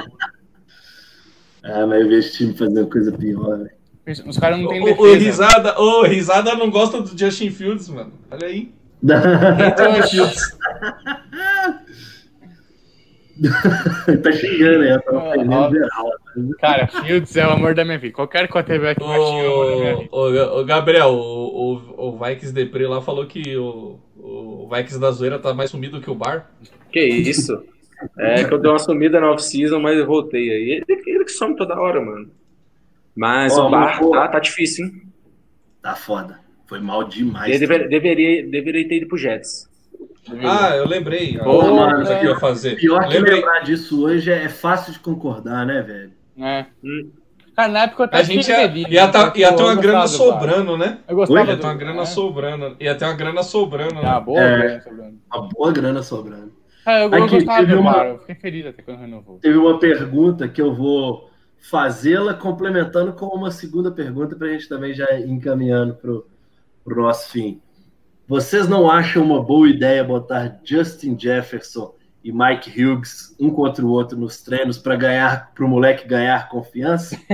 Ah, 1.64 1.86
mas 1.86 2.02
eu 2.02 2.08
vejo 2.10 2.20
esse 2.20 2.38
time 2.38 2.54
fazendo 2.54 2.88
coisa 2.90 3.12
pior, 3.12 3.58
velho. 3.58 3.72
Os 4.28 4.38
caras 4.38 4.60
não 4.60 4.68
têm 4.68 4.82
O, 4.82 4.86
defesa. 4.86 5.02
o 5.02 5.14
Risada, 5.14 5.80
o 5.80 6.04
Risada 6.04 6.56
não 6.56 6.70
gosta 6.72 7.02
do 7.02 7.18
Justin 7.18 7.52
Fields, 7.52 7.88
mano. 7.88 8.14
Olha 8.32 8.48
aí. 8.48 8.74
Fields. 10.10 10.58
tá 14.22 14.32
xingando 14.32 14.84
aí, 14.84 15.02
tá 15.02 15.12
ó. 15.12 15.70
geral. 15.72 16.12
Cara, 16.60 16.88
Fields 16.88 17.36
é 17.36 17.48
o 17.48 17.52
amor 17.52 17.74
da 17.74 17.84
minha 17.84 17.98
vida. 17.98 18.14
Qualquer 18.14 18.48
quarterback 18.48 19.00
que 19.00 19.04
é 19.04 19.08
o 19.08 19.12
amor 19.12 19.70
da 19.70 19.76
minha 19.78 19.96
vida. 19.98 20.10
O, 20.12 20.60
o, 20.62 20.66
Gabriel, 20.66 21.10
o, 21.10 21.74
o, 21.74 22.10
o 22.10 22.18
Vikings 22.20 22.54
Depre 22.54 22.86
lá 22.86 23.02
falou 23.02 23.26
que 23.26 23.58
o, 23.58 24.00
o 24.16 24.70
Vikings 24.70 25.00
da 25.00 25.12
zoeira 25.12 25.40
tá 25.40 25.54
mais 25.54 25.72
sumido 25.72 26.00
que 26.00 26.12
o 26.12 26.16
bar. 26.16 26.52
Que 26.92 27.04
isso? 27.04 27.64
É 28.18 28.44
que 28.44 28.54
eu 28.54 28.60
dei 28.60 28.70
uma 28.70 28.80
sumida 28.80 29.20
na 29.20 29.32
off-season, 29.32 29.80
mas 29.80 29.98
eu 29.98 30.06
voltei 30.06 30.50
aí. 30.50 30.84
Ele, 30.88 31.02
ele 31.08 31.26
que 31.26 31.32
some 31.32 31.56
toda 31.56 31.80
hora, 31.80 32.00
mano. 32.00 32.30
Mas 33.16 33.58
Ó, 33.58 33.68
o 33.68 33.70
bar 33.70 34.00
tá, 34.00 34.28
tá 34.28 34.40
difícil, 34.40 34.86
hein? 34.86 35.02
Tá 35.82 35.96
foda. 35.96 36.40
Foi 36.72 36.80
mal 36.80 37.04
demais. 37.04 37.50
Ele 37.50 37.60
dever- 37.60 37.90
deveria, 37.90 38.48
deveria 38.48 38.88
ter 38.88 38.96
ido 38.96 39.08
pro 39.10 39.18
Jets. 39.18 39.70
Ah, 40.42 40.74
eu 40.78 40.88
lembrei. 40.88 41.38
Uma 41.38 41.70
mano, 41.98 42.08
eu 42.10 42.40
fazer. 42.40 42.78
Pior 42.78 43.10
que 43.10 43.16
Lembrei. 43.16 43.36
lembrar 43.36 43.60
disso 43.60 44.02
hoje 44.06 44.32
é 44.32 44.48
fácil 44.48 44.94
de 44.94 45.00
concordar, 45.00 45.66
né, 45.66 45.82
velho? 45.82 46.14
É. 46.40 46.66
Hum. 46.82 47.12
Cara, 47.54 47.68
na 47.68 47.80
época 47.84 48.04
eu 48.04 48.06
até 48.06 48.18
A 48.20 48.24
gente 48.24 48.48
ia, 48.50 48.66
ia, 48.68 49.06
né, 49.06 49.12
tá- 49.12 49.34
ia 49.36 49.52
ter 49.52 49.64
uma 49.64 49.76
grana 49.76 50.08
sobrando, 50.08 50.78
né? 50.78 51.00
Eu 51.10 51.16
gostava? 51.18 51.50
Ia 51.50 51.58
ter 51.58 51.66
uma 51.66 51.74
grana 51.76 52.02
é. 52.04 52.06
sobrando. 52.06 52.76
Ia 52.80 52.96
ter 52.96 53.04
uma 53.06 53.14
grana 53.16 53.44
sobrando, 53.44 54.00
Ah, 54.02 54.20
boa 54.22 54.40
É. 54.40 54.58
grana 54.58 54.82
sobrando. 54.82 55.18
Uma 55.34 55.50
boa 55.50 55.72
grana 55.74 56.04
sobrando. 56.04 56.52
Ah, 56.86 57.00
eu, 57.02 57.12
eu 57.12 57.24
Aqui, 57.26 57.36
gostava 57.36 57.60
teve 57.60 57.76
uma-. 57.76 58.06
Eu 58.06 58.20
fiquei 58.20 58.36
feliz 58.36 58.66
até 58.68 58.82
quando 58.82 59.00
renovou. 59.02 59.40
Teve 59.40 59.58
uma 59.58 59.78
pergunta 59.78 60.48
que 60.48 60.62
eu 60.62 60.74
vou 60.74 61.30
fazê-la 61.70 62.34
complementando 62.34 63.12
com 63.12 63.26
uma 63.26 63.52
segunda 63.52 63.92
pergunta 63.92 64.38
para 64.38 64.48
a 64.48 64.52
gente 64.54 64.70
também 64.70 64.94
já 64.94 65.12
ir 65.20 65.30
encaminhando 65.30 65.96
para 65.96 66.10
o 66.10 66.31
nosso 66.86 67.32
fim. 67.32 67.62
Vocês 68.28 68.68
não 68.68 68.90
acham 68.90 69.24
uma 69.24 69.44
boa 69.44 69.70
ideia 69.70 70.04
botar 70.04 70.60
Justin 70.64 71.18
Jefferson 71.20 71.94
e 72.24 72.32
Mike 72.32 72.70
Hughes 72.70 73.36
um 73.40 73.50
contra 73.50 73.84
o 73.86 73.90
outro 73.90 74.18
nos 74.18 74.42
treinos 74.42 74.78
para 74.78 74.96
ganhar, 74.96 75.52
para 75.54 75.66
o 75.66 75.68
moleque 75.68 76.08
ganhar 76.08 76.48
confiança? 76.48 77.20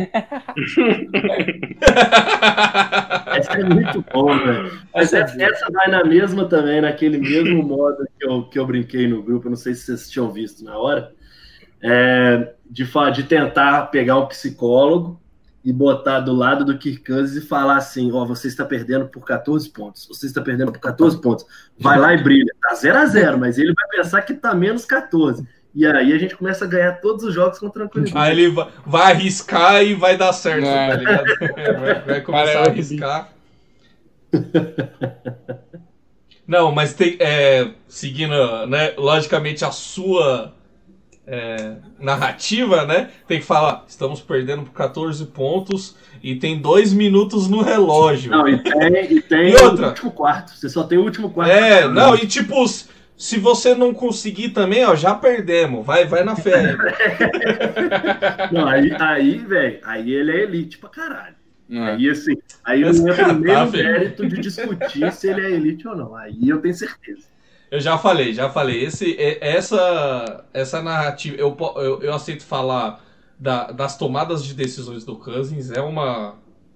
Essa 3.27 3.51
é 3.51 3.63
muito 3.63 4.03
bom, 4.11 4.35
velho. 4.39 4.71
Mas 4.93 5.13
Essa 5.13 5.17
é 5.17 5.21
essa, 5.21 5.43
essa 5.43 5.71
vai 5.71 5.87
na 5.89 6.03
mesma 6.03 6.45
também, 6.45 6.81
naquele 6.81 7.19
mesmo 7.19 7.61
modo 7.67 8.07
que 8.17 8.25
eu, 8.25 8.43
que 8.45 8.57
eu 8.57 8.65
brinquei 8.65 9.07
no 9.07 9.21
grupo. 9.21 9.47
eu 9.47 9.51
Não 9.51 9.57
sei 9.57 9.75
se 9.75 9.83
vocês 9.83 10.09
tinham 10.09 10.31
visto 10.31 10.63
na 10.63 10.77
hora. 10.77 11.11
é, 11.81 12.53
de, 12.69 12.85
de 13.13 13.23
tentar 13.23 13.87
pegar 13.87 14.17
um 14.17 14.25
psicólogo 14.25 15.21
e 15.67 15.73
botar 15.73 16.21
do 16.21 16.33
lado 16.33 16.63
do 16.63 16.77
Kirk 16.77 17.03
Cousins 17.03 17.43
e 17.43 17.45
falar 17.45 17.75
assim, 17.75 18.09
ó, 18.13 18.23
você 18.23 18.47
está 18.47 18.63
perdendo 18.63 19.05
por 19.09 19.25
14 19.25 19.69
pontos, 19.69 20.07
você 20.07 20.25
está 20.25 20.41
perdendo 20.41 20.71
por 20.71 20.79
14 20.79 21.19
pontos, 21.19 21.45
vai 21.77 21.99
lá 21.99 22.13
e 22.13 22.23
brilha, 22.23 22.53
tá 22.61 22.73
0 22.73 22.97
a 22.97 23.05
0 23.05 23.37
mas 23.37 23.57
ele 23.57 23.73
vai 23.73 23.89
pensar 24.01 24.21
que 24.21 24.33
tá 24.33 24.55
menos 24.55 24.85
14, 24.85 25.45
e 25.75 25.85
aí 25.85 26.13
a 26.13 26.17
gente 26.17 26.37
começa 26.37 26.63
a 26.63 26.67
ganhar 26.69 26.93
todos 27.01 27.25
os 27.25 27.33
jogos 27.33 27.59
com 27.59 27.69
tranquilidade. 27.69 28.17
Aí 28.17 28.31
ele 28.31 28.49
va- 28.55 28.69
vai 28.85 29.11
arriscar 29.11 29.83
e 29.83 29.93
vai 29.93 30.15
dar 30.17 30.31
certo, 30.31 30.65
É. 30.65 30.87
tá 30.87 30.95
ligado? 30.95 31.25
Vai, 31.81 32.01
vai 32.01 32.21
começar 32.21 32.53
Cara, 32.53 32.59
a 32.59 32.71
arriscar. 32.71 33.29
Não, 36.47 36.71
mas 36.71 36.93
tem. 36.93 37.17
é, 37.19 37.71
seguindo, 37.87 38.65
né? 38.67 38.93
Logicamente, 38.97 39.65
a 39.65 39.71
sua 39.71 40.53
é, 41.27 41.75
narrativa, 41.99 42.85
né? 42.85 43.09
Tem 43.27 43.39
que 43.39 43.45
falar, 43.45 43.83
estamos 43.87 44.21
perdendo 44.21 44.63
por 44.63 44.71
14 44.71 45.25
pontos 45.25 45.95
e 46.23 46.35
tem 46.35 46.57
dois 46.59 46.93
minutos 46.93 47.47
no 47.49 47.61
relógio. 47.61 48.31
Não, 48.31 48.47
e 48.47 48.57
tem, 48.57 49.13
e 49.13 49.21
tem 49.21 49.49
E 49.51 49.55
outra? 49.55 49.85
o 49.87 49.89
último 49.89 50.11
quarto, 50.11 50.53
você 50.53 50.69
só 50.69 50.83
tem 50.83 50.97
o 50.97 51.03
último 51.03 51.29
quarto. 51.29 51.51
É, 51.51 51.87
não, 51.87 52.15
e 52.15 52.25
tipo, 52.25 52.55
se 53.17 53.37
você 53.39 53.75
não 53.75 53.93
conseguir 53.93 54.49
também, 54.49 54.85
ó, 54.85 54.95
já 54.95 55.13
perdemos. 55.13 55.85
Vai, 55.85 56.05
vai 56.05 56.23
na 56.23 56.35
fé. 56.35 56.55
aí. 56.55 56.77
Não, 58.51 58.67
aí, 58.67 58.91
aí 58.99 59.37
velho, 59.39 59.79
aí 59.83 60.13
ele 60.13 60.31
é 60.31 60.43
elite 60.43 60.77
pra 60.77 60.89
caralho. 60.89 61.35
Não 61.67 61.85
é. 61.85 61.93
Aí, 61.95 62.09
assim, 62.09 62.33
aí 62.63 62.81
não 62.81 62.93
tá, 63.13 63.33
no 63.33 63.41
velho. 63.41 63.71
mérito 63.71 64.25
de 64.25 64.37
discutir 64.39 65.11
se 65.11 65.27
ele 65.29 65.41
é 65.45 65.51
elite 65.51 65.85
ou 65.87 65.97
não. 65.97 66.15
Aí 66.15 66.47
eu 66.47 66.61
tenho 66.61 66.73
certeza. 66.73 67.23
Eu 67.69 67.79
já 67.79 67.97
falei, 67.97 68.33
já 68.33 68.49
falei. 68.49 68.83
Esse, 68.83 69.15
é- 69.19 69.39
essa, 69.41 70.45
essa 70.53 70.81
narrativa, 70.81 71.35
eu, 71.37 71.55
eu, 71.77 72.01
eu 72.01 72.13
aceito 72.13 72.43
falar 72.45 73.03
da- 73.39 73.71
das 73.71 73.97
tomadas 73.97 74.43
de 74.43 74.53
decisões 74.53 75.03
do 75.03 75.15
Cousins, 75.17 75.69
é 75.71 75.81
uma, 75.81 76.35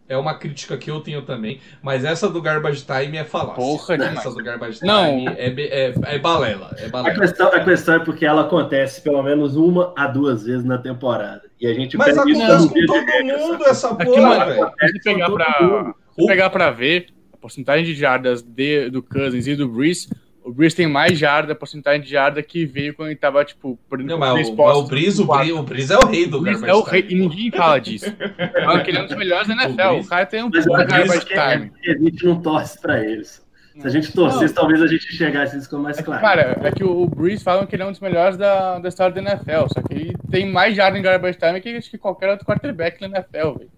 é 0.10 0.18
uma 0.18 0.34
crítica 0.34 0.78
que 0.78 0.92
eu 0.92 1.00
tenho 1.00 1.22
também, 1.22 1.62
mas 1.82 2.04
essa 2.04 2.30
do 2.30 2.42
Garbage 2.42 2.86
Time 2.86 3.18
é 3.18 3.24
falácia. 3.24 3.56
Porra 3.56 3.98
demais. 3.98 4.18
Essa 4.20 4.30
do 4.32 4.44
Garbage 4.44 4.86
Não. 4.86 5.06
Time 5.20 5.36
é, 5.38 5.50
be- 5.50 5.68
é, 5.70 5.94
é 6.04 6.20
balela, 6.20 6.76
é 6.78 6.86
A 6.86 6.90
balela. 6.90 7.20
questão, 7.20 7.48
a 7.48 7.60
questão 7.64 7.96
é 7.96 8.00
porque 8.00 8.26
ela 8.26 8.42
acontece 8.42 9.02
pelo 9.02 9.24
menos 9.24 9.56
uma 9.56 9.94
a 9.98 10.08
duas 10.08 10.44
vezes 10.44 10.66
na 10.66 10.78
temporada. 10.78 11.44
E 11.60 11.68
a 11.68 11.74
gente 11.74 11.96
Mas 11.98 12.18
acontece 12.18 12.68
com 12.68 12.74
de 12.74 12.86
todo 12.86 13.06
mundo 13.24 13.66
essa 13.66 13.92
Aqui, 13.92 14.06
porra, 14.06 14.22
mano, 14.22 14.46
velho. 14.46 14.72
se 14.92 15.00
pegar 15.04 15.30
pra, 15.32 15.94
se 16.20 16.26
pegar 16.26 16.50
pra 16.50 16.70
ver 16.72 17.08
a 17.34 17.38
porcentagem 17.38 17.86
de 17.86 17.96
jardas 17.96 18.42
de- 18.42 18.90
do 18.90 19.02
Cousins 19.02 19.48
e 19.48 19.56
do 19.56 19.70
Breeze, 19.70 20.10
o 20.44 20.52
Breeze 20.52 20.76
tem 20.76 20.88
mais 20.88 21.18
jarda, 21.18 21.54
a 21.54 21.56
porcentagem 21.56 22.02
de 22.02 22.10
jarda 22.10 22.42
que 22.42 22.66
veio 22.66 22.94
quando 22.94 23.10
ele 23.10 23.16
tava, 23.18 23.44
tipo, 23.46 23.78
perdendo 23.90 24.10
Não, 24.10 24.18
por 24.18 24.26
mas 24.26 24.34
três 24.34 24.48
o, 24.48 24.52
mas 24.52 24.58
postos 24.58 24.84
o 24.86 24.88
Breeze, 24.90 25.22
o. 25.22 25.26
Breeze, 25.26 25.52
o 25.54 25.64
Breeze 25.64 25.94
é 25.94 25.98
o 25.98 26.06
rei 26.08 26.26
do 26.28 26.38
O 26.38 26.42
Breeze 26.42 26.62
Garbage 26.62 26.80
é 26.80 26.82
o 26.82 26.86
Time. 26.86 27.02
rei, 27.02 27.06
e 27.10 27.16
ninguém 27.20 27.52
fala 27.52 27.80
disso. 27.80 28.06
Que 28.84 28.90
ele 28.90 28.98
é 28.98 29.02
um 29.04 29.08
dos 29.08 29.18
melhores 29.18 29.48
da 29.48 29.54
O 29.54 29.58
NFL. 29.62 29.82
O, 29.82 29.88
Breeze- 29.92 30.10
cara 30.10 30.26
tem 30.26 30.44
um 30.44 30.50
Mas 30.50 30.66
garbage 30.66 31.26
que 31.26 31.34
é 31.34 31.52
time. 31.58 31.70
porque 31.70 31.90
a 31.92 31.98
gente 31.98 32.26
não 32.26 32.42
torce 32.42 32.82
pra 32.82 33.04
eles. 33.04 33.46
Se 33.80 33.88
a 33.88 33.90
gente 33.90 34.12
torcesse, 34.12 34.54
talvez 34.54 34.82
a 34.82 34.88
gente 34.88 35.06
chegasse 35.16 35.58
isso 35.58 35.70
com 35.70 35.78
mais 35.78 36.00
claro. 36.02 36.22
Cara, 36.22 36.60
é 36.62 36.72
que 36.72 36.84
o 36.84 37.08
Breeze 37.08 37.42
falam 37.44 37.66
que 37.66 37.74
ele 37.76 37.84
é 37.84 37.86
um 37.86 37.92
dos 37.92 38.02
melhores 38.02 38.36
da, 38.36 38.80
da 38.80 38.90
história 38.90 39.14
da 39.16 39.22
NFL, 39.22 39.68
só 39.74 39.82
que 39.82 39.94
ele 39.94 40.14
tem 40.30 40.52
mais 40.52 40.76
jarda 40.76 40.98
em 41.00 41.02
garbage 41.02 41.38
time 41.40 41.62
que 41.62 41.70
acho 41.78 41.90
que 41.90 41.98
qualquer 41.98 42.30
outro 42.30 42.46
quarterback 42.46 43.00
na 43.00 43.08
NFL, 43.08 43.58
velho. 43.60 43.72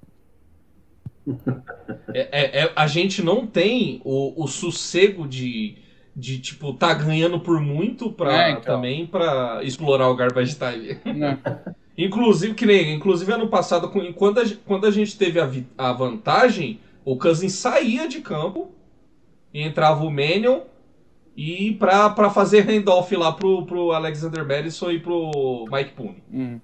É, 2.13 2.27
é- 2.31 2.63
é- 2.63 2.71
a 2.75 2.87
gente 2.87 3.21
não 3.21 3.45
tem 3.47 4.01
o, 4.03 4.43
o 4.43 4.47
sossego 4.47 5.27
de, 5.27 5.77
de, 6.15 6.39
tipo, 6.39 6.73
tá 6.73 6.93
ganhando 6.93 7.39
por 7.39 7.59
muito 7.59 8.11
pra, 8.11 8.47
É, 8.47 8.51
então. 8.51 8.75
também 8.75 9.05
pra 9.05 9.61
explorar 9.63 10.09
o 10.09 10.15
garbage 10.15 10.55
time. 10.55 10.99
Né? 11.17 11.39
Inclusive, 11.97 12.53
que 12.55 12.65
nem, 12.65 12.93
inclusive 12.93 13.31
ano 13.31 13.47
passado, 13.47 13.91
quando 14.15 14.39
a, 14.39 14.43
quando 14.65 14.87
a 14.87 14.91
gente 14.91 15.15
teve 15.17 15.39
a, 15.39 15.49
a 15.77 15.93
vantagem, 15.93 16.79
o 17.05 17.17
Cousins 17.17 17.53
saía 17.53 18.07
de 18.07 18.19
campo 18.19 18.71
e 19.53 19.61
entrava 19.61 20.03
o 20.03 20.09
Manion 20.09 20.61
e 21.37 21.73
pra, 21.73 22.09
pra 22.09 22.29
fazer 22.29 22.61
handoff 22.61 23.15
lá 23.15 23.31
pro, 23.31 23.65
pro 23.65 23.91
Alexander 23.91 24.45
Madison 24.45 24.89
e 24.91 24.99
pro 24.99 25.65
Mike 25.71 25.91
Pooney. 25.91 26.23
Uhum. 26.31 26.61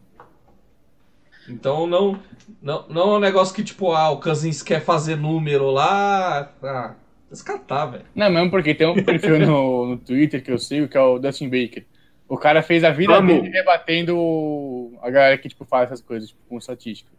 Então 1.47 1.87
não, 1.87 2.19
não, 2.61 2.85
não 2.87 3.01
é 3.13 3.17
um 3.17 3.19
negócio 3.19 3.53
que 3.53 3.63
tipo, 3.63 3.91
ah, 3.91 4.09
o 4.09 4.19
Cousins 4.19 4.61
quer 4.61 4.81
fazer 4.81 5.15
número 5.15 5.69
lá, 5.71 6.51
ah, 6.63 6.93
descartar, 7.31 7.85
velho. 7.87 8.03
Não, 8.15 8.29
mesmo 8.29 8.49
porque 8.51 8.73
tem 8.73 8.87
um 8.87 9.03
perfil 9.03 9.39
no, 9.39 9.85
no 9.87 9.97
Twitter 9.97 10.43
que 10.43 10.51
eu 10.51 10.57
sigo, 10.57 10.87
que 10.87 10.97
é 10.97 11.01
o 11.01 11.19
Dustin 11.19 11.49
Baker. 11.49 11.85
O 12.27 12.37
cara 12.37 12.61
fez 12.61 12.83
a 12.83 12.91
vida 12.91 13.13
Vamos. 13.13 13.33
dele 13.41 13.49
rebatendo 13.49 14.91
a 15.01 15.09
galera 15.09 15.37
que 15.37 15.49
tipo, 15.49 15.65
faz 15.65 15.85
essas 15.85 16.01
coisas, 16.01 16.29
tipo, 16.29 16.41
com 16.47 16.57
estatística. 16.57 17.09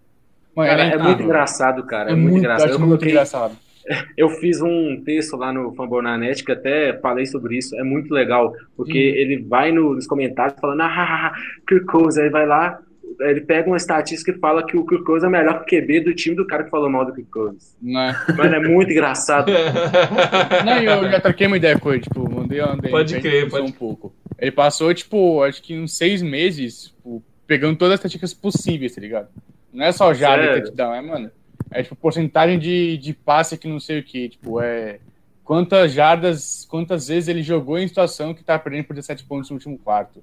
Mano, 0.54 0.68
Cara, 0.70 0.82
é 0.82 0.86
incrível. 0.88 1.06
muito 1.06 1.22
engraçado, 1.22 1.84
cara. 1.86 2.10
É 2.10 2.12
É 2.12 2.16
muito 2.16 2.30
muito, 2.32 2.38
engraçado. 2.44 2.70
Eu, 2.70 2.78
muito 2.78 2.88
coloquei- 2.90 3.08
engraçado. 3.10 3.56
eu 4.16 4.28
fiz 4.30 4.60
um 4.60 5.02
texto 5.04 5.36
lá 5.36 5.52
no 5.52 5.72
Fambonanet 5.74 6.44
que 6.44 6.52
até 6.52 6.98
falei 7.00 7.26
sobre 7.26 7.56
isso. 7.58 7.74
É 7.76 7.82
muito 7.82 8.12
legal, 8.12 8.52
porque 8.76 8.98
Hum. 8.98 9.20
ele 9.20 9.42
vai 9.42 9.72
no- 9.72 9.94
nos 9.94 10.06
comentários 10.06 10.58
falando, 10.60 10.82
ah, 10.82 11.32
Kirk 11.68 11.86
Cousins, 11.86 12.18
aí 12.24 12.30
vai 12.30 12.46
lá, 12.46 12.78
ele 13.20 13.42
pega 13.42 13.68
uma 13.68 13.76
estatística 13.76 14.30
e 14.30 14.38
fala 14.38 14.64
que 14.66 14.76
o 14.76 14.84
Kirk 14.84 15.04
Cousins 15.04 15.24
é 15.24 15.28
o 15.28 15.30
melhor 15.30 15.64
QB 15.64 16.00
do 16.00 16.14
time 16.14 16.34
do 16.34 16.46
cara 16.46 16.64
que 16.64 16.70
falou 16.70 16.88
mal 16.88 17.04
do 17.04 17.12
Kirk 17.12 17.30
Cousins. 17.30 17.76
Né? 17.80 18.16
Mano, 18.36 18.54
é 18.54 18.60
muito 18.60 18.90
engraçado. 18.90 19.52
Não, 20.64 20.78
eu 20.78 21.10
já 21.10 21.20
troquei 21.20 21.46
uma 21.46 21.56
ideia 21.56 21.78
com 21.78 21.92
ele, 21.92 22.00
tipo, 22.00 22.30
mandei 22.30 22.60
uma 22.60 22.76
Pode 22.76 23.20
crer, 23.20 23.50
pode 23.50 23.66
um 23.66 23.72
pouco. 23.72 24.12
Ele 24.38 24.50
passou, 24.50 24.92
tipo, 24.94 25.42
acho 25.42 25.62
que 25.62 25.78
uns 25.78 25.96
seis 25.96 26.22
meses, 26.22 26.86
tipo, 26.86 27.22
pegando 27.46 27.76
todas 27.76 27.94
as 27.94 28.00
estatísticas 28.00 28.32
possíveis, 28.32 28.94
tá 28.94 29.00
ligado? 29.00 29.28
Não 29.72 29.84
é 29.84 29.92
só 29.92 30.12
jarda 30.14 30.56
e 30.56 30.62
touchdown, 30.62 30.94
é, 30.94 31.02
mano. 31.02 31.30
É, 31.70 31.82
tipo, 31.82 31.94
porcentagem 31.94 32.58
de, 32.58 32.96
de 32.96 33.12
passe 33.12 33.58
que 33.58 33.68
não 33.68 33.78
sei 33.78 34.00
o 34.00 34.02
que, 34.02 34.30
tipo, 34.30 34.60
é... 34.60 34.98
Quantas 35.44 35.92
jardas, 35.92 36.64
quantas 36.70 37.08
vezes 37.08 37.28
ele 37.28 37.42
jogou 37.42 37.76
em 37.76 37.88
situação 37.88 38.32
que 38.32 38.44
tá 38.44 38.56
perdendo 38.56 38.84
por 38.84 38.94
17 38.94 39.24
pontos 39.24 39.50
no 39.50 39.56
último 39.56 39.76
quarto. 39.76 40.22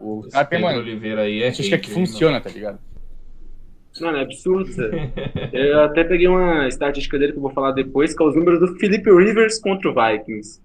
O 0.00 0.20
Esse 0.20 0.30
cara 0.30 0.44
tem, 0.46 0.58
Pedro 0.58 0.74
mano, 0.74 0.82
Oliveira 0.88 1.20
aí 1.22 1.42
é 1.42 1.48
estatística 1.48 1.78
que 1.78 1.88
hater, 1.88 1.98
hein, 2.00 2.06
funciona, 2.06 2.40
tá 2.40 2.50
ligado? 2.50 2.78
Mano, 4.00 4.18
é 4.18 4.22
absurdo. 4.22 4.70
Eu 5.52 5.80
até 5.82 6.04
peguei 6.04 6.26
uma 6.28 6.66
estatística 6.68 7.18
dele 7.18 7.32
que 7.32 7.38
eu 7.38 7.42
vou 7.42 7.50
falar 7.52 7.72
depois, 7.72 8.14
que 8.14 8.22
é 8.22 8.26
os 8.26 8.34
números 8.36 8.60
do 8.60 8.78
Felipe 8.78 9.10
Rivers 9.12 9.58
contra 9.58 9.90
o 9.90 9.94
Vikings. 9.94 10.60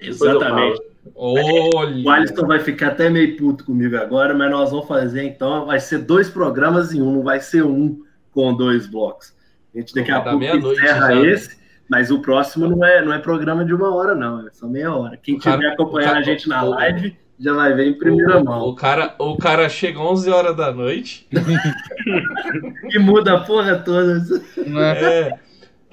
Exatamente. 0.00 0.82
Olha. 1.14 2.02
O 2.04 2.10
Alisson 2.10 2.46
vai 2.46 2.58
ficar 2.60 2.88
até 2.88 3.08
meio 3.08 3.36
puto 3.36 3.64
comigo 3.64 3.96
agora, 3.96 4.34
mas 4.34 4.50
nós 4.50 4.70
vamos 4.70 4.86
fazer 4.88 5.22
então. 5.22 5.66
Vai 5.66 5.78
ser 5.80 5.98
dois 5.98 6.28
programas 6.28 6.92
em 6.92 7.00
um, 7.00 7.12
não 7.12 7.22
vai 7.22 7.40
ser 7.40 7.64
um 7.64 8.00
com 8.32 8.54
dois 8.54 8.86
blocos. 8.86 9.34
A 9.74 9.78
gente 9.78 9.94
daqui 9.94 10.10
a 10.10 10.18
dar 10.20 10.30
pouco 10.32 10.44
encerra 10.72 11.14
já. 11.14 11.26
esse, 11.26 11.58
mas 11.88 12.10
o 12.10 12.20
próximo 12.20 12.66
não 12.68 12.84
é, 12.84 13.04
não 13.04 13.12
é 13.12 13.18
programa 13.18 13.64
de 13.64 13.72
uma 13.74 13.94
hora, 13.94 14.14
não. 14.14 14.46
É 14.46 14.50
só 14.52 14.66
meia 14.66 14.94
hora. 14.94 15.16
Quem 15.16 15.36
O 15.36 15.38
cara- 15.38 15.56
estiver 15.56 15.72
acompanhando 15.72 16.08
o 16.10 16.12
cara- 16.14 16.18
a 16.20 16.22
gente 16.22 16.48
na 16.48 16.62
live 16.62 17.16
já 17.38 17.52
vai 17.52 17.74
ver 17.74 17.88
em 17.88 17.98
primeira 17.98 18.40
O, 18.40 18.44
mão. 18.44 18.68
o 18.68 18.74
cara, 18.74 19.14
o 19.18 19.36
cara 19.36 19.68
chega 19.68 19.98
11 19.98 20.30
horas 20.30 20.56
da 20.56 20.72
noite. 20.72 21.26
E 22.90 22.98
muda 22.98 23.34
a 23.34 23.40
porra 23.40 23.78
toda. 23.78 24.18
Né? 24.66 25.02
É. 25.02 25.38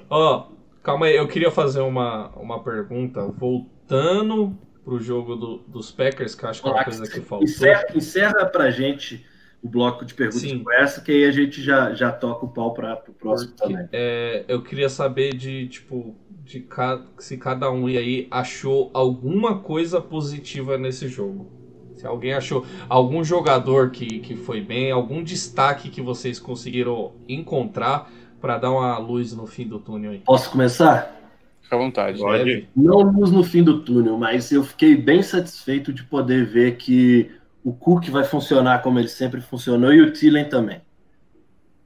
Ó, 0.08 0.48
calma 0.82 1.06
aí, 1.06 1.16
eu 1.16 1.26
queria 1.26 1.50
fazer 1.50 1.80
uma, 1.80 2.28
uma 2.36 2.62
pergunta. 2.62 3.22
Voltando 3.26 4.56
pro 4.84 4.98
jogo 5.00 5.36
do- 5.36 5.58
dos 5.66 5.90
Packers, 5.90 6.34
que 6.34 6.44
eu 6.44 6.48
acho 6.50 6.62
que 6.62 6.68
é 6.68 6.72
uma 6.72 6.84
coisa 6.84 7.04
que 7.10 7.20
faltou. 7.20 7.44
Encerra, 7.48 7.84
encerra 7.94 8.46
pra 8.46 8.70
gente 8.70 9.24
o 9.62 9.68
bloco 9.68 10.04
de 10.04 10.12
perguntas 10.12 10.40
Sim. 10.42 10.62
com 10.62 10.72
essa, 10.72 11.00
que 11.00 11.12
aí 11.12 11.24
a 11.24 11.30
gente 11.30 11.62
já, 11.62 11.94
já 11.94 12.10
toca 12.10 12.44
o 12.44 12.48
pau 12.48 12.74
para 12.74 13.00
o 13.08 13.12
próximo 13.14 13.52
Porque, 13.56 13.72
também. 13.72 13.88
é, 13.92 14.44
eu 14.48 14.60
queria 14.62 14.88
saber 14.88 15.34
de, 15.34 15.68
tipo, 15.68 16.16
de 16.44 16.60
ca- 16.60 17.02
se 17.18 17.36
cada 17.36 17.70
um 17.70 17.86
aí 17.86 18.26
achou 18.30 18.90
alguma 18.92 19.58
coisa 19.58 20.00
positiva 20.00 20.76
nesse 20.76 21.08
jogo. 21.08 21.46
Se 21.94 22.06
alguém 22.06 22.32
achou 22.32 22.64
algum 22.88 23.22
jogador 23.22 23.90
que, 23.90 24.18
que 24.20 24.34
foi 24.34 24.60
bem, 24.60 24.90
algum 24.90 25.22
destaque 25.22 25.88
que 25.88 26.00
vocês 26.02 26.38
conseguiram 26.40 27.12
encontrar 27.28 28.10
para 28.40 28.58
dar 28.58 28.72
uma 28.72 28.98
luz 28.98 29.32
no 29.32 29.46
fim 29.46 29.66
do 29.66 29.78
túnel 29.78 30.10
aí. 30.12 30.18
Posso 30.18 30.50
começar? 30.50 31.16
Fica 31.60 31.76
à 31.76 31.78
vontade. 31.78 32.18
Pode. 32.18 32.68
Não 32.74 33.02
luz 33.02 33.30
no 33.30 33.44
fim 33.44 33.62
do 33.62 33.82
túnel, 33.82 34.18
mas 34.18 34.50
eu 34.50 34.64
fiquei 34.64 34.96
bem 34.96 35.22
satisfeito 35.22 35.92
de 35.92 36.02
poder 36.02 36.44
ver 36.44 36.76
que 36.76 37.30
o 37.62 37.72
Cook 37.72 38.08
vai 38.08 38.24
funcionar 38.24 38.82
como 38.82 38.98
ele 38.98 39.08
sempre 39.08 39.40
funcionou 39.40 39.92
e 39.92 40.02
o 40.02 40.12
Thielen 40.12 40.48
também. 40.48 40.80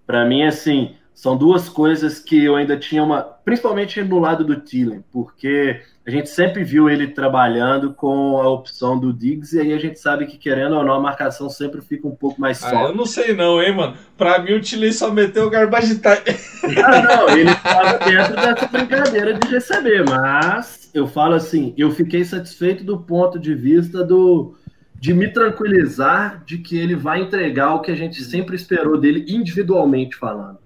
Para 0.06 0.24
mim, 0.24 0.44
assim, 0.44 0.94
são 1.16 1.34
duas 1.34 1.66
coisas 1.66 2.18
que 2.20 2.44
eu 2.44 2.56
ainda 2.56 2.76
tinha 2.76 3.02
uma. 3.02 3.22
Principalmente 3.22 4.02
no 4.04 4.18
lado 4.18 4.44
do 4.44 4.56
Thielen, 4.60 5.02
porque 5.10 5.80
a 6.06 6.10
gente 6.10 6.28
sempre 6.28 6.62
viu 6.62 6.90
ele 6.90 7.06
trabalhando 7.08 7.94
com 7.94 8.38
a 8.38 8.46
opção 8.50 8.98
do 9.00 9.14
Diggs 9.14 9.56
e 9.56 9.60
aí 9.60 9.72
a 9.72 9.78
gente 9.78 9.98
sabe 9.98 10.26
que, 10.26 10.36
querendo 10.36 10.76
ou 10.76 10.84
não, 10.84 10.92
a 10.92 11.00
marcação 11.00 11.48
sempre 11.48 11.80
fica 11.80 12.06
um 12.06 12.14
pouco 12.14 12.38
mais 12.38 12.62
Ah, 12.62 12.68
solta. 12.68 12.90
eu 12.90 12.94
não 12.94 13.06
sei 13.06 13.34
não, 13.34 13.62
hein, 13.62 13.74
mano. 13.74 13.96
Pra 14.18 14.38
mim 14.40 14.52
o 14.52 14.60
Tilly 14.60 14.92
só 14.92 15.10
meteu 15.10 15.46
o 15.46 15.50
garbage 15.50 15.98
time. 16.00 16.36
Ah, 16.84 17.00
não, 17.02 17.28
ele 17.30 17.50
estava 17.50 17.98
dentro 17.98 18.34
dessa 18.34 18.66
brincadeira 18.66 19.34
de 19.34 19.48
receber, 19.48 20.04
mas 20.04 20.90
eu 20.92 21.06
falo 21.06 21.34
assim, 21.34 21.72
eu 21.78 21.90
fiquei 21.92 22.24
satisfeito 22.26 22.84
do 22.84 22.98
ponto 22.98 23.38
de 23.38 23.54
vista 23.54 24.04
do 24.04 24.54
de 24.98 25.14
me 25.14 25.28
tranquilizar 25.32 26.42
de 26.44 26.58
que 26.58 26.76
ele 26.76 26.94
vai 26.96 27.20
entregar 27.22 27.74
o 27.74 27.80
que 27.80 27.90
a 27.90 27.94
gente 27.96 28.22
sempre 28.22 28.56
esperou 28.56 28.98
dele 28.98 29.24
individualmente 29.28 30.16
falando. 30.16 30.58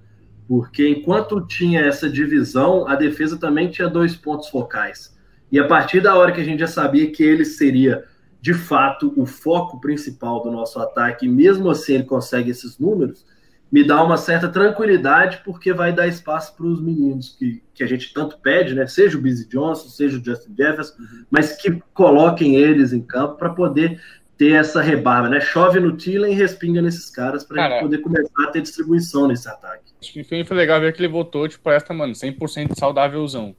Porque 0.50 0.88
enquanto 0.88 1.46
tinha 1.46 1.80
essa 1.80 2.10
divisão, 2.10 2.84
a 2.88 2.96
defesa 2.96 3.38
também 3.38 3.70
tinha 3.70 3.88
dois 3.88 4.16
pontos 4.16 4.48
focais. 4.48 5.16
E 5.52 5.60
a 5.60 5.68
partir 5.68 6.00
da 6.00 6.16
hora 6.16 6.32
que 6.32 6.40
a 6.40 6.44
gente 6.44 6.58
já 6.58 6.66
sabia 6.66 7.08
que 7.08 7.22
ele 7.22 7.44
seria 7.44 8.04
de 8.40 8.52
fato 8.52 9.12
o 9.16 9.24
foco 9.24 9.80
principal 9.80 10.42
do 10.42 10.50
nosso 10.50 10.80
ataque, 10.80 11.28
mesmo 11.28 11.70
assim 11.70 11.94
ele 11.94 12.02
consegue 12.02 12.50
esses 12.50 12.80
números, 12.80 13.24
me 13.70 13.84
dá 13.84 14.02
uma 14.02 14.16
certa 14.16 14.48
tranquilidade, 14.48 15.40
porque 15.44 15.72
vai 15.72 15.92
dar 15.92 16.08
espaço 16.08 16.56
para 16.56 16.66
os 16.66 16.82
meninos 16.82 17.36
que, 17.38 17.62
que 17.72 17.84
a 17.84 17.86
gente 17.86 18.12
tanto 18.12 18.36
pede, 18.38 18.74
né? 18.74 18.88
Seja 18.88 19.16
o 19.16 19.22
Busy 19.22 19.48
Johnson, 19.48 19.88
seja 19.88 20.18
o 20.18 20.24
Justin 20.24 20.56
Jefferson, 20.56 20.94
uhum. 20.98 21.24
mas 21.30 21.52
que 21.62 21.80
coloquem 21.94 22.56
eles 22.56 22.92
em 22.92 23.02
campo 23.02 23.36
para 23.36 23.50
poder 23.50 24.00
ter 24.40 24.52
essa 24.52 24.80
rebarba, 24.80 25.28
né? 25.28 25.38
Chove 25.38 25.78
no 25.80 25.94
Thielen 25.94 26.32
e 26.32 26.34
respinga 26.34 26.80
nesses 26.80 27.10
caras 27.10 27.44
para 27.44 27.68
gente 27.68 27.82
poder 27.82 27.98
começar 27.98 28.44
a 28.44 28.50
ter 28.50 28.62
distribuição 28.62 29.28
nesse 29.28 29.46
ataque. 29.46 29.92
Acho 30.00 30.14
que 30.14 30.24
foi 30.24 30.56
legal 30.56 30.80
ver 30.80 30.94
que 30.94 31.00
ele 31.02 31.12
voltou, 31.12 31.46
tipo, 31.46 31.68
esta, 31.68 31.92
mano, 31.92 32.14
100% 32.14 32.74
saudávelzão. 32.74 33.54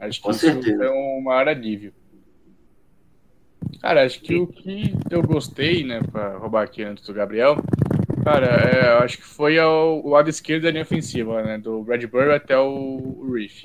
Acho 0.00 0.18
que 0.18 0.24
Com 0.24 0.30
isso 0.30 0.40
certeza. 0.40 0.84
é 0.84 0.90
um 0.90 1.20
maior 1.20 1.46
alívio. 1.46 1.92
Cara, 3.82 4.06
acho 4.06 4.18
que 4.22 4.34
o 4.34 4.46
que 4.46 4.94
eu 5.10 5.20
gostei, 5.22 5.84
né, 5.84 6.00
pra 6.10 6.38
roubar 6.38 6.62
aqui 6.62 6.82
antes 6.82 7.04
do 7.04 7.12
Gabriel, 7.12 7.62
cara, 8.24 8.46
é, 8.46 9.04
acho 9.04 9.18
que 9.18 9.24
foi 9.24 9.58
ao, 9.58 10.02
o 10.02 10.08
lado 10.08 10.30
esquerdo 10.30 10.62
da 10.62 10.70
linha 10.70 10.84
ofensiva, 10.84 11.42
né, 11.42 11.58
do 11.58 11.82
Bradbury 11.82 12.32
até 12.32 12.56
o, 12.56 13.18
o 13.18 13.30
Reef. 13.34 13.64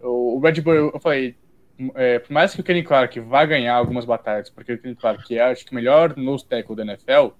O, 0.00 0.36
o 0.36 0.40
Bradbury, 0.40 0.78
eu 0.94 1.00
falei, 1.00 1.34
é, 1.94 2.18
por 2.18 2.32
mais 2.32 2.54
que 2.54 2.60
o 2.60 2.64
Kenny 2.64 2.82
Clark 2.82 3.18
vá 3.20 3.44
ganhar 3.44 3.74
algumas 3.74 4.04
batalhas, 4.04 4.50
porque 4.50 4.72
o 4.72 4.78
Kenny 4.78 4.94
Clark 4.94 5.36
é, 5.36 5.42
acho 5.42 5.64
que 5.64 5.72
o 5.72 5.74
melhor 5.74 6.16
nose 6.16 6.46
tackle 6.46 6.76
da 6.76 6.82
NFL, 6.82 7.30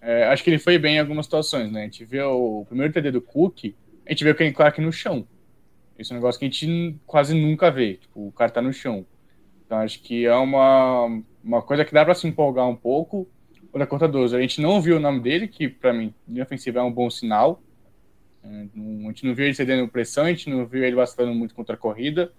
é, 0.00 0.24
acho 0.24 0.42
que 0.42 0.50
ele 0.50 0.58
foi 0.58 0.78
bem 0.78 0.96
em 0.96 1.00
algumas 1.00 1.26
situações, 1.26 1.70
né, 1.70 1.82
a 1.82 1.84
gente 1.84 2.04
vê 2.04 2.22
o 2.22 2.64
primeiro 2.66 2.92
TD 2.92 3.10
do 3.10 3.20
Cook, 3.20 3.74
a 4.06 4.10
gente 4.10 4.24
vê 4.24 4.30
o 4.30 4.34
Kenny 4.34 4.52
Clark 4.52 4.80
no 4.80 4.92
chão. 4.92 5.26
Esse 5.98 6.12
é 6.12 6.14
um 6.14 6.18
negócio 6.18 6.38
que 6.38 6.46
a 6.46 6.48
gente 6.48 6.96
quase 7.04 7.34
nunca 7.34 7.70
vê, 7.70 7.94
tipo, 7.94 8.28
o 8.28 8.32
cara 8.32 8.50
tá 8.50 8.62
no 8.62 8.72
chão. 8.72 9.04
Então 9.66 9.78
acho 9.78 10.00
que 10.00 10.24
é 10.24 10.34
uma, 10.34 11.22
uma 11.44 11.60
coisa 11.60 11.84
que 11.84 11.92
dá 11.92 12.04
para 12.04 12.14
se 12.14 12.26
empolgar 12.26 12.66
um 12.66 12.76
pouco. 12.76 13.28
O 13.70 13.78
da 13.78 13.86
conta 13.86 14.08
12, 14.08 14.34
a 14.34 14.40
gente 14.40 14.62
não 14.62 14.80
viu 14.80 14.96
o 14.96 15.00
nome 15.00 15.20
dele, 15.20 15.46
que 15.46 15.68
para 15.68 15.92
mim, 15.92 16.14
linha 16.26 16.44
ofensiva 16.44 16.78
é 16.78 16.82
um 16.82 16.92
bom 16.92 17.10
sinal. 17.10 17.62
É, 18.42 18.48
a 18.48 19.08
gente 19.08 19.26
não 19.26 19.34
viu 19.34 19.44
ele 19.44 19.54
cedendo 19.54 19.86
pressão, 19.88 20.24
a 20.24 20.28
gente 20.28 20.48
não 20.48 20.64
viu 20.66 20.82
ele 20.84 20.96
vacilando 20.96 21.34
muito 21.34 21.54
contra 21.54 21.74
a 21.74 21.78
corrida. 21.78 22.32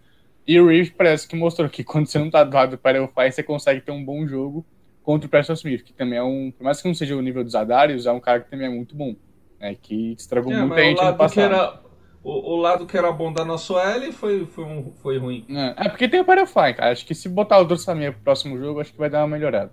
E 0.50 0.60
o 0.60 0.66
Reeves 0.66 0.90
parece 0.90 1.28
que 1.28 1.36
mostrou 1.36 1.70
que 1.70 1.84
quando 1.84 2.08
você 2.08 2.18
não 2.18 2.28
tá 2.28 2.44
do 2.44 2.52
lado 2.52 2.72
do 2.72 2.78
Parelfai, 2.80 3.32
você 3.32 3.44
consegue 3.44 3.82
ter 3.82 3.92
um 3.92 4.04
bom 4.04 4.26
jogo 4.26 4.66
contra 5.04 5.28
o 5.28 5.30
Preston 5.30 5.54
Smith, 5.54 5.84
que 5.84 5.94
também 5.94 6.18
é 6.18 6.24
um, 6.24 6.50
por 6.50 6.64
mais 6.64 6.82
que 6.82 6.88
não 6.88 6.96
seja 6.96 7.16
o 7.16 7.22
nível 7.22 7.44
dos 7.44 7.54
Adários, 7.54 8.08
é 8.08 8.12
um 8.12 8.20
cara 8.20 8.40
que 8.40 8.50
também 8.50 8.66
é 8.66 8.70
muito 8.72 8.96
bom, 8.96 9.16
né, 9.60 9.76
que 9.80 10.14
estragou 10.14 10.52
É, 10.52 10.58
muita 10.58 10.82
gente 10.82 11.06
no 11.06 11.16
passado. 11.16 11.54
era, 11.54 11.80
o, 12.24 12.54
o 12.54 12.56
lado 12.56 12.88
que 12.88 12.98
era 12.98 13.12
bom 13.12 13.32
da 13.32 13.46
nossa 13.46 13.74
OL 13.74 14.12
foi, 14.12 14.48
foi, 14.48 14.64
um, 14.64 14.92
foi 14.94 15.20
ruim. 15.20 15.46
É, 15.50 15.86
é 15.86 15.90
porque 15.90 16.10
tem 16.10 16.20
o 16.20 16.26
Parelfai, 16.26 16.74
cara. 16.74 16.92
Acho 16.94 17.06
que 17.06 17.14
se 17.14 17.30
botar 17.30 17.60
o 17.60 17.64
Dorsamia 17.66 18.12
pro 18.12 18.22
próximo 18.22 18.58
jogo, 18.58 18.82
acho 18.82 18.92
que 18.92 18.98
vai 18.98 19.10
dar 19.10 19.20
uma 19.22 19.28
melhorada. 19.38 19.72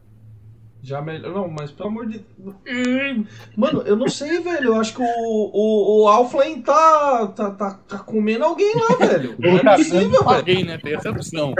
Já 0.87 1.03
melhor. 1.03 1.35
Não, 1.35 1.49
mas 1.49 1.73
pelo 1.73 1.89
amor 1.89 2.07
de. 2.07 2.25
Hum, 2.39 3.27
Mano, 3.57 3.83
eu 3.83 3.97
não 3.97 4.07
sei, 4.07 4.39
velho. 4.39 4.67
Eu 4.67 4.77
acho 4.77 4.95
que 4.95 5.03
o, 5.03 5.05
o, 5.05 6.05
o 6.05 6.09
Alflame 6.09 6.63
tá, 6.63 7.27
tá, 7.27 7.51
tá, 7.51 7.81
tá 7.89 7.99
comendo 7.99 8.45
alguém 8.45 8.73
lá, 8.77 9.05
velho. 9.05 9.35
Não 9.37 9.59
é 9.59 9.77
possível, 9.77 10.23
velho. 10.23 10.29
Alguém, 10.29 10.65
né? 10.65 10.79
Tem 10.79 10.95
essa 10.95 11.11
opção. 11.11 11.55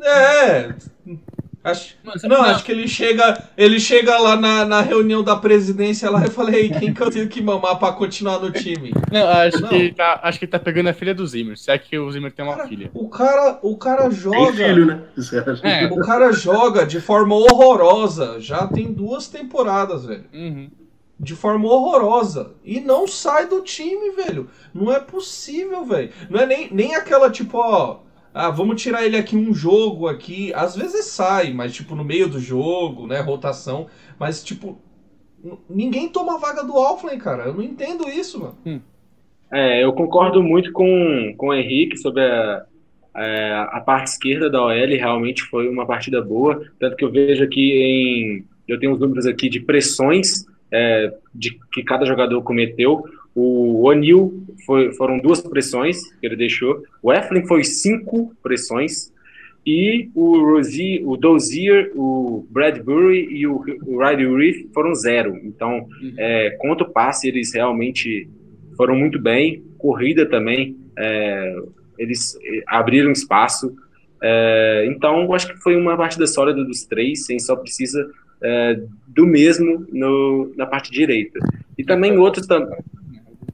É. 0.00 0.72
Acho, 1.64 1.96
não, 2.04 2.12
que- 2.44 2.50
acho 2.50 2.64
que 2.64 2.72
ele 2.72 2.86
chega, 2.88 3.42
ele 3.56 3.80
chega 3.80 4.16
lá 4.18 4.36
na, 4.36 4.64
na 4.64 4.80
reunião 4.80 5.22
da 5.22 5.36
presidência 5.36 6.08
lá 6.08 6.24
e 6.24 6.30
fala, 6.30 6.54
ei, 6.56 6.70
quem 6.70 6.94
que 6.94 7.02
eu 7.02 7.10
tenho 7.10 7.28
que 7.28 7.42
mamar 7.42 7.78
pra 7.78 7.92
continuar 7.92 8.38
no 8.38 8.50
time? 8.50 8.92
Não, 9.12 9.28
acho, 9.28 9.60
Não. 9.60 9.68
Que 9.68 9.74
ele 9.74 9.92
tá, 9.92 10.20
acho 10.22 10.38
que 10.38 10.44
ele 10.44 10.52
tá 10.52 10.58
pegando 10.58 10.88
a 10.88 10.92
filha 10.94 11.14
do 11.14 11.26
Zimmer. 11.26 11.58
Se 11.58 11.70
é 11.70 11.76
que 11.76 11.98
o 11.98 12.10
Zimmer 12.10 12.32
tem 12.32 12.44
uma 12.44 12.56
Cara, 12.56 12.68
filha. 12.68 12.90
o 12.94 13.08
cara, 13.08 13.58
o 13.62 13.76
cara 13.76 14.02
Tem 14.02 14.12
joga. 14.12 14.52
filho, 14.52 14.86
né? 14.86 15.02
É. 15.64 15.86
O 15.86 15.96
cara 16.00 16.32
joga 16.32 16.86
de 16.86 17.00
forma 17.00 17.34
horrorosa. 17.34 18.40
Já 18.40 18.66
tem 18.66 18.92
duas 18.92 19.28
temporadas, 19.28 20.04
velho. 20.06 20.24
Uhum. 20.32 20.70
De 21.20 21.34
forma 21.34 21.68
horrorosa. 21.68 22.52
E 22.64 22.80
não 22.80 23.06
sai 23.08 23.46
do 23.48 23.60
time, 23.62 24.12
velho. 24.12 24.48
Não 24.72 24.92
é 24.92 25.00
possível, 25.00 25.84
velho. 25.84 26.10
Não 26.30 26.38
é 26.40 26.46
nem, 26.46 26.68
nem 26.72 26.94
aquela 26.94 27.28
tipo, 27.28 27.58
ó. 27.58 28.00
Ah, 28.32 28.50
vamos 28.50 28.80
tirar 28.80 29.04
ele 29.04 29.16
aqui 29.16 29.36
um 29.36 29.54
jogo 29.54 30.06
aqui. 30.06 30.52
Às 30.54 30.76
vezes 30.76 31.06
sai, 31.06 31.52
mas 31.52 31.74
tipo 31.74 31.94
no 31.94 32.04
meio 32.04 32.28
do 32.28 32.38
jogo, 32.38 33.06
né? 33.06 33.20
Rotação. 33.20 33.86
Mas 34.18 34.42
tipo. 34.42 34.80
Ninguém 35.70 36.08
toma 36.08 36.34
a 36.34 36.38
vaga 36.38 36.64
do 36.64 36.72
Alflin, 36.72 37.16
cara. 37.16 37.44
Eu 37.44 37.54
não 37.54 37.62
entendo 37.62 38.08
isso, 38.08 38.40
mano. 38.40 38.56
É, 39.52 39.82
eu 39.82 39.92
concordo 39.92 40.42
muito 40.42 40.72
com, 40.72 41.34
com 41.36 41.48
o 41.48 41.54
Henrique 41.54 41.96
sobre 41.96 42.22
a, 42.22 42.66
é, 43.16 43.66
a 43.70 43.80
parte 43.80 44.08
esquerda 44.08 44.50
da 44.50 44.62
OL, 44.62 44.74
realmente 44.74 45.42
foi 45.44 45.68
uma 45.68 45.86
partida 45.86 46.22
boa, 46.22 46.62
tanto 46.78 46.96
que 46.96 47.04
eu 47.04 47.10
vejo 47.10 47.42
aqui 47.42 47.72
em, 47.72 48.44
eu 48.66 48.78
tenho 48.78 48.92
os 48.92 49.00
números 49.00 49.26
aqui 49.26 49.48
de 49.48 49.60
pressões 49.60 50.44
é, 50.70 51.12
de 51.34 51.58
que 51.72 51.82
cada 51.82 52.04
jogador 52.04 52.42
cometeu, 52.42 53.02
o 53.38 53.86
O'Neal 53.86 54.32
foi, 54.66 54.92
foram 54.92 55.18
duas 55.18 55.40
pressões 55.40 56.02
que 56.14 56.26
ele 56.26 56.36
deixou, 56.36 56.82
o 57.02 57.12
Eflin 57.12 57.46
foi 57.46 57.62
cinco 57.62 58.34
pressões, 58.42 59.12
e 59.66 60.08
o 60.14 60.38
Rosie, 60.38 61.02
o 61.04 61.16
Dozier, 61.16 61.92
o 61.94 62.46
Bradbury 62.50 63.28
e 63.30 63.46
o, 63.46 63.58
Riley 63.58 64.34
Reef 64.34 64.72
foram 64.72 64.94
zero. 64.94 65.36
Então, 65.44 65.86
é, 66.16 66.56
contra 66.58 66.86
o 66.86 66.90
passe, 66.90 67.28
eles 67.28 67.52
realmente 67.52 68.30
foram 68.76 68.96
muito 68.96 69.20
bem. 69.20 69.62
Corrida 69.76 70.24
também, 70.24 70.74
é, 70.96 71.54
eles 71.98 72.38
eh, 72.42 72.62
abriram 72.66 73.12
espaço. 73.12 73.76
É, 74.22 74.86
então, 74.88 75.24
eu 75.24 75.34
acho 75.34 75.48
que 75.48 75.60
foi 75.60 75.76
uma 75.76 75.96
partida 75.98 76.26
sólida 76.26 76.64
dos 76.64 76.86
três, 76.86 77.26
sem 77.26 77.38
só 77.38 77.54
precisa 77.54 78.08
é, 78.42 78.80
do 79.06 79.26
mesmo 79.26 79.86
no, 79.92 80.50
na 80.56 80.64
parte 80.64 80.90
direita. 80.90 81.38
E 81.76 81.84
também 81.84 82.16
outros 82.16 82.46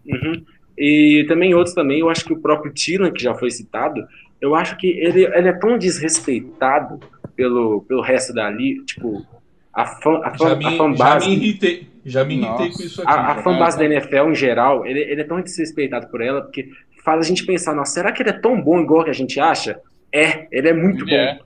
também. 0.05 0.47
E 0.77 1.25
também 1.29 1.55
outros 1.55 1.75
também, 1.75 2.01
eu 2.01 2.11
acho 2.11 2.25
que 2.25 2.33
o 2.33 2.41
próprio 2.41 2.73
Tilan, 2.73 3.13
que 3.13 3.23
já 3.23 3.35
foi 3.35 3.51
citado, 3.51 4.05
eu 4.41 4.55
acho 4.55 4.77
que 4.77 4.89
ele, 4.89 5.25
ele 5.25 5.49
é 5.49 5.53
tão 5.53 5.79
desrespeitado 5.79 6.99
pelo, 7.37 7.83
pelo 7.83 8.03
resto 8.03 8.33
da 8.35 8.51
liga, 8.51 8.85
tipo, 8.85 9.25
a, 9.73 9.83
a, 9.83 9.87
fã, 9.87 10.21
Já 10.39 10.57
me, 10.57 10.67
a 10.67 10.95
já 10.95 11.19
me 11.21 11.35
irritei. 11.35 11.87
Já 12.05 12.25
me 12.25 12.35
irritei 12.35 12.67
Nossa. 12.67 12.79
com 12.79 12.83
isso 12.85 13.03
aqui. 13.03 13.11
A, 13.11 13.33
a 13.33 13.43
fanbase 13.43 13.79
da 13.79 13.85
NFL 13.85 14.31
em 14.31 14.35
geral, 14.35 14.85
ele, 14.85 15.01
ele 15.01 15.21
é 15.21 15.25
tão 15.25 15.41
desrespeitado 15.41 16.09
por 16.09 16.21
ela, 16.21 16.43
porque 16.43 16.69
faz 17.05 17.21
a 17.21 17.29
gente 17.29 17.45
pensar, 17.45 17.75
nossa, 17.75 17.93
será 17.93 18.13
que 18.13 18.23
ele 18.23 18.31
é 18.31 18.35
tão 18.35 18.61
bom 18.61 18.81
igual 18.81 19.05
que 19.05 19.11
a 19.11 19.15
gente 19.15 19.39
acha? 19.39 19.81
É, 20.13 20.47
ele 20.51 20.69
é 20.69 20.73
muito 20.73 21.05
Ele 21.05 21.11
bom. 21.11 21.17
é. 21.17 21.39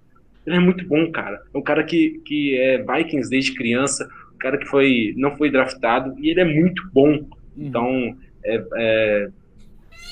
Ele 0.47 0.57
é 0.57 0.61
muito 0.61 0.87
bom, 0.87 1.11
cara. 1.11 1.43
É 1.53 1.59
um 1.59 1.63
cara 1.63 1.85
que, 1.85 2.23
que 2.25 2.57
é 2.57 2.79
Vikings 2.79 3.29
desde 3.29 3.55
criança, 3.55 4.09
um 4.35 4.39
cara 4.39 4.57
que 4.57 4.67
foi, 4.67 5.13
não 5.17 5.37
foi 5.37 5.51
draftado, 5.51 6.15
e 6.19 6.31
ele 6.31 6.41
é 6.41 6.45
muito 6.45 6.83
bom. 6.93 7.27
Então, 7.57 8.17
é, 8.55 8.65
é, 8.77 9.29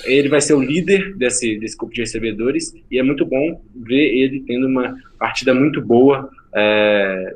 ele 0.04 0.28
vai 0.28 0.40
ser 0.40 0.54
o 0.54 0.62
líder 0.62 1.14
desse, 1.16 1.58
desse 1.58 1.76
grupo 1.76 1.94
de 1.94 2.00
recebedores, 2.00 2.72
e 2.90 2.98
é 2.98 3.02
muito 3.02 3.24
bom 3.24 3.60
ver 3.74 4.14
ele 4.14 4.44
tendo 4.46 4.66
uma 4.66 4.96
partida 5.18 5.54
muito 5.54 5.80
boa. 5.80 6.28
é, 6.54 7.32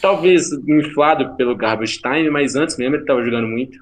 talvez 0.00 0.52
inflado 0.68 1.34
pelo 1.36 1.56
garbage 1.56 1.98
time, 1.98 2.28
mas 2.28 2.54
antes 2.54 2.76
mesmo 2.76 2.96
ele 2.96 3.02
estava 3.02 3.24
jogando 3.24 3.48
muito. 3.48 3.78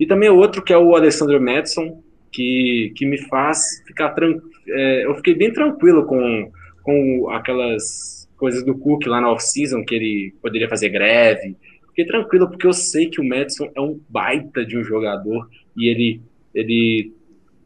E 0.00 0.06
também 0.06 0.28
outro 0.28 0.62
que 0.62 0.72
é 0.72 0.78
o 0.78 0.96
Alessandro 0.96 1.40
Madison, 1.40 2.02
que, 2.32 2.92
que 2.96 3.06
me 3.06 3.18
faz 3.28 3.82
ficar 3.86 4.08
tranquilo. 4.10 4.50
eu 4.66 5.14
fiquei 5.16 5.34
bem 5.34 5.52
tranquilo 5.52 6.04
com, 6.04 6.50
com 6.82 7.30
aquelas 7.30 8.28
coisas 8.36 8.64
do 8.64 8.76
Cook 8.76 9.06
lá 9.06 9.20
na 9.20 9.30
off-season, 9.30 9.84
que 9.84 9.94
ele 9.94 10.34
poderia 10.42 10.68
fazer 10.68 10.88
greve. 10.88 11.56
Fiquei 11.94 12.06
tranquilo, 12.06 12.48
porque 12.48 12.66
eu 12.66 12.72
sei 12.72 13.06
que 13.10 13.20
o 13.20 13.24
Madison 13.24 13.70
é 13.76 13.80
um 13.80 14.00
baita 14.08 14.64
de 14.64 14.76
um 14.78 14.82
jogador 14.82 15.48
e 15.76 15.88
ele, 15.88 16.20
ele 16.54 17.12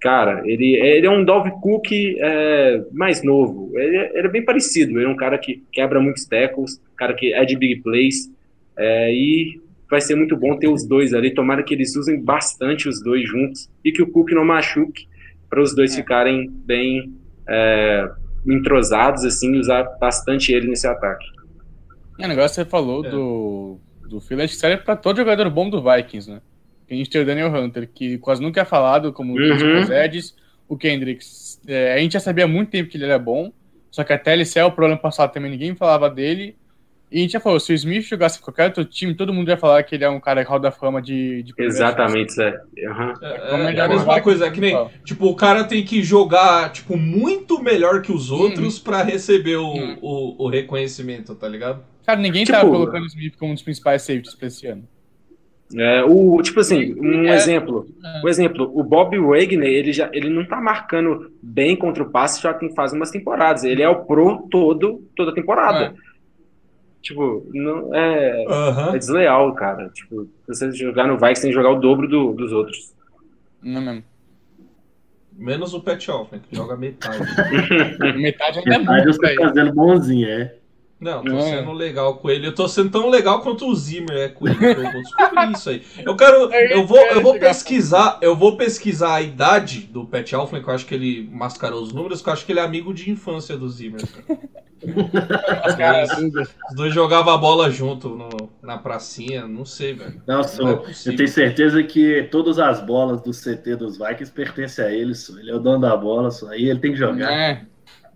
cara, 0.01 0.43
ele, 0.45 0.77
ele 0.77 1.07
é 1.07 1.11
um 1.11 1.25
Dove 1.25 1.51
Cook 1.63 1.91
é, 1.93 2.85
mais 2.93 3.23
novo. 3.23 3.71
Ele, 3.79 3.97
é- 3.97 4.19
ele 4.19 4.27
é 4.27 4.31
bem 4.31 4.45
parecido. 4.45 4.99
Ele 4.99 5.07
é 5.07 5.09
um 5.09 5.17
cara 5.17 5.39
que 5.39 5.63
quebra 5.73 6.01
muitos 6.01 6.25
tackles, 6.27 6.81
cara 6.97 7.15
que 7.15 7.33
é 7.33 7.45
de 7.45 7.57
big 7.57 7.83
plays. 7.83 8.31
é, 8.79 9.13
e 9.15 9.61
vai 9.89 10.01
ser 10.01 10.17
muito 10.17 10.37
bom 10.37 10.57
ter 10.59 10.69
os 10.69 10.85
dois 10.87 11.15
ali. 11.15 11.33
Tomara 11.33 11.63
que 11.63 11.73
eles 11.73 11.95
usem 11.97 12.21
bastante 12.21 12.89
os 12.89 13.01
dois 13.03 13.27
juntos 13.29 13.71
e 13.85 13.93
que 13.93 14.03
o 14.03 14.11
Cook 14.11 14.33
não 14.33 14.45
machuque 14.45 15.07
para 15.49 15.63
os 15.63 15.75
dois 15.75 15.95
ficarem 15.95 16.51
bem 16.51 17.15
é, 17.49 18.09
entrosados 18.47 19.25
assim 19.25 19.55
e 19.55 19.59
usar 19.61 19.85
bastante 20.01 20.53
ele 20.53 20.67
nesse 20.69 20.87
ataque. 20.89 21.25
É, 22.19 22.25
o 22.27 22.29
negócio 22.29 22.57
que 22.57 22.65
você 22.65 22.65
falou 22.71 23.05
É. 23.07 23.11
do, 23.11 23.79
do 24.09 24.21
Phil, 24.21 24.41
acho 24.41 24.55
que 24.55 24.61
serve 24.61 24.83
pra 24.83 24.97
todo 24.97 25.17
jogador 25.19 25.49
bom 25.51 25.69
do 25.69 25.83
Vikings, 25.83 26.31
né? 26.31 26.41
A 26.91 26.95
gente 26.95 27.11
tem 27.11 27.21
o 27.21 27.27
Daniel 27.27 27.49
Hunter, 27.53 27.89
que 27.93 28.17
quase 28.19 28.41
nunca 28.41 28.61
é 28.61 28.65
falado 28.65 29.13
como 29.13 29.35
Uhum. 29.35 29.41
uhum. 29.51 29.83
os 29.83 29.91
Edges. 29.91 30.35
O 30.69 30.77
Kendricks, 30.77 31.61
é, 31.67 31.95
a 31.95 31.99
gente 31.99 32.13
já 32.15 32.21
sabia 32.21 32.45
há 32.45 32.49
muito 32.49 32.71
tempo 32.71 32.91
que 32.91 32.97
ele 32.97 33.05
era 33.05 33.19
bom, 33.21 33.53
só 33.91 34.03
que 34.03 34.13
até 34.13 34.33
ele 34.33 34.45
saiu 34.45 34.71
pro 34.73 34.87
ano 34.87 34.99
passado 34.99 35.33
também 35.33 35.51
ninguém 35.51 35.77
falava 35.77 36.11
dele. 36.11 36.57
E 37.11 37.19
a 37.19 37.21
gente 37.23 37.33
já 37.35 37.41
falou, 37.41 37.61
se 37.61 37.73
o 37.73 37.75
Smith 37.75 38.03
jogasse 38.05 38.41
qualquer 38.41 38.65
outro 38.67 38.85
time, 38.85 39.15
todo 39.15 39.33
mundo 39.33 39.49
ia 39.49 39.57
falar 39.57 39.81
que 39.85 39.95
ele 39.95 40.03
é 40.03 40.11
um 40.11 40.19
cara 40.19 40.45
que 40.45 40.51
roda 40.51 40.73
fama 40.73 41.01
de, 41.01 41.45
de 41.45 41.55
Exatamente, 41.57 42.33
Zé. 42.33 42.61
Aham. 42.89 43.15
É, 43.23 43.39
Como 43.51 43.63
é, 43.63 43.69
ele 43.71 43.79
é 43.79 43.85
a 43.85 43.89
mesma 43.89 44.21
coisa, 44.21 44.47
é 44.47 44.51
que 44.51 44.61
nem, 44.61 44.77
tipo, 45.05 45.27
o 45.27 45.37
cara 45.37 45.63
tem 45.63 45.85
que 45.85 46.03
jogar, 46.03 46.73
tipo, 46.73 46.97
muito 46.97 47.63
melhor 47.63 48.03
que 48.03 48.11
os 48.11 48.29
outros 48.33 48.81
pra 48.81 49.05
receber 49.05 49.55
o, 49.57 49.73
Hum. 49.73 49.99
o, 50.03 50.45
o 50.47 50.49
reconhecimento, 50.49 51.33
tá 51.37 51.49
ligado? 51.49 51.81
Cara, 52.07 52.21
ninguém 52.21 52.45
Tipo- 52.45 52.59
tava 52.59 52.71
colocando 52.71 53.03
o 53.03 53.07
Smith 53.07 53.37
como 53.37 53.51
um 53.51 53.55
dos 53.55 53.63
principais 53.65 54.03
safeties 54.03 54.35
pra 54.35 54.47
esse 54.47 54.67
ano. 54.67 54.85
É, 55.75 56.05
o, 56.05 56.41
tipo 56.43 56.61
assim, 56.61 56.95
um 56.95 57.25
É. 57.27 57.35
exemplo. 57.35 57.89
É. 58.05 58.23
Um 58.25 58.29
exemplo, 58.29 58.71
o 58.73 58.85
Bob 58.85 59.19
Wagner, 59.19 59.69
ele 59.69 59.93
já 59.93 60.09
ele 60.13 60.31
não 60.31 60.45
tá 60.47 60.61
marcando 60.61 61.33
bem 61.43 61.75
contra 61.75 62.05
o 62.05 62.09
passe 62.11 62.41
já 62.41 62.55
tem 62.55 62.73
faz 62.73 62.93
umas 62.93 63.11
temporadas. 63.11 63.65
Ele 63.65 63.83
é 63.83 63.89
o 63.89 64.05
pro 64.05 64.47
todo 64.49 65.03
toda 65.17 65.35
temporada. 65.35 65.93
Tipo, 67.03 67.45
não 67.53 67.93
é, 67.95 68.43
é 68.43 68.47
Aham. 68.49 68.93
desleal, 68.97 69.53
cara. 69.55 69.89
Tipo, 69.91 70.29
você 70.47 70.71
jogar 70.73 71.07
no 71.09 71.17
Vikings 71.19 71.43
tem 71.43 71.51
que 71.51 71.57
jogar 71.57 71.71
o 71.71 71.81
dobro 71.81 72.07
do- 72.09 72.33
dos 72.33 72.53
outros. 72.53 72.95
Não 73.61 73.81
é 73.81 73.85
mesmo. 73.85 74.05
Menos 75.37 75.75
o 75.75 75.81
Pet 75.81 76.09
Hoffman, 76.11 76.41
que 76.49 76.57
joga 76.57 76.77
metade. 76.77 77.19
Metade 78.19 78.59
ainda 78.61 78.75
é 78.75 78.79
Metade 78.79 79.01
eu 79.01 79.05
muito, 79.07 79.17
tô 79.21 79.27
velho. 79.27 79.41
fazendo 79.43 79.73
bonzinho, 79.75 80.29
é. 80.29 80.55
Não, 80.99 81.23
tô 81.23 81.31
Não 81.31 81.39
é. 81.39 81.43
sendo 81.59 81.73
legal 81.73 82.17
com 82.17 82.31
ele. 82.31 82.47
Eu 82.47 82.55
tô 82.55 82.67
sendo 82.67 82.91
tão 82.91 83.11
legal 83.11 83.41
quanto 83.43 83.67
o 83.67 83.75
Zimmer 83.75 84.17
é 84.17 84.29
com 84.29 84.49
ele. 84.49 84.57
Eu 84.65 84.93
vou 84.93 85.03
descobrir 85.03 85.53
isso 85.53 85.69
aí. 85.71 85.83
Eu 86.05 86.17
quero. 86.17 86.51
Eu 86.53 86.87
vou, 86.87 86.99
eu 86.99 87.21
vou 87.21 87.39
pesquisar. 87.39 88.19
Eu 88.23 88.35
vou 88.35 88.57
pesquisar 88.57 89.15
a 89.17 89.21
idade 89.23 89.81
do 89.81 90.07
Pat 90.07 90.33
Alflin, 90.33 90.63
que 90.63 90.69
eu 90.71 90.75
acho 90.75 90.87
que 90.87 90.95
ele 90.95 91.29
mascarou 91.31 91.83
os 91.83 91.93
números, 91.93 92.23
que 92.23 92.29
eu 92.29 92.33
acho 92.33 92.47
que 92.47 92.53
ele 92.53 92.61
é 92.61 92.63
amigo 92.63 92.95
de 92.95 93.11
infância 93.11 93.57
do 93.59 93.69
Zimmer. 93.69 94.01
Os 96.71 96.75
dois 96.77 96.93
jogavam 96.95 97.33
a 97.33 97.39
bola 97.39 97.71
junto 97.71 98.11
no- 98.11 98.51
na 98.63 98.77
pracinha, 98.79 99.47
não 99.47 99.65
sei, 99.65 99.95
velho. 99.95 100.21
Nossa, 100.27 100.63
Não 100.63 100.71
é 100.71 100.73
eu 101.07 101.17
tenho 101.17 101.29
certeza 101.29 101.83
que 101.83 102.25
todas 102.31 102.59
as 102.59 102.81
bolas 102.81 103.21
do 103.23 103.33
CT 103.33 103.77
dos 103.77 103.97
Vikings 103.99 104.31
pertencem 104.33 104.85
a 104.85 104.93
ele, 104.93 105.15
só. 105.15 105.37
Ele 105.39 105.51
é 105.51 105.55
o 105.55 105.59
dono 105.59 105.81
da 105.81 105.97
bola, 105.97 106.31
só. 106.31 106.51
Aí 106.51 106.69
ele 106.69 106.79
tem 106.79 106.93
que 106.93 106.99
jogar. 106.99 107.33
É. 107.33 107.63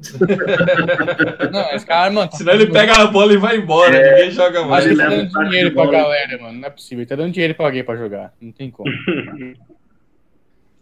Não, 1.52 1.70
esse 1.74 1.84
cara, 1.86 2.10
mano. 2.10 2.30
tá 2.30 2.36
Senão 2.36 2.54
ele 2.54 2.70
pega 2.70 2.94
a 3.02 3.06
bola 3.06 3.32
e 3.32 3.36
vai 3.36 3.56
embora, 3.58 3.94
É. 3.96 4.14
ninguém 4.16 4.30
joga 4.30 4.64
mais. 4.64 4.86
Acho 4.86 4.94
que 4.96 5.00
ele 5.02 5.10
tá 5.10 5.16
dando 5.38 5.48
dinheiro 5.50 5.74
pra 5.74 5.86
galera, 5.86 6.38
mano. 6.42 6.58
Não 6.58 6.66
é 6.66 6.70
possível. 6.70 7.02
Ele 7.02 7.08
tá 7.08 7.16
dando 7.16 7.32
dinheiro 7.32 7.54
pra 7.54 7.66
alguém 7.66 7.84
pra 7.84 7.96
jogar. 7.96 8.32
Não 8.40 8.50
tem 8.52 8.70
como. 8.70 8.90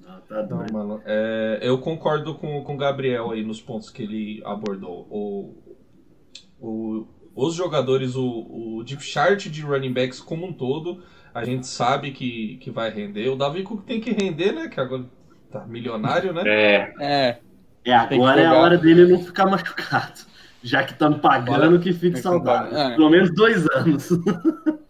Não, 0.00 0.20
tá 0.28 0.42
Não, 0.46 0.64
mano, 0.72 1.02
é, 1.04 1.58
eu 1.62 1.78
concordo 1.78 2.34
com, 2.36 2.62
com 2.62 2.74
o 2.74 2.78
Gabriel 2.78 3.30
aí 3.30 3.42
nos 3.42 3.60
pontos 3.60 3.90
que 3.90 4.02
ele 4.02 4.42
abordou. 4.44 5.06
O, 5.10 5.54
o- 6.60 7.06
os 7.34 7.54
jogadores, 7.54 8.16
o, 8.16 8.24
o 8.78 8.82
deep 8.84 9.02
chart 9.02 9.46
de 9.48 9.62
running 9.62 9.92
backs 9.92 10.18
como 10.20 10.44
um 10.46 10.52
todo, 10.52 11.02
a 11.32 11.44
gente 11.44 11.66
sabe 11.68 12.10
que, 12.10 12.56
que 12.60 12.70
vai 12.70 12.90
render. 12.90 13.28
O 13.28 13.36
Davi 13.36 13.62
Cook 13.62 13.84
tem 13.84 14.00
que 14.00 14.10
render, 14.10 14.50
né? 14.52 14.66
Que 14.68 14.80
agora 14.80 15.04
tá 15.50 15.64
milionário, 15.64 16.32
né? 16.32 16.42
É, 16.46 16.92
É. 17.00 17.38
É, 17.90 17.94
agora 17.94 18.40
é 18.40 18.46
a 18.46 18.54
hora 18.54 18.78
dele 18.78 19.06
não 19.06 19.22
ficar 19.24 19.46
machucado. 19.46 20.20
Já 20.62 20.82
que 20.82 20.92
estamos 20.92 21.20
pagando 21.20 21.78
que 21.78 21.92
fique 21.92 22.16
que 22.16 22.20
saudável. 22.20 22.76
É. 22.76 22.96
Pelo 22.96 23.10
menos 23.10 23.34
dois 23.34 23.66
anos. 23.70 24.08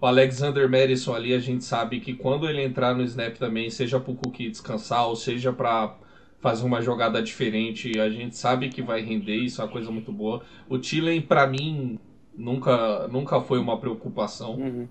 O 0.00 0.06
Alexander 0.06 0.68
Madison 0.68 1.14
ali, 1.14 1.32
a 1.32 1.38
gente 1.38 1.64
sabe 1.64 1.98
que 1.98 2.12
quando 2.12 2.46
ele 2.46 2.62
entrar 2.62 2.94
no 2.94 3.02
snap 3.04 3.38
também, 3.38 3.70
seja 3.70 3.98
pro 3.98 4.14
Cook 4.14 4.36
descansar, 4.50 5.08
ou 5.08 5.16
seja 5.16 5.50
pra 5.50 5.96
fazer 6.42 6.66
uma 6.66 6.82
jogada 6.82 7.22
diferente, 7.22 7.98
a 7.98 8.10
gente 8.10 8.36
sabe 8.36 8.68
que 8.68 8.82
vai 8.82 9.00
render, 9.00 9.36
isso 9.36 9.62
é 9.62 9.64
uma 9.64 9.70
coisa 9.70 9.90
muito 9.90 10.12
boa. 10.12 10.42
O 10.68 10.76
Tillen, 10.76 11.22
pra 11.22 11.46
mim, 11.46 11.98
nunca, 12.36 13.08
nunca 13.08 13.40
foi 13.40 13.58
uma 13.58 13.78
preocupação. 13.80 14.56
Uhum. 14.56 14.88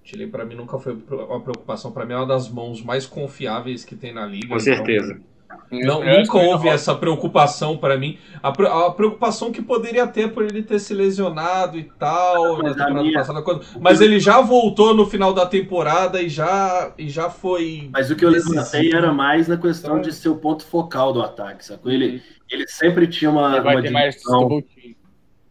O 0.00 0.02
Tillen, 0.02 0.28
pra 0.28 0.44
mim, 0.44 0.56
nunca 0.56 0.80
foi 0.80 0.94
uma 1.08 1.40
preocupação. 1.40 1.92
Pra 1.92 2.04
mim, 2.04 2.14
é 2.14 2.16
uma 2.16 2.26
das 2.26 2.48
mãos 2.50 2.82
mais 2.82 3.06
confiáveis 3.06 3.84
que 3.84 3.94
tem 3.94 4.12
na 4.12 4.26
liga. 4.26 4.48
com 4.48 4.54
então- 4.56 4.58
certeza. 4.58 5.20
Não, 5.70 6.04
nunca 6.04 6.36
houve 6.38 6.68
essa 6.68 6.94
preocupação 6.94 7.76
pra 7.76 7.96
mim. 7.96 8.18
A, 8.42 8.48
a 8.48 8.90
preocupação 8.90 9.50
que 9.52 9.62
poderia 9.62 10.06
ter 10.06 10.32
por 10.32 10.44
ele 10.44 10.62
ter 10.62 10.78
se 10.78 10.92
lesionado 10.94 11.78
e 11.78 11.84
tal, 11.98 12.58
na 12.58 12.62
Mas 12.64 12.80
a 12.80 12.86
temporada 12.86 13.12
passada, 13.12 13.42
quando- 13.42 13.64
mas 13.80 14.00
ele 14.00 14.18
já 14.20 14.40
voltou 14.40 14.94
no 14.94 15.06
final 15.06 15.32
da 15.32 15.46
temporada 15.46 16.20
e 16.20 16.28
já, 16.28 16.92
e 16.98 17.08
já 17.08 17.30
foi. 17.30 17.88
Mas 17.92 18.10
o 18.10 18.16
que 18.16 18.24
eu 18.24 18.30
levantei 18.30 18.92
era 18.92 19.12
mais 19.12 19.48
na 19.48 19.56
questão 19.56 19.98
Então- 19.98 20.02
de 20.02 20.12
ser 20.14 20.28
o 20.28 20.36
ponto 20.36 20.64
focal 20.64 21.12
do 21.12 21.22
ataque, 21.22 21.64
sacou? 21.64 21.90
Ele, 21.90 22.22
ele 22.50 22.66
sempre 22.68 23.06
tinha 23.06 23.30
uma, 23.30 23.52
Ele 23.52 23.60
vai 23.62 23.74
uma 23.76 23.82
ter 23.82 23.90
mais 23.90 24.22
double 24.22 24.62
team. 24.62 24.94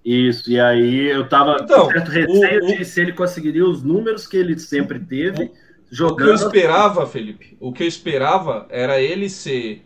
Isso, 0.03 0.49
e 0.51 0.59
aí 0.59 1.05
eu 1.11 1.29
tava 1.29 1.57
Então, 1.61 1.85
com 1.85 1.91
certo 1.91 2.09
receio 2.09 2.63
o- 2.63 2.67
de 2.77 2.83
se 2.85 2.99
ele 3.01 3.13
conseguiria 3.13 3.63
os 3.65 3.83
números 3.83 4.25
que 4.25 4.35
ele 4.35 4.57
sempre 4.57 4.99
teve 4.99 5.43
O 5.43 5.47
que 5.47 5.51
eu 5.53 5.55
jogando. 5.91 6.33
esperava, 6.33 7.05
Felipe, 7.05 7.55
o 7.59 7.71
que 7.71 7.83
eu 7.83 7.87
esperava 7.87 8.65
era 8.71 8.99
ele 8.99 9.29
ser 9.29 9.85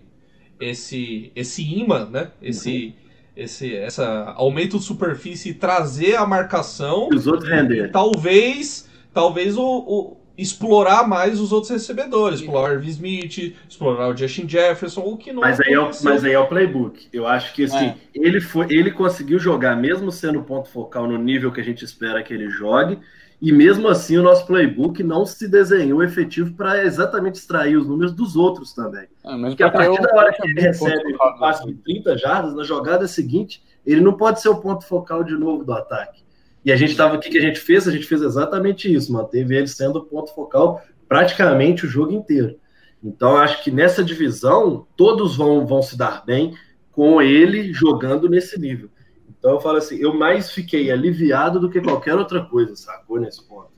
esse 0.60 1.32
esse 1.36 1.61
imã, 1.64 2.06
né? 2.10 2.32
Esse 2.41 2.95
esse 3.36 3.76
essa 3.76 4.34
aumento 4.38 4.77
de 4.80 4.84
superfície 4.86 5.49
e 5.49 5.53
trazer 5.53 6.15
a 6.15 6.26
marcação 6.26 7.10
E 7.11 7.15
os 7.15 7.27
outros 7.27 7.49
renderem. 7.49 7.91
talvez 7.91 8.90
talvez 9.14 9.57
o, 9.57 9.64
o- 9.64 10.18
explorar 10.38 11.07
mais 11.07 11.40
os 11.40 11.53
outros 11.53 11.72
recebedores, 11.72 12.41
explorar 12.41 12.72
o 12.72 12.73
Irv 12.73 12.86
Smith, 12.90 13.56
explorar 13.69 14.10
o 14.10 14.18
Justin 14.18 14.48
Jefferson, 14.49 15.02
o 15.02 15.15
que 15.15 15.32
não 15.32 15.40
Mas 15.41 15.61
aí, 15.61 15.73
é 15.73 15.80
o, 15.80 15.90
mas 16.03 16.26
aí 16.26 16.34
é 16.34 16.40
o 16.40 16.48
playbook. 16.48 17.07
Eu 17.14 17.26
acho 17.26 17.53
que 17.53 17.64
assim, 17.64 17.86
É. 17.88 17.95
ele, 18.14 18.41
foi, 18.41 18.65
ele 18.69 18.91
conseguiu 18.91 19.40
jogar, 19.40 19.77
mesmo 19.77 20.11
sendo 20.11 20.44
ponto 20.44 20.68
focal 20.69 21.07
no 21.07 21.18
nível 21.18 21.53
que 21.53 21.61
a 21.61 21.64
gente 21.64 21.86
espera 21.86 22.22
que 22.22 22.34
ele 22.34 22.49
jogue, 22.49 22.99
e 23.41 23.51
mesmo 23.51 23.87
assim 23.87 24.17
o 24.17 24.23
nosso 24.23 24.45
playbook 24.45 25.03
não 25.03 25.25
se 25.25 25.47
desenhou 25.47 26.01
efetivo 26.01 26.53
para 26.53 26.83
exatamente 26.83 27.35
extrair 27.35 27.75
os 27.75 27.85
números 27.85 28.13
dos 28.13 28.35
outros 28.35 28.73
também. 28.73 29.07
Mas 29.23 29.49
Porque 29.49 29.63
a 29.63 29.69
partir 29.69 30.01
da 30.01 30.15
hora 30.15 30.33
que 30.33 30.47
ele 30.47 30.61
recebe 30.61 31.13
um 31.13 31.37
passe 31.37 31.65
de 31.65 31.73
30 31.73 32.17
jardas, 32.17 32.55
na 32.55 32.63
jogada 32.63 33.07
seguinte, 33.07 33.61
ele 33.85 34.01
não 34.01 34.13
pode 34.13 34.41
ser 34.41 34.49
o 34.49 34.61
ponto 34.61 34.85
focal 34.85 35.23
de 35.23 35.33
novo 35.33 35.63
do 35.63 35.73
ataque. 35.73 36.23
E 36.63 36.71
a 36.71 36.75
gente 36.75 36.91
estava, 36.91 37.15
o 37.15 37.19
que, 37.19 37.37
a 37.37 37.41
gente 37.41 37.59
fez? 37.59 37.87
A 37.87 37.91
gente 37.91 38.07
fez 38.07 38.21
exatamente 38.21 38.91
isso, 38.91 39.13
manteve 39.13 39.55
ele 39.55 39.67
sendo 39.67 39.99
o 39.99 40.05
ponto 40.05 40.33
focal 40.33 40.81
praticamente 41.07 41.85
o 41.85 41.89
jogo 41.89 42.11
inteiro. 42.11 42.55
Então, 43.03 43.37
acho 43.37 43.63
que 43.63 43.69
nessa 43.69 44.03
divisão, 44.03 44.87
todos 44.97 45.35
vão, 45.35 45.67
vão 45.67 45.83
se 45.83 45.95
dar 45.95 46.25
bem 46.25 46.55
com 46.91 47.21
ele 47.21 47.71
jogando 47.71 48.27
nesse 48.27 48.59
nível. 48.59 48.89
Então, 49.37 49.51
eu 49.51 49.59
falo 49.59 49.77
assim, 49.77 49.97
eu 49.97 50.13
mais 50.13 50.51
fiquei 50.51 50.91
aliviado 50.91 51.59
do 51.59 51.69
que 51.69 51.81
qualquer 51.81 52.15
outra 52.15 52.43
coisa, 52.45 52.75
sacou? 52.75 53.19
Nesse 53.19 53.43
ponto. 53.47 53.69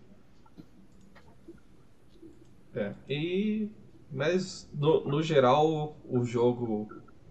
É, 2.75 2.93
e 3.09 3.69
mas 4.11 4.69
no, 4.73 5.03
no 5.03 5.21
geral 5.21 5.97
o 6.07 6.23
jogo 6.23 6.87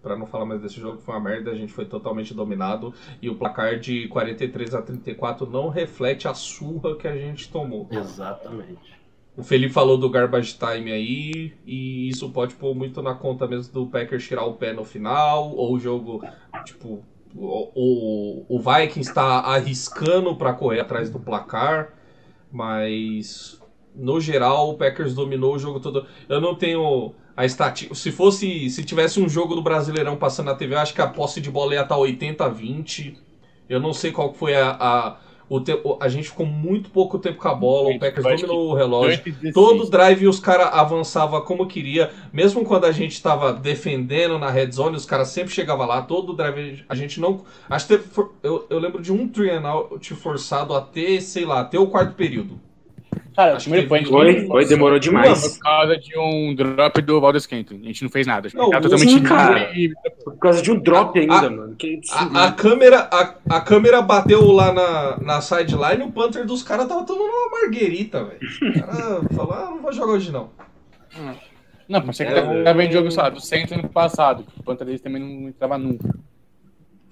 Pra 0.07 0.17
não 0.17 0.25
falar 0.25 0.45
mais 0.45 0.61
desse 0.61 0.79
jogo, 0.79 0.99
foi 0.99 1.17
uma 1.17 1.21
merda, 1.21 1.51
a 1.51 1.55
gente 1.57 1.73
foi 1.73 1.85
totalmente 1.85 2.33
dominado 2.33 2.95
e 3.21 3.29
o 3.29 3.35
placar 3.35 3.77
de 3.77 4.07
43 4.07 4.73
a 4.73 4.81
34 4.81 5.51
não 5.51 5.69
reflete 5.69 6.29
a 6.29 6.35
surra 6.35 6.95
que 6.95 7.09
a 7.09 7.17
gente 7.17 7.51
tomou. 7.51 7.89
Exatamente. 7.91 8.95
O 9.37 9.43
Felipe 9.43 9.73
falou 9.73 9.99
do 9.99 10.09
garbage 10.09 10.57
time 10.57 10.93
aí, 10.93 11.53
e 11.67 12.09
isso 12.09 12.31
pode 12.31 12.55
pôr 12.55 12.73
muito 12.73 13.03
na 13.03 13.17
conta 13.17 13.49
mesmo 13.49 13.75
do 13.75 13.87
Packers 13.89 14.25
tirar 14.25 14.45
o 14.45 14.55
pé 14.55 14.73
no 14.73 14.85
final, 14.85 15.51
ou 15.57 15.75
o 15.75 15.81
jogo, 15.81 16.23
tipo, 16.65 17.05
o, 17.39 18.47
o, 18.49 18.59
Vikings 18.59 19.09
está 19.09 19.41
arriscando 19.41 20.35
para 20.37 20.53
correr 20.53 20.81
atrás 20.81 21.11
do 21.11 21.21
placar, 21.21 21.93
mas 22.51 23.61
no 23.95 24.21
geral 24.21 24.71
o 24.71 24.75
Packers 24.75 25.15
dominou 25.15 25.55
o 25.55 25.59
jogo 25.59 25.81
todo. 25.81 26.07
Eu 26.29 26.41
não 26.41 26.55
tenho 26.55 27.15
a 27.37 27.45
estatística. 27.45 27.95
Se 27.95 28.11
fosse, 28.11 28.71
se 28.71 28.83
tivesse 28.85 29.21
um 29.21 29.29
jogo 29.29 29.55
do 29.55 29.63
Brasileirão 29.63 30.17
passando 30.17 30.47
na 30.47 30.55
TV, 30.55 30.75
eu 30.75 30.79
acho 30.79 30.95
que 30.95 31.03
a 31.03 31.07
posse 31.07 31.41
de 31.41 31.51
bola 31.51 31.75
ia 31.75 31.83
estar 31.83 31.97
80 31.97 32.45
a 32.45 32.49
20. 32.49 33.19
Eu 33.69 33.81
não 33.81 33.93
sei 33.93 34.13
qual 34.13 34.33
foi 34.33 34.55
a, 34.55 34.71
a 34.71 35.17
o 35.49 35.61
tempo, 35.61 35.97
a 36.01 36.09
gente 36.09 36.29
ficou 36.29 36.45
muito 36.45 36.91
pouco 36.91 37.19
tempo 37.19 37.39
com 37.39 37.49
a 37.49 37.55
bola, 37.55 37.95
o 37.95 37.99
Packers 37.99 38.25
dominou 38.25 38.71
o 38.71 38.75
relógio. 38.75 39.23
2,16. 39.23 39.53
Todo 39.53 39.89
drive 39.89 40.27
os 40.27 40.41
caras 40.41 40.69
avançava 40.73 41.41
como 41.41 41.67
queria, 41.67 42.11
mesmo 42.33 42.65
quando 42.65 42.85
a 42.85 42.93
gente 42.93 43.23
tava 43.23 43.53
defendendo 43.53 44.39
na 44.39 44.51
red 44.51 44.71
zone, 44.73 44.97
os 44.97 45.07
caras 45.07 45.29
sempre 45.29 45.53
chegavam 45.53 45.87
lá, 45.87 46.03
todo 46.03 46.33
drive 46.33 46.85
a 46.89 46.95
gente 46.95 47.21
não, 47.21 47.45
acho 47.71 47.87
que 47.87 47.97
teve, 47.97 48.29
eu, 48.43 48.67
eu 48.69 48.79
lembro 48.79 49.01
de 49.01 49.13
um 49.13 49.29
three 49.29 49.51
and 49.51 49.67
out 49.69 50.15
forçado 50.15 50.75
até, 50.75 51.21
sei 51.21 51.45
lá, 51.45 51.61
até 51.61 51.79
o 51.79 51.87
quarto 51.87 52.15
período. 52.15 52.61
Cara, 53.37 53.55
o 53.55 53.61
primeiro 53.61 53.83
que 53.85 53.89
point 53.91 54.09
Foi, 54.09 54.47
foi, 54.47 54.65
demorou 54.65 54.99
demais. 54.99 55.57
Por 55.59 55.63
causa 55.63 55.97
de 55.99 56.19
um 56.19 56.55
drop 56.55 57.03
do 57.03 57.21
Valdez 57.21 57.45
Kenton. 57.47 57.75
A 57.83 57.87
gente 57.87 58.03
não 58.03 58.09
fez 58.11 58.27
nada. 58.27 58.47
A 58.47 58.51
gente 58.51 58.59
Não, 58.59 58.71
tá 58.71 58.77
sim, 58.83 58.89
totalmente 58.89 59.21
cara. 59.23 59.59
livre 59.73 59.95
e- 60.07 60.25
Por 60.25 60.39
causa 60.39 60.63
de 60.63 60.73
um 60.73 60.79
drop 60.81 61.19
ainda, 61.19 61.35
A- 61.47 61.51
mano. 61.51 61.77
Que 61.77 62.01
isso, 62.03 62.15
A, 62.15 62.47
a 62.47 62.53
câmera, 62.53 63.09
a, 63.13 63.35
a 63.51 63.61
câmera 63.61 64.01
bateu 64.01 64.51
lá 64.51 64.73
na, 64.73 65.19
na 65.21 65.41
sideline, 65.43 66.03
o 66.03 66.11
punter 66.11 66.47
dos 66.47 66.63
caras 66.63 66.89
tava 66.89 67.05
tomando 67.05 67.29
uma 67.31 67.51
marguerita, 67.61 68.25
velho. 68.25 68.39
O 68.41 68.73
cara 68.81 69.21
falou, 69.35 69.53
ah, 69.53 69.71
não 69.71 69.83
vou 69.83 69.93
jogar 69.93 70.13
hoje 70.15 70.33
não. 70.33 70.49
Não, 71.89 72.03
mas 72.05 72.17
você 72.17 72.25
que 72.25 72.33
É, 72.33 72.43
tá, 72.43 72.51
o- 72.51 72.65
tá 72.65 72.73
vendo 72.73 72.93
jogo, 72.93 73.11
sei 73.11 73.23
lá, 73.23 73.29
do 73.31 73.41
centro 73.41 73.79
ano 73.79 73.89
passado. 73.89 74.45
que 74.45 74.61
O 74.61 74.63
Panther 74.63 74.87
deles 74.87 75.01
também 75.01 75.21
não 75.23 75.49
entrava 75.51 75.77
nunca. 75.79 76.09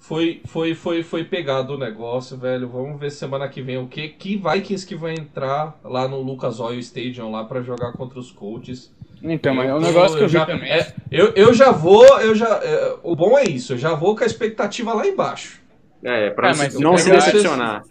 Foi, 0.07 0.39
foi, 0.45 0.75
foi, 0.75 1.01
foi 1.01 1.23
pegado 1.23 1.73
o 1.73 1.77
negócio, 1.79 2.37
velho. 2.37 2.67
Vamos 2.69 2.99
ver 2.99 3.09
semana 3.09 3.47
que 3.49 3.61
vem 3.61 3.77
o 3.77 3.87
que. 3.87 4.07
Que 4.09 4.35
Vikings 4.37 4.85
que 4.85 4.93
vai 4.95 5.13
entrar 5.13 5.79
lá 5.83 6.07
no 6.07 6.21
Lucas 6.21 6.59
Oil 6.59 6.79
Stadium 6.79 7.31
lá 7.31 7.43
para 7.43 7.61
jogar 7.61 7.91
contra 7.93 8.19
os 8.19 8.31
Colts. 8.31 8.93
Então, 9.23 9.55
mas 9.55 9.67
é 9.67 9.73
um 9.73 9.77
Eu- 9.77 9.81
negócio 9.81 10.15
que 10.15 10.21
eu, 10.21 10.25
eu 10.25 10.29
já, 10.29 10.45
vi 10.45 10.51
é, 10.69 10.93
eu, 11.11 11.33
eu 11.35 11.53
já 11.55 11.71
vou, 11.71 12.05
eu 12.19 12.35
já. 12.35 12.59
é, 12.63 12.95
o 13.01 13.15
bom 13.15 13.35
é 13.35 13.45
isso, 13.45 13.73
eu 13.73 13.77
já 13.79 13.95
vou 13.95 14.15
com 14.15 14.23
a 14.23 14.27
expectativa 14.27 14.93
lá 14.93 15.07
embaixo. 15.07 15.59
É, 16.03 16.29
pra 16.29 16.51
Ah, 16.51 16.55
mas 16.55 16.77
não 16.79 16.91
eu 16.91 16.97
se 16.99 17.09
decepcionar. 17.09 17.81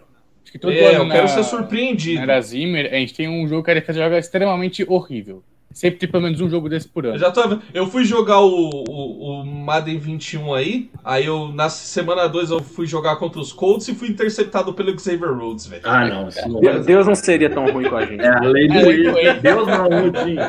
Acho 0.44 0.52
que 0.52 0.58
todo 0.58 0.72
É, 0.72 0.94
ano 0.94 1.04
eu 1.06 1.08
quero 1.10 1.22
na- 1.22 1.28
ser 1.28 1.42
surpreendido. 1.42 2.24
Na 2.26 2.40
Zimmer, 2.40 2.92
a 2.92 2.96
gente 2.96 3.12
tem 3.14 3.28
um 3.28 3.48
jogo 3.48 3.64
que 3.64 3.72
a 3.72 3.74
defesa 3.74 3.98
joga 4.00 4.18
extremamente 4.18 4.84
horrível. 4.88 5.42
Sempre 5.74 5.98
tem 5.98 6.08
pelo 6.08 6.22
menos 6.22 6.40
um 6.40 6.48
jogo 6.48 6.68
desse 6.68 6.88
por 6.88 7.04
Eu 7.04 7.10
ano. 7.10 7.18
já 7.18 7.32
tô. 7.32 7.58
Eu 7.74 7.88
fui 7.88 8.04
jogar 8.04 8.40
o, 8.40 8.84
o, 8.88 9.40
o 9.40 9.44
Madden 9.44 9.98
21 9.98 10.54
aí. 10.54 10.88
Aí 11.04 11.26
eu, 11.26 11.48
na 11.48 11.68
semana 11.68 12.28
2, 12.28 12.50
eu 12.52 12.60
fui 12.62 12.86
jogar 12.86 13.16
contra 13.16 13.40
os 13.40 13.52
Colts 13.52 13.88
e 13.88 13.94
fui 13.94 14.08
interceptado 14.08 14.72
pelo 14.72 14.96
Xavier 14.98 15.32
Rhodes, 15.36 15.66
velho. 15.66 15.82
Ah, 15.84 16.06
não. 16.06 16.28
Isso 16.28 16.48
não 16.48 16.60
Deus 16.60 16.86
Deus 16.86 17.06
não 17.08 17.14
seria 17.16 17.50
tão 17.50 17.66
ruim 17.72 17.88
com 17.90 17.96
a 17.96 18.06
gente. 18.06 18.20
é 18.22 18.28
a 18.28 18.40
lei 18.40 18.68
do 18.68 18.74
É 18.74 19.24
ex. 19.32 19.42
Deus 19.42 19.66
não, 19.66 19.90
Mudinho. 19.90 20.40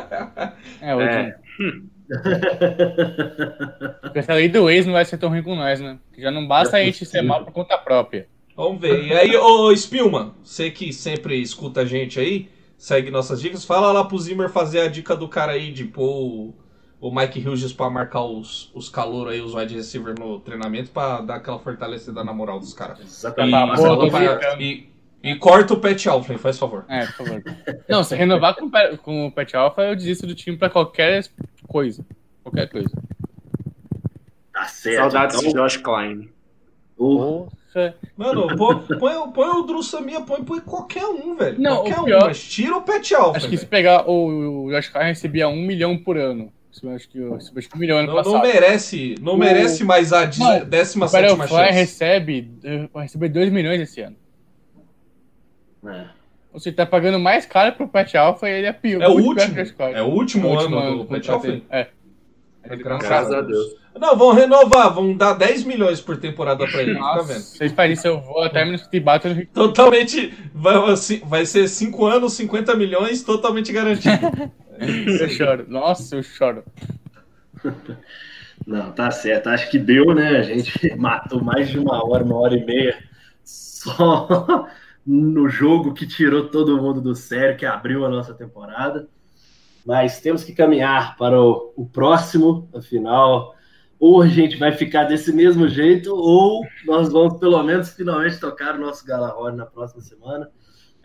É, 0.82 0.96
hoje. 0.96 1.08
É. 1.08 1.36
Porque 4.02 4.20
essa 4.20 4.34
lei 4.36 4.48
do 4.48 4.70
ex 4.70 4.86
não 4.86 4.94
vai 4.94 5.06
ser 5.06 5.18
tão 5.18 5.30
ruim 5.30 5.42
com 5.44 5.56
nós, 5.56 5.80
né? 5.82 5.98
Já 6.18 6.30
não 6.30 6.48
basta 6.48 6.78
a 6.78 6.84
gente 6.84 7.06
ser 7.06 7.22
mal 7.24 7.44
por 7.44 7.52
conta 7.52 7.78
própria. 7.78 8.28
Vamos 8.56 8.80
ver. 8.80 9.08
E 9.08 9.14
aí, 9.14 9.36
ô 9.36 9.72
Spilman, 9.76 10.32
você 10.44 10.70
que 10.72 10.94
sempre 10.94 11.36
escuta 11.42 11.82
a 11.82 11.86
gente 11.86 12.20
aí, 12.20 12.48
segue 12.78 13.10
nossas 13.12 13.42
dicas, 13.42 13.66
fala 13.66 13.92
lá 13.92 14.04
pro 14.06 14.18
Zimmer 14.20 14.50
fazer 14.50 14.82
a 14.82 14.88
dica 14.88 15.16
do 15.16 15.28
cara 15.28 15.54
aí 15.54 15.72
de 15.72 15.86
pôr 15.86 16.04
o, 16.10 16.54
o 17.00 17.16
Mike 17.16 17.40
Hughes 17.48 17.72
pra 17.74 17.90
marcar 17.90 18.24
os, 18.24 18.72
os 18.74 18.90
calor 18.90 19.30
aí, 19.30 19.42
os 19.42 19.54
wide 19.54 19.76
receiver 19.76 20.14
no 20.20 20.40
treinamento, 20.40 20.92
pra 20.92 21.22
dar 21.22 21.36
aquela 21.36 21.60
fortalecida 21.60 22.24
na 22.24 22.34
moral 22.34 22.60
dos 22.60 22.74
caras. 22.74 23.00
E, 23.00 23.04
Exatamente. 23.04 23.52
Pra- 23.52 23.96
brincando. 24.38 24.62
e, 24.62 24.90
e 25.24 25.36
corta 25.36 25.74
o 25.74 25.80
Pat 25.80 26.06
Alflin, 26.08 26.38
faz 26.38 26.60
favor. 26.60 26.86
É, 26.88 27.06
por 27.08 27.26
favor. 27.26 27.44
Não, 27.90 28.04
se 28.04 28.16
renovar 28.16 28.56
com, 28.56 28.70
com 29.02 29.28
o 29.28 29.32
Pet 29.32 29.56
Alpha, 29.56 29.82
eu 29.82 29.96
desisto 29.96 30.28
do 30.28 30.36
time 30.36 30.56
pra 30.58 30.70
qualquer 30.70 31.26
coisa. 31.68 32.06
Qualquer 32.44 32.70
coisa. 32.70 32.90
Tá 34.54 34.66
certo. 34.66 34.98
Saudades 35.12 35.40
de 35.40 35.48
Então, 35.48 35.64
Josh 35.64 35.78
Klein. 35.78 36.30
o-. 36.98 37.48
Mano, 38.16 38.56
põe, 38.56 38.80
põe, 39.00 39.32
põe 39.32 39.48
o 39.50 39.64
Drew 39.64 39.84
Samia, 39.84 40.22
põe, 40.22 40.44
põe 40.44 40.60
qualquer 40.62 41.06
um, 41.06 41.36
velho. 41.36 41.60
Não, 41.60 41.76
qualquer 41.84 41.98
o 42.00 42.02
um, 42.02 42.06
pior- 42.06 42.26
mas 42.28 42.42
tira 42.44 42.76
o 42.78 42.82
Pat 42.82 43.12
Alflin. 43.12 43.38
Acho 43.38 43.50
que 43.50 43.58
se 43.58 43.64
velho. 43.66 43.70
pegar 43.70 44.10
o, 44.10 44.66
o 44.66 44.72
Josh 44.72 44.88
Klein 44.90 45.08
recebia 45.08 45.48
um 45.50 45.62
milhão 45.62 45.98
por 45.98 46.18
ano. 46.18 46.52
Isso, 46.72 46.90
Acho 46.90 47.08
que, 47.10 47.20
acho 47.58 47.70
que 47.70 47.76
um 47.76 47.80
milhão 47.80 47.98
ano 47.98 48.08
Não, 48.08 48.16
não 48.16 48.24
passado. 48.24 48.42
merece, 48.48 49.16
não 49.22 49.34
O- 49.34 49.38
merece 49.38 49.84
mais 49.84 50.12
a 50.14 50.26
Não, 50.38 50.66
décima 50.66 51.06
O 51.06 51.10
Fire 51.10 51.24
sétima 51.28 51.48
Fly 51.48 51.58
chance. 51.58 51.72
recebe, 51.74 52.52
eh, 52.64 52.90
vai 52.94 53.04
receber 53.04 53.30
2 53.30 53.50
milhões 53.50 53.80
esse 53.82 54.02
ano. 54.02 54.16
é. 55.88 56.06
Ou 56.54 56.60
seja, 56.60 56.74
tá 56.78 56.86
pagando 56.86 57.20
mais 57.20 57.46
caro 57.46 57.74
pro 57.76 57.86
Pet 57.88 58.16
Alpha 58.18 58.50
e 58.50 58.54
ele 58.60 58.68
é 58.68 58.72
pior. 58.72 59.02
É 59.02 59.08
o 59.10 59.16
pior 59.18 59.26
último, 59.28 59.60
é 59.60 60.02
o 60.02 60.06
último, 60.06 60.48
É 60.48 60.52
o 60.52 60.56
último 60.56 60.78
ano 60.80 61.04
do 61.04 61.20
do 61.20 61.32
Alflin. 61.34 61.52
dele. 61.52 61.64
É. 61.70 61.88
Graças, 62.68 63.08
Graças 63.08 63.34
a 63.34 63.42
Deus. 63.42 63.68
Deus. 63.68 63.86
Não, 64.00 64.18
vão 64.18 64.34
renovar, 64.34 64.94
vão 64.94 65.16
dar 65.16 65.34
10 65.34 65.64
milhões 65.64 66.02
por 66.02 66.18
temporada 66.18 66.68
pra 66.68 66.82
ele, 66.82 67.00
tá 67.00 67.22
vendo? 67.22 67.40
vocês 67.40 67.74
isso, 67.92 68.08
eu 68.08 68.20
vou 68.20 68.44
até 68.44 68.66
menos 68.66 68.86
que 68.88 69.00
bato 69.00 69.30
no 69.30 69.46
Totalmente. 69.46 70.34
Vai, 70.54 70.76
vai 71.26 71.46
ser 71.46 71.68
5 71.68 72.06
anos, 72.06 72.34
50 72.34 72.76
milhões, 72.76 73.24
totalmente 73.24 73.72
garantido. 73.72 74.52
Eu 74.78 75.30
choro. 75.30 75.66
Nossa, 75.70 76.18
eu 76.18 76.24
choro. 76.24 76.62
Não, 78.68 78.92
tá 78.92 79.10
certo. 79.10 79.48
Acho 79.48 79.70
que 79.70 79.80
deu, 79.80 80.14
né? 80.14 80.38
A 80.38 80.42
gente 80.42 80.94
matou 80.98 81.42
mais 81.42 81.70
de 81.70 81.80
uma 81.80 82.06
hora, 82.06 82.26
uma 82.26 82.36
hora 82.36 82.58
e 82.58 82.66
meia 82.66 82.98
só 83.44 84.68
no 85.06 85.48
jogo 85.48 85.94
que 85.94 86.08
tirou 86.08 86.50
todo 86.50 86.82
mundo 86.82 87.00
do 87.00 87.16
sério, 87.16 87.56
que 87.56 87.66
abriu 87.66 88.06
a 88.06 88.10
nossa 88.10 88.34
temporada. 88.34 89.08
Mas 89.86 90.20
temos 90.20 90.44
que 90.44 90.54
caminhar 90.54 91.16
para 91.16 91.40
o, 91.40 91.74
o 91.76 91.86
próximo, 91.86 92.68
afinal. 92.74 93.54
Ou 94.00 94.22
a 94.22 94.28
gente 94.28 94.58
vai 94.58 94.72
ficar 94.72 95.04
desse 95.04 95.32
mesmo 95.32 95.68
jeito, 95.68 96.14
ou 96.16 96.66
nós 96.86 97.12
vamos 97.12 97.40
pelo 97.40 97.62
menos 97.64 97.90
finalmente 97.92 98.40
tocar 98.40 98.76
o 98.76 98.80
nosso 98.80 99.06
Galahorn 99.06 99.56
na 99.56 99.66
próxima 99.66 100.02
semana. 100.02 100.50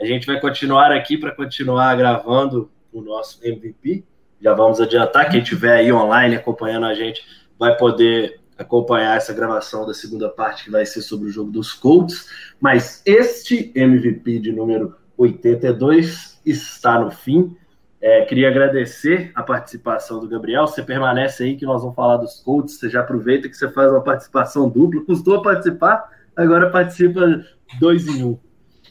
A 0.01 0.05
gente 0.05 0.27
vai 0.27 0.41
continuar 0.41 0.91
aqui 0.93 1.19
para 1.19 1.31
continuar 1.31 1.95
gravando 1.95 2.71
o 2.93 3.03
nosso 3.03 3.39
MVP. 3.47 4.05
Já 4.41 4.55
vamos 4.55 4.81
adiantar, 4.81 5.31
quem 5.31 5.43
estiver 5.43 5.77
aí 5.77 5.93
online 5.93 6.37
acompanhando 6.37 6.87
a 6.87 6.95
gente 6.95 7.23
vai 7.59 7.77
poder 7.77 8.41
acompanhar 8.57 9.17
essa 9.17 9.33
gravação 9.33 9.87
da 9.87 9.95
segunda 9.95 10.29
parte 10.29 10.65
que 10.65 10.71
vai 10.71 10.85
ser 10.85 11.03
sobre 11.03 11.29
o 11.29 11.31
jogo 11.31 11.51
dos 11.51 11.73
Colts. 11.73 12.29
Mas 12.59 13.03
este 13.05 13.73
MVP 13.75 14.39
de 14.39 14.53
número 14.53 14.97
82 15.17 16.41
está 16.45 16.99
no 16.99 17.11
fim. 17.11 17.57
É, 18.03 18.25
queria 18.25 18.49
agradecer 18.49 19.31
a 19.35 19.43
participação 19.43 20.21
do 20.21 20.29
Gabriel. 20.29 20.67
Você 20.67 20.83
permanece 20.83 21.45
aí 21.45 21.57
que 21.57 21.67
nós 21.67 21.83
vamos 21.83 21.95
falar 21.95 22.17
dos 22.17 22.41
Colts. 22.41 22.79
Você 22.79 22.89
já 22.89 23.01
aproveita 23.01 23.49
que 23.49 23.55
você 23.55 23.71
faz 23.71 23.91
uma 23.91 24.03
participação 24.03 24.69
dupla. 24.71 25.05
Custou 25.05 25.43
participar, 25.43 26.09
agora 26.35 26.71
participa 26.71 27.45
dois 27.79 28.07
em 28.07 28.25
um. 28.25 28.39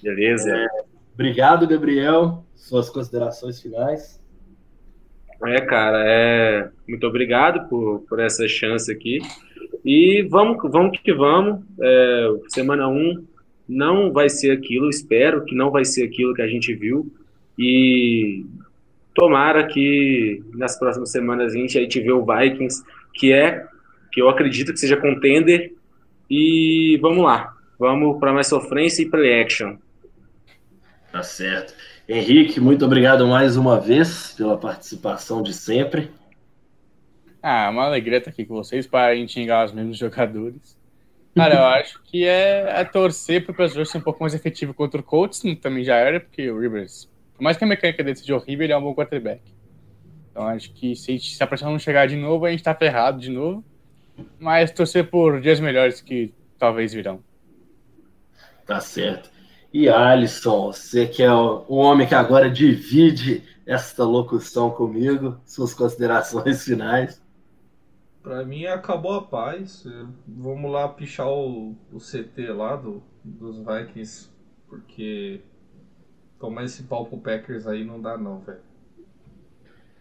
Beleza? 0.04 0.68
Obrigado, 1.14 1.68
Gabriel. 1.68 2.46
Suas 2.56 2.90
considerações 2.90 3.60
finais. 3.60 4.20
É, 5.44 5.62
cara, 5.62 6.04
é... 6.06 6.70
muito 6.88 7.08
obrigado 7.08 7.68
por, 7.68 8.02
por 8.02 8.20
essa 8.20 8.48
chance 8.48 8.92
aqui. 8.92 9.20
E 9.84 10.28
vamos, 10.30 10.58
vamos 10.72 11.00
que 11.00 11.14
vamos. 11.14 11.62
É, 11.82 12.28
semana 12.50 12.88
1 12.88 12.92
um 12.92 13.26
não 13.68 14.12
vai 14.12 14.30
ser 14.30 14.52
aquilo, 14.52 14.90
espero 14.90 15.46
que 15.46 15.56
não 15.56 15.72
vai 15.72 15.86
ser 15.86 16.04
aquilo 16.04 16.34
que 16.34 16.42
a 16.42 16.48
gente 16.48 16.74
viu. 16.74 17.12
E 17.58 18.46
tomara 19.14 19.68
que 19.68 20.42
nas 20.54 20.78
próximas 20.78 21.12
semanas 21.12 21.54
a 21.54 21.58
gente 21.58 21.78
aí 21.78 21.88
tiver 21.88 22.14
o 22.14 22.26
Vikings, 22.26 22.84
que 23.14 23.34
é, 23.34 23.66
que 24.12 24.22
eu 24.22 24.30
acredito 24.30 24.72
que 24.72 24.80
seja 24.80 24.98
contender. 24.98 25.74
E 26.30 26.98
vamos 27.02 27.24
lá, 27.24 27.54
vamos 27.78 28.20
para 28.20 28.34
mais 28.34 28.48
sofrência 28.48 29.02
e 29.02 29.10
play 29.10 29.42
action. 29.42 29.78
Tá 31.12 31.24
certo. 31.24 31.74
Henrique, 32.08 32.60
muito 32.60 32.86
obrigado 32.86 33.28
mais 33.28 33.58
uma 33.58 33.80
vez 33.80 34.34
pela 34.38 34.58
participação 34.58 35.42
de 35.42 35.54
sempre. 35.54 36.12
Ah, 37.42 37.70
uma 37.70 37.86
alegria 37.86 38.18
estar 38.18 38.32
aqui 38.32 38.46
com 38.46 38.56
vocês 38.56 38.86
para 38.86 39.08
a 39.08 39.16
gente 39.16 39.34
xingar 39.34 39.66
os 39.66 39.72
mesmos 39.72 39.98
jogadores. 39.98 40.78
Cara, 41.36 41.56
eu 41.56 41.66
acho 41.80 42.02
que 42.04 42.26
é, 42.26 42.82
é 42.82 42.84
torcer 42.84 43.46
para 43.46 43.54
o 43.54 43.68
Rush 43.68 43.90
ser 43.90 43.98
um 43.98 44.02
pouco 44.02 44.22
mais 44.22 44.34
efetivo 44.34 44.74
contra 44.74 45.00
o 45.00 45.04
Colts, 45.04 45.42
também 45.62 45.84
já 45.84 45.96
era, 45.96 46.20
porque 46.20 46.50
o 46.50 46.60
Rivers, 46.60 47.10
por 47.40 47.44
mais 47.46 47.56
que 47.56 47.64
a 47.64 47.68
mecânica 47.68 48.04
dele 48.04 48.18
seja 48.18 48.36
horrível, 48.36 48.66
ele 48.66 48.74
é 48.74 48.78
um 48.78 48.82
bom 48.82 48.94
quarterback. 48.94 49.42
Então 50.30 50.46
acho 50.46 50.74
que 50.74 50.94
se, 50.94 51.18
se 51.18 51.42
a 51.42 51.48
pressão 51.48 51.72
não 51.72 51.80
chegar 51.80 52.06
de 52.06 52.18
novo, 52.18 52.46
a 52.46 52.52
gente 52.52 52.62
tá 52.62 52.76
ferrado 52.76 53.18
de 53.18 53.30
novo. 53.30 53.64
Mas 54.38 54.72
torcer 54.72 55.10
por 55.10 55.40
dias 55.40 55.58
melhores 55.62 56.02
que 56.02 56.34
talvez 56.58 56.94
virão. 56.94 57.24
Tá 58.66 58.82
certo. 58.82 59.32
E 59.72 59.88
Alisson, 59.88 60.74
você 60.74 61.08
que 61.08 61.24
é 61.24 61.32
o 61.32 61.64
homem 61.70 62.06
que 62.06 62.14
agora 62.14 62.50
divide 62.50 63.42
esta 63.66 64.04
locução 64.04 64.70
comigo, 64.70 65.40
suas 65.46 65.74
considerações 65.74 66.66
finais. 66.66 67.24
Pra 68.22 68.44
mim 68.44 68.66
acabou 68.66 69.14
a 69.14 69.22
paz. 69.22 69.88
Vamos 70.28 70.70
lá 70.70 70.90
pichar 70.90 71.30
o, 71.30 71.74
o 71.90 72.00
CT 72.00 72.52
lá 72.52 72.76
do, 72.76 73.02
dos 73.24 73.60
Vikings, 73.60 74.30
porque 74.68 75.40
tomar 76.40 76.64
esse 76.64 76.84
pau 76.84 77.06
pro 77.06 77.18
Packers 77.18 77.68
aí 77.68 77.84
não 77.84 78.02
dá 78.02 78.18
não, 78.18 78.40
velho. 78.40 78.60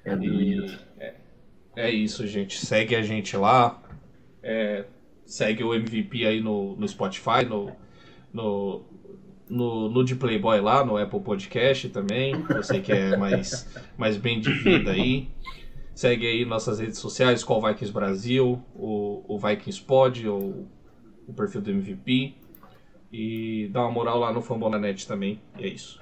É 0.05 0.15
E 0.16 0.78
é, 0.98 1.15
é 1.77 1.90
isso, 1.90 2.27
gente. 2.27 2.65
Segue 2.65 2.94
a 2.94 3.02
gente 3.02 3.36
lá. 3.36 3.82
É, 4.43 4.85
segue 5.27 5.65
o 5.65 5.74
MVP 5.74 6.24
aí 6.24 6.40
no, 6.40 6.77
no 6.77 6.89
Spotify, 6.89 7.44
no, 7.47 7.73
no, 8.32 8.85
no, 9.48 9.89
no 9.90 10.05
de 10.05 10.15
Playboy 10.15 10.60
lá, 10.60 10.85
no 10.85 10.97
Apple 10.97 11.20
Podcast 11.20 11.89
também. 11.90 12.40
Você 12.43 12.81
que 12.81 12.93
é 12.93 13.16
mais, 13.16 13.69
mais 13.98 14.16
bem 14.16 14.40
de 14.40 14.52
vida 14.52 14.93
aí. 14.93 15.28
Segue 15.94 16.27
aí 16.27 16.44
nossas 16.44 16.78
redes 16.78 16.98
sociais, 16.98 17.43
qual 17.43 17.60
Vikings 17.60 17.93
Brasil, 17.93 18.62
o, 18.74 19.24
o 19.27 19.39
Vikings 19.39 19.82
Pod, 19.82 20.28
o, 20.28 20.66
o 21.27 21.32
perfil 21.35 21.60
do 21.60 21.70
MVP. 21.70 22.36
E 23.12 23.69
dá 23.73 23.81
uma 23.81 23.90
moral 23.90 24.19
lá 24.19 24.32
no 24.32 24.40
Fambonanet 24.40 25.06
também. 25.09 25.40
E 25.59 25.65
é 25.65 25.69
isso. 25.69 26.01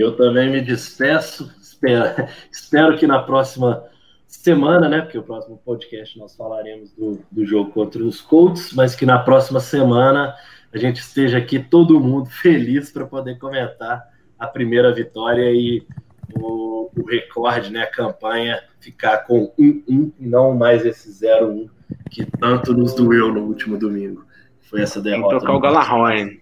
Eu 0.00 0.16
também 0.16 0.50
me 0.50 0.60
despeço. 0.60 1.52
Espero, 1.60 2.28
espero 2.50 2.96
que 2.98 3.06
na 3.06 3.22
próxima 3.22 3.84
semana, 4.26 4.88
né? 4.88 5.00
Porque 5.02 5.18
o 5.18 5.22
próximo 5.22 5.60
podcast 5.64 6.18
nós 6.18 6.36
falaremos 6.36 6.92
do, 6.92 7.20
do 7.30 7.44
jogo 7.44 7.70
contra 7.70 8.02
os 8.02 8.20
Colts, 8.20 8.72
mas 8.72 8.94
que 8.94 9.06
na 9.06 9.18
próxima 9.18 9.60
semana 9.60 10.34
a 10.72 10.78
gente 10.78 11.00
esteja 11.00 11.38
aqui 11.38 11.58
todo 11.58 12.00
mundo 12.00 12.28
feliz 12.28 12.90
para 12.90 13.06
poder 13.06 13.38
comentar 13.38 14.02
a 14.38 14.46
primeira 14.46 14.92
vitória 14.92 15.50
e 15.52 15.86
o, 16.34 16.90
o 16.96 17.06
recorde, 17.06 17.72
né? 17.72 17.82
A 17.82 17.90
campanha 17.90 18.62
ficar 18.80 19.18
com 19.18 19.52
1-1 19.58 20.12
e 20.18 20.26
não 20.26 20.54
mais 20.54 20.84
esse 20.84 21.10
0-1 21.10 21.68
que 22.10 22.24
tanto 22.24 22.72
nos 22.74 22.94
doeu 22.94 23.32
no 23.32 23.42
último 23.42 23.78
domingo. 23.78 24.24
Foi 24.62 24.82
essa 24.82 25.02
Tem 25.02 25.12
que 25.12 25.18
derrota. 25.18 25.38
tocar 25.40 25.54
o 25.54 25.60
Galahorn. 25.60 26.40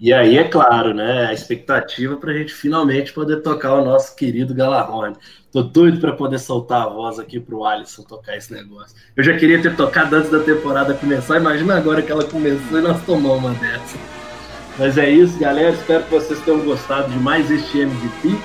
E 0.00 0.12
aí, 0.12 0.38
é 0.38 0.44
claro, 0.44 0.94
né? 0.94 1.26
A 1.26 1.32
expectativa 1.32 2.16
para 2.16 2.30
a 2.30 2.34
gente 2.34 2.52
finalmente 2.52 3.12
poder 3.12 3.42
tocar 3.42 3.74
o 3.74 3.84
nosso 3.84 4.14
querido 4.14 4.54
Galarrone. 4.54 5.16
Tô 5.50 5.62
doido 5.62 5.98
para 5.98 6.12
poder 6.12 6.38
soltar 6.38 6.82
a 6.82 6.88
voz 6.88 7.18
aqui 7.18 7.40
pro 7.40 7.64
Alisson 7.64 8.02
tocar 8.02 8.36
esse 8.36 8.52
negócio. 8.52 8.94
Eu 9.16 9.24
já 9.24 9.36
queria 9.36 9.60
ter 9.60 9.74
tocado 9.74 10.14
antes 10.14 10.30
da 10.30 10.40
temporada 10.40 10.94
começar. 10.94 11.38
Imagina 11.38 11.76
agora 11.76 12.02
que 12.02 12.12
ela 12.12 12.24
começou 12.24 12.78
e 12.78 12.82
nós 12.82 13.02
tomamos 13.04 13.38
uma 13.38 13.54
dessa. 13.54 13.98
Mas 14.78 14.96
é 14.96 15.10
isso, 15.10 15.38
galera. 15.38 15.70
Espero 15.70 16.04
que 16.04 16.10
vocês 16.10 16.40
tenham 16.40 16.60
gostado 16.60 17.10
de 17.10 17.18
mais 17.18 17.50
este 17.50 17.80
MVP. 17.80 18.38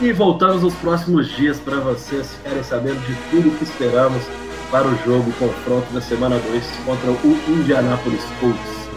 E 0.00 0.12
voltamos 0.12 0.62
nos 0.62 0.74
próximos 0.76 1.28
dias 1.28 1.60
para 1.60 1.76
vocês 1.76 2.34
ficarem 2.34 2.62
sabendo 2.62 2.98
de 3.06 3.14
tudo 3.30 3.56
que 3.58 3.64
esperamos 3.64 4.22
para 4.70 4.88
o 4.88 4.96
jogo, 5.04 5.30
o 5.30 5.32
confronto 5.34 5.92
da 5.92 6.00
semana 6.00 6.38
2 6.38 6.66
contra 6.84 7.10
o 7.10 7.38
Indianapolis 7.48 8.24
Colts. 8.40 8.88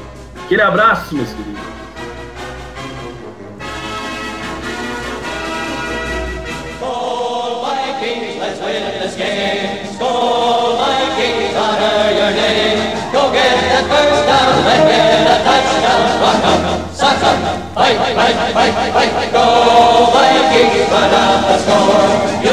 Aquele 0.45 0.61
abraço, 0.61 1.14
meus 1.14 1.30
queridos. 1.34 1.76
'Em, 17.77 17.97
fight, 17.97 18.15
fight, 18.15 18.53
fight, 18.53 18.73
fight, 18.73 19.11
fight. 19.13 19.31
Go 19.33 20.09
Vikings, 20.13 20.89
run 20.89 21.13
out 21.13 21.41
the 21.47 21.57
score. 21.59 22.47